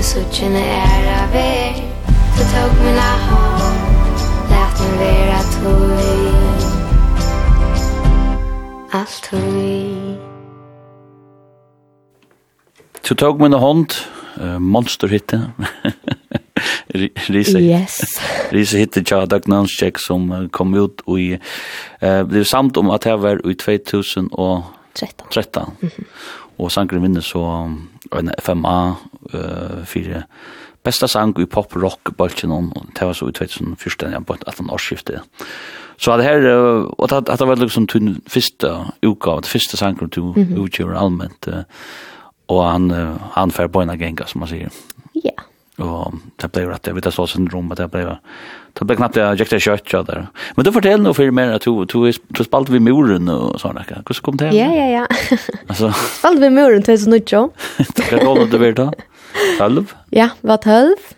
Men 0.01 0.05
suttjen 0.05 0.57
är 0.57 1.25
av 1.25 1.35
er 1.37 1.75
Du 2.37 2.45
tog 2.53 2.85
mina 2.85 3.11
hår 3.29 3.75
Lät 4.51 4.81
mig 4.81 4.93
vera 4.99 5.41
tog 5.43 6.01
Allt 8.91 9.23
tog 9.31 9.41
Du 13.09 13.15
tog 13.15 13.41
mina 13.41 13.57
hånd 13.57 13.93
uh, 14.41 14.59
Monsterhitte 14.59 15.51
Risa 17.29 17.59
Yes. 17.59 18.01
Risa 18.51 18.77
hitte 18.77 19.05
tja 19.05 19.27
Dagnans 19.27 19.71
check 19.81 19.99
som 19.99 20.49
kom 20.49 20.75
ut 20.75 21.01
i 21.09 21.35
uh, 21.37 22.25
Det 22.25 22.41
er 22.41 22.45
samt 22.49 22.77
om 22.77 22.91
at 22.91 23.05
jeg 23.05 23.21
var 23.21 23.45
i 23.45 23.55
2013 23.55 25.27
13 25.31 25.63
mm 25.83 25.89
-hmm. 25.89 26.05
Og 26.59 26.73
sangren 26.73 27.03
vinner 27.03 27.21
så 27.21 27.69
en 28.19 28.33
FMA 28.43 28.79
uh, 29.35 29.83
fyrir 29.87 30.25
besta 30.85 31.09
sang 31.09 31.35
i 31.39 31.47
pop-rock 31.47 32.15
balken 32.17 32.53
og 32.53 32.73
det 32.97 33.07
var 33.07 33.17
så 33.17 33.29
i 33.29 33.37
2014 33.37 34.13
ja 34.13 34.21
på 34.21 34.35
et 34.35 34.47
eller 34.47 34.73
årsskiftet. 34.73 35.21
Så 36.01 36.17
det 36.17 36.25
her, 36.25 36.47
uh, 36.49 36.89
og 36.99 37.11
det, 37.11 37.27
det 37.29 37.49
var 37.49 37.61
liksom 37.61 37.87
den 37.87 38.23
første 38.29 38.73
uka, 39.05 39.31
den 39.41 39.53
første 39.53 39.77
sangen 39.77 40.11
til 40.11 40.23
mm 40.23 40.35
-hmm. 40.35 40.59
utgjør 40.61 40.97
uh, 40.97 41.65
og 42.49 42.73
han, 42.73 42.91
uh, 42.91 43.17
han 43.33 43.51
fer 43.51 43.67
på 43.67 43.81
en 43.81 43.99
genga, 43.99 44.27
som 44.27 44.39
man 44.39 44.49
sier. 44.49 44.69
Ja. 45.15 45.21
Yeah. 45.31 45.45
Og 45.81 46.19
det 46.41 46.53
ble 46.53 46.67
rett, 46.69 46.87
jeg 46.87 46.95
vet 46.95 47.05
det 47.05 47.13
så 47.13 47.27
sin 47.27 47.49
rom, 47.53 47.73
at 47.73 47.79
det 47.79 47.91
ble 47.91 48.19
Det 48.81 48.87
ble 48.89 48.97
knappt 48.97 49.19
jeg 49.21 49.37
gikk 49.37 49.51
til 49.51 49.61
kjøtt, 49.61 49.91
ja, 49.93 49.99
der. 50.09 50.23
Men 50.57 50.65
du 50.65 50.71
forteller 50.73 51.03
noe 51.05 51.17
for 51.17 51.35
mer 51.37 51.51
at 51.59 51.67
du, 51.69 51.83
du, 51.85 51.99
du 52.09 52.41
spalte 52.47 52.73
ved 52.73 52.81
muren 52.81 53.29
og 53.29 53.59
sånn, 53.61 53.77
ikke? 53.77 53.99
Hvordan 54.09 54.25
kom 54.25 54.39
det? 54.41 54.53
Ja, 54.57 54.71
ja, 54.73 54.87
ja. 54.89 55.03
altså. 55.67 55.91
Spalte 56.17 56.41
ved 56.47 56.55
muren, 56.57 56.85
det 56.87 56.95
er 56.95 57.03
så 57.03 57.13
nødt, 57.13 57.29
jo. 57.29 57.43
Det 57.77 58.07
er 58.17 58.47
du 58.49 58.57
vet 58.63 58.79
da. 58.79 58.87
Tølv? 59.59 59.93
Ja, 60.17 60.31
det 60.41 60.49
var 60.49 60.63
tølv. 60.65 61.11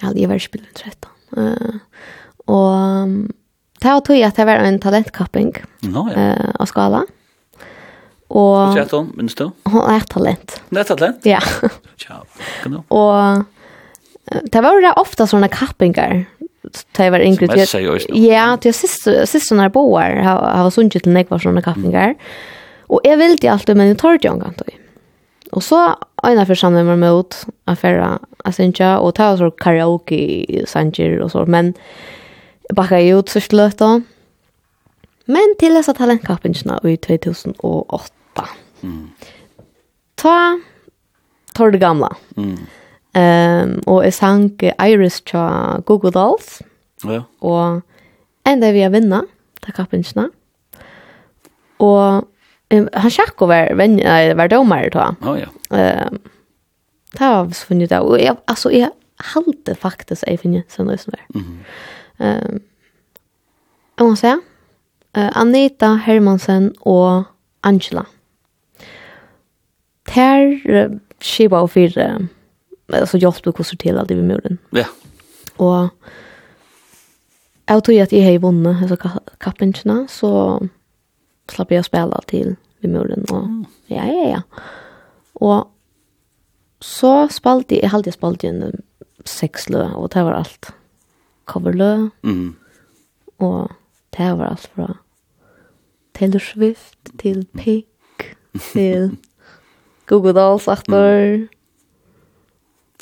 Ja, 0.00 0.14
det 0.16 0.30
var 0.30 0.40
spillet 0.40 0.70
med 0.70 0.78
trett, 0.80 0.96
da. 1.04 1.12
Uh, 1.36 2.06
og 2.48 3.12
det 3.82 3.90
var 3.90 4.00
tog 4.06 4.22
at 4.24 4.40
det 4.40 4.46
var 4.48 4.62
en 4.64 4.78
talentkapping 4.80 5.50
no, 5.90 6.06
ja. 6.08 6.30
uh, 6.38 6.54
av 6.56 6.70
skala. 6.70 7.02
Og... 8.32 8.72
Hva 8.72 8.80
er 8.80 8.94
hun, 8.96 9.12
minns 9.18 9.36
du? 9.36 9.50
Hun 9.68 9.84
er 9.92 10.08
talent. 10.08 10.56
Hun 10.70 10.80
er 10.80 10.88
talent? 10.88 11.28
Ja. 11.28 11.42
Tja, 12.00 12.22
kan 12.62 12.78
du? 12.78 12.80
Og 12.96 13.44
det 14.26 14.62
var 14.64 14.74
jo 14.74 14.94
ofta 14.98 15.26
sånne 15.28 15.48
kappingar 15.52 16.24
sunt 16.76 16.92
ta 16.92 17.10
var 17.10 17.20
yngre 17.20 17.46
Ja, 18.14 18.56
til 18.56 18.74
sist 18.74 19.08
sist 19.24 19.52
när 19.52 19.68
boar 19.68 20.22
har 20.22 20.56
har 20.56 20.70
sunt 20.70 20.92
till 20.92 21.12
nekvar 21.12 21.38
såna 21.38 21.62
kaffingar. 21.62 22.14
Och 22.88 23.00
jag 23.04 23.16
vill 23.16 23.36
det 23.36 23.48
alltid 23.48 23.76
men 23.76 23.88
jag 23.88 23.98
tar 23.98 24.18
det 24.18 24.28
gång 24.28 24.54
då. 24.58 24.64
Och 25.50 25.62
så 25.62 25.96
ena 26.22 26.46
församling 26.46 26.86
med 26.86 26.98
mot 26.98 27.46
affära 27.64 28.18
asinja 28.44 28.98
och 28.98 29.14
ta 29.14 29.36
så 29.36 29.50
karaoke 29.50 30.46
sanger 30.66 31.20
och 31.20 31.30
så 31.30 31.46
men 31.46 31.74
bakar 32.74 32.98
ut 32.98 33.28
så 33.28 33.40
slött 33.40 33.78
då. 33.78 34.02
Men 35.24 35.54
till 35.58 35.74
dessa 35.74 35.94
talentkappingarna 35.94 36.80
i 36.84 36.96
2008. 36.96 38.48
Mm. 38.82 39.10
Ta 40.14 40.60
tar 41.54 41.70
det 41.70 41.78
gamla. 41.78 42.16
Mm 42.36 42.56
Um, 43.16 43.78
og 43.88 44.02
jeg 44.04 44.12
sang 44.12 44.50
Iris 44.60 45.20
til 45.24 45.82
Google 45.88 46.12
Dolls. 46.12 46.60
Ja. 47.04 47.22
Og 47.40 47.80
enda 48.46 48.72
vi 48.72 48.84
har 48.84 48.92
vinna, 48.92 49.22
ta 49.64 49.72
kappingsna. 49.72 50.26
Og 51.80 52.26
um, 52.74 52.88
han 52.92 53.12
sjakk 53.12 53.40
over 53.46 53.72
venn, 53.78 53.96
nei, 54.02 54.34
var 54.36 54.52
domare 54.52 54.92
da. 54.92 55.10
Oh, 55.24 55.38
ja. 55.38 55.48
Um, 55.72 56.20
det 57.16 57.32
var 57.32 57.50
så 57.56 57.70
funnet 57.70 57.90
det. 57.90 58.00
Og 58.04 58.20
jeg, 58.20 58.36
altså, 58.48 58.70
jeg 58.74 58.92
halte 59.32 59.74
faktisk 59.74 60.26
jeg 60.26 60.42
finner 60.42 60.66
sånn 60.68 60.92
som 60.98 61.16
det. 61.16 61.24
Mm 61.34 61.42
-hmm. 61.42 62.52
um, 62.52 62.60
jeg 63.98 64.06
må 64.06 64.14
si, 64.14 64.28
uh, 65.16 65.30
Anita 65.40 65.94
Hermansen 65.94 66.74
og 66.80 67.24
Angela. 67.62 68.04
Ter 70.06 70.60
uh, 70.68 70.98
skiva 71.20 71.62
og 71.62 71.70
fire 71.70 72.28
alltså 72.92 73.18
jag 73.18 73.36
skulle 73.36 73.52
kosta 73.52 73.76
till 73.76 73.98
allt 73.98 74.10
i 74.10 74.14
muren. 74.14 74.58
Ja. 74.70 74.86
Och 75.56 75.88
jag 77.66 77.84
tror 77.84 78.02
att 78.02 78.12
jag 78.12 78.32
har 78.32 78.38
vunnit 78.38 78.82
alltså 78.82 79.20
kappingsna 79.38 80.06
så 80.08 80.62
slapp 81.48 81.70
jag 81.70 81.84
spela 81.84 82.20
till 82.20 82.56
vid 82.78 82.90
muren 82.90 83.24
och 83.24 83.44
ja 83.86 84.06
ja 84.06 84.28
ja. 84.28 84.42
Och 85.32 85.72
så 86.80 87.28
spalte 87.28 87.80
jag 87.82 87.88
hade 87.88 88.12
spalt 88.12 88.44
ju 88.44 88.72
sex 89.24 89.68
lö 89.68 89.92
och 89.92 90.08
det 90.08 90.22
var 90.22 90.32
allt. 90.32 90.72
Coverlö. 91.44 92.08
Mm. 92.22 92.54
Och 93.36 93.72
det 94.10 94.34
var 94.34 94.44
allt 94.44 94.70
från 94.74 94.96
Taylor 96.12 96.38
Swift 96.38 97.18
till 97.18 97.46
Pink 97.46 97.86
till 98.72 99.16
Google 100.06 100.32
Dolls 100.32 100.68
after 100.68 101.48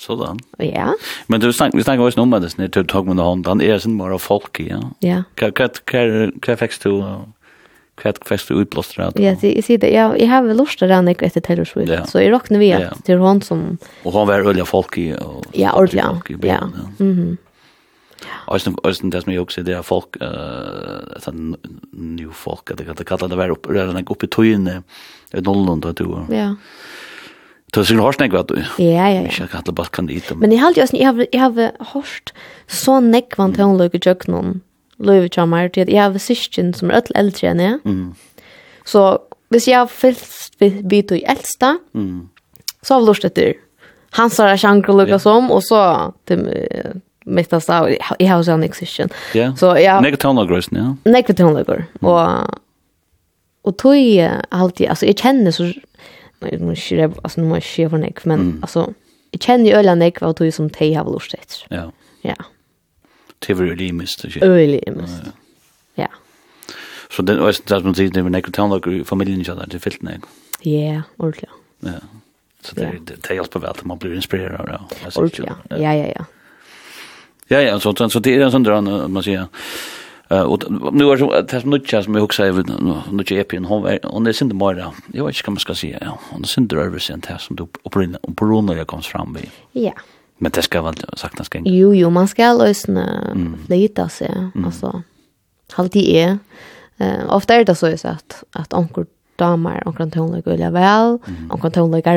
Sådan. 0.01 0.39
Ja. 0.59 0.93
Men 1.27 1.41
du 1.41 1.53
snakker, 1.53 1.79
vi 1.79 1.85
snakker 1.85 2.05
også 2.05 2.21
om 2.21 2.35
det, 2.35 2.51
sånn, 2.53 2.67
du 2.71 2.83
tog 2.83 3.07
med 3.07 3.23
hånd, 3.23 3.47
han 3.47 3.63
er 3.63 3.79
sin 3.79 3.97
bare 3.99 4.19
folk, 4.19 4.59
ja. 4.59 4.81
Ja. 5.05 5.23
Hva, 5.39 5.53
hva, 5.55 5.69
hva, 5.91 6.03
hva 6.43 6.57
fikk 6.59 6.77
du, 6.83 6.91
hva 8.03 8.13
fikk 8.27 8.49
du 8.49 8.59
utblåstet 8.65 8.99
av? 9.05 9.23
Ja, 9.23 9.37
jeg 9.39 9.63
sier 9.63 9.79
det, 9.79 9.93
ja, 9.95 10.09
jeg 10.19 10.31
har 10.33 10.43
vel 10.47 10.59
lyst 10.59 10.81
til 10.81 10.89
å 10.89 10.97
renne 10.97 11.15
etter 11.15 11.47
Taylor 11.47 11.69
Swift, 11.69 11.93
ja. 11.95 12.03
så 12.11 12.25
jeg 12.25 12.35
råkner 12.35 12.63
vi 12.63 12.73
at 12.75 12.99
det 13.07 13.15
er 13.15 13.23
hun 13.23 13.43
som... 13.47 13.65
Og 14.03 14.19
hun 14.19 14.29
var 14.31 14.43
øyelig 14.43 14.67
folk 14.71 14.99
i, 14.99 15.13
og... 15.15 15.47
Ja, 15.55 15.77
ordentlig, 15.79 16.43
ja. 16.43 16.59
Ja. 16.59 16.63
Mm 16.99 17.15
-hmm. 17.15 17.37
Och 18.47 18.61
sen 18.61 18.75
och 18.75 18.97
sen 18.97 19.11
det 19.11 19.23
som 19.23 19.33
jag 19.33 19.43
också 19.43 19.63
det 19.63 19.73
är 19.73 19.83
folk 19.83 20.17
eh 20.21 20.29
uh, 20.29 21.19
sån 21.19 21.57
new 21.93 22.31
folk 22.33 22.77
det 22.77 22.91
att 22.91 22.97
det 22.97 23.05
kallar 23.05 23.29
det 23.29 23.37
väl 23.37 23.51
upp 23.51 23.67
redan 23.71 24.07
upp 24.07 24.25
i 24.25 24.27
tojne 24.27 24.83
i 25.33 25.41
Norrland 25.41 25.83
då. 25.97 26.27
Ja. 26.31 26.57
Du 27.75 27.81
har 27.81 27.89
sikkert 27.89 28.07
hørt 28.07 28.21
nekva 28.23 28.43
du. 28.47 28.55
Ja, 28.79 29.09
ja, 29.11 29.23
ja. 29.25 29.25
Ikke 29.27 29.49
kan 29.51 29.65
alle 29.65 29.75
bare 29.75 29.91
kan 29.91 30.07
dit. 30.07 30.29
Men 30.39 30.53
jeg 30.55 30.63
har 30.63 30.71
alltid, 30.71 30.95
jeg 30.95 31.09
har, 31.09 31.25
jeg 31.33 31.41
har 31.43 31.89
hørt 31.91 32.31
så 32.71 33.01
nekva 33.03 33.49
til 33.51 33.67
hun 33.67 33.81
løyke 33.81 33.99
tjøkkenen, 33.99 34.61
løyve 35.03 35.33
tjammer, 35.35 35.73
til 35.75 35.89
at 35.89 35.91
jeg 35.91 36.03
har 36.05 36.23
syskjen 36.23 36.71
som 36.77 36.93
er 36.93 37.01
ødel 37.01 37.19
eldre 37.25 37.51
enn 37.51 37.65
jeg. 37.65 37.81
Mm. 37.83 38.05
Så 38.87 39.03
hvis 39.51 39.67
jeg 39.67 39.81
har 39.81 39.91
fyllt 39.91 40.87
bit 40.87 41.11
i 41.19 41.25
eldsta, 41.27 41.75
mm. 41.99 42.29
så 42.87 42.95
har 42.95 43.03
vi 43.03 43.11
lurt 43.11 43.27
etter. 43.27 43.55
hans 44.15 44.39
har 44.39 44.55
sjanker 44.57 44.95
og 44.95 45.01
løyke 45.03 45.19
som, 45.19 45.51
og 45.51 45.63
så 45.67 45.81
til 46.31 46.47
mitt 47.27 47.53
av 47.57 47.63
stav, 47.65 47.89
jeg 47.91 48.29
har 48.31 48.43
sånn 48.47 48.63
ikke 48.63 48.85
syskjen. 48.85 49.11
Ja, 49.35 49.51
nekva 49.51 50.21
tjøkkenen, 50.21 50.79
ja. 50.79 50.93
Nekva 51.11 51.35
tjøkkenen, 51.35 51.89
og 52.07 52.61
og 53.65 53.79
tog 53.81 53.97
jeg 53.97 54.43
alltid, 54.53 54.91
altså 54.93 55.07
jeg 55.09 55.17
kjenner 55.17 55.55
så 55.55 55.71
Nej, 56.41 56.57
nu 56.59 56.67
måste 56.67 56.95
jag 56.95 57.15
alltså 57.23 57.41
nu 57.41 57.47
måste 57.49 57.83
jag 57.83 57.91
förnek 57.91 58.25
men 58.25 58.41
mm. 58.41 58.59
alltså 58.63 58.95
jag 59.31 59.43
känner 59.43 59.65
ju 59.65 59.73
ölan 59.73 59.99
nek 59.99 60.21
vad 60.21 60.37
du 60.39 60.53
som 60.53 60.71
te 60.71 60.95
har 60.95 61.13
lust 61.13 61.35
efter. 61.35 61.67
Ja. 61.71 61.93
Ja. 62.21 62.35
Det 63.47 63.55
var 63.55 63.65
ju 63.65 63.93
mest. 63.93 64.25
Öl 64.41 64.81
mest. 64.87 65.23
Ja. 65.95 66.09
Så 67.11 67.23
den 67.23 67.39
är 67.39 67.47
det 67.47 67.81
som 67.81 67.95
säger 67.95 68.11
det 68.11 68.23
med 68.23 68.33
nek 68.33 68.59
och 68.59 69.07
familjen 69.07 69.41
i 69.41 69.45
det 69.67 69.79
fyllt 69.79 70.03
nek. 70.03 70.21
Ja, 70.61 71.03
ordentligt. 71.17 71.51
Ja. 71.81 71.91
Så 72.61 72.75
det 72.75 72.99
det 73.29 73.35
hjälper 73.35 73.61
väl 73.61 73.71
att 73.71 73.85
man 73.85 73.99
blir 73.99 74.15
inspirerad 74.15 74.61
av 74.61 74.67
det. 74.67 74.81
Ja, 75.69 75.95
ja, 75.95 75.95
ja. 75.95 76.25
Ja, 77.49 77.61
ja, 77.61 77.81
så 77.81 78.09
så 78.11 78.19
det 78.19 78.35
är 78.35 78.41
en 78.41 78.51
sån 78.51 78.63
där 78.63 79.09
man 79.09 79.23
säger 79.23 79.47
och 80.29 80.63
nu 80.95 81.05
är 81.05 81.17
det 81.17 81.49
tas 81.49 81.65
nutcha 81.65 82.03
som 82.03 82.15
jag 82.15 82.25
också 82.25 82.45
även 82.45 82.67
nu 82.67 82.95
nu 83.11 83.39
är 83.39 83.45
pin 83.45 83.65
hon 83.65 83.99
hon 84.03 84.27
är 84.27 84.33
synd 84.33 84.55
mer 84.55 84.93
jag 85.13 85.27
vet 85.27 85.37
inte 85.37 85.43
vad 85.47 85.53
man 85.53 85.59
ska 85.59 85.75
säga 85.75 85.99
ja 86.01 86.19
hon 86.31 86.43
är 86.43 86.47
synd 86.47 86.73
över 86.73 86.99
sen 86.99 87.23
här 87.27 87.39
som 87.39 87.57
du 87.57 87.63
och 87.83 87.93
på 88.37 88.47
grund 88.47 88.71
jag 88.71 88.87
kommit 88.87 89.07
fram 89.07 89.35
vid 89.35 89.51
ja. 89.73 89.93
Men 90.39 90.53
det 90.53 90.63
ska 90.63 90.83
väl 90.83 90.95
sagt 91.17 91.37
ganska 91.37 91.61
jo 91.65 91.95
jo 91.95 92.11
man 92.11 92.29
ska 92.29 92.53
lösna 92.53 93.31
mm. 93.31 93.57
lite 93.69 94.09
så 94.09 94.25
mm. 94.25 94.65
alltså 94.65 95.03
halt 95.73 95.97
i 95.97 96.17
är 96.17 96.39
eh 96.99 97.35
ofta 97.35 97.55
är 97.55 97.65
det 97.65 97.75
så 97.75 97.87
att 98.09 98.45
att 98.53 98.73
onkel 98.73 99.07
damer 99.37 99.83
onkel 99.89 100.11
tonlägger 100.11 100.51
vill 100.51 100.71
väl 100.71 101.19
onkel 101.51 101.73
tonlägger 101.73 102.17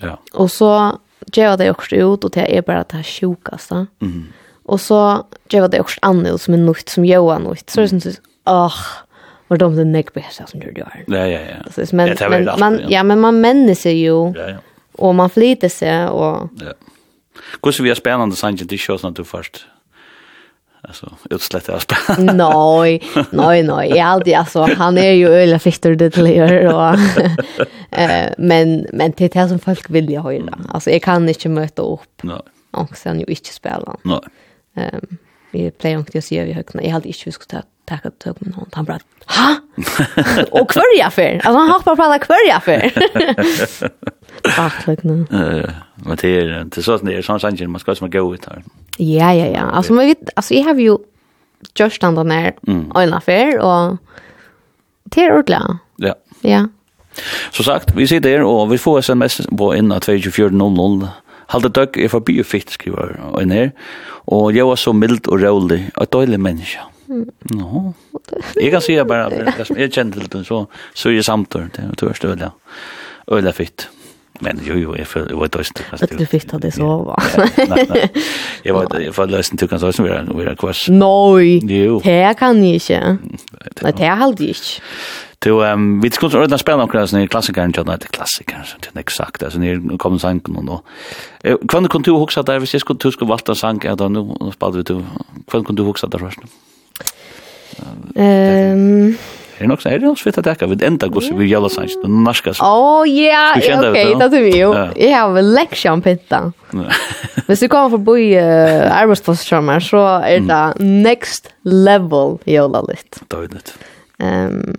ja. 0.00 0.18
Och 0.32 0.50
så 0.50 0.98
gör 1.32 1.56
det 1.56 1.70
också 1.70 1.96
ut 1.96 2.24
och 2.24 2.30
det 2.30 2.56
är 2.56 2.62
bara 2.62 2.84
det 2.88 2.96
här 2.96 3.02
sjukaste 3.02 3.86
mm. 4.00 4.24
Och 4.66 4.80
så 4.80 5.24
jag 5.52 5.70
det 5.70 5.80
også 5.80 5.98
annat 6.02 6.40
som 6.40 6.54
en 6.54 6.66
nutt 6.66 6.90
som 6.90 7.04
Johan 7.04 7.42
nutt. 7.46 7.70
Så 7.70 7.80
det 7.80 7.88
sånn, 7.88 8.00
så 8.00 8.10
ah 8.44 9.06
var 9.48 9.56
de 9.56 9.76
den 9.76 9.92
neck 9.92 10.14
bästa 10.14 10.46
som 10.46 10.60
du 10.60 10.72
gör. 10.76 11.04
Ja 11.06 11.26
ja 11.26 11.40
ja. 11.40 11.70
Så 11.70 11.96
men 11.96 12.16
ja, 12.20 12.28
men 12.28 12.44
man 12.58 12.78
ja. 12.80 12.86
ja 12.88 13.02
men 13.02 13.20
man 13.20 13.40
människor 13.40 13.92
ju. 13.92 14.32
Ja 14.34 14.48
ja. 14.48 14.56
Och 14.98 15.14
man 15.14 15.30
flyter 15.30 15.68
sig 15.68 16.06
och 16.08 16.50
Ja. 16.60 16.72
Hvordan 17.60 17.84
vi 17.84 17.90
är 17.90 17.94
spännande 17.94 18.36
sanns 18.36 18.60
det 18.60 18.78
shows 18.78 19.02
när 19.02 19.10
du 19.10 19.24
först. 19.24 19.66
Alltså 20.82 21.12
utslätt 21.30 21.68
av 21.68 21.78
spännande. 21.78 22.32
nej, 22.32 23.02
nej, 23.30 23.62
nej. 23.62 23.88
Jag 23.88 24.06
alltid 24.06 24.34
alltså 24.34 24.68
han 24.76 24.98
är 24.98 25.12
ju 25.12 25.28
öliga 25.28 25.58
fitter 25.58 25.94
det 25.94 26.10
till 26.10 26.26
er 26.26 26.66
och 26.74 26.94
eh 27.98 28.32
men 28.38 28.86
men 28.92 29.12
det 29.16 29.24
är 29.36 29.42
det 29.42 29.48
som 29.48 29.58
folk 29.58 29.90
vill 29.90 30.10
jag 30.10 30.22
höra. 30.22 30.58
Alltså 30.68 30.90
jag 30.90 31.02
kan 31.02 31.28
inte 31.28 31.48
möta 31.48 31.82
upp. 31.82 32.22
Nej. 32.22 32.40
Och 32.70 32.96
sen 32.96 33.20
ju 33.20 33.26
inte 33.26 33.52
spela. 33.52 33.96
Nej. 34.02 34.20
Ehm 34.76 35.18
vi 35.56 35.70
plejer 35.70 35.98
inte 35.98 36.18
att 36.18 36.24
se 36.24 36.44
vi 36.44 36.52
högna. 36.52 36.82
Jag 36.82 36.90
hade 36.90 37.08
inte 37.08 37.20
vi 37.24 37.32
skulle 37.32 37.60
ta 37.60 37.66
tacka 37.84 38.08
upp 38.08 38.40
men 38.40 38.52
hon 38.54 38.68
han 38.72 38.84
bara 38.84 38.98
ha 39.26 39.56
och 40.60 40.70
kvörja 40.70 41.10
för 41.10 41.34
alltså 41.34 41.58
han 41.58 41.70
hoppar 41.70 41.96
på 41.96 42.02
alla 42.02 42.18
kvörja 42.18 42.60
för 42.60 42.92
Ach, 44.58 44.86
nu. 45.02 45.26
Eh, 45.32 45.70
men 45.94 46.16
det 46.20 46.28
är 46.28 46.64
det 46.64 46.82
så 46.82 46.92
att 46.92 47.06
det 47.06 47.14
är 47.14 47.22
sån 47.22 47.40
sanning 47.40 47.70
man 47.70 47.80
ska 47.80 47.94
som 47.94 48.10
gå 48.10 48.34
ut 48.34 48.44
här. 48.44 48.62
Ja, 48.98 49.34
ja, 49.34 49.46
ja. 49.46 49.60
Alltså 49.60 49.92
man 49.92 50.06
vet 50.06 50.18
alltså 50.36 50.54
jag 50.54 50.64
har 50.64 50.74
ju 50.74 50.98
just 51.78 52.00
den 52.00 52.18
on 52.18 52.30
mm. 52.30 52.92
en 52.94 53.14
affär 53.14 53.58
och 53.58 53.96
det 55.04 55.24
är 55.24 55.38
ordla. 55.38 55.78
Ja. 55.96 56.14
Ja. 56.40 56.68
Så 57.50 57.62
sagt, 57.62 57.94
vi 57.94 58.06
sitter 58.06 58.30
her, 58.30 58.42
og 58.42 58.70
vi 58.70 58.78
får 58.78 58.98
sms 58.98 59.40
på 59.58 59.74
innan 59.76 60.00
2400 60.00 61.08
Halda 61.52 61.68
døgg 61.68 61.98
er 62.02 62.10
forbi 62.10 62.38
og 62.42 62.46
fitt, 62.48 62.72
skriver 62.74 63.16
en 63.40 63.54
her. 63.54 63.72
Og 64.26 64.54
jeg 64.56 64.66
var 64.66 64.78
så 64.80 64.92
mild 64.92 65.28
og 65.30 65.42
rolig, 65.42 65.84
og 65.96 66.02
et 66.02 66.12
døylig 66.12 66.40
menneske. 66.42 66.78
Mm. 67.06 67.26
No. 67.54 67.92
Jeg 68.58 68.72
kan 68.72 68.82
si 68.82 68.96
bare, 69.06 69.30
det 69.30 69.66
som 69.68 69.78
jeg 69.78 69.92
kjenner 69.94 70.18
til 70.18 70.32
den, 70.32 70.44
så, 70.44 70.64
så 70.94 71.08
er 71.08 71.20
jeg 71.20 71.28
samtår. 71.28 71.68
Det 71.76 71.84
er 71.84 72.00
tørst 72.00 72.26
øyla, 72.26 72.50
øyla 73.30 73.52
fitt. 73.54 73.88
Men 74.44 74.58
jo, 74.60 74.74
jo, 74.76 74.94
jeg 74.98 75.06
føler, 75.06 75.30
jeg 75.32 75.38
var 75.40 75.52
døyst. 75.54 75.78
At 75.96 76.10
du 76.18 76.24
fitt 76.28 76.50
hadde 76.52 76.70
sova. 76.74 77.14
Nei, 77.70 77.84
nei. 77.88 78.02
Jeg 78.66 78.74
var 78.76 78.90
døyst, 78.90 79.04
jeg 79.06 79.14
var 79.16 79.30
døyst, 79.30 79.54
du 79.60 79.66
kan 79.70 79.80
døyst, 79.80 80.02
vi 80.02 80.44
er 80.44 80.58
kvars. 80.60 80.82
Nei, 80.92 81.60
det 81.64 82.18
kan 82.36 82.60
jeg 82.64 82.82
ikke. 82.82 83.00
Nei, 83.82 83.94
det 83.96 84.10
er 84.10 84.26
aldri 84.26 84.50
ikke. 84.52 84.82
Du, 85.44 85.50
um, 85.50 86.00
vi 86.02 86.10
skulle 86.10 86.38
ordna 86.38 86.58
spela 86.58 86.76
några 86.76 87.06
såna 87.06 87.26
klassiker 87.26 87.64
inte 87.64 87.82
nåt 87.84 88.04
klassiker 88.10 88.62
så 88.64 88.76
det 88.80 88.88
er 88.94 89.00
exakt 89.00 89.42
alltså 89.42 89.58
ni 89.58 89.98
kommer 89.98 90.18
sank 90.18 90.48
nu 90.48 90.60
då. 90.62 90.80
Hva 91.44 91.88
kunne 91.88 92.04
du 92.04 92.12
huske 92.12 92.42
der, 92.42 92.58
hvis 92.58 92.74
jeg 92.74 92.80
skulle 92.80 92.98
du 92.98 93.10
skulle 93.10 93.28
valta 93.28 93.54
sank 93.54 93.84
att 93.84 93.98
då 93.98 94.08
nå 94.08 94.52
spalte 94.52 94.76
vi 94.76 94.82
du. 94.82 95.02
hva 95.46 95.62
kunne 95.62 95.76
du 95.76 95.82
huske 95.84 96.06
der 96.06 96.18
først? 96.18 96.38
Ehm 98.16 99.16
Er 99.56 99.60
det 99.60 99.68
nok 99.68 99.80
så 99.82 99.88
er 99.88 99.98
det 99.98 100.02
nok 100.02 100.18
svitt 100.18 100.38
at 100.38 100.44
dekka 100.44 100.66
vid 100.66 100.82
enda 100.82 101.08
gos 101.08 101.30
vi 101.32 101.46
jævla 101.48 101.68
sanns, 101.68 101.96
den 102.02 102.24
norska 102.24 102.52
sang? 102.52 102.66
Åh, 102.66 103.08
ja, 103.08 103.52
ok, 103.56 103.62
det 104.20 104.26
er 104.26 104.42
vi 104.42 104.58
jo. 104.58 104.72
Jeg 104.96 105.14
har 105.16 105.32
vel 105.32 105.48
leksja 105.56 105.92
om 105.92 106.02
pitta. 106.02 106.42
Hvis 107.46 107.60
du 107.60 107.68
kommer 107.68 107.88
for 107.88 107.98
uh, 107.98 108.04
bo 108.04 108.14
så 109.80 110.02
er 110.24 110.40
det 110.40 110.80
next 110.80 111.54
level 111.64 112.38
jævla 112.46 112.82
litt. 112.88 113.22
Det 113.30 113.38
er 113.38 113.48
det. 113.56 114.76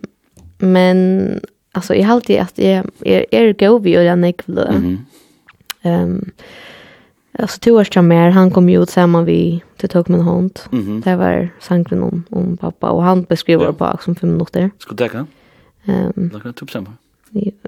Men 0.57 1.39
alltså 1.71 1.95
jag 1.95 2.05
har 2.05 2.13
alltid 2.13 2.39
att 2.39 2.57
jag 2.57 2.85
är 3.01 3.25
är 3.31 3.53
go 3.53 3.77
vi 3.77 3.97
och 3.97 4.03
jag 4.03 4.19
nekvle. 4.19 4.97
Ehm 5.81 6.31
alltså 7.39 7.59
två 7.59 7.71
år 7.71 8.01
mer 8.01 8.29
han 8.29 8.51
kom 8.51 8.69
ju 8.69 8.83
ut 8.83 8.89
samman 8.89 9.25
vi 9.25 9.63
till 9.77 9.89
tog 9.89 10.09
med 10.09 10.23
hund. 10.23 10.59
Mm 10.71 10.85
-hmm. 10.85 11.03
Det 11.03 11.15
var 11.15 11.49
sanken 11.59 12.03
om 12.03 12.23
om 12.29 12.57
pappa 12.57 12.89
och 12.89 13.03
han 13.03 13.23
beskriver 13.23 13.65
ja. 13.65 13.73
på 13.73 13.97
som 14.01 14.15
fem 14.15 14.31
minuter. 14.31 14.71
Ska 14.77 14.95
det 14.95 15.07
gå? 15.07 15.25
Ehm. 15.85 16.29
Det 16.33 16.39
kan 16.39 16.53
typ 16.53 16.71
samma. 16.71 16.93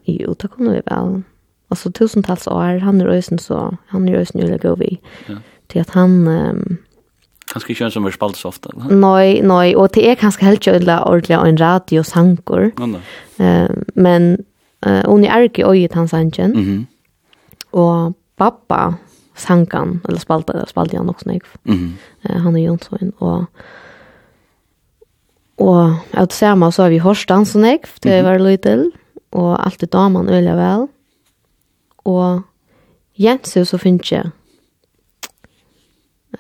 Jo, 0.03 0.35
det 0.39 0.47
kommer 0.47 0.73
vi 0.73 0.81
väl. 0.85 1.21
Alltså 1.67 1.91
tusentals 1.91 2.47
år 2.47 2.77
han 2.77 3.01
är 3.01 3.07
ösen 3.07 3.39
så 3.39 3.77
han 3.87 4.09
är 4.09 4.15
ösen 4.15 4.41
ju 4.41 4.57
go 4.57 4.75
vi. 4.75 4.99
Ja. 5.27 5.35
Till 5.67 5.81
att 5.81 5.89
han 5.89 6.27
ehm 6.27 6.49
um, 6.49 6.77
Kanskje 7.49 7.73
ikke 7.73 7.89
som 7.89 8.05
vi 8.05 8.11
spalt 8.13 8.37
så 8.37 8.47
ofte? 8.47 8.69
Nej, 8.89 9.41
nej, 9.41 9.75
och 9.75 9.89
det 9.93 10.09
är 10.09 10.15
kanskje 10.15 10.45
helt 10.45 10.61
kjødla 10.61 11.03
ordentlig 11.03 11.35
en 11.35 11.57
radiosanker. 11.57 12.71
Ja, 12.77 12.85
no. 12.85 12.99
Eh, 13.39 13.69
men 13.95 14.37
uh, 14.85 15.01
hun 15.05 15.23
er 15.23 15.47
ikke 15.47 15.65
øyet 15.65 15.93
hans 15.93 16.11
sangen, 16.11 16.53
mm 16.55 16.87
och 17.71 18.13
pappa 18.37 18.95
sankan, 19.35 20.01
eller 20.09 20.19
spalta, 20.19 20.65
spalt 20.65 20.93
han 20.93 21.09
också 21.09 21.29
nek, 21.29 21.43
mm 21.63 21.97
eh, 22.23 22.35
uh, 22.35 22.41
han 22.41 22.55
er 22.55 22.61
Jonsson, 22.61 23.13
och 23.17 23.45
og 25.57 25.95
jeg 26.13 26.19
vil 26.19 26.31
se 26.31 26.55
meg, 26.55 26.73
så 26.73 26.83
har 26.83 26.89
vi 26.89 26.97
Horstans 26.97 27.49
så 27.49 27.59
nek, 27.59 27.87
det 28.03 28.23
var 28.23 28.37
lite 28.39 28.91
och 29.31 29.65
allt 29.65 29.79
det 29.79 29.91
damen 29.91 30.29
öliga 30.29 30.55
väl. 30.55 30.87
Och 32.05 32.41
Jens 33.15 33.69
så 33.69 33.77
finns 33.77 34.11
jeg, 34.11 34.31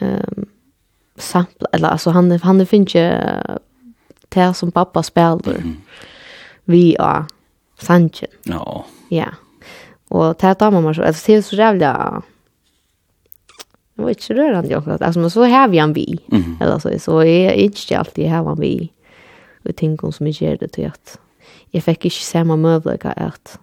Ehm 0.01 0.38
sampla, 1.19 1.67
eller 1.71 1.87
alltså 1.87 2.09
han, 2.09 2.31
han 2.31 2.65
finns 2.65 2.95
ju 2.95 3.11
det 4.29 4.53
som 4.53 4.71
pappa 4.71 5.03
spelar. 5.03 5.55
Mm. 5.55 5.77
Vi 6.63 6.95
är 6.99 7.25
Sanchen. 7.77 8.29
Ja. 8.43 8.85
Ja. 9.09 9.27
Och 10.07 10.35
det 10.39 10.55
tar 10.55 10.71
man 10.71 10.95
så, 10.95 11.03
alltså 11.03 11.23
det 11.25 11.35
är 11.35 11.41
så 11.41 11.55
jävla 11.55 12.21
Jag 13.95 14.05
vet 14.05 14.29
inte 14.29 14.33
rörande 14.33 14.69
jag 14.69 14.79
också. 14.79 15.05
Alltså, 15.05 15.19
men 15.19 15.31
så 15.31 15.45
har 15.45 15.67
vi 15.67 15.77
han 15.77 15.93
vi. 15.93 16.19
Mm. 16.31 16.57
Eller 16.61 16.79
så, 16.79 16.99
så 16.99 17.23
är 17.23 17.51
inte 17.51 17.99
alltid 17.99 18.29
har 18.29 18.45
han 18.45 18.59
vi. 18.59 18.91
Och 19.65 19.75
tänker 19.75 20.11
som 20.11 20.27
jag 20.27 20.35
gör 20.41 20.57
det 20.57 20.67
till 20.67 20.87
att 20.87 21.19
jag 21.71 21.83
fick 21.83 22.05
inte 22.05 22.17
samma 22.17 22.55
möjlighet 22.55 23.05
att 23.05 23.59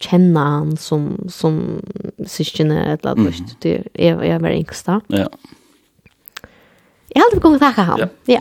känna 0.00 0.40
han 0.40 0.76
som, 0.76 1.26
som 1.28 1.82
syskene 2.26 2.84
eller 2.84 3.10
annat. 3.10 3.38
Mm. 3.38 3.50
Det, 3.60 3.82
är 3.94 4.22
jag 4.22 4.40
var 4.40 4.50
yngsta. 4.50 5.00
Ja. 5.06 5.16
Yeah. 5.16 5.30
Jag 7.14 7.22
hade 7.22 7.40
kommit 7.40 7.60
tacka 7.60 7.82
han. 7.82 7.98
Ja. 7.98 8.08
ja. 8.24 8.40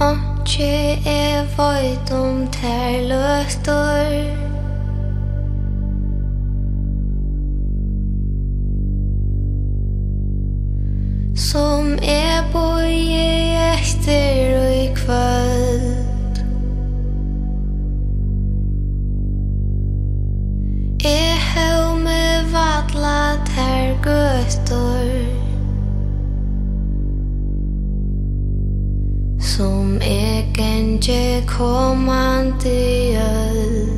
Anche 0.00 0.98
e 1.06 1.46
voidum 1.56 2.46
ter 2.46 3.02
løstor 3.08 4.47
Som 11.38 11.92
er 12.02 12.42
boi 12.52 13.14
etter 13.14 14.56
og 14.58 14.70
i 14.74 14.88
kvöld. 14.94 15.98
E 21.04 21.20
hau 21.50 21.94
me 21.94 22.42
vatla 22.52 23.38
ter 23.46 23.94
gøttor 24.02 25.06
Som 29.38 30.00
er 30.02 30.42
genge 30.54 31.46
komandi 31.46 33.14
öll 33.14 33.97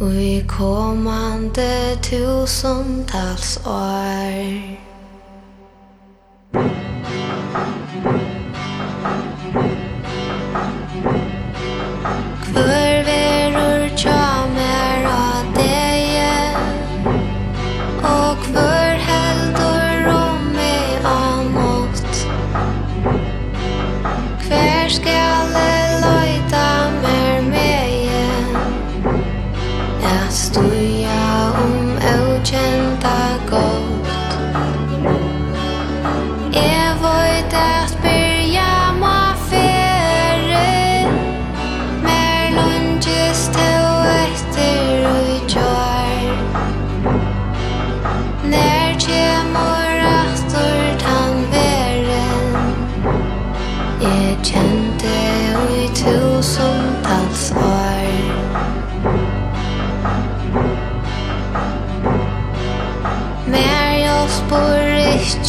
Og 0.00 0.14
i 0.14 0.44
kommande 0.48 1.96
tusentals 2.02 3.60
år 3.66 4.76
Kvör 12.42 13.04
verur 13.04 13.96
tja 13.96 14.29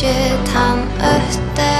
ikkje 0.01 0.37
han 0.53 0.79
ötte 0.99 1.73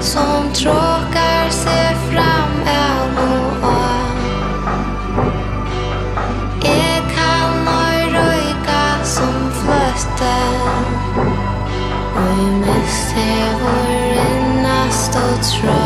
Som 0.00 0.52
tråkar 0.54 1.50
sig 1.50 1.96
fram 2.10 2.52
av 2.66 3.18
och 3.18 3.68
av. 3.68 4.16
Jeg 6.64 7.02
kan 7.16 7.64
nøy 7.64 7.98
röjka 8.14 9.04
som 9.04 9.52
fløtte 9.62 10.38
Og 12.16 12.38
i 12.38 12.50
mest 12.60 13.16
är 13.16 13.54
vår 13.62 13.90
ennast 14.30 15.14
och 15.14 15.44
tråk 15.44 15.81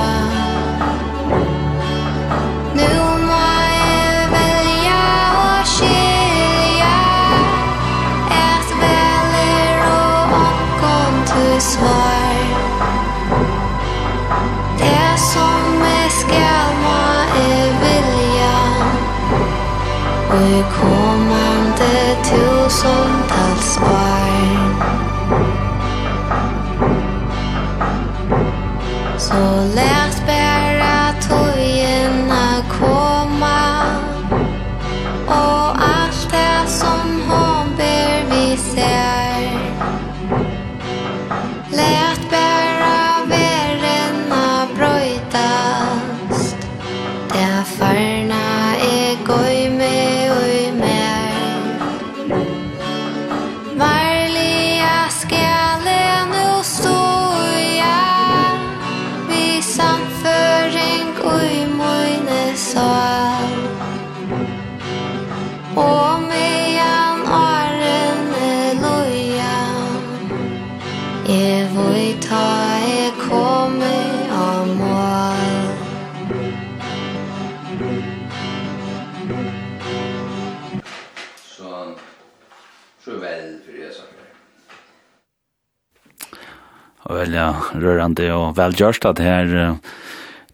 spennende 88.17 88.35
og 88.35 88.57
velgjørst 88.57 89.05
at 89.07 89.19
her 89.21 89.47
uh, 89.53 89.77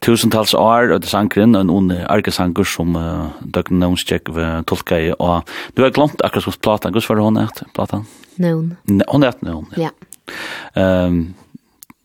tusentals 0.02 0.55
år 0.55 0.93
og 0.93 1.02
det 1.02 1.10
sangren, 1.10 1.55
en 1.55 1.70
onde 1.70 2.05
arkesanker 2.09 2.64
som 2.64 2.97
uh, 2.97 3.30
døgn 3.43 3.78
nøvnstjekk 3.78 4.32
ved 4.34 4.66
tolka 4.66 4.98
i, 4.98 5.12
og 5.18 5.47
du 5.76 5.82
har 5.82 5.93
glemt 5.93 6.20
akkurat 6.24 6.44
hos 6.44 6.59
platan, 6.59 6.93
hva 6.93 7.02
var 7.09 7.16
det 7.16 7.24
hun 7.24 7.39
et, 7.39 7.62
platan? 7.74 8.06
Nøvn. 8.39 8.76
Hun 8.89 9.24
et 9.24 9.43
nøvn, 9.43 9.70
ja. 9.76 9.90
ja. 9.90 11.06
Um, 11.06 11.34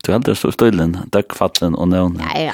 du 0.05 0.13
heldur 0.13 0.37
stå 0.37 0.53
støylen, 0.53 0.93
døkkfattelen 1.11 1.75
og 1.75 1.89
nøvn. 1.91 2.21
Ja, 2.21 2.51
ja. 2.51 2.53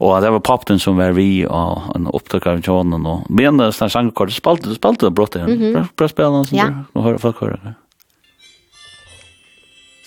Og 0.00 0.14
det 0.22 0.30
var 0.32 0.40
pappen 0.40 0.78
som 0.80 0.96
var 0.96 1.12
vi, 1.12 1.44
og 1.44 1.90
en 1.96 2.08
opptak 2.08 2.46
av 2.48 2.62
tjånen, 2.64 3.04
og 3.04 3.26
men 3.28 3.60
det 3.60 3.72
er 3.74 3.92
sangkort, 3.92 4.32
du 4.32 4.36
spalte, 4.36 4.70
du 4.70 4.78
spalte 4.78 5.10
brått 5.10 5.36
igjen. 5.36 5.50
Mm 5.50 5.62
-hmm. 5.62 5.88
Prøv 5.96 6.06
å 6.06 6.14
spille 6.14 6.30
noen 6.30 6.46
som 6.46 6.58
ja. 6.58 6.70
du 6.94 7.00
hører 7.00 7.18
folk 7.18 7.40
hører. 7.40 7.74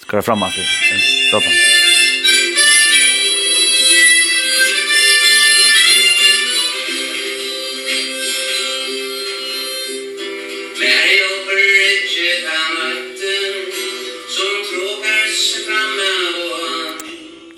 Skal 0.01 0.17
jeg 0.17 0.23
fremme? 0.23 0.47
Skal 0.49 0.63
jeg 0.63 1.43
fremme? 1.43 1.76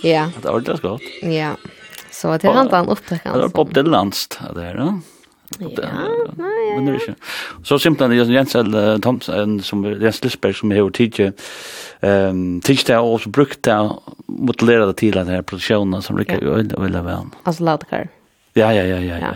Ja. 0.01 0.31
Det 0.41 0.51
var 0.51 0.59
det 0.59 0.81
godt. 0.81 1.01
Ja. 1.21 1.55
Så 2.11 2.37
det 2.37 2.47
han 2.47 2.69
han 2.71 2.89
upptäckte 2.89 3.29
han. 3.29 3.37
Det 3.37 3.41
var 3.41 3.49
Bob 3.49 3.73
Dylan's 3.73 4.53
det 4.53 4.61
här, 4.61 4.75
va? 4.75 5.01
Ja, 5.59 5.69
nej. 6.37 6.75
Men 6.75 6.85
det 6.85 6.91
är 6.91 7.07
ju. 7.07 7.15
Så 7.63 7.79
simpelthen, 7.79 8.19
är 8.19 8.31
Jens 8.31 9.01
Thompson 9.01 9.61
som 9.61 10.01
Jens 10.01 10.23
Lisberg 10.23 10.53
som 10.53 10.71
har 10.71 10.89
tidsi, 10.89 11.31
um, 11.99 12.61
tidsi 12.61 12.83
det, 12.87 12.97
og 12.97 13.21
så 13.21 13.29
brukt 13.29 13.63
där 13.63 13.99
modellera 14.27 14.85
det 14.85 14.93
till 14.93 15.15
den 15.15 15.27
här 15.27 15.41
produktionen 15.41 16.01
som 16.01 16.15
brukar 16.15 16.41
ju 16.41 16.63
väl 16.63 16.91
vel. 16.91 17.17
Altså, 17.43 17.63
Ladkar. 17.63 18.07
Ja, 18.53 18.73
ja, 18.73 18.83
ja, 18.83 18.99
ja, 18.99 19.17
ja. 19.17 19.33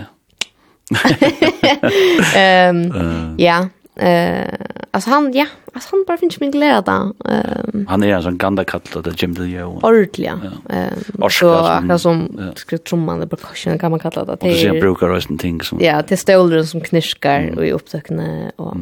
Ehm 2.35 3.35
ja, 3.37 3.67
Eh, 3.95 4.53
alltså 4.91 5.09
han 5.09 5.33
ja, 5.33 5.45
alltså 5.73 5.89
han 5.91 6.03
bara 6.07 6.17
finns 6.17 6.39
min 6.39 6.51
glädje 6.51 6.81
där. 6.81 7.11
Ehm 7.29 7.87
Han 7.89 8.03
är 8.03 8.07
en 8.07 8.23
sån 8.23 8.37
ganda 8.37 8.63
kattla 8.63 9.01
där 9.01 9.13
Jim 9.17 9.33
Lee 9.33 9.63
och. 9.63 9.83
Ordliga. 9.83 10.41
Ehm 10.69 11.29
så 11.29 11.53
akkurat 11.53 12.01
som 12.01 12.51
skulle 12.55 12.79
trumman 12.79 13.19
det 13.19 13.27
percussion 13.27 13.79
kan 13.79 13.91
man 13.91 13.99
kalla 13.99 14.25
det. 14.25 14.37
Det 14.41 14.65
är 14.65 14.81
brukar 14.81 15.07
resten 15.07 15.37
ting 15.37 15.61
som. 15.61 15.79
Ja, 15.81 16.03
till 16.03 16.17
stolar 16.17 16.63
som 16.63 16.81
knirskar 16.81 17.53
och 17.57 17.65
i 17.65 17.71
upptökna 17.71 18.51
och 18.55 18.75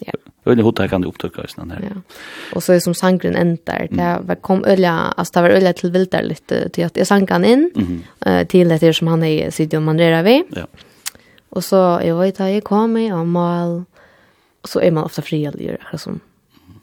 ja. 0.00 0.12
Och 0.44 0.56
det 0.56 0.62
hotar 0.62 0.88
kan 0.88 1.04
upptöka 1.04 1.46
sen 1.46 1.70
här. 1.70 1.80
Ja. 1.94 2.00
Och 2.54 2.62
så 2.62 2.72
är 2.72 2.80
som 2.80 2.94
sangren 2.94 3.36
ändar. 3.36 3.88
Det 3.90 4.18
var 4.22 4.34
kom 4.34 4.64
ölja, 4.64 4.92
alltså 4.92 5.32
det 5.34 5.42
var 5.42 5.50
ölja 5.50 5.72
till 5.72 5.90
viltar 5.90 6.22
lite 6.22 6.68
till 6.68 6.84
att 6.86 6.96
jag 6.96 7.06
sankan 7.06 7.44
in 7.44 7.70
eh 8.26 8.46
till 8.46 8.68
det 8.68 8.92
som 8.92 9.06
han 9.06 9.22
är 9.22 9.50
sitter 9.50 9.80
man 9.80 9.98
rör 9.98 10.22
vi. 10.22 10.44
Ja. 10.50 10.66
Och 11.48 11.64
så 11.64 12.00
jag 12.04 12.18
vet 12.18 12.40
att 12.40 12.50
jag 12.50 12.64
kommer 12.64 13.20
och 13.20 13.26
mal 13.26 13.84
så 14.64 14.80
är 14.80 14.90
man 14.90 15.04
ofta 15.04 15.22
fredlig, 15.22 15.76
akkurat 15.80 16.00
som 16.00 16.20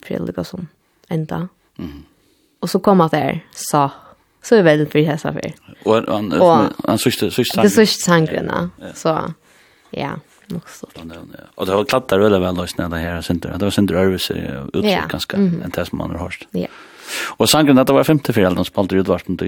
fredlig 0.02 0.46
som 0.46 0.68
ända. 1.08 1.48
Mm. 1.78 2.02
Och 2.60 2.70
så 2.70 2.80
kommer 2.80 3.08
det 3.08 3.16
där, 3.16 3.46
så 3.50 3.90
så 4.42 4.54
är 4.54 4.62
väldigt 4.62 4.92
fri 4.92 5.02
häsa 5.02 5.32
för. 5.32 5.52
Och 5.84 6.14
han 6.14 6.72
han 6.84 6.98
sista 6.98 7.30
sista 7.30 7.62
Det 7.62 7.70
sista 7.70 8.04
sangrena. 8.04 8.70
Så 8.94 9.34
ja, 9.90 10.10
nog 10.46 10.68
så. 10.68 10.86
Och 11.54 11.66
det 11.66 11.72
har 11.72 11.84
klattat 11.84 12.20
väl 12.20 12.40
väl 12.40 12.54
då 12.54 12.66
snälla 12.66 12.96
här 12.96 13.20
sen 13.22 13.38
Det 13.38 13.58
var 13.58 13.70
sen 13.70 13.88
rörelse 13.88 14.64
ut 14.72 15.08
ganska 15.08 15.36
en 15.36 15.70
test 15.70 15.92
man 15.92 16.10
har 16.10 16.18
hört. 16.18 16.48
Ja. 16.50 16.66
Og 17.38 17.48
sangren, 17.48 17.76
det 17.76 17.96
var 17.96 18.06
femte 18.08 18.34
fyrir 18.36 18.54
han 18.54 18.68
spalte 18.68 18.96
i 18.96 19.02
utvarpen, 19.02 19.38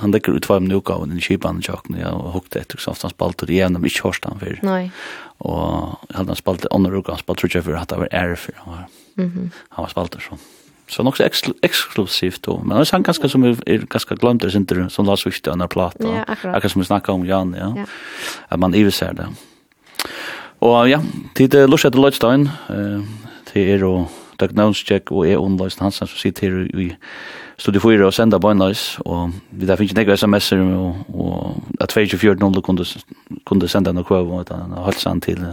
han 0.00 0.14
dekker 0.14 0.36
ut 0.36 0.48
varmen 0.48 0.72
i 0.72 0.78
ukaven 0.78 1.16
i 1.16 1.24
kipan 1.24 1.60
i 1.60 1.66
tjokken, 1.66 2.00
ja, 2.00 2.12
og 2.14 2.34
hukte 2.38 2.60
etter, 2.60 2.80
så 2.80 2.94
han 2.94 3.12
spalte 3.12 3.46
det 3.46 3.58
igjennom, 3.58 3.84
ikke 3.84 4.08
hørst 4.08 4.28
han 4.28 4.42
fyrir. 4.42 4.60
Nei. 4.66 4.90
Og 5.44 5.96
han 6.14 6.34
spalte 6.38 6.70
andre 6.74 6.94
uka, 6.94 7.12
ukaven 7.12 7.24
spalter 7.24 7.50
ikke 7.50 7.64
fyrir, 7.68 7.80
at 7.82 7.92
det 7.92 8.02
var 8.04 8.12
ære 8.12 8.36
fyrir, 8.36 8.60
han 8.64 8.76
var 8.76 8.92
han 9.78 9.90
spalter 9.90 10.22
sånn. 10.24 10.42
Så 10.86 11.02
nok 11.02 11.16
så 11.16 11.24
eksklusivt 11.62 12.42
då. 12.42 12.58
Men 12.64 12.76
det 12.76 12.92
er 12.92 12.98
är 12.98 13.02
ganske 13.02 13.28
som 13.28 13.42
vi 13.42 13.56
er 13.66 13.86
ganske 13.86 14.16
glemt, 14.16 14.42
det 14.42 14.54
inte 14.54 14.90
som 14.90 15.06
last 15.06 15.26
week 15.26 15.42
den 15.42 15.58
där 15.58 15.66
plattan. 15.66 16.14
Ja, 16.14 16.24
akkurat. 16.28 16.56
Akkurat 16.56 16.72
som 16.72 16.80
vi 16.80 16.86
snakket 16.86 17.08
om 17.08 17.24
Jan, 17.24 17.54
ja. 17.54 17.72
ja. 17.76 17.84
At 18.50 18.58
man 18.58 18.74
i 18.74 18.84
det. 18.84 19.26
Og 20.60 20.88
ja, 20.88 21.00
tid 21.34 21.54
är 21.54 21.68
Lars 21.68 21.84
etter 21.84 21.98
Lodstein. 21.98 22.50
Eh, 22.68 23.02
det 23.52 23.72
är 23.72 23.84
och 23.84 24.10
Dag 24.40 24.54
Navnstjek 24.54 25.12
og 25.12 25.28
jeg 25.28 25.38
Onløys 25.38 25.78
Hansen 25.78 26.06
som 26.06 26.18
sitter 26.18 26.48
her 26.48 26.80
i 26.80 26.88
Studio 27.58 27.80
4 27.80 28.06
og 28.06 28.14
sender 28.14 28.38
bøgnløys 28.42 28.98
og 29.04 29.32
vi 29.50 29.66
der 29.66 29.76
finnes 29.76 29.92
ikke 29.92 30.00
nekva 30.00 30.16
sms'er 30.18 30.62
og, 30.74 30.96
og 31.14 31.62
at 31.80 31.96
24.00 31.96 32.60
kunne, 32.60 32.86
kunne 33.44 33.68
sende 33.68 33.92
noe 33.94 34.04
kvøv 34.04 34.32
og 34.32 34.50
holde 34.50 35.06
han 35.08 35.20
til 35.20 35.44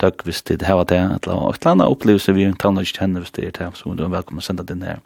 Dag 0.00 0.12
hvis 0.24 0.42
det 0.42 0.62
her 0.62 0.74
var 0.74 0.84
det 0.84 0.98
et 0.98 1.26
eller 1.26 1.66
annet 1.66 1.86
opplevelse 1.86 2.34
vi 2.34 2.52
taler 2.60 2.80
ikke 2.80 3.00
henne 3.00 3.20
hvis 3.20 3.30
det 3.30 3.44
er 3.46 3.50
det 3.58 3.76
så 3.78 3.94
du 3.94 4.04
er 4.04 4.08
velkommen 4.08 4.42
å 4.42 4.44
sende 4.44 4.66
den 4.66 4.82
her. 4.82 4.98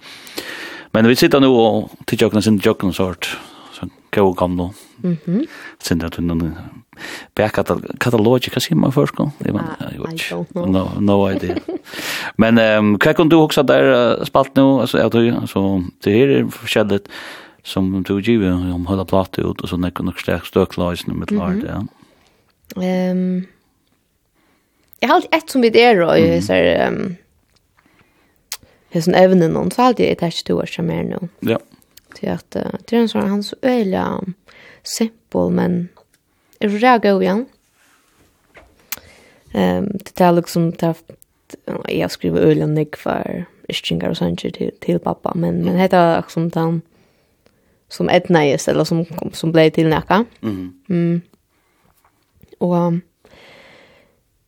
Men 0.93 1.09
vi 1.09 1.15
sitter 1.15 1.41
nå 1.41 1.51
og 1.51 1.91
tidsjokkene 2.07 2.43
sin 2.43 2.59
jokkene 2.59 2.95
sort 2.95 3.39
så 3.75 3.89
gå 4.15 4.23
og 4.29 4.37
gamle. 4.37 4.71
Mhm. 5.03 5.45
Sen 5.83 5.99
det 5.99 6.19
någon 6.19 6.55
katalog 8.01 8.43
kan 8.43 8.61
se 8.61 8.75
man 8.75 8.93
først 8.93 9.15
kom. 9.15 9.31
Det 9.39 9.53
var 9.53 9.77
jag 9.81 10.47
No 10.55 10.89
no 11.01 11.31
idea. 11.31 11.57
Men 12.39 12.59
ehm 12.59 12.99
hva 12.99 13.13
kan 13.13 13.29
du 13.29 13.37
också 13.37 13.63
där 13.63 14.25
spalt 14.25 14.57
nå 14.57 14.81
altså 14.81 14.99
jag 14.99 15.13
tror 15.13 15.41
altså 15.41 15.83
det 16.05 16.13
her 16.13 16.29
är 16.29 16.49
förskädet 16.51 17.09
som 17.63 18.03
du 18.03 18.21
ger 18.21 18.75
om 18.75 18.87
hela 18.87 19.05
platta 19.05 19.43
ut 19.43 19.61
och 19.61 19.69
så 19.69 19.77
när 19.77 19.91
kan 19.91 20.09
också 20.09 20.41
stöklaisen 20.45 21.19
med 21.19 21.33
lart 21.33 21.65
ja. 21.67 21.87
Ehm 22.83 23.47
Jag 25.01 25.09
har 25.09 25.23
ett 25.31 25.51
som 25.51 25.61
vid 25.61 25.77
er 25.77 26.01
och 26.01 26.19
jag 26.19 26.43
säger 26.43 26.87
ehm 26.87 27.17
Hesen 28.91 29.15
evnen 29.15 29.53
någon 29.53 29.71
så 29.71 29.83
hade 29.83 30.03
jag 30.03 30.13
ett 30.13 30.21
här 30.21 30.45
tour 30.45 30.67
som 30.67 30.91
är 30.91 31.03
nu. 31.03 31.29
Ja. 31.41 31.59
Till 32.15 32.31
att 32.31 32.51
det 32.51 32.97
är 32.97 33.01
en 33.01 33.09
sån 33.09 33.29
han 33.29 33.43
så 33.43 33.57
öjliga 33.63 34.21
simpel 34.83 35.51
men 35.51 35.89
är 36.59 36.69
det 36.69 37.11
gå 37.11 37.23
igen. 37.23 37.47
Ehm 39.53 39.89
det 40.15 40.21
är 40.21 40.33
liksom 40.33 40.71
det 40.71 40.95
jag 41.89 42.11
skriver 42.11 42.41
öliga 42.41 42.67
nick 42.67 42.97
för 42.97 43.45
iskingar 43.69 44.11
och 44.11 44.17
sånt 44.17 44.39
till 44.39 44.71
till 44.81 44.99
pappa 44.99 45.33
men 45.35 45.65
men 45.65 45.77
heter 45.77 46.17
liksom 46.17 46.49
den 46.49 46.83
som 47.89 48.09
ett 48.09 48.29
nejes 48.29 48.69
eller 48.69 48.85
som 48.85 49.07
som 49.33 49.53
blev 49.53 49.71
till 49.71 49.89
näka. 49.89 50.25
Mm. 50.43 50.83
Mm. 50.89 51.21
Och 52.59 52.77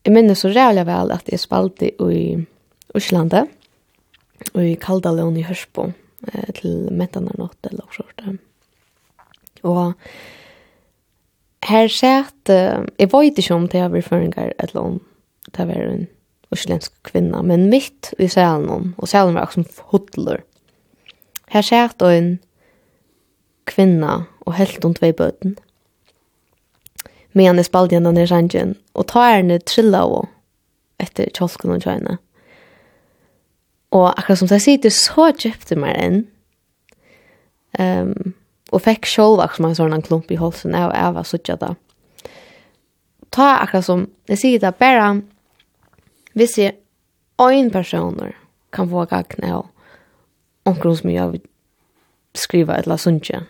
jag 0.03 0.13
minns 0.13 0.39
så 0.39 0.49
jävla 0.49 0.83
väl 0.83 1.11
att 1.11 1.31
jag 1.31 1.39
spalte 1.39 2.03
i 2.03 2.45
Uslande 2.93 3.47
och 4.53 4.63
i 4.63 4.75
Kaldalån 4.75 5.37
i 5.37 5.41
Hörsbo 5.41 5.93
eh, 6.33 6.51
till 6.53 6.91
mättarna 6.91 7.31
något 7.37 7.65
eller 7.65 7.85
så 7.91 8.03
sånt. 8.03 8.41
Og 9.63 9.93
her 11.61 11.87
sett 11.87 12.49
eh, 12.49 12.85
jeg 12.99 13.11
vet 13.11 13.37
ikke 13.37 13.55
om 13.55 13.67
det 13.67 13.81
har 13.81 13.89
varit 13.89 14.05
förringar 14.05 14.53
ett 14.57 14.73
lån 14.73 14.99
det 15.51 15.65
var 15.65 15.73
en 15.73 16.07
usländsk 16.49 17.03
kvinna 17.03 17.41
men 17.41 17.69
mitt 17.69 18.13
i 18.19 18.27
salen 18.27 18.93
og 18.97 19.07
salen 19.07 19.33
var 19.33 19.43
också 19.43 19.63
hotler. 19.79 20.43
Här 21.47 21.61
sett 21.61 22.01
en 22.01 22.39
kvinna 23.65 24.25
og 24.45 24.53
helt 24.53 24.85
om 24.85 24.93
tvei 24.93 25.13
bøten. 25.13 25.57
Men 27.31 27.45
han 27.45 27.59
är 27.59 27.63
spaldigen 27.63 28.03
den 28.03 28.17
här 28.17 28.25
sangen 28.25 28.75
och 28.93 29.07
tar 29.07 29.31
henne 29.31 29.59
trilla 29.59 30.03
och 30.03 30.25
etter 30.97 31.29
kjolken 31.33 31.71
og 31.71 31.81
kjøyne. 31.81 32.17
Og 33.95 34.09
akkurat 34.11 34.39
som 34.39 34.49
det 34.51 34.61
sitter 34.61 34.93
så 34.93 35.29
kjøpte 35.31 35.77
meg 35.79 35.95
enn, 36.01 36.17
um, 37.79 38.33
og 38.75 38.83
fikk 38.83 39.07
sjolv 39.07 39.39
akkurat 39.39 39.57
som 39.57 39.69
en 39.69 39.77
sånn 39.79 40.05
klump 40.05 40.31
i 40.31 40.39
halsen. 40.39 40.75
Jeg, 40.75 40.91
jeg 40.91 41.15
var 41.15 41.27
så 41.27 41.39
da. 41.47 41.71
Ta 43.31 43.47
akkurat 43.61 43.87
som, 43.87 44.07
jeg 44.27 44.41
sier 44.41 44.63
det 44.63 44.73
bare, 44.79 45.21
hvis 46.37 46.57
jeg 46.59 46.75
en 47.39 47.71
personer 47.71 48.35
kan 48.75 48.89
få 48.89 49.05
gagne 49.09 49.53
av 49.53 49.67
omkring 50.67 50.97
som 50.99 51.13
jeg 51.13 51.31
vil 51.31 51.45
skriva 52.37 52.77
et 52.77 52.87
eller 52.87 52.99
sunnje, 53.01 53.45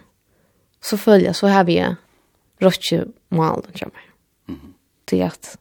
så 0.82 0.98
følger 0.98 1.32
jeg, 1.32 1.40
så 1.40 1.50
har 1.52 1.66
vi 1.68 1.80
rått 2.62 2.78
ikke 2.84 3.08
malen 3.30 3.74
kommer. 3.74 4.04
Mm 4.48 4.56
-hmm. 4.56 4.74
Til 5.08 5.22
at 5.22 5.58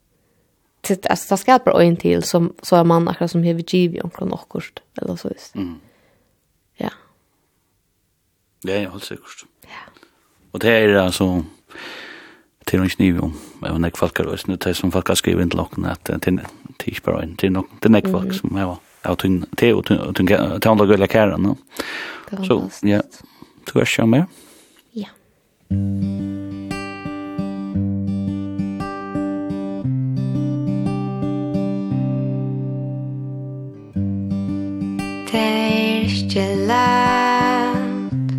till 0.86 1.10
alltså 1.10 1.34
det 1.34 1.38
ska 1.38 1.58
bara 1.64 1.82
en 1.82 1.96
till 1.96 2.22
som 2.22 2.54
så 2.62 2.76
är 2.76 2.84
man 2.84 3.08
akkurat 3.08 3.30
som 3.30 3.42
hever 3.42 3.64
giv 3.68 3.94
i 3.94 4.00
omkring 4.00 4.28
något 4.28 4.82
eller 5.02 5.16
så 5.16 5.28
just. 5.28 5.54
Mm. 5.54 5.74
Ja. 6.76 6.90
Det 8.62 8.72
är 8.72 8.90
helt 8.90 9.04
säkert. 9.04 9.44
Ja. 9.62 9.68
Och 10.50 10.58
det 10.58 10.70
är 10.70 10.94
alltså 10.94 11.44
till 12.64 12.80
en 12.80 12.88
kniv 12.88 13.20
om 13.20 13.34
även 13.66 13.80
när 13.80 13.90
folk 13.94 14.18
har 14.18 14.40
nu 14.46 14.56
det 14.56 14.74
som 14.74 14.92
folk 14.92 15.08
har 15.08 15.14
skrivit 15.14 15.42
inte 15.42 15.56
locken 15.56 15.84
att 15.84 16.04
det 16.04 16.12
är 16.12 16.28
inte 16.28 16.46
bara 17.04 17.22
en 17.22 17.36
till 17.36 17.52
nok 17.52 17.66
det 17.80 17.98
är 17.98 18.12
folk 18.12 18.34
som 18.34 18.56
har 18.56 18.76
ja 19.02 19.16
tun 19.16 19.46
te 19.56 19.72
och 19.72 19.84
tun 19.84 20.14
tun 20.14 20.26
tun 20.60 20.78
där 20.78 20.86
gulla 20.86 21.06
käran. 21.06 21.56
Så 22.46 22.70
ja. 22.82 23.02
Du 23.72 23.80
är 23.80 23.84
själv 23.84 24.08
med? 24.08 24.26
Ja. 24.92 25.08
Mm. 25.68 26.35
særste 35.36 36.66
land 36.66 38.30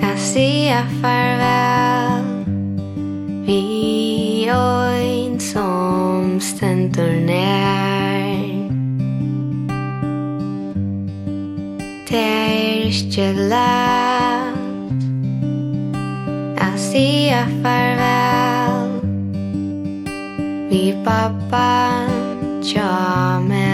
Jeg 0.00 0.16
sier 0.16 0.84
farvel. 1.00 2.24
Vi 3.46 4.48
øyn 4.50 5.40
som 5.40 6.40
stendur 6.40 7.26
nær. 7.26 8.38
Særste 12.08 13.32
land 13.32 15.02
Jeg 16.60 16.74
sier 16.76 17.46
farvel. 17.62 19.00
Vi 20.70 20.94
pappa 21.04 21.68
tja 22.62 23.38
med 23.48 23.67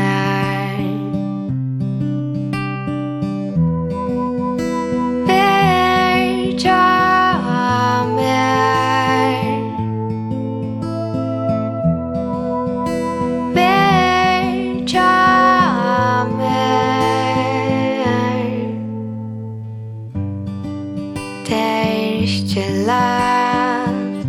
lært 22.85 24.28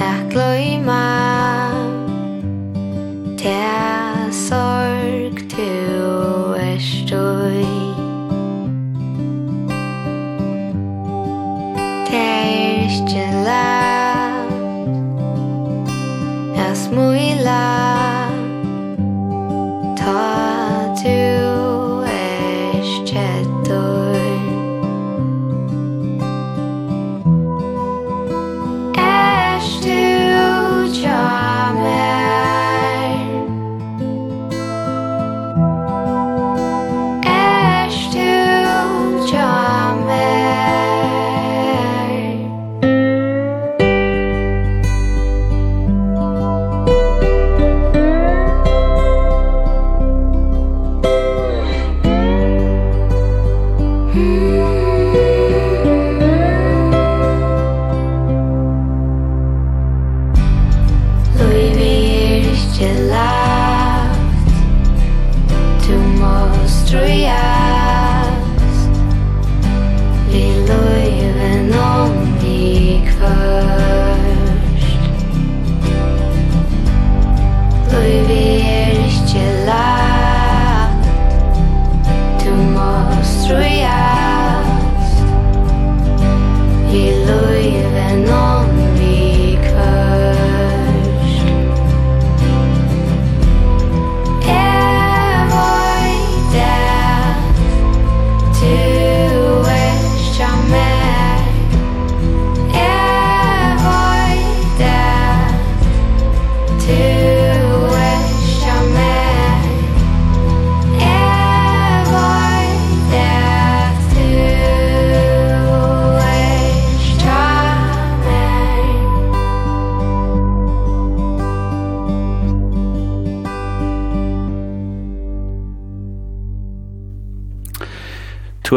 Er 0.00 0.18
gløyma. 0.32 1.17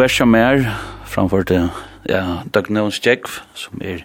er 0.01 0.07
som 0.07 0.33
er 0.35 0.63
framfor 1.05 1.43
til 1.45 1.69
ja, 2.09 2.41
Dagnons 2.53 2.97
Jekv, 3.05 3.41
som 3.53 3.81
er 3.85 4.01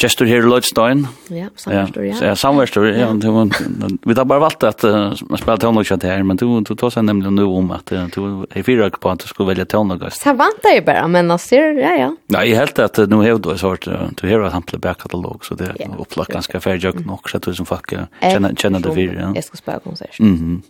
Gestur 0.00 0.28
her 0.30 0.44
i 0.44 0.48
Lloydstein. 0.48 1.04
Ja, 1.28 1.50
samverstor, 1.60 2.04
ja. 2.06 2.16
Ja, 2.30 2.36
samverstor, 2.38 2.86
ja. 2.88 3.10
ja. 3.10 3.90
Vi 4.06 4.16
har 4.16 4.24
bare 4.24 4.40
valgt 4.46 4.64
at 4.64 4.84
man 4.84 5.40
spiller 5.40 5.60
tonlokket 5.60 6.06
her, 6.08 6.22
men 6.26 6.40
du, 6.40 6.46
du 6.64 6.72
tar 6.78 6.94
seg 6.94 7.04
nemlig 7.08 7.32
nå 7.36 7.44
om 7.44 7.72
at 7.76 7.92
uh, 7.92 8.06
du 8.14 8.46
er 8.48 8.64
fyra 8.66 8.88
på 8.94 9.12
at 9.12 9.24
du 9.24 9.28
skulle 9.30 9.50
velge 9.52 9.68
tonlokket. 9.70 10.16
Så 10.16 10.34
vant 10.38 10.64
jeg 10.64 10.84
bare, 10.86 11.04
men 11.12 11.28
jeg 11.36 11.44
ser, 11.44 11.80
ja, 11.80 11.92
ja. 11.98 12.10
Nei, 12.32 12.46
jeg 12.48 12.60
helt 12.62 12.80
at 12.82 13.02
uh, 13.02 13.08
nå 13.10 13.20
har 13.26 13.40
du 13.42 13.50
svart, 13.60 13.88
uh, 13.90 14.08
du 14.16 14.24
har 14.28 14.46
et 14.46 14.56
hample 14.56 14.80
bærkatalog, 14.80 15.44
så 15.46 15.58
det 15.58 15.68
er 15.74 15.82
ja, 15.84 15.90
opplagt 16.00 16.32
ganske 16.32 16.62
færdig 16.64 16.94
nok, 17.04 17.28
så 17.28 17.42
du 17.42 17.52
som 17.56 17.68
folk 17.68 17.92
kjenner 17.92 18.56
kjenner 18.56 18.82
det 18.84 18.94
fyra. 18.94 19.16
Ja. 19.18 19.28
Jeg 19.36 19.46
skal 19.46 19.60
spela 19.60 19.78
konsert. 19.84 20.18
Mm 20.20 20.62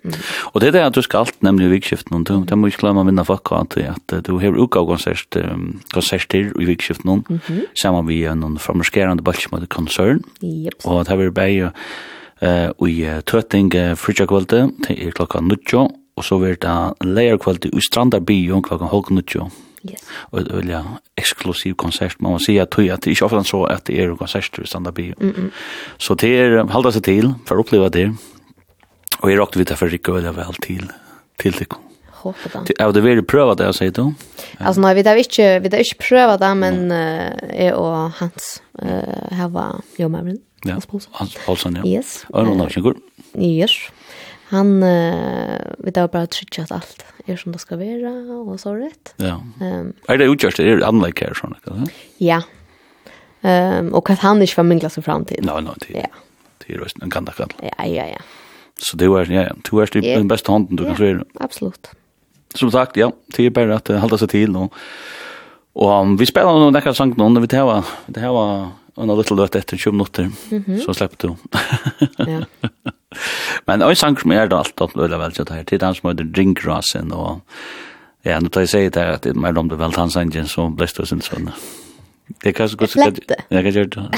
Og 0.52 0.61
det 0.61 0.69
er 0.69 0.73
det 0.73 0.82
at 0.89 0.94
du 0.94 1.02
skal 1.02 1.27
alt 1.27 1.43
nemlig 1.43 1.69
i 1.69 1.73
vikskiften, 1.74 2.16
og 2.16 2.27
du, 2.27 2.44
du 2.44 2.55
må 2.59 2.70
ikke 2.70 2.85
glemme 2.85 3.05
å 3.05 3.07
minne 3.07 3.24
folk 3.27 3.52
at, 3.57 3.77
at 3.78 4.15
du 4.27 4.32
har 4.43 4.57
utgav 4.59 4.89
konsert, 4.89 5.36
um, 5.36 5.81
konserter 5.94 6.51
i 6.51 6.69
vikskiften, 6.69 7.24
mm 7.28 7.69
sammen 7.81 8.05
med 8.07 8.27
en 8.27 8.59
frammarskerende 8.59 9.19
spennende 9.20 9.24
balsk 9.24 9.52
mot 9.52 9.68
konsern. 9.68 10.22
Yep. 10.42 10.84
Og 10.84 11.06
det 11.06 11.12
er 11.12 11.30
bare 11.30 11.72
uh, 12.42 12.88
i 12.88 13.22
tøtting 13.26 13.74
uh, 13.74 13.97
frutja 13.97 14.26
til 14.26 15.12
klokka 15.12 15.40
nutjo, 15.40 15.88
og 16.16 16.24
så 16.24 16.38
vil 16.38 16.56
det 16.56 16.94
leierkvalde 17.05 17.70
i 17.72 17.80
strandar 17.80 18.20
bio 18.20 18.60
klokka 18.60 18.86
halv 18.86 19.10
nutjo. 19.10 19.51
Yes. 19.84 20.02
Og 20.30 20.44
det 20.44 20.52
er 20.52 20.68
jeg 20.68 20.84
eksklusiv 21.16 21.74
konsert, 21.74 22.20
man 22.20 22.32
må 22.32 22.38
si 22.38 22.59
at 22.59 22.70
det 22.76 22.90
er 22.90 23.09
ikke 23.09 23.24
ofte 23.24 23.44
så 23.48 23.64
at 23.64 23.86
det 23.86 24.01
er 24.01 24.14
konsert 24.14 24.59
i 24.59 24.66
strandar 24.66 24.92
bio. 24.92 25.14
Mm 25.20 25.30
-mm. 25.30 25.51
Så 25.98 26.14
det 26.14 26.30
er 26.30 26.66
halda 26.66 26.90
seg 26.90 27.02
til 27.02 27.34
for 27.47 27.56
å 27.56 27.60
oppleva 27.60 27.88
det, 27.88 28.12
og 29.20 29.30
jeg 29.30 29.38
råkte 29.38 29.59
vidt 29.59 29.78
for 29.78 29.86
ikke 29.86 30.12
veldig 30.12 30.36
vel 30.36 30.55
til, 30.62 30.90
til 31.38 31.52
det 31.52 31.68
kom 31.68 31.89
håper 32.20 32.52
det. 32.55 32.76
Er 32.78 32.92
det 32.94 33.02
veldig 33.05 33.24
prøve 33.28 33.56
det, 33.60 33.70
sier 33.78 33.94
du? 33.97 34.05
Altså, 34.59 34.80
nei, 34.84 34.92
vi 34.98 35.05
har 35.06 35.20
ikke, 35.20 35.48
vi 35.64 35.72
har 35.72 35.84
ikke 35.84 36.02
prøve 36.02 36.36
det, 36.42 36.51
men 36.60 36.82
uh, 36.92 37.55
jeg 37.55 37.74
og 37.78 38.18
Hans 38.20 38.52
uh, 38.82 39.26
her 39.36 39.51
var 39.55 39.80
jo 40.01 40.10
med 40.12 40.28
min. 40.28 40.38
Ja, 40.68 40.76
Hans 40.76 41.38
Paulsen, 41.47 41.78
ja. 41.80 41.86
Yes. 41.88 42.20
Og 42.34 42.44
noen 42.48 42.66
av 42.66 42.72
kjengur. 42.74 42.98
Yes. 43.32 43.78
Han, 44.51 44.80
uh, 44.82 45.56
vi 45.80 45.94
har 45.97 46.10
bare 46.10 46.28
tryttet 46.34 46.72
alt, 46.74 47.05
er 47.26 47.38
som 47.40 47.55
det 47.55 47.62
skal 47.62 47.80
være, 47.80 48.12
og 48.42 48.56
så 48.60 48.74
rett. 48.74 49.14
Ja. 49.22 49.38
Um, 49.62 49.92
er 50.10 50.20
det 50.20 50.28
utgjørst, 50.32 50.60
er 50.60 50.82
det 50.82 50.88
anlegg 50.88 51.22
her, 51.22 51.36
sånn, 51.38 51.55
ikke 51.56 51.76
sant? 51.76 52.02
Ja. 52.20 52.42
Um, 53.40 53.94
og 53.97 54.10
at 54.12 54.20
han 54.24 54.42
ikke 54.44 54.60
var 54.60 54.68
minglet 54.68 54.92
seg 54.92 55.06
frem 55.06 55.24
til. 55.30 55.40
Nei, 55.47 55.60
nei, 55.64 55.76
til. 55.80 55.97
Ja. 56.02 56.10
Til 56.60 56.82
røsten, 56.82 57.06
en 57.06 57.14
kan 57.14 57.28
det 57.28 57.38
Ja, 57.38 57.86
ja, 57.86 58.10
ja. 58.10 58.20
Så 58.80 58.97
det 58.97 59.10
var, 59.12 59.28
ja, 59.30 59.47
ja. 59.48 59.55
Du 59.64 59.78
er 59.78 59.88
den 59.92 60.28
beste 60.28 60.52
hånden 60.52 60.76
du 60.76 60.84
kan 60.84 60.97
se. 60.97 61.14
Ja, 61.14 61.24
absolutt 61.40 61.92
som 62.55 62.70
sagt, 62.70 62.97
ja, 62.97 63.12
det 63.36 63.47
är 63.47 63.51
bara 63.51 63.77
att 63.77 63.89
hålla 63.89 64.18
sig 64.18 64.28
till 64.28 64.52
nu. 64.52 64.68
Och 65.72 66.01
um, 66.01 66.16
vi 66.16 66.27
spelar 66.27 66.52
nog 66.52 66.72
några 66.72 66.94
sång 66.94 67.14
nu 67.16 67.28
när 67.28 67.40
vi 67.40 67.48
tar 67.48 67.64
var 67.64 67.85
det 68.06 68.20
här 68.20 68.28
var 68.28 68.68
en 68.97 69.16
liten 69.16 69.36
låt 69.36 69.55
efter 69.55 69.77
20 69.77 69.93
minuter. 69.93 70.31
Mm 70.51 70.64
-hmm. 70.64 70.78
Så 70.78 70.94
släppte 70.94 71.27
du. 71.27 71.35
ja. 72.16 72.40
Men 73.64 73.82
en 73.82 73.97
sång 73.97 74.16
som 74.16 74.32
är 74.32 74.47
då 74.47 74.56
allt 74.56 74.81
att 74.81 74.97
väl 74.97 75.18
väl 75.18 75.35
så 75.35 75.44
här 75.51 75.64
till 75.64 75.78
dans 75.78 76.02
med 76.02 76.16
drink 76.16 76.64
rasen 76.66 77.12
och 77.12 77.40
ja, 78.22 78.40
nu 78.40 78.48
tar 78.48 78.60
jag 78.60 78.68
säger 78.68 78.90
det 78.90 79.14
att 79.14 79.22
det 79.22 79.35
mer 79.35 79.59
om 79.59 79.68
det 79.68 79.77
väl 79.77 79.93
han 79.93 80.10
sång 80.10 80.47
så 80.47 80.68
blest 80.68 81.01
oss 81.01 81.12
inte 81.12 81.27
såna. 81.27 81.52
Det 82.43 82.52
kanske 82.52 82.77
går 82.77 82.86
så 82.86 83.12
Jag 83.48 83.64
kan 83.64 83.72
göra 83.72 83.85
det. 83.85 84.10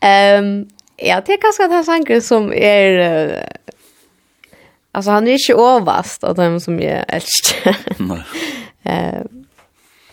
Ehm 0.00 0.66
Ja, 0.98 1.22
det 1.26 1.32
är 1.32 1.40
kanskje 1.40 1.68
den 1.68 1.84
sangen 1.84 2.22
som 2.22 2.52
är... 2.52 2.90
Uh, 3.26 3.42
Alltså 4.96 5.10
han 5.10 5.28
är 5.28 5.32
inte 5.32 5.52
överst 5.52 6.24
av 6.24 6.34
dem 6.34 6.60
som 6.60 6.80
jag 6.80 7.04
älskar. 7.08 7.76
Nej. 7.98 8.22
Eh 8.82 9.22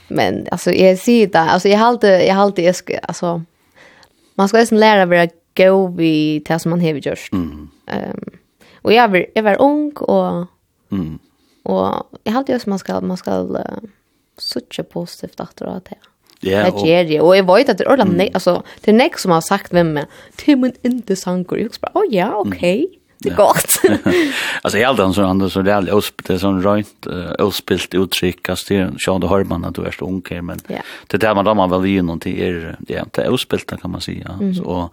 men 0.07 0.47
alltså 0.51 0.71
jag 0.71 0.99
ser 0.99 1.27
det 1.27 1.39
alltså 1.39 1.69
jag 1.69 1.79
har 1.79 2.05
jag 2.05 2.35
har 2.35 2.43
alltid 2.43 2.65
jag 2.65 2.99
alltså 3.03 3.43
man 4.35 4.47
ska 4.47 4.57
nästan 4.57 4.79
lära 4.79 5.05
vara 5.05 5.27
go 5.57 5.87
vi 5.87 6.41
till 6.45 6.59
som 6.59 6.69
man 6.69 6.81
har 6.81 6.89
gjort. 6.89 7.29
Mm. 7.31 7.69
Ehm 7.87 8.23
och 8.81 8.93
jag 8.93 9.07
var 9.07 9.25
jag 9.35 9.43
var 9.43 9.61
ung 9.61 9.91
och 9.91 10.47
mm. 10.91 11.19
Och 11.63 12.19
jag 12.23 12.33
hade 12.33 12.51
ju 12.51 12.55
att 12.55 12.65
man 12.65 12.79
ska 12.79 13.01
man 13.01 13.17
ska 13.17 13.39
uh, 13.39 13.59
söka 14.37 14.83
positivt 14.83 15.39
efter 15.39 15.65
att 15.65 15.85
det. 15.85 15.95
Ja, 16.39 16.71
det 16.71 16.87
ger 16.87 17.03
det. 17.05 17.21
Och 17.21 17.37
jag 17.37 17.55
vet 17.55 17.69
att 17.69 17.77
det 17.77 17.83
är 17.83 17.91
ordentligt, 17.91 18.33
alltså 18.33 18.63
det 18.81 18.91
är 18.91 18.95
näck 18.95 19.17
som 19.19 19.31
har 19.31 19.41
sagt 19.41 19.73
vem 19.73 19.93
med, 19.93 20.05
till 20.35 20.57
min 20.57 20.73
inte 20.81 21.15
sankor. 21.15 21.59
Jag 21.59 21.71
bara, 21.81 21.91
oh 21.93 22.05
ja, 22.09 22.35
okej. 22.35 22.57
Okay. 22.57 22.79
Mm 22.79 23.02
det 23.23 23.29
är 23.29 23.35
gott. 23.35 23.81
alltså 24.61 24.77
helt 24.85 24.99
han 24.99 25.13
så 25.13 25.23
andra 25.23 25.49
så 25.49 25.61
det 25.61 25.71
är 25.71 25.93
osp 25.93 26.23
det 26.23 26.33
är 26.33 26.37
sån 26.37 26.63
rent 26.63 27.07
ospilt 27.39 27.93
uttryck 27.93 28.49
att 28.49 28.59
det 28.67 28.91
så 28.97 29.17
då 29.17 29.27
hör 29.27 29.43
man 29.43 29.65
att 29.65 29.75
du 29.75 29.81
är 29.83 29.91
så 29.91 30.05
ung 30.05 30.23
men 30.41 30.59
det 31.07 31.17
där 31.17 31.35
man 31.35 31.45
då 31.45 31.53
man 31.53 31.69
väl 31.69 31.85
in 31.85 32.09
och 32.09 32.17
det 32.17 32.47
är 32.47 32.77
ja 32.87 33.05
det 33.11 33.21
är 33.21 33.29
ospilt 33.29 33.81
kan 33.81 33.91
man 33.91 34.01
säga 34.01 34.39
så 34.63 34.89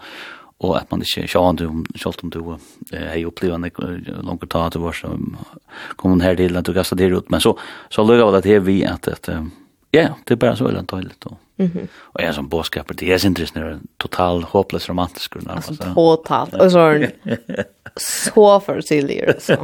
och 0.62 0.76
att 0.76 0.90
man 0.90 1.00
inte 1.00 1.28
så 1.28 1.52
du 1.52 1.84
skolt 1.98 2.22
om 2.22 2.30
du 2.30 2.40
hej 2.96 3.24
upplevande 3.24 3.70
långt 4.22 4.48
tag 4.48 4.66
att 4.66 4.76
vara 4.76 4.92
så 4.92 5.18
kommer 5.96 6.24
här 6.24 6.36
till 6.36 6.56
att 6.56 6.64
du 6.64 6.74
kastar 6.74 6.96
det 6.96 7.04
ut. 7.04 7.30
Men 7.30 7.40
så 7.40 7.58
så 7.88 8.04
lurar 8.04 8.40
det 8.40 8.48
här 8.48 8.60
vi 8.60 8.84
att 8.84 9.08
att 9.08 9.28
Ja, 9.90 10.08
det 10.24 10.34
är 10.34 10.36
bara 10.36 10.56
så 10.56 10.68
öland 10.68 10.86
dåligt 10.86 11.20
då. 11.20 11.36
Mhm. 11.56 11.70
Mm 11.74 11.88
och 12.12 12.22
jag 12.22 12.34
som 12.34 12.48
boskaper, 12.48 12.94
det 12.94 13.12
är 13.12 13.18
så 13.18 13.26
intressant 13.26 13.54
när 13.54 13.78
total 13.96 14.42
hopplös 14.42 14.88
romantisk 14.88 15.32
grund 15.34 15.48
alltså. 15.50 15.74
Totalt. 15.74 16.54
Och 16.54 16.72
så 16.72 17.06
så 17.96 18.60
för 18.60 18.80
silly 18.80 19.24
så. 19.38 19.56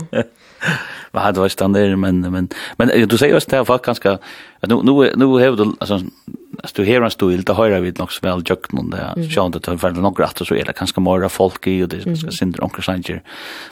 Vad 1.11 1.23
hade 1.23 1.41
varit 1.41 1.53
standard 1.53 1.99
men 1.99 2.21
men 2.21 2.49
men 2.77 3.09
du 3.09 3.19
säger 3.19 3.33
ju 3.33 3.39
att 3.39 3.49
det 3.49 3.65
folk 3.65 3.85
ganska 3.85 4.19
nu 4.61 4.81
nu 4.83 5.13
nu 5.17 5.25
har 5.25 5.57
du 5.57 5.73
alltså 5.79 6.01
Alltså 6.63 6.83
här 6.83 7.03
en 7.03 7.11
stol 7.11 7.43
där 7.43 7.55
höra 7.55 7.81
vi 7.81 7.93
nog 7.93 8.13
sväl 8.13 8.43
jukt 8.49 8.73
någon 8.73 8.91
där. 8.91 9.29
Så 9.35 9.49
det 9.49 9.61
tar 9.61 9.75
väl 9.75 9.93
några 9.93 10.25
att 10.25 10.47
så 10.47 10.55
är 10.55 10.65
det 10.65 10.73
kanske 10.73 11.01
mer 11.01 11.29
folk 11.29 11.67
i 11.67 11.83
och 11.83 11.89
det 11.89 12.17
ska 12.17 12.31
synd 12.31 12.57
onkel 12.61 12.83
Sanger. 12.83 13.23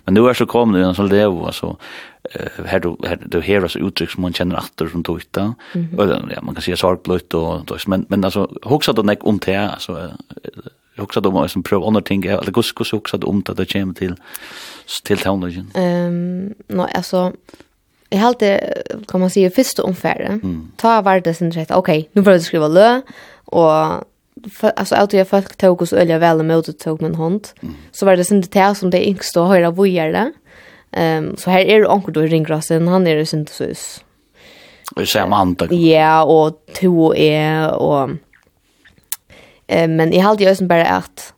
Men 0.04 0.14
nu 0.14 0.28
är 0.28 0.34
så 0.34 0.46
kom 0.46 0.72
nu 0.72 0.94
så 0.94 1.02
det 1.02 1.28
var 1.28 1.52
så 1.52 1.76
här 2.64 2.80
då 2.80 2.96
du 3.24 3.40
här 3.40 3.68
så 3.68 3.78
uttryck 3.78 4.10
som 4.10 4.22
man 4.22 4.32
känner 4.32 4.56
efter 4.56 4.86
som 4.86 5.02
då 5.02 5.16
utan. 5.16 5.54
Ja, 5.98 6.42
man 6.42 6.54
kan 6.54 6.62
se 6.62 6.76
sorgblött 6.76 7.34
och 7.34 7.64
då 7.64 7.76
men 7.86 8.06
men 8.08 8.24
alltså 8.24 8.50
huxa 8.62 8.92
då 8.92 9.02
näck 9.02 9.18
om 9.24 9.38
det 9.38 9.56
alltså 9.56 10.10
huxa 10.96 11.20
då 11.20 11.30
måste 11.30 11.48
som 11.48 11.62
pröva 11.62 11.86
andra 11.86 12.00
ting 12.00 12.24
eller 12.24 12.52
kus 12.52 12.72
kus 12.72 12.92
huxa 12.92 13.16
då 13.16 13.26
om 13.26 13.42
det 13.42 13.54
det 13.54 13.72
kommer 13.72 13.94
till 13.94 14.14
till 15.02 15.18
tonen. 15.18 15.70
Ehm, 15.74 16.54
nej 16.66 16.92
alltså 16.94 17.32
jag 18.14 18.20
hade 18.20 18.74
kan 19.08 19.20
man 19.20 19.30
säga 19.30 19.50
första 19.50 19.82
omfärden. 19.82 20.32
Mm. 20.32 20.72
Ta 20.76 21.02
var 21.02 21.20
det 21.20 21.34
sen 21.34 21.52
rätt. 21.52 21.70
Okej, 21.70 22.08
nu 22.12 22.22
började 22.22 22.38
jag 22.38 22.46
skriva 22.46 22.68
lö 22.68 23.00
och 23.44 24.04
för, 24.52 24.72
alltså 24.76 24.94
att 24.94 25.12
jag 25.12 25.28
folk 25.28 25.56
tog 25.56 25.82
oss 25.82 25.92
ölja 25.92 26.18
väl 26.18 26.40
emot 26.40 26.78
tog 26.78 27.02
min 27.02 27.14
hand. 27.14 27.48
Mm. 27.62 27.74
Så 27.92 28.06
var 28.06 28.16
det 28.16 28.24
sen 28.24 28.40
det 28.40 28.60
här 28.60 28.74
som 28.74 28.90
det 28.90 29.08
yngsta 29.08 29.42
och 29.42 29.48
höra 29.48 29.70
vojare. 29.70 30.32
Ehm 30.92 31.28
um, 31.28 31.36
så 31.36 31.50
här 31.50 31.60
är 31.60 31.80
det 31.80 31.88
onkel 31.88 32.12
då 32.12 32.24
i 32.24 32.28
han 32.88 33.06
är 33.06 33.16
det 33.16 33.26
sen 33.26 33.46
så. 33.46 33.64
Vi 34.96 35.06
säger 35.06 35.26
man 35.26 35.56
Ja, 35.60 35.76
yeah, 35.76 36.22
och 36.22 36.66
två 36.80 37.14
är 37.14 37.74
och 37.74 38.10
eh 39.66 39.88
men 39.88 40.12
jag 40.12 40.22
hade 40.22 40.44
ju 40.44 40.54
sen 40.54 40.68
bara 40.68 40.86
att 40.86 41.33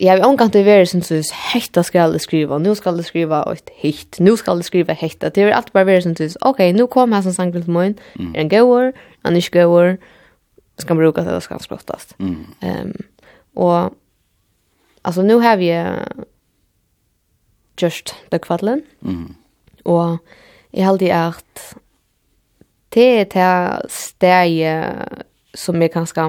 jeg 0.00 0.10
har 0.10 0.26
omgått 0.26 0.52
det 0.52 0.64
värre 0.64 0.86
sen 0.86 1.02
så 1.02 1.20
hetta 1.52 1.82
ska 1.82 1.98
jag 1.98 2.20
skriva. 2.20 2.58
Nu 2.58 2.74
ska 2.74 2.90
jag 2.90 3.04
skriva 3.04 3.52
ett 3.52 3.70
hett. 3.76 4.18
Nu 4.20 4.36
skal 4.36 4.58
jeg 4.58 4.64
skriva 4.64 4.92
hetta. 4.92 5.30
Det 5.30 5.42
är 5.42 5.52
allt 5.52 5.72
bara 5.72 5.84
være 5.84 6.02
sånn 6.02 6.16
så 6.16 6.38
okej, 6.40 6.72
nu 6.72 6.86
kommer 6.86 7.16
här 7.16 7.22
som 7.22 7.32
sankel 7.32 7.62
til 7.62 7.72
morgen, 7.72 7.98
er 8.18 8.40
En 8.40 8.48
goer, 8.48 8.92
en 9.24 9.36
ikke 9.36 9.62
goer. 9.62 9.96
Ska 10.78 10.94
man 10.94 11.02
bruka 11.04 11.22
det 11.22 11.42
ska 11.42 11.58
skrottast. 11.58 12.14
Ehm 12.18 12.46
um, 12.60 12.92
och 13.54 13.94
alltså 15.02 15.22
nu 15.22 15.34
har 15.34 15.56
vi 15.56 15.70
just 17.76 18.14
the 18.30 18.38
kvadlen. 18.38 18.82
Mm. 19.02 19.34
Och 19.84 20.18
jeg 20.72 20.84
har 20.84 20.92
alltid 20.92 21.10
att 21.10 21.76
det 22.88 23.00
är 23.00 23.24
det 23.24 23.88
steget 23.88 24.94
som 25.54 25.82
jag 25.82 25.92
kanske 25.92 26.20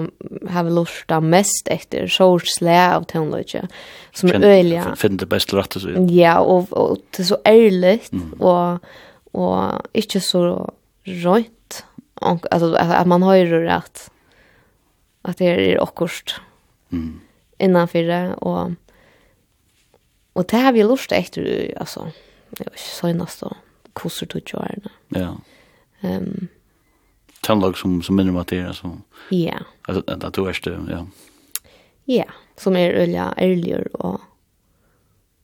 har 0.49 0.63
lust 0.63 0.75
lusta 0.75 1.21
mest 1.21 1.67
efter 1.67 2.07
sorgslä 2.07 2.95
av 2.95 3.03
tonlöje 3.03 3.67
som 4.13 4.29
är 4.29 4.43
öliga. 4.43 4.95
Finn 4.95 5.17
det 5.17 5.25
bästa 5.25 5.57
rätta 5.57 5.79
så. 5.79 6.07
Ja, 6.09 6.39
och, 6.39 6.73
och 6.73 6.97
det 7.11 7.23
är 7.23 7.27
så 7.27 7.37
ärligt 7.43 8.11
mm. 8.11 8.33
och, 8.33 8.79
och 9.31 9.71
inte 9.93 10.21
så 10.21 10.73
rönt. 11.03 11.85
Alltså 12.21 12.73
att 12.75 13.07
man 13.07 13.23
har 13.23 13.35
ju 13.35 13.45
rätt 13.45 14.11
att 15.21 15.37
det 15.37 15.45
är 15.45 15.83
akkurst 15.83 16.41
mm. 16.91 17.19
innanför 17.57 18.03
det 18.03 18.33
och 18.33 18.71
och 20.33 20.45
det 20.45 20.57
har 20.57 20.73
vi 20.73 20.83
lust 20.83 21.11
efter 21.11 21.73
alltså 21.79 22.11
jag 22.49 22.65
vet 22.65 22.67
inte 22.67 22.79
så 22.79 23.13
nästa 23.13 23.55
kurser 23.93 24.25
till 24.25 24.41
Ja. 25.09 25.37
Ehm 26.01 26.23
um, 26.23 26.47
tandlag 27.45 27.77
som, 27.77 28.01
som 28.01 28.15
minner 28.15 28.31
mig 28.31 28.45
till 28.45 28.73
så. 28.73 28.97
Ja. 29.29 29.53
Alltså 29.87 30.03
att 30.07 30.33
du 30.33 30.47
är 30.47 30.59
det, 30.63 30.91
ja. 30.91 31.07
Ja, 32.05 32.25
som 32.57 32.75
är 32.75 32.91
ölja 32.91 33.33
ärligare 33.37 33.87
och 33.93 34.21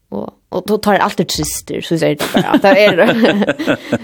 och 0.10 0.38
och 0.50 0.64
då 0.68 0.78
tar 0.78 0.94
det 0.94 1.02
alltid 1.02 1.28
trister 1.28 1.82
så 1.82 1.98
säger 1.98 2.16
det 2.16 2.34
bara. 2.34 2.52
att 2.52 2.62
Det 2.62 2.86
är 2.86 2.98
det. 2.98 3.56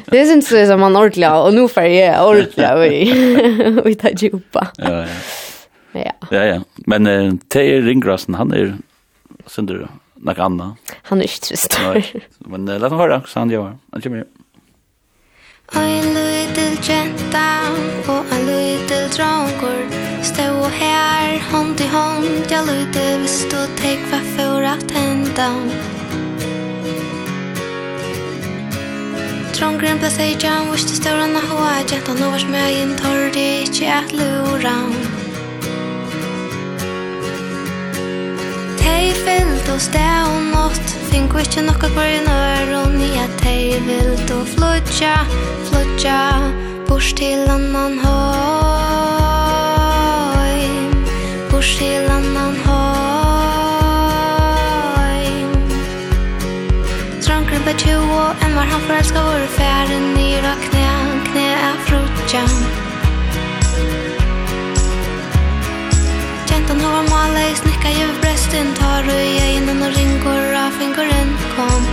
Det 0.05 0.19
är 0.19 0.33
inte 0.33 0.47
så 0.47 0.67
som 0.67 0.79
man 0.79 0.95
ordentligt 0.95 1.31
och 1.31 1.53
nu 1.53 1.67
för 1.67 1.81
jag 1.81 2.29
ordentligt 2.29 2.69
vi 2.77 3.81
vi 3.85 3.95
tar 3.95 4.23
ju 4.23 4.29
upp. 4.29 4.47
Ja, 4.53 4.69
ja. 4.77 5.07
Ja. 5.91 6.11
Ja, 6.31 6.45
ja. 6.45 6.61
Men 6.75 7.07
eh, 7.07 7.33
Teir 7.47 7.81
Ringgrassen, 7.81 8.35
han 8.35 8.51
är 8.53 8.77
synder 9.45 9.87
något 10.13 10.39
annat. 10.39 10.77
Han 11.01 11.17
är 11.17 11.23
inte 11.23 11.39
trist. 11.39 11.79
Men 12.37 12.67
eh, 12.67 12.79
låt 12.79 12.91
oss 12.91 12.99
höra, 12.99 13.21
så 13.25 13.39
han 13.39 13.49
gör. 13.49 13.77
Han 13.91 14.01
kommer. 14.01 14.25
Og 15.75 15.83
en 15.83 16.13
liten 16.15 16.77
jenta 16.83 17.47
og 18.07 18.31
en 18.31 18.45
liten 18.47 19.09
drongur. 19.15 19.83
Stå 20.23 20.47
her 20.79 21.39
hånd 21.51 21.81
i 21.81 21.87
hånd 21.91 22.51
Jeg 22.51 22.63
lute 22.69 23.05
visst 23.23 23.53
og 23.57 23.67
tek 23.81 24.05
hva 24.11 24.21
for 24.35 24.67
at 24.71 24.95
henda. 24.95 25.49
Drongren 29.57 29.99
ble 29.99 30.09
seg 30.13 30.37
jam 30.43 30.71
Vist 30.71 30.91
i 30.93 30.99
ståren 30.99 31.35
av 31.39 31.47
hoa 31.51 31.77
Jenta 31.89 32.13
nå 32.13 32.29
var 32.29 32.43
smøyen 32.43 32.93
Torri 33.01 33.47
ikke 33.65 33.89
at 33.99 34.13
lura 34.13 34.75
fyllt 39.27 39.67
og 39.73 39.81
steg 39.83 40.27
og 40.31 40.41
nått 40.53 40.93
Fink 41.09 41.33
vi 41.35 41.41
ikke 41.47 41.61
nokka 41.67 41.87
kvar 41.91 42.09
i 42.11 42.19
nøron 42.23 42.95
i 43.03 43.11
at 43.19 43.43
hei 43.47 43.63
vilt 43.87 44.29
og 44.35 44.45
flutja, 44.53 45.15
flutja 45.67 46.19
Bors 46.87 47.09
til 47.17 47.39
annan 47.51 47.95
høy 48.03 48.17
Bors 51.51 51.71
til 51.79 52.03
annan 52.17 52.55
høy 52.67 52.77
Tranker 57.25 57.59
på 57.67 57.71
og 58.21 58.29
en 58.45 58.53
var 58.59 58.67
han 58.71 58.81
forelska 58.87 59.19
våre 59.29 59.49
færen 59.57 60.05
nyra 60.15 60.51
og 60.53 60.59
knæ, 60.67 60.87
knæ 61.31 61.47
er 61.69 61.77
frutja 61.89 62.45
Gentan 66.47 66.79
hovar 66.79 67.05
malet, 67.11 67.57
snikka 67.59 67.91
jo 67.99 68.16
Pusten 68.37 68.73
tar 68.73 69.03
du 69.03 69.11
i 69.11 69.57
ögonen 69.57 69.83
och 69.83 69.93
rinkor 69.97 70.53
av 70.65 70.71
fingeren 70.79 71.37
kom. 71.55 71.83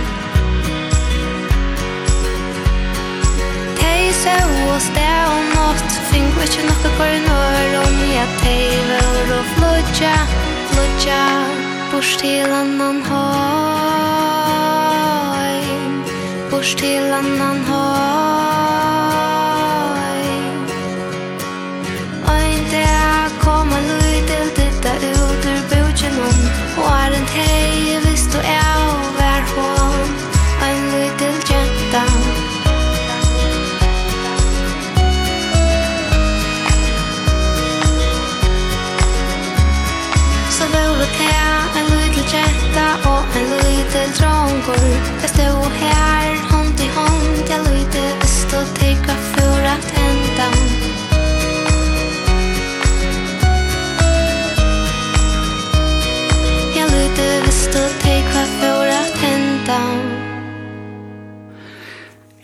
Tei 3.79 4.13
se 4.13 4.35
og 4.73 4.81
det 4.97 5.17
og 5.33 5.43
nått 5.55 5.91
Fink 6.11 6.31
vi 6.37 6.43
ikke 6.49 6.63
nokka 6.67 6.89
kvar 6.97 7.11
i 7.15 7.19
når 7.23 7.73
Og 7.79 7.93
jeg 8.11 8.29
tei 8.43 8.67
vår 8.91 9.29
og 9.39 9.45
flodja 9.55 10.17
Flodja 10.69 11.23
Bors 11.91 12.11
til 12.21 12.49
annan 12.59 12.99
høy 13.09 14.45
Bors 16.51 16.71
til 16.77 17.05
annan 17.21 17.59
høy 17.71 18.24
Simon, 26.05 26.37
og 26.77 26.91
er 27.03 27.17
en 27.17 27.25
teiv 27.25 28.04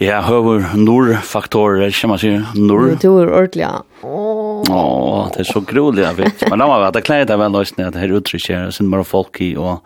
Ja, 0.01 0.17
høver 0.25 0.63
norrfaktorer, 0.81 1.83
kan 1.93 2.09
man 2.09 2.17
si, 2.21 2.31
norr. 2.57 2.95
Du 2.97 3.11
er 3.21 3.29
ordentlig, 3.29 3.67
ja. 3.67 3.83
Åh, 4.01 5.27
det 5.35 5.43
er 5.43 5.49
så 5.51 5.61
grolig, 5.61 6.01
jeg 6.01 6.17
vet. 6.17 6.41
Men 6.49 6.57
la 6.57 6.67
meg 6.71 6.81
være, 6.81 6.95
det 6.95 7.03
klæder 7.05 7.29
deg 7.29 7.41
vel 7.43 7.53
løsning, 7.53 7.85
at 7.85 7.99
her 8.01 8.15
uttrykker 8.17 8.55
jeg, 8.55 8.73
sin 8.73 8.89
bare 8.89 9.05
folk 9.05 9.37
i, 9.45 9.51
og, 9.61 9.85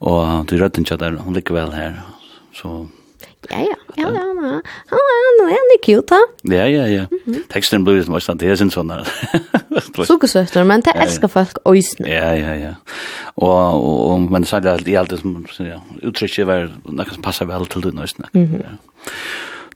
og 0.00 0.48
du 0.48 0.56
rødden 0.56 0.86
ikke 0.86 0.96
der, 1.02 1.20
hun 1.20 1.36
liker 1.36 1.58
vel 1.58 1.76
her. 1.76 2.00
Så 2.56 2.72
Ja, 3.50 3.58
ja, 3.58 3.76
ja, 3.96 4.08
ja, 4.08 4.12
ja, 4.12 4.60
ja, 4.90 5.48
ja, 5.50 5.58
det 5.68 5.74
är 5.74 5.82
cute, 5.82 6.14
ja. 6.14 6.54
Ja, 6.54 6.66
ja, 6.68 6.86
ja. 6.86 7.06
Teksten 7.48 7.84
blir 7.84 8.02
som 8.02 8.14
også, 8.14 8.34
det 8.38 8.48
er 8.48 8.56
sin 8.56 8.70
sånn, 8.70 8.92
sådana. 8.92 10.04
Sukkersöster, 10.08 10.64
men 10.64 10.84
det 10.86 10.94
elsker 10.94 11.28
folk 11.28 11.58
øysene. 11.66 12.08
Ja, 12.08 12.32
ja, 12.38 12.54
ja. 12.54 12.74
og, 13.36 13.50
og, 13.50 14.10
og 14.12 14.28
men 14.30 14.44
så 14.44 14.56
er 14.56 14.66
det 14.66 14.70
alltid, 14.72 14.96
alltid 14.96 15.24
som, 15.24 15.66
ja, 15.66 15.80
uttrykket 16.02 16.46
var 16.46 16.68
noe 16.86 17.08
som 17.10 17.22
passer 17.22 17.50
vel 17.50 17.66
til 17.66 17.82
den 17.82 17.98
ösna. 17.98 18.30
Mm 18.32 18.46
-hmm. 18.46 18.62
ja. 18.62 18.76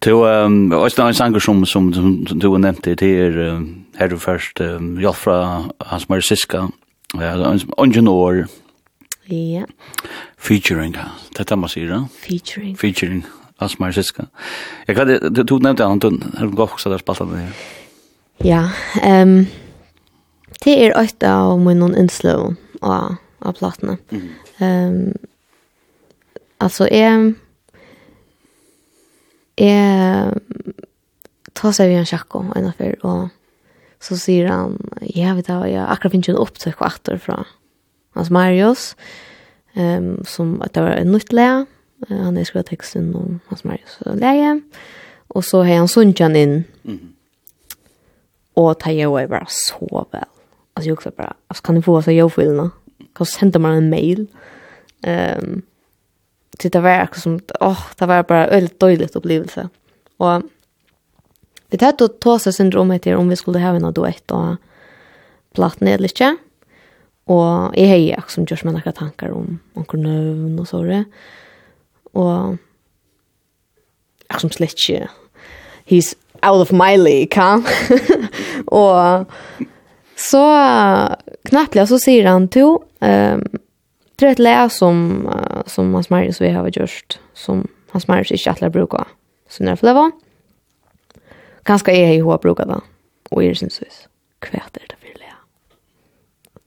Du, 0.04 0.24
um, 0.24 0.72
også 0.72 1.02
en 1.02 1.14
Sanger 1.14 1.38
som, 1.38 1.64
som, 1.64 1.92
som 1.92 2.40
du 2.40 2.58
nevnte, 2.58 2.94
det 2.94 3.02
er 3.02 3.52
um, 3.52 3.84
her 3.98 4.08
du 4.08 4.18
først, 4.18 4.60
um, 4.60 4.98
Jolfra, 4.98 5.64
hans 5.80 6.08
Mare 6.08 6.22
Siska, 6.22 6.68
ja, 7.20 7.56
ungen 7.78 8.08
år, 8.08 8.46
Ja. 9.28 9.64
Featuring, 10.38 10.94
ja. 10.94 11.08
det 11.32 11.40
er 11.40 11.44
det 11.44 11.58
man 11.58 11.68
sier, 11.68 11.88
ja. 11.90 12.00
Featuring. 12.22 12.78
Featuring, 12.78 13.24
Lars 13.60 13.78
Marziska. 13.78 14.26
Jeg 14.88 14.96
kan 14.96 15.08
det 15.08 15.48
du 15.48 15.58
nevnte 15.58 15.86
han 15.86 16.00
den 16.02 16.20
har 16.36 16.52
gått 16.52 16.76
også 16.76 16.92
der 16.92 17.00
spalta 17.00 17.24
det. 17.30 17.46
Ja, 18.44 18.68
ehm 19.02 19.46
det 20.64 20.74
er 20.82 20.96
ett 20.98 21.22
av 21.22 21.58
min 21.60 21.78
non 21.78 21.94
inslow 21.96 22.54
og 22.82 23.16
av 23.40 23.56
platna. 23.58 23.96
Ehm 24.60 25.14
altså 26.60 26.88
er 26.90 27.34
er 29.56 30.32
ta 31.54 31.72
seg 31.72 31.88
vi 31.88 31.94
en 31.94 32.08
sjakko 32.08 32.44
en 32.56 32.68
affär 32.68 32.96
og 33.02 33.28
så 34.00 34.16
sier 34.16 34.48
han 34.48 34.76
ja 35.14 35.34
vet 35.34 35.46
du 35.46 35.52
jag 35.52 35.88
akkurat 35.88 36.12
finns 36.12 36.28
en 36.28 36.36
upptäck 36.36 36.76
kvarter 36.76 37.18
från 37.18 37.44
hans 38.14 38.30
Marius 38.30 38.96
ehm 39.74 40.08
um, 40.08 40.24
som 40.24 40.62
att 40.62 40.72
det 40.72 40.80
var 40.80 40.90
en 40.90 41.12
nytt 41.12 41.32
lä 41.32 41.66
han 42.08 42.36
er 42.36 42.44
skrevet 42.44 42.70
teksten 42.70 43.10
og 43.16 43.38
hans 43.50 43.64
Marius 43.64 43.98
så 43.98 44.14
leie. 44.18 44.56
Og 45.34 45.44
så 45.44 45.62
har 45.66 45.80
han 45.80 45.90
sunnkjan 45.90 46.36
inn. 46.38 46.56
Mm. 46.84 47.12
Og 48.56 48.78
ta 48.80 48.92
jo 48.94 49.16
er 49.20 49.30
bare 49.30 49.48
så 49.52 49.88
vel. 50.12 50.28
Altså, 50.76 50.88
jeg 50.90 50.92
också 50.92 51.10
bara, 51.10 51.36
alltså 51.48 51.62
kan 51.62 51.74
du 51.74 51.82
få 51.82 51.96
oss 51.96 52.08
av 52.08 52.32
vill 52.36 52.70
Kan 52.98 53.24
du 53.24 53.24
sende 53.24 53.58
meg 53.58 53.76
en 53.76 53.90
mail. 53.90 54.28
Um, 55.06 55.62
til 56.58 56.72
det 56.72 56.82
var 56.82 57.00
akkurat 57.00 57.22
som 57.22 57.40
åh, 57.60 57.82
det 57.98 58.08
var 58.08 58.22
bare 58.22 58.46
en 58.46 58.54
veldig 58.54 58.80
døylig 58.80 59.16
opplevelse. 59.16 59.68
Og 60.18 60.42
vi 61.70 61.78
tatt 61.78 62.00
å 62.00 62.08
ta 62.08 62.38
seg 62.38 62.54
syndrom 62.54 62.92
etter 62.94 63.16
om 63.16 63.28
vi 63.28 63.36
skulle 63.36 63.60
ha 63.60 63.74
en 63.74 63.92
duett 63.92 64.32
og 64.32 64.56
platt 65.54 65.80
ned 65.80 66.00
lite. 66.00 66.36
Og 67.26 67.74
jeg 67.74 67.88
har 67.88 67.96
ju 67.96 68.14
också 68.16 68.40
gjort 68.40 68.64
mig 68.64 68.74
några 68.74 68.92
tanker 68.92 69.30
om 69.30 69.58
om 69.74 69.84
kunde 69.84 70.60
och 70.60 70.68
så 70.68 70.82
där 70.82 71.04
og 72.16 72.56
jeg 74.26 74.42
som 74.42 74.52
slett 74.52 74.80
ikke, 74.88 75.10
he's 75.86 76.14
out 76.42 76.60
of 76.60 76.72
my 76.72 76.96
league, 76.96 77.36
ha? 77.36 77.60
og 78.82 79.26
så 80.16 80.42
knapplega 81.46 81.86
så 81.86 82.00
sier 82.00 82.28
han 82.28 82.48
til, 82.52 82.78
um, 83.04 83.44
det 84.16 84.26
er 84.26 84.34
et 84.34 84.42
lea 84.42 84.66
som, 84.72 85.28
uh, 85.28 85.62
som 85.68 85.92
Hans 85.94 86.10
Marius 86.10 86.40
vi 86.40 86.50
har 86.54 86.68
gjort, 86.72 87.18
som 87.36 87.66
Hans 87.92 88.08
Marius 88.08 88.32
ikke 88.34 88.56
atler 88.56 88.72
bruker, 88.72 89.06
så 89.48 89.62
når 89.62 89.76
jeg 89.76 89.82
får 89.82 89.90
leva, 89.90 90.06
kanskje 91.66 91.96
jeg 91.96 92.24
har 92.24 92.42
bruker 92.42 92.68
det, 92.70 92.80
og 93.30 93.44
jeg 93.44 93.56
synes 93.60 93.78
det, 93.82 93.92
hva 94.40 94.62
er 94.64 94.90
det 94.90 94.98
for 94.98 95.20
lea? 95.20 95.38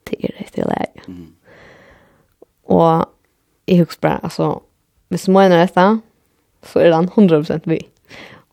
Det 0.08 0.18
er 0.24 0.40
riktig 0.40 0.64
lea. 0.68 1.04
Mm. 1.08 1.28
Og 2.70 3.08
jeg 3.68 3.84
husker 3.84 4.00
bare, 4.00 4.20
altså, 4.22 4.60
hvis 5.10 5.26
du 5.26 5.34
mener 5.34 5.64
dette, 5.64 5.86
så 6.66 6.82
er 6.82 6.94
han 6.94 7.08
100% 7.10 7.66
vi. 7.70 7.80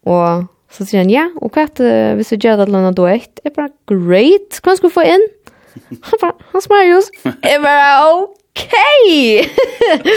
Og 0.08 0.48
så 0.74 0.86
sier 0.86 1.04
han, 1.04 1.12
ja, 1.12 1.28
og 1.42 1.54
hva 1.54 1.66
er 1.66 1.74
det 1.80 1.92
hvis 2.20 2.34
du 2.34 2.38
gjør 2.38 2.60
det 2.60 2.68
eller 2.68 2.82
annet 2.82 2.98
duett? 2.98 3.42
Jeg 3.44 3.56
bare, 3.56 3.74
great, 3.90 4.60
hva 4.64 4.76
skal 4.78 4.90
du 4.90 4.96
få 4.96 5.06
inn? 5.08 5.26
Han 6.10 6.22
bare, 6.22 6.48
Hans 6.54 6.70
Marius. 6.72 7.12
Jeg 7.24 7.62
bare, 7.64 7.92
ok! 8.18 8.64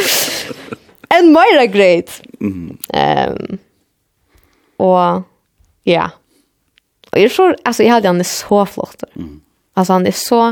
en 1.17 1.31
Moira 1.35 1.67
great. 1.71 2.17
Mm. 2.41 2.79
Um, 2.95 3.61
og, 4.81 5.23
ja. 5.89 6.09
Og 7.13 7.21
jeg 7.21 7.33
tror, 7.35 7.55
altså, 7.65 7.85
jeg 7.85 7.93
hadde 7.95 8.11
han 8.11 8.23
er 8.23 8.31
så 8.31 8.65
flott. 8.65 9.05
Mm. 9.15 9.41
Altså, 9.77 9.99
han 9.99 10.09
er 10.09 10.17
så 10.17 10.43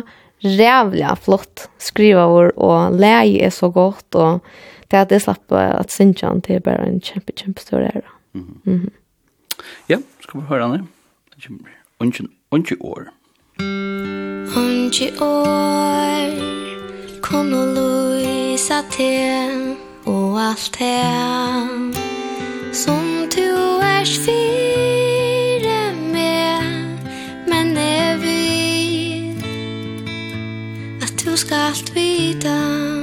rævlig 0.44 1.06
flott 1.24 1.66
skriver 1.82 2.52
og 2.54 2.98
leie 2.98 3.42
er 3.42 3.50
så 3.54 3.70
godt, 3.74 4.14
og 4.14 4.44
det 4.88 5.00
att 5.00 5.08
det 5.08 5.20
slapp 5.20 5.52
att 5.52 5.90
synja 5.90 6.28
han 6.28 6.40
till 6.40 6.62
bara 6.62 6.76
en 6.76 7.00
kämpe, 7.00 7.32
kämpe 7.36 7.60
stor 7.60 7.80
ära. 7.80 8.02
Mm. 8.34 8.60
Mm. 8.66 8.90
Ja, 9.86 9.98
ska 10.20 10.38
vi 10.38 10.46
höra 10.46 10.68
det. 10.68 10.84
Unchi, 11.98 12.24
unchi 12.50 12.76
år. 12.76 13.10
Unchi 14.56 15.10
år 15.20 16.58
Kom 17.20 17.54
och 17.54 17.74
lysa 17.74 18.82
til 18.90 19.74
Och 20.04 20.40
allt 20.40 20.78
det 20.78 21.04
Som 22.72 23.28
du 23.36 23.48
er 23.82 24.04
fire 24.04 25.92
med 26.12 26.62
Men 27.46 27.76
är 27.76 28.16
vi 28.16 29.36
Att 31.02 31.18
du 31.24 31.36
ska 31.36 31.56
allt 31.56 31.96
vita 31.96 32.97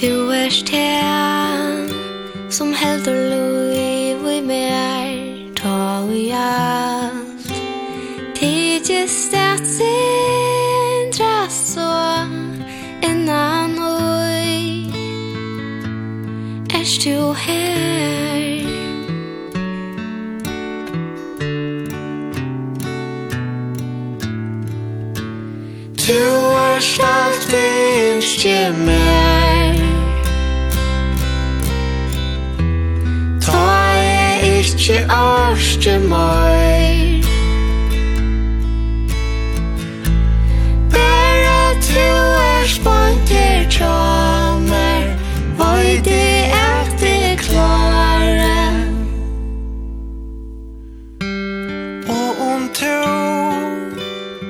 Du 0.00 0.30
er 0.30 0.48
stjern 0.48 1.88
Som 2.50 2.72
held 2.72 3.08
og 3.08 3.30
lov 3.30 4.22
Vi 4.22 4.40
mer 4.46 5.52
Ta 5.56 6.06
vi 6.06 6.30
alt 6.30 7.50
Tidjes 8.36 9.28
det 9.32 9.66
Sindrast 9.66 11.74
så 11.74 11.90
Innan 13.02 13.78
oi 13.78 14.86
Erst 16.80 17.04
du 17.04 17.32
her. 17.32 18.68
Du 26.06 26.12
er 26.12 27.02
alt 27.02 27.52
Vinst 27.52 28.44
je 28.44 28.72
mer 28.86 29.67
Ta 33.48 33.68
jeg 33.96 34.58
ikke 34.58 34.98
orske 35.14 35.94
meg 35.98 37.24
Bæra 40.92 41.62
tu 41.88 42.06
er 42.44 42.66
spanker 42.76 43.68
tjamer 43.70 45.08
Voi 45.58 45.98
det 46.04 46.52
er 46.52 46.92
det 47.00 47.38
klare 47.44 48.60
Og 52.08 52.30
om 52.52 52.68
tu 52.80 52.96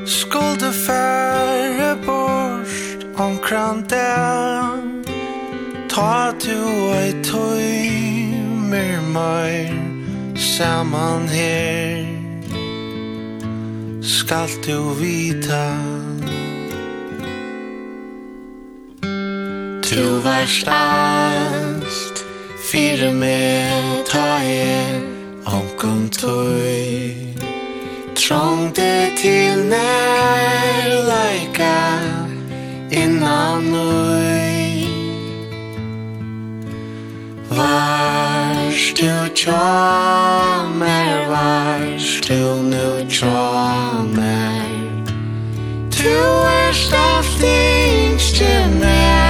Skulde 0.06 0.72
færre 0.86 1.96
bort 2.06 3.06
Omkrant 3.18 3.97
saman 10.58 11.28
her. 11.28 12.06
Skalt 14.02 14.66
du 14.66 14.78
vita? 15.00 15.66
Du 19.90 20.20
varst 20.24 20.68
alt 20.68 22.24
Fyre 22.70 23.12
med 23.12 24.04
ta 24.10 24.42
en 24.42 25.02
Omkom 25.46 26.10
tøy. 26.10 27.14
Trångte 28.18 28.92
til 29.22 29.64
nær 29.70 30.86
Leika 31.10 31.80
Innan 32.90 33.70
nøy. 33.72 34.57
Vars 37.50 38.92
du 38.94 39.28
tja 39.34 40.64
vars 41.28 42.20
du 42.26 42.62
nu 42.62 43.06
tja 43.08 44.04
mer. 44.16 44.68
Du 45.90 46.18
erst 46.68 46.92
av 46.92 47.24
dingste 47.40 48.68
mer, 48.80 49.27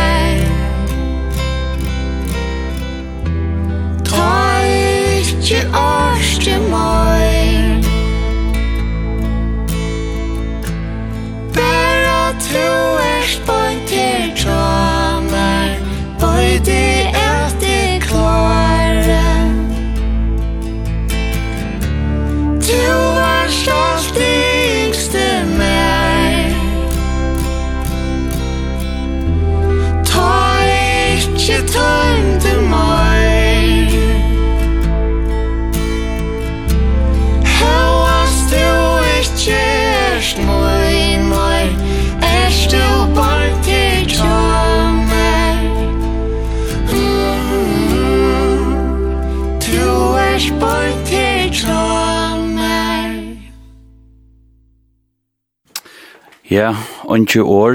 Ja, 56.48 56.70
ondje 57.04 57.42
år, 57.44 57.74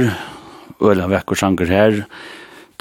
øyla 0.82 1.06
vekker 1.06 1.38
sanger 1.38 1.70
her, 1.70 2.00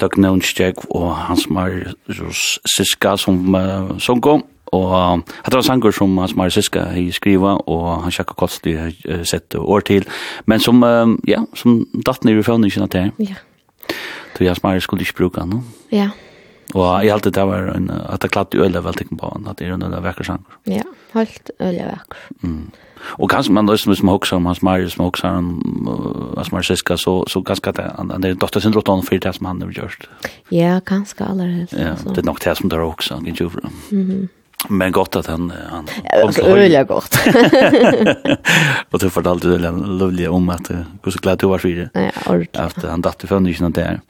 Dag 0.01 0.15
Nøvnstjeg 0.17 0.79
og 0.89 1.11
Hans 1.27 1.45
Marius 1.53 2.57
Siska 2.65 3.11
som 3.21 3.53
uh, 3.53 3.91
sunko, 4.01 4.39
og 4.73 4.95
hatt 5.29 5.53
var 5.53 5.61
sanger 5.61 5.93
som 5.93 6.15
Hans 6.17 6.33
Marius 6.33 6.57
Siska 6.57 6.87
i 6.97 7.11
skriva, 7.13 7.59
og 7.69 7.85
han 8.07 8.15
sjakka 8.15 8.33
kostli 8.33 8.73
uh, 8.73 9.21
sett 9.21 9.53
år 9.53 9.85
til, 9.85 10.07
men 10.49 10.63
som, 10.63 10.81
uh, 10.81 11.13
ja, 11.29 11.43
som 11.53 11.83
datt 11.93 12.25
nir 12.25 12.41
i 12.41 12.45
føvning 12.47 12.73
til. 12.73 13.11
Ja. 13.21 13.37
Så 14.33 14.47
Hans 14.47 14.63
Marius 14.63 14.87
skulle 14.89 15.05
ikke 15.05 15.19
bruka 15.21 15.45
no? 15.45 15.61
Ja. 15.93 16.09
Og 16.73 17.03
jeg 17.05 17.13
halte 17.13 17.29
det 17.29 17.45
var 17.45 17.69
en, 17.75 17.91
at 17.93 18.25
det 18.25 18.31
klart 18.33 18.57
øyla 18.57 18.81
veltikken 18.81 19.21
på 19.21 19.29
han, 19.29 19.45
at 19.45 19.61
det 19.61 19.69
er 19.69 19.77
en 19.77 19.85
øyla 19.85 20.01
vekker 20.01 20.25
sanger. 20.25 20.57
Ja, 20.65 20.89
helt 21.13 21.53
øyla 21.61 21.91
vekker. 21.91 22.25
Mm. 22.41 22.71
Och 23.05 23.31
kanske 23.31 23.51
man 23.51 23.65
löser 23.65 23.93
som 23.93 24.09
också 24.09 24.35
om 24.35 24.45
hans 24.45 24.61
Marius 24.61 24.93
som 24.93 25.05
också 25.05 25.27
han 25.27 25.63
as 26.37 26.51
Marius 26.51 26.79
ska 26.79 26.97
så 26.97 27.25
så 27.27 27.41
ganska 27.41 27.71
det 27.71 27.91
han 27.97 28.23
är 28.23 28.33
dotter 28.33 28.59
sin 28.59 28.73
rotan 28.73 29.03
för 29.03 29.19
det 29.19 29.33
som 29.33 29.45
han 29.45 29.61
har 29.61 29.71
gjort. 29.71 30.09
Ja, 30.49 30.81
ganska 30.85 31.25
allra 31.25 31.43
helst. 31.43 31.73
Ja, 31.73 32.13
det 32.13 32.21
är 32.21 32.25
nog 32.25 32.37
det 32.43 32.55
som 32.55 32.69
där 32.69 32.81
också, 32.81 33.21
inte 33.25 33.43
ju. 33.43 33.49
Men 34.67 34.91
gott 34.91 35.15
att 35.15 35.27
han 35.27 35.53
han 35.69 35.87
också 36.23 36.41
öliga 36.41 36.83
gott. 36.83 37.15
Och 38.91 38.99
du 38.99 39.09
fortalte 39.09 39.47
det 39.47 39.71
lovliga 39.71 40.31
om 40.31 40.49
att 40.49 40.71
hur 41.03 41.11
så 41.11 41.19
glad 41.19 41.39
du 41.39 41.47
var 41.47 41.57
för 41.57 41.69
det. 41.69 41.89
Ja, 42.53 42.63
att 42.63 42.83
han 42.83 43.01
datte 43.01 43.27
för 43.27 43.39
nyss 43.39 43.61
något 43.61 43.75
där. 43.75 44.01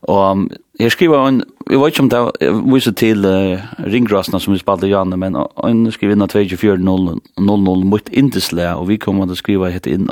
Och 0.00 0.36
jag 0.78 0.92
skriver 0.92 1.28
en 1.28 1.44
vi 1.66 1.76
vet 1.76 1.98
inte 1.98 2.18
om 2.18 2.32
det 2.40 2.72
visste 2.74 2.92
till 2.92 3.24
uh, 3.24 3.58
ringgrassarna 3.76 4.40
som 4.40 4.52
vi 4.52 4.58
spelade 4.58 4.86
ju 4.86 4.94
andra 4.94 5.16
men 5.16 5.36
han 5.56 5.92
skriver 5.92 6.16
något 6.16 6.30
2400 6.30 7.14
00 7.36 7.84
mot 7.84 8.08
Indesla 8.08 8.76
och 8.76 8.90
vi 8.90 8.98
kommer 8.98 9.32
att 9.32 9.38
skriva 9.38 9.68
hette 9.68 9.90
in 9.90 10.10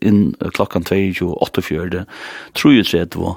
in 0.00 0.34
klockan 0.52 0.82
2:08 0.82 2.06
tror 2.52 2.74
ju 2.74 2.82
det 2.82 3.16
var. 3.16 3.36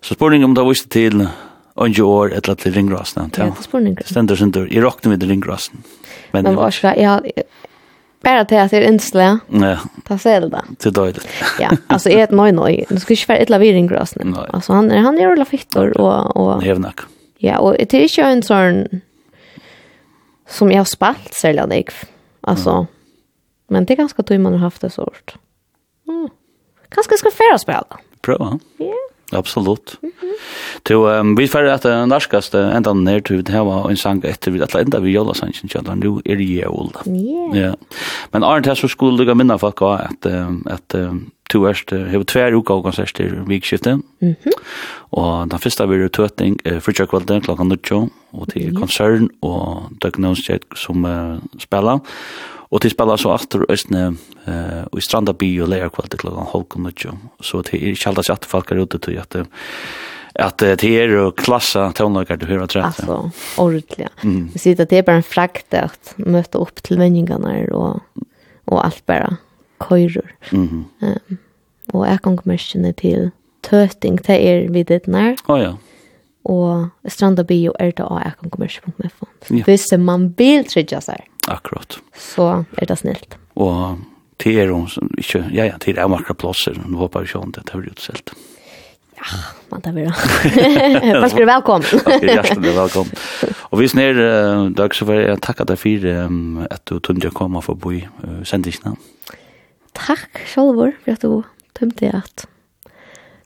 Så 0.00 0.14
spårning 0.14 0.44
om 0.44 0.54
det 0.54 0.64
visste 0.64 0.88
till 0.88 1.28
under 1.76 2.02
år 2.02 2.32
eller 2.32 2.54
til 2.54 2.72
ringrasen. 2.72 3.30
Ja, 3.36 3.50
det 3.50 3.64
spør 3.64 3.84
ringrasen. 3.84 4.14
Stender 4.14 4.36
sin 4.36 4.52
tur. 4.52 4.66
Jeg 4.70 4.84
råkner 4.84 5.12
med 5.12 5.22
ringrasen. 5.28 5.84
Men, 6.32 6.44
Men 6.44 6.56
var 6.56 6.68
ikke, 6.68 6.94
Ja, 7.00 7.18
bare 8.24 8.44
Bara 8.48 8.64
at 8.64 8.70
det 8.70 8.78
er 8.78 8.88
insla. 8.88 9.38
Ja. 9.52 9.76
Ta 10.04 10.18
sig 10.18 10.40
det 10.40 10.48
där. 10.48 10.64
Till 10.78 10.92
ja, 11.60 11.70
alltså 11.86 12.10
är 12.10 12.24
ett 12.24 12.30
noj 12.30 12.52
noj. 12.52 12.84
Det 12.88 13.00
ska 13.00 13.14
inte 13.14 13.24
vara 13.28 13.38
ett 13.38 13.48
laviringras 13.48 14.16
nu. 14.16 14.34
Alltså 14.50 14.72
han 14.72 14.90
är 14.90 14.98
han 14.98 15.18
är 15.18 15.28
alla 15.28 15.44
fittor 15.44 16.00
och 16.00 16.36
och 16.36 16.62
Hevnak. 16.62 17.00
Ja, 17.38 17.58
och 17.58 17.76
det 17.78 17.94
är 17.94 18.18
ju 18.18 18.24
en 18.24 18.42
sån 18.42 18.88
som 20.48 20.70
jag 20.70 20.78
har 20.78 20.84
spalt 20.84 21.34
sälja 21.34 21.66
dig. 21.66 21.84
Alltså 22.40 22.70
mm. 22.70 22.86
men 23.68 23.84
det 23.84 23.94
är 23.94 23.96
ganska 23.96 24.22
tur 24.22 24.38
man 24.38 24.52
har 24.52 24.60
haft 24.60 24.80
det 24.80 24.90
sort. 24.90 25.34
Mm. 26.08 26.28
Kanske 26.88 27.16
ska 27.16 27.30
färra 27.30 27.58
spela. 27.58 27.98
Prova. 28.20 28.58
Ja. 28.76 28.84
Yeah. 28.84 29.15
Absolutt. 29.32 29.98
Mm 30.02 30.08
-hmm. 30.08 30.26
To, 30.84 31.20
um, 31.20 31.36
vi 31.38 31.46
færre 31.46 31.72
at 31.74 31.82
den 31.82 32.08
norskaste 32.08 32.58
enda 32.76 32.92
nær 32.92 33.20
til 33.20 33.46
det 33.46 33.54
her 33.54 33.64
var 33.66 33.88
en 33.90 33.96
sang 33.96 34.24
etter 34.24 34.50
vi 34.50 34.60
at 34.62 34.74
enda 34.74 34.98
vi 34.98 35.14
jola 35.14 35.34
sangen 35.34 35.68
kjallar, 35.68 35.94
nu 35.94 36.20
er 36.26 36.36
det 36.36 36.46
jævul. 36.46 36.92
Yeah. 37.06 37.56
Ja. 37.56 37.72
Men 38.32 38.44
Arne 38.44 38.66
her 38.66 38.74
så 38.74 38.88
skulle 38.88 39.16
lukka 39.16 39.34
minna 39.34 39.56
folk 39.56 39.82
også 39.82 40.04
at, 40.04 40.32
at 40.66 41.08
um, 41.08 41.32
to 41.50 41.66
erst 41.66 41.90
hever 41.90 42.24
tver 42.24 42.54
uka 42.54 42.72
og 42.72 42.84
konserter 42.84 43.44
vikskiftet. 43.46 44.02
Mm 44.20 44.34
-hmm. 44.44 44.50
Og 45.10 45.50
den 45.50 45.58
første 45.58 45.88
vi 45.88 45.94
er 45.94 46.08
tøtning 46.08 46.60
uh, 46.72 46.80
fritja 46.80 47.06
klokka 47.06 47.64
19 47.64 48.10
og 48.32 48.48
til 48.48 48.74
konsern 48.74 49.28
og 49.42 49.90
Doug 50.02 50.18
Nonstedt 50.18 50.64
som 50.74 51.04
uh, 51.04 51.38
spela. 51.58 51.98
Og 52.70 52.82
til 52.82 52.92
spela 52.92 53.16
så 53.20 53.32
atter 53.36 53.64
Østne 53.70 54.08
uh, 54.10 54.82
i 54.96 55.04
Stranda 55.04 55.34
by 55.36 55.48
og 55.62 55.70
leir 55.70 55.92
kvalitet 55.94 56.24
til 56.24 56.34
han 56.34 56.50
holdt 56.50 56.78
nødjo. 56.82 57.14
Så 57.40 57.62
til 57.66 57.80
er 57.80 57.94
ikke 57.94 58.10
alltid 58.10 58.34
at 58.34 58.48
folk 58.48 58.72
er 58.72 58.82
ute 58.82 59.02
til 59.02 59.18
at 59.22 59.40
at 60.36 60.60
det 60.60 60.84
er 60.84 61.08
jo 61.08 61.30
klassa 61.32 61.86
tonlager 61.96 62.36
du 62.36 62.44
hører 62.44 62.68
trett. 62.68 62.98
Altså, 63.00 63.30
ordentlig. 63.56 64.10
Mm. 64.20 64.50
Jeg 64.52 64.60
sier 64.60 64.82
at 64.82 64.90
det 64.90 64.98
er 64.98 65.06
bare 65.06 65.22
en 65.22 65.24
frakt 65.24 65.72
at 65.72 66.12
møte 66.20 66.60
opp 66.60 66.82
til 66.84 67.00
vendingene 67.00 67.54
og, 67.72 68.02
og 68.68 68.82
alt 68.82 69.00
bare 69.08 69.38
køyrer. 69.80 70.28
Mm 70.52 70.68
-hmm. 70.68 71.08
um, 71.08 71.38
og 71.94 72.06
jeg 72.06 72.22
kan 72.22 72.36
komme 72.36 72.56
til 72.92 73.30
tøting 73.62 74.24
til 74.24 74.34
er 74.34 74.68
vid 74.68 74.68
det 74.68 74.74
videtnær. 74.74 75.36
Å 75.48 75.52
oh, 75.52 75.60
ja 75.60 75.72
og 76.46 77.10
stranda 77.10 77.42
bio 77.46 77.72
er 77.82 77.90
det 77.96 78.04
av 78.06 78.20
ekonkommersi.fo. 78.22 79.26
Ja. 79.50 79.64
Hvis 79.66 79.88
man 79.98 80.28
vil 80.38 80.66
trygge 80.68 81.00
seg, 81.02 81.24
Akkurat. 81.52 81.98
Så 82.18 82.64
er 82.80 82.90
det 82.90 82.98
snilt. 82.98 83.38
Og 83.56 84.02
til 84.42 84.58
er 84.60 84.72
hun 84.72 84.88
som 84.90 85.08
ikke, 85.18 85.46
ja, 85.54 85.68
ja, 85.70 85.78
til 85.80 85.98
er 85.98 86.10
makra 86.10 86.36
plåser, 86.36 86.76
nå 86.76 86.98
håper 87.00 87.24
jeg 87.24 87.30
ikke 87.30 87.42
om 87.46 87.54
det, 87.56 87.64
det 87.70 87.80
blir 87.80 87.94
utselt. 87.94 88.34
Ja, 89.16 89.38
man 89.70 89.80
tar 89.80 89.94
bra. 89.96 90.10
Bare 91.20 91.30
skal 91.32 91.46
du 91.46 91.48
velkommen. 91.48 91.86
Takk, 92.04 92.26
hjertelig 92.26 92.74
velkommen. 92.76 93.22
Og 93.70 93.80
hvis 93.80 93.94
nere, 93.96 94.26
uh, 94.26 94.66
Dag, 94.76 94.94
så 94.94 95.08
vil 95.08 95.22
jeg 95.22 95.40
takke 95.46 95.64
deg 95.70 95.80
for 95.80 96.10
um, 96.26 96.66
at 96.68 96.84
du 96.90 96.98
tømte 97.00 97.30
å 97.32 97.36
komme 97.36 97.62
for 97.64 97.78
å 97.78 97.80
bo 97.80 97.94
i 97.96 98.02
uh, 98.04 98.42
sendingene. 98.44 98.92
Takk, 99.96 100.42
Sjolvor, 100.50 100.92
for 101.04 101.16
at 101.16 101.24
du 101.24 101.40
tømte 101.78 102.12
at 102.18 102.44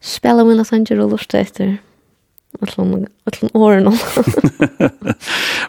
spela 0.03 0.43
mina 0.49 0.67
sanger 0.67 1.05
og 1.05 1.15
lortet 1.15 1.39
etter 1.45 1.77
Allan 2.61 3.07
allan 3.25 3.51
åren. 3.53 3.99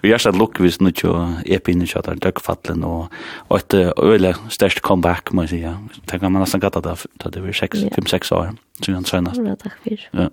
Vi 0.02 0.12
har 0.12 0.18
sett 0.18 0.36
look 0.36 0.60
vis 0.60 0.80
nu 0.80 0.91
ju 1.03 1.12
epi 1.45 1.74
nu 1.74 1.86
chatar 1.86 2.16
dök 2.16 2.49
og, 2.49 2.68
og 2.84 3.08
och 3.48 3.58
ett 3.58 3.74
öle 3.74 4.36
comeback 4.82 5.32
man 5.32 5.48
säger. 5.48 5.78
Det 6.06 6.20
kan 6.20 6.32
man 6.32 6.41
nästan 6.41 6.60
gata 6.60 6.82
där 6.82 6.98
det 7.32 7.40
är 7.40 7.53
6 7.53 7.80
5 7.95 8.06
6 8.06 8.32
år 8.32 8.52
så 8.82 9.16
han. 9.16 9.45
Ja, 9.48 9.56
tack 9.56 9.74
för. 9.84 10.10
Ja. 10.12 10.30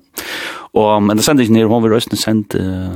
Og 0.72 1.02
men 1.02 1.16
det 1.16 1.22
sände 1.22 1.42
inte 1.42 1.52
ner 1.52 1.64
hon 1.64 1.82
vill 1.82 1.92
rösten 1.92 2.16
sent 2.16 2.54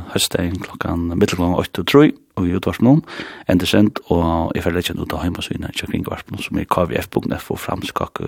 hösten 0.09 0.63
8 0.75 1.81
og 1.81 1.87
3 1.87 2.13
og 2.37 2.45
vi 2.45 2.51
utvars 2.51 2.81
någon 2.81 3.03
Enda 3.47 3.63
det 3.63 3.69
sent 3.69 3.99
och 3.99 4.57
ifall 4.57 4.73
det 4.73 4.91
inte 4.91 5.03
ut 5.03 5.13
hem 5.13 5.35
på 5.35 5.43
sina 5.43 5.69
kring 5.69 6.05
vart 6.05 6.25
som 6.41 6.59
är 6.59 6.65
kvf.net 6.65 7.43
för 7.43 7.57
framskak 7.57 8.19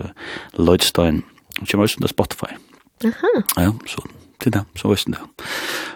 Lloydstein. 0.53 1.23
Og 1.61 1.69
jag 1.73 1.79
måste 1.79 2.01
på 2.01 2.09
Spotify. 2.09 2.47
Aha. 3.05 3.43
Ja, 3.57 3.73
så 3.87 4.03
til 4.45 4.55
det, 4.55 4.65
så 4.77 4.91
visste 4.93 5.17
det. 5.17 5.47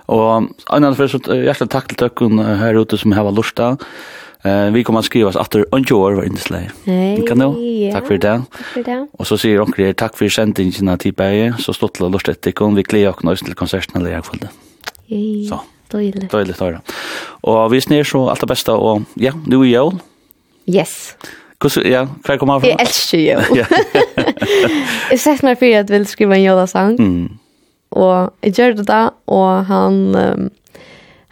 Og 0.09 0.49
annan 0.73 0.97
først, 0.97 1.29
hjertelig 1.29 1.71
takk 1.71 1.91
til 1.93 2.01
døkken 2.07 2.41
her 2.63 2.81
ute 2.81 2.99
som 3.01 3.13
har 3.17 3.31
lyst 3.37 3.57
til. 3.61 3.77
Eh, 4.45 4.71
vi 4.71 4.85
kommer 4.85 4.99
att 5.01 5.05
skriva 5.05 5.31
att 5.31 5.51
det 5.51 5.65
on 5.73 5.85
år 5.93 6.13
var 6.13 6.25
inte 6.25 6.43
släg. 6.43 6.71
Kan 7.29 7.39
du? 7.39 7.61
Ja. 7.61 7.93
Tack 7.93 8.07
för 8.07 8.19
det. 8.19 8.43
Tack 8.53 8.67
för 8.67 8.83
det. 8.85 9.07
Och 9.13 9.27
så 9.27 9.39
säger 9.39 9.61
onkel 9.61 9.85
er 9.85 9.93
tack 9.93 10.17
för 10.17 10.29
sändningarna 10.29 10.97
till 10.97 11.13
Berge. 11.13 11.55
Så 11.59 11.73
stått 11.73 11.95
till 11.95 12.07
lust 12.07 12.29
ett 12.29 12.47
ikon. 12.47 12.75
Vi 12.75 12.83
klär 12.83 13.09
också 13.09 13.27
nästan 13.27 13.47
till 13.47 13.55
konserten 13.55 14.01
eller 14.01 14.11
jag 14.11 14.25
kvällen. 14.25 14.49
Så. 15.49 15.61
Dåligt. 15.91 16.31
Dåligt 16.31 16.59
då. 16.59 16.79
Och 17.49 17.75
vi 17.75 17.81
snär 17.81 18.05
så 18.05 18.29
allt 18.29 18.41
det 18.41 18.47
bästa 18.47 18.77
och 18.77 19.03
ja, 19.15 19.33
nu 19.47 19.61
är 19.61 19.65
jul. 19.65 19.99
Yes. 20.67 21.17
Kus 21.59 21.77
ja, 21.77 22.09
kvar 22.25 22.37
kommer 22.37 22.61
från. 22.61 22.71
Jag 22.71 22.81
älskar 22.81 23.19
jul. 23.19 23.43
Jag 25.11 25.21
sett 25.21 25.43
mig 25.43 25.57
för 25.57 25.79
att 25.79 25.91
vill 25.91 26.07
skriva 26.07 26.35
en 26.35 26.43
julasång. 26.43 26.99
Mm. 26.99 27.38
Og 27.97 28.33
jeg 28.45 28.57
gjør 28.59 28.81
det 28.81 28.89
da, 28.91 29.03
og 29.27 29.69
han... 29.73 30.01
Um, 30.15 30.49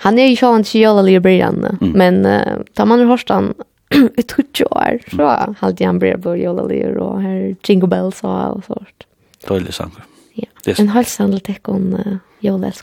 han 0.04 0.18
er 0.20 0.28
jo 0.28 0.36
sjålan 0.36 0.64
ikke 0.66 0.80
jævla 0.82 1.02
i 1.08 1.20
byrjan, 1.24 1.62
mm. 1.80 1.92
men 1.96 2.18
uh, 2.28 2.58
da 2.76 2.84
man 2.84 3.00
har 3.00 3.08
hørt 3.14 3.30
han 3.32 3.46
i 4.20 4.22
20 4.22 4.68
år, 4.68 4.98
så 5.08 5.30
halte 5.62 5.88
han 5.88 6.00
byrja 6.02 6.18
på 6.20 6.34
jævla 6.36 6.66
og 7.00 7.22
her 7.24 7.54
Jingle 7.64 7.88
Bells 7.88 8.20
og 8.20 8.34
all 8.36 8.60
sort. 8.66 9.08
Døylig 9.48 9.72
sang. 9.74 9.96
Ja, 10.36 10.50
yes. 10.68 10.78
en 10.78 10.92
halsan 10.92 11.32
til 11.32 11.46
tekkon 11.48 11.94
uh, 11.96 12.18
jævla. 12.44 12.74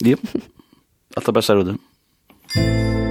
Ja, 0.00 0.16
alt 1.16 1.26
det 1.26 1.34
beste 1.36 1.52
er 1.52 1.64
det. 1.74 3.05